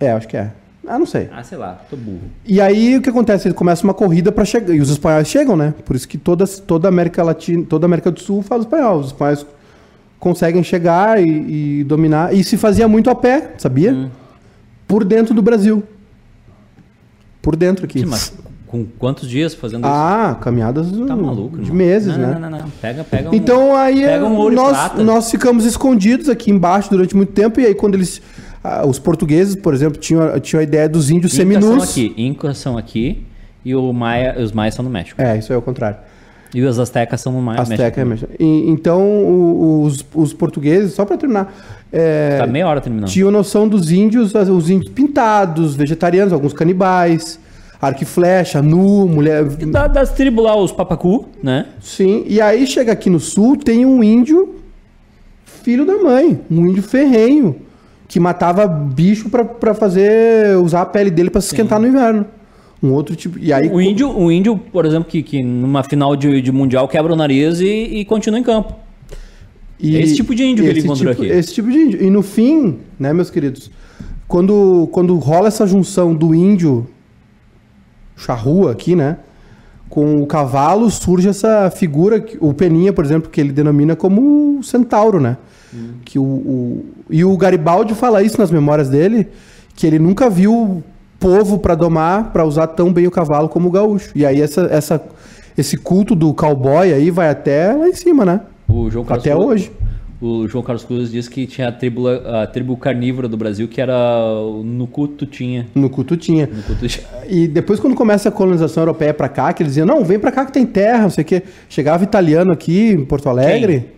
É, 0.00 0.10
acho 0.12 0.26
que 0.26 0.36
é. 0.38 0.50
Ah, 0.86 0.98
não 0.98 1.06
sei. 1.06 1.28
Ah, 1.32 1.42
sei 1.44 1.56
lá, 1.56 1.80
tô 1.88 1.96
burro. 1.96 2.22
E 2.44 2.60
aí 2.60 2.96
o 2.96 3.02
que 3.02 3.08
acontece? 3.08 3.46
Ele 3.46 3.54
começa 3.54 3.84
uma 3.84 3.94
corrida 3.94 4.32
para 4.32 4.44
chegar. 4.44 4.74
E 4.74 4.80
os 4.80 4.90
espanhóis 4.90 5.28
chegam, 5.28 5.56
né? 5.56 5.74
Por 5.84 5.94
isso 5.94 6.08
que 6.08 6.18
toda, 6.18 6.44
toda 6.46 6.88
a 6.88 6.90
América 6.90 7.22
Latina, 7.22 7.64
toda 7.68 7.84
a 7.84 7.88
América 7.88 8.10
do 8.10 8.18
Sul 8.20 8.42
fala 8.42 8.62
espanhol. 8.62 8.98
Os 8.98 9.06
espanhóis 9.08 9.46
conseguem 10.18 10.62
chegar 10.62 11.22
e, 11.22 11.80
e 11.80 11.84
dominar. 11.84 12.34
E 12.34 12.42
se 12.42 12.56
fazia 12.56 12.88
muito 12.88 13.08
a 13.10 13.14
pé, 13.14 13.54
sabia? 13.58 13.92
Hum. 13.92 14.10
Por 14.88 15.04
dentro 15.04 15.34
do 15.34 15.40
Brasil. 15.42 15.84
Por 17.40 17.54
dentro 17.56 17.84
aqui. 17.84 18.00
Sim, 18.00 18.06
mas 18.06 18.32
com 18.66 18.86
quantos 18.98 19.28
dias 19.28 19.54
fazendo 19.54 19.80
isso? 19.80 19.94
Ah, 19.94 20.36
caminhadas 20.40 20.90
Tá 20.90 21.14
maluco, 21.14 21.56
de 21.58 21.64
irmão. 21.64 21.76
meses, 21.76 22.16
não, 22.16 22.18
né? 22.18 22.38
Não, 22.38 22.50
não, 22.50 22.58
não. 22.58 22.70
Pega, 22.80 23.04
pega 23.04 23.30
um... 23.30 23.34
Então 23.34 23.76
aí 23.76 24.00
Pega 24.02 24.24
um 24.24 24.50
e 24.50 24.54
nós, 24.54 24.96
nós 24.96 25.30
ficamos 25.30 25.66
escondidos 25.66 26.28
aqui 26.28 26.50
embaixo 26.50 26.88
durante 26.88 27.14
muito 27.14 27.32
tempo. 27.32 27.60
E 27.60 27.66
aí 27.66 27.74
quando 27.74 27.94
eles. 27.94 28.22
Ah, 28.62 28.86
os 28.86 28.98
portugueses, 28.98 29.54
por 29.56 29.74
exemplo, 29.74 29.98
tinham, 29.98 30.38
tinham 30.40 30.60
a 30.60 30.64
ideia 30.64 30.88
dos 30.88 31.10
índios 31.10 31.34
Incas 31.38 31.46
são 31.54 31.62
seminus. 31.62 31.90
aqui. 31.90 32.14
Incas 32.16 32.58
são 32.58 32.78
aqui 32.78 33.22
e 33.64 33.74
o 33.74 33.92
Maia, 33.92 34.36
os 34.40 34.52
Maias 34.52 34.74
são 34.74 34.84
no 34.84 34.90
México. 34.90 35.20
É, 35.20 35.36
isso 35.38 35.52
é 35.52 35.56
o 35.56 35.62
contrário. 35.62 35.98
E 36.54 36.60
os 36.62 36.78
Aztecas 36.78 37.20
são 37.20 37.32
no 37.32 37.40
Maia, 37.40 37.60
Azteca 37.62 38.00
é 38.00 38.04
México. 38.04 38.28
México. 38.30 38.32
E- 38.42 38.70
então, 38.70 39.82
os, 39.82 40.04
os 40.14 40.32
portugueses, 40.34 40.92
só 40.92 41.04
para 41.06 41.16
terminar, 41.16 41.52
é, 41.90 42.36
Tá 42.38 42.46
meia 42.46 42.68
hora 42.68 42.80
terminando. 42.80 43.08
tinham 43.08 43.30
noção 43.30 43.66
dos 43.66 43.90
índios, 43.90 44.34
os 44.34 44.68
índios 44.68 44.90
pintados, 44.92 45.74
vegetarianos, 45.74 46.30
alguns 46.32 46.52
canibais, 46.52 47.40
arco 47.80 48.02
e 48.02 48.06
flecha, 48.06 48.60
nu, 48.60 49.08
mulher. 49.08 49.44
Da- 49.44 49.86
das 49.86 50.12
tribos 50.12 50.44
lá, 50.44 50.54
os 50.54 50.70
Papacu, 50.72 51.26
né? 51.42 51.66
Sim, 51.80 52.22
e 52.26 52.38
aí 52.40 52.66
chega 52.66 52.92
aqui 52.92 53.08
no 53.08 53.18
sul, 53.18 53.56
tem 53.56 53.86
um 53.86 54.02
índio 54.04 54.56
filho 55.46 55.86
da 55.86 55.96
mãe, 55.96 56.38
um 56.50 56.66
índio 56.66 56.82
ferrenho, 56.82 57.56
que 58.12 58.20
matava 58.20 58.66
bicho 58.66 59.30
para 59.30 59.72
fazer, 59.72 60.54
usar 60.58 60.82
a 60.82 60.84
pele 60.84 61.10
dele 61.10 61.30
para 61.30 61.40
se 61.40 61.46
esquentar 61.46 61.80
no 61.80 61.88
inverno. 61.88 62.26
Um 62.82 62.92
outro 62.92 63.16
tipo. 63.16 63.38
E 63.38 63.50
aí, 63.54 63.70
O 63.70 63.80
índio, 63.80 64.10
o 64.14 64.30
índio, 64.30 64.58
por 64.70 64.84
exemplo, 64.84 65.08
que, 65.08 65.22
que 65.22 65.42
numa 65.42 65.82
final 65.82 66.14
de, 66.14 66.42
de 66.42 66.52
mundial 66.52 66.86
quebra 66.86 67.14
o 67.14 67.16
nariz 67.16 67.58
e, 67.60 67.64
e 67.64 68.04
continua 68.04 68.38
em 68.38 68.42
campo. 68.42 68.74
E 69.80 69.96
É 69.96 70.00
esse 70.02 70.14
tipo 70.14 70.34
de 70.34 70.44
índio 70.44 70.62
que 70.62 70.70
ele 70.70 70.80
encontrou 70.80 71.14
tipo- 71.14 71.24
aqui. 71.24 71.32
Esse 71.32 71.54
tipo 71.54 71.70
de 71.70 71.78
índio. 71.78 72.02
E 72.02 72.10
no 72.10 72.20
fim, 72.22 72.80
né, 73.00 73.14
meus 73.14 73.30
queridos, 73.30 73.70
quando, 74.28 74.90
quando 74.92 75.16
rola 75.16 75.48
essa 75.48 75.66
junção 75.66 76.14
do 76.14 76.34
índio 76.34 76.86
charrua 78.14 78.72
aqui, 78.72 78.94
né, 78.94 79.16
com 79.88 80.20
o 80.22 80.26
cavalo, 80.26 80.90
surge 80.90 81.30
essa 81.30 81.70
figura, 81.70 82.22
o 82.40 82.52
Peninha, 82.52 82.92
por 82.92 83.06
exemplo, 83.06 83.30
que 83.30 83.40
ele 83.40 83.52
denomina 83.52 83.96
como 83.96 84.62
centauro, 84.62 85.18
né? 85.18 85.38
Hum. 85.74 85.94
Que 86.04 86.18
o, 86.18 86.22
o- 86.22 86.84
e 87.10 87.24
o 87.24 87.36
Garibaldi 87.36 87.94
fala 87.94 88.22
isso 88.22 88.38
nas 88.38 88.50
memórias 88.50 88.88
dele, 88.88 89.28
que 89.74 89.86
ele 89.86 89.98
nunca 89.98 90.28
viu 90.28 90.82
povo 91.18 91.58
para 91.58 91.74
domar, 91.74 92.32
para 92.32 92.44
usar 92.44 92.66
tão 92.68 92.92
bem 92.92 93.06
o 93.06 93.10
cavalo 93.10 93.48
como 93.48 93.68
o 93.68 93.72
gaúcho. 93.72 94.10
E 94.14 94.26
aí 94.26 94.40
essa, 94.40 94.62
essa, 94.70 95.00
esse 95.56 95.76
culto 95.76 96.14
do 96.14 96.34
cowboy 96.34 96.92
aí 96.92 97.10
vai 97.10 97.28
até 97.30 97.72
lá 97.72 97.88
em 97.88 97.94
cima, 97.94 98.24
né? 98.24 98.40
O 98.68 98.90
João 98.90 99.04
Carlos 99.04 99.26
Até 99.26 99.34
Cruz- 99.34 99.46
hoje. 99.46 99.72
O 100.24 100.46
João 100.46 100.62
Carlos 100.62 100.84
Cruz 100.84 101.10
disse 101.10 101.28
que 101.28 101.48
tinha 101.48 101.66
a 101.66 101.72
tribo, 101.72 102.06
a 102.06 102.46
tribo 102.46 102.76
carnívora 102.76 103.26
do 103.26 103.36
Brasil, 103.36 103.66
que 103.66 103.80
era. 103.80 103.92
No 104.64 104.86
culto 104.86 105.26
tinha. 105.26 105.66
Nucuto 105.74 106.16
tinha. 106.16 106.48
E 107.28 107.48
depois, 107.48 107.80
quando 107.80 107.96
começa 107.96 108.28
a 108.28 108.32
colonização 108.32 108.82
europeia 108.84 109.12
pra 109.12 109.28
cá, 109.28 109.52
que 109.52 109.64
eles 109.64 109.72
diziam, 109.72 109.84
não, 109.86 110.04
vem 110.04 110.20
pra 110.20 110.30
cá 110.30 110.46
que 110.46 110.52
tem 110.52 110.64
terra, 110.64 111.02
não 111.02 111.10
sei 111.10 111.22
o 111.22 111.24
quê. 111.26 111.42
Chegava 111.68 112.04
italiano 112.04 112.52
aqui 112.52 112.90
em 112.92 113.04
Porto 113.04 113.28
Alegre. 113.28 113.88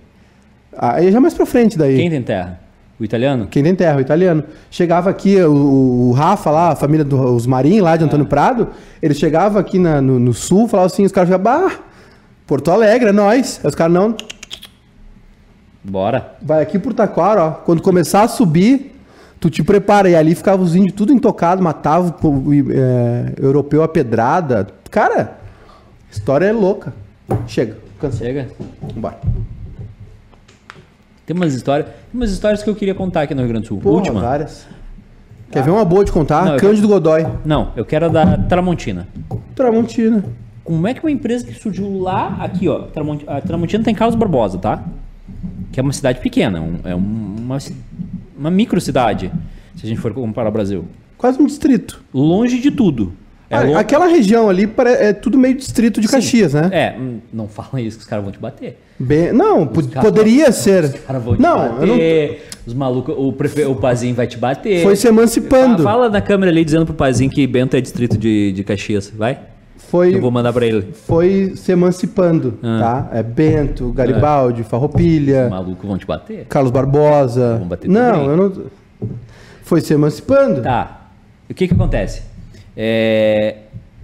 Aí 0.78 1.10
já 1.12 1.20
mais 1.20 1.34
pra 1.34 1.46
frente 1.46 1.76
daí. 1.78 1.96
Quem 1.96 2.10
tem 2.10 2.22
terra? 2.22 2.60
O 2.98 3.04
italiano? 3.04 3.46
Quem 3.50 3.62
tem 3.62 3.74
terra, 3.74 3.96
o 3.98 4.00
italiano. 4.00 4.44
Chegava 4.70 5.10
aqui, 5.10 5.36
o, 5.42 6.10
o 6.10 6.12
Rafa 6.12 6.50
lá, 6.50 6.70
a 6.70 6.76
família 6.76 7.04
dos 7.04 7.46
Marim, 7.46 7.80
lá 7.80 7.96
de 7.96 8.04
Antônio 8.04 8.26
Prado, 8.26 8.68
ele 9.02 9.14
chegava 9.14 9.58
aqui 9.58 9.78
na- 9.80 10.00
no, 10.00 10.18
no 10.20 10.32
sul, 10.32 10.68
falava 10.68 10.86
assim, 10.86 11.04
os 11.04 11.10
caras 11.10 11.28
ficavam, 11.28 11.44
bah, 11.68 11.74
Porto 12.46 12.70
Alegre, 12.70 13.08
é 13.08 13.12
nós. 13.12 13.58
Aí 13.64 13.68
os 13.68 13.74
caras, 13.74 13.92
não, 13.92 14.14
Bora. 15.82 16.34
vai 16.40 16.62
aqui 16.62 16.78
por 16.78 16.94
Taquara, 16.94 17.42
ó. 17.44 17.50
Quando 17.50 17.82
começar 17.82 18.22
a 18.22 18.28
subir, 18.28 18.94
tu 19.40 19.50
te 19.50 19.62
prepara. 19.62 20.08
E 20.08 20.14
ali 20.14 20.34
ficava 20.34 20.62
os 20.62 20.74
índios 20.76 20.94
tudo 20.94 21.12
intocado, 21.12 21.62
matava 21.62 22.14
o 22.26 22.52
é, 22.70 23.32
europeu 23.38 23.82
a 23.82 23.88
pedrada. 23.88 24.68
Cara, 24.90 25.36
história 26.10 26.46
é 26.46 26.52
louca. 26.52 26.94
Chega, 27.46 27.76
cansei. 28.00 28.28
Chega. 28.28 28.48
Vambora. 28.94 29.18
Tem 31.26 31.34
umas 31.36 31.54
histórias. 31.54 31.86
Tem 31.88 31.94
umas 32.20 32.30
histórias 32.30 32.62
que 32.62 32.68
eu 32.70 32.74
queria 32.74 32.94
contar 32.94 33.22
aqui 33.22 33.34
no 33.34 33.40
Rio 33.42 33.48
Grande 33.50 33.64
do 33.64 33.68
Sul. 33.68 33.78
Porra, 33.80 33.96
Última. 33.96 34.20
várias. 34.20 34.66
Quer 35.50 35.62
ver 35.62 35.70
uma 35.70 35.84
boa 35.84 36.04
de 36.04 36.10
contar? 36.12 36.44
Não, 36.44 36.56
Cândido 36.56 36.88
Godoy. 36.88 37.24
Não, 37.44 37.70
eu 37.76 37.84
quero 37.84 38.06
a 38.06 38.08
da 38.08 38.36
Tramontina. 38.36 39.06
Tramontina. 39.54 40.24
Como 40.64 40.86
é 40.86 40.94
que 40.94 41.00
uma 41.00 41.10
empresa 41.10 41.46
que 41.46 41.54
surgiu 41.54 41.98
lá, 42.00 42.36
aqui 42.40 42.68
ó, 42.68 42.80
Tramont- 42.84 43.24
a 43.26 43.40
Tramontina 43.40 43.84
tem 43.84 43.94
Carlos 43.94 44.16
Barbosa, 44.16 44.58
tá? 44.58 44.82
Que 45.70 45.78
é 45.78 45.82
uma 45.82 45.92
cidade 45.92 46.20
pequena, 46.20 46.60
um- 46.60 46.78
é 46.84 46.94
um- 46.94 47.36
uma, 47.38 47.58
uma 48.36 48.50
micro 48.50 48.80
cidade, 48.80 49.30
se 49.76 49.84
a 49.84 49.88
gente 49.88 50.00
for 50.00 50.12
comparar 50.14 50.48
o 50.48 50.52
Brasil. 50.52 50.86
Quase 51.18 51.40
um 51.40 51.46
distrito. 51.46 52.02
Longe 52.12 52.58
de 52.60 52.70
tudo. 52.70 53.12
É 53.62 53.74
Ah, 53.74 53.80
Aquela 53.80 54.06
região 54.06 54.48
ali 54.48 54.68
é 54.98 55.12
tudo 55.12 55.38
meio 55.38 55.54
distrito 55.56 56.00
de 56.00 56.08
Caxias, 56.08 56.54
né? 56.54 56.68
É, 56.72 56.94
hum, 56.98 57.18
não 57.32 57.46
fala 57.48 57.80
isso 57.80 57.96
que 57.98 58.02
os 58.04 58.08
caras 58.08 58.24
vão 58.24 58.32
te 58.32 58.38
bater. 58.38 58.78
Bem- 58.98 59.32
não, 59.32 59.66
poderia 59.66 60.50
ser. 60.52 60.84
Os 60.84 60.92
caras 61.00 61.22
vão 61.22 61.36
te 61.36 61.42
Não, 61.42 61.64
eu 61.80 61.86
não. 61.86 61.94
bater. 61.94 62.48
Os 62.66 62.72
malucos, 62.74 63.14
o, 63.18 63.32
prefe... 63.32 63.62
o 63.64 63.74
Pazinho 63.74 64.14
vai 64.14 64.26
te 64.26 64.38
bater. 64.38 64.82
Foi 64.82 64.96
se 64.96 65.06
emancipando. 65.06 65.82
Fa- 65.82 65.90
Fala 65.90 66.08
na 66.08 66.20
câmera 66.20 66.50
ali 66.50 66.64
dizendo 66.64 66.86
pro 66.86 66.94
Pazinho 66.94 67.30
que 67.30 67.46
Bento 67.46 67.76
é 67.76 67.80
distrito 67.80 68.16
de, 68.16 68.52
de 68.52 68.64
Caxias, 68.64 69.10
vai? 69.14 69.38
Foi, 69.76 70.14
Eu 70.16 70.20
vou 70.20 70.30
mandar 70.30 70.52
pra 70.52 70.64
ele. 70.66 70.88
foi 71.06 71.52
se 71.56 71.70
emancipando, 71.70 72.58
Ah. 72.62 73.06
tá? 73.10 73.18
É 73.18 73.22
Bento, 73.22 73.92
Garibaldi, 73.92 74.62
Farroupilha. 74.64 75.44
Os 75.44 75.50
malucos 75.50 75.86
vão 75.88 75.98
te 75.98 76.06
bater. 76.06 76.46
Carlos 76.48 76.70
Barbosa. 76.72 77.58
Vão 77.58 77.68
bater 77.68 77.88
não, 77.90 78.12
também. 78.12 78.28
eu 78.28 78.36
não. 78.36 78.52
Foi 79.62 79.80
se 79.80 79.92
emancipando. 79.92 80.62
Tá. 80.62 81.08
O 81.48 81.54
que 81.54 81.68
que 81.68 81.74
acontece? 81.74 82.22
É... 82.76 83.56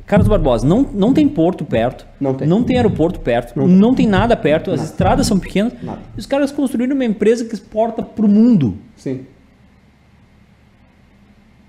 Carlos 0.07 0.27
Barbosa, 0.27 0.67
não, 0.67 0.83
não 0.93 1.13
tem 1.15 1.29
porto 1.29 1.65
perto. 1.65 2.05
Não 2.21 2.35
tem. 2.35 2.49
Não 2.49 2.65
tem 2.65 2.77
aeroporto 2.77 3.21
perto. 3.21 3.61
Não, 3.65 3.95
tem 3.95 4.09
nada 4.09 4.37
perto. 4.37 4.73
As 4.73 4.83
estradas 4.83 5.27
são 5.27 5.39
pequenas. 5.39 5.73
Nada. 5.81 6.01
E 6.17 6.19
os 6.19 6.27
caras 6.27 6.51
construíram 6.51 6.97
uma 6.97 7.05
empresa 7.05 7.45
que 7.45 7.55
exporta 7.55 8.03
pro 8.03 8.27
mundo. 8.27 8.77
Sim. 8.97 9.21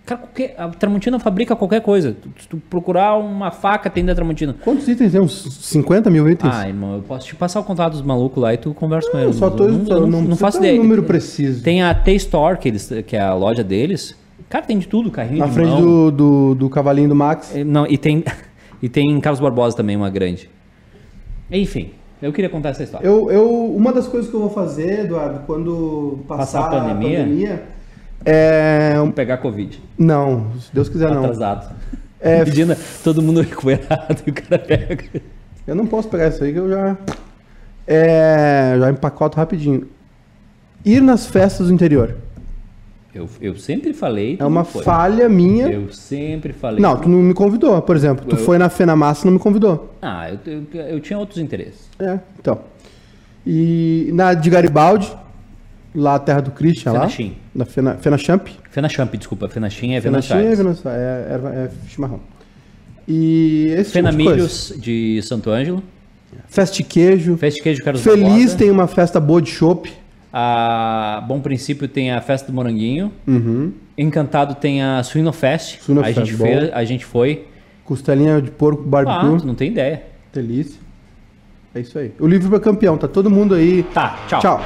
Cara, 0.06 0.22
qualquer- 0.22 0.56
a 0.58 0.68
Tramontina 0.70 1.20
fabrica 1.20 1.56
qualquer 1.56 1.82
coisa. 1.82 2.14
Tu- 2.14 2.30
Se 2.42 2.48
tu 2.48 2.58
procurar 2.58 3.16
uma 3.18 3.52
faca, 3.52 3.90
tem 3.90 4.04
da 4.04 4.16
Tramontina. 4.16 4.56
Quantos 4.64 4.88
itens 4.88 5.12
tem? 5.12 5.22
Uns 5.22 5.44
50 5.62 6.10
mil 6.10 6.28
itens? 6.28 6.54
Ah, 6.54 6.68
irmão, 6.68 6.96
eu 6.96 7.02
posso 7.04 7.28
te 7.28 7.36
passar 7.36 7.60
o 7.60 7.64
contato 7.64 7.92
dos 7.94 8.02
malucos 8.02 8.42
lá 8.42 8.54
e 8.54 8.58
tu 8.58 8.74
conversa 8.74 9.10
com 9.12 9.20
eles. 9.20 9.36
só 9.36 9.50
tô- 9.52 9.66
Eu 9.66 9.86
só 9.86 9.94
eu 9.98 10.08
não 10.08 10.20
precisa 10.22 10.36
faço 10.38 10.58
dar 10.58 10.64
um 10.64 10.68
ideia. 10.68 10.82
número 10.82 11.04
preciso. 11.04 11.64
Tem 11.64 11.84
a 11.84 11.94
T-Store, 11.94 12.58
que, 12.58 12.68
eles, 12.70 12.92
que 13.06 13.16
é 13.16 13.22
a 13.22 13.34
loja 13.36 13.64
deles. 13.64 14.20
Cara, 14.52 14.66
tem 14.66 14.78
de 14.78 14.86
tudo, 14.86 15.10
carrinho 15.10 15.40
Na 15.40 15.46
de 15.48 15.54
frente 15.54 15.70
mão. 15.70 15.82
do, 15.82 16.12
do, 16.12 16.56
do 16.56 16.70
cavalinho 16.70 17.08
do 17.08 17.16
Max. 17.16 17.56
É, 17.56 17.64
Não, 17.64 17.88
e 17.88 17.98
tem, 17.98 18.22
e 18.84 18.90
tem 18.90 19.18
Carlos 19.22 19.40
Barbosa 19.40 19.78
também, 19.78 19.96
uma 19.96 20.10
grande. 20.10 20.50
Enfim, 21.50 21.92
eu 22.22 22.34
queria 22.34 22.50
contar 22.50 22.70
essa 22.70 22.84
história. 22.84 23.08
Eu, 23.08 23.32
eu, 23.32 23.50
uma 23.74 23.94
das 23.94 24.10
coisas 24.10 24.30
que 24.30 24.36
eu 24.36 24.42
vou 24.42 24.50
fazer, 24.50 25.06
Eduardo, 25.06 25.44
quando 25.48 26.20
passar, 26.28 26.64
Passar 26.64 26.66
a 26.66 26.82
pandemia? 26.82 27.20
a 27.20 27.24
pandemia, 27.24 27.64
é. 28.26 28.94
Vamos 28.96 29.16
pegar 29.16 29.38
Covid. 29.38 29.82
Não, 29.98 30.52
se 30.60 30.70
Deus 30.74 30.90
quiser, 30.90 31.10
não. 31.10 31.24
Atrasado. 31.24 31.74
É, 32.20 32.44
Pedindo 32.46 32.76
todo 33.06 33.22
mundo 33.22 33.40
recuperado 33.40 34.18
e 34.28 34.32
o 34.32 34.34
cara 34.34 34.60
pega. 34.60 35.06
Eu 35.66 35.76
não 35.76 35.88
posso 35.88 36.10
pegar 36.10 36.28
isso 36.28 36.44
aí 36.44 36.52
que 36.52 36.60
eu 36.60 36.70
já. 36.70 36.98
É. 37.88 38.76
Já 38.78 38.90
empacoto 38.90 39.38
rapidinho. 39.38 39.88
Ir 40.84 41.02
nas 41.02 41.26
festas 41.26 41.68
do 41.68 41.74
interior. 41.74 42.18
Eu, 43.14 43.30
eu 43.42 43.58
sempre 43.58 43.94
falei. 43.94 44.38
É 44.40 44.46
uma 44.46 44.64
falha 44.64 45.28
minha. 45.28 45.68
Eu 45.68 45.92
sempre 45.92 46.54
falei. 46.54 46.80
Não, 46.82 46.96
tu 46.98 47.10
não 47.10 47.18
me 47.20 47.34
convidou, 47.34 47.82
por 47.82 47.96
exemplo. 47.96 48.26
Tu 48.26 48.36
Eu- 48.36 48.40
foi 48.40 48.58
na 48.58 48.70
Fenamassa 48.70 49.24
e 49.24 49.26
não 49.26 49.34
me 49.34 49.40
convidou. 49.40 49.94
Ah, 50.02 50.30
eu, 50.32 50.40
eu, 50.74 50.82
eu 50.82 51.00
tinha 51.02 51.20
outros 51.20 51.38
interesses. 51.38 51.90
É, 52.00 52.20
então. 52.40 52.60
E 53.46 54.10
na 54.14 54.34
de 54.34 54.50
Garibaldi, 54.50 55.12
lá 55.94 56.16
a 56.16 56.20
terra 56.20 56.42
do 56.42 56.52
Christian, 56.52 56.94
lá. 56.94 57.00
Fenachim. 57.02 57.36
Da 57.54 57.66
Fena, 57.66 57.96
Fenachamp. 57.96 58.48
Fenachamp, 58.70 59.14
desculpa. 59.18 59.50
Fenachim 59.50 59.94
é 59.94 60.00
Fenachim 60.02 60.34
é, 60.34 60.38
Venachim. 60.56 60.56
Venus- 60.56 60.86
é, 60.86 61.28
erva- 61.32 61.50
é 61.54 61.70
chimarrão. 61.90 62.20
E 63.08 63.74
esse 63.78 63.92
tipo 63.92 64.10
de. 64.10 64.16
Fenamilhos 64.16 64.74
de 64.78 65.22
Santo 65.24 65.50
Ângelo. 65.50 65.84
Festa 66.48 66.82
queijo. 66.82 67.36
Festa 67.36 67.62
Queijo 67.62 67.84
Carlos 67.84 68.02
Feliz 68.02 68.54
tem 68.54 68.72
uma 68.72 68.88
festa 68.88 69.20
boa 69.20 69.42
de 69.42 69.50
chopp. 69.50 69.92
A 70.34 71.24
Bom 71.28 71.40
Princípio 71.42 71.88
tem 71.88 72.12
a 72.12 72.22
Festa 72.22 72.48
do 72.52 72.54
Moranguinho. 72.54 73.12
Uhum. 73.28 73.74
Encantado 73.98 74.56
tem 74.56 74.82
a 74.82 75.04
Suinofest. 75.04 75.82
Suinofest, 75.82 76.20
a, 76.20 76.24
gente 76.26 76.38
bom. 76.38 76.46
fez, 76.46 76.74
a 76.74 76.84
gente 76.86 77.06
foi. 77.06 77.46
Costelinha 77.84 78.42
de 78.42 78.50
porco 78.52 78.84
Ah, 78.86 78.90
barbecue. 79.04 79.40
tu 79.42 79.48
não 79.48 79.56
tem 79.56 79.70
ideia. 79.72 80.04
Delícia. 80.34 80.80
É 81.76 81.80
isso 81.82 81.98
aí. 82.00 82.14
O 82.20 82.28
livro 82.28 82.56
é 82.56 82.60
campeão. 82.60 82.98
Tá 82.98 83.08
todo 83.08 83.30
mundo 83.30 83.56
aí. 83.56 83.84
Tá, 83.94 84.18
tchau. 84.28 84.40
Tchau. 84.40 84.62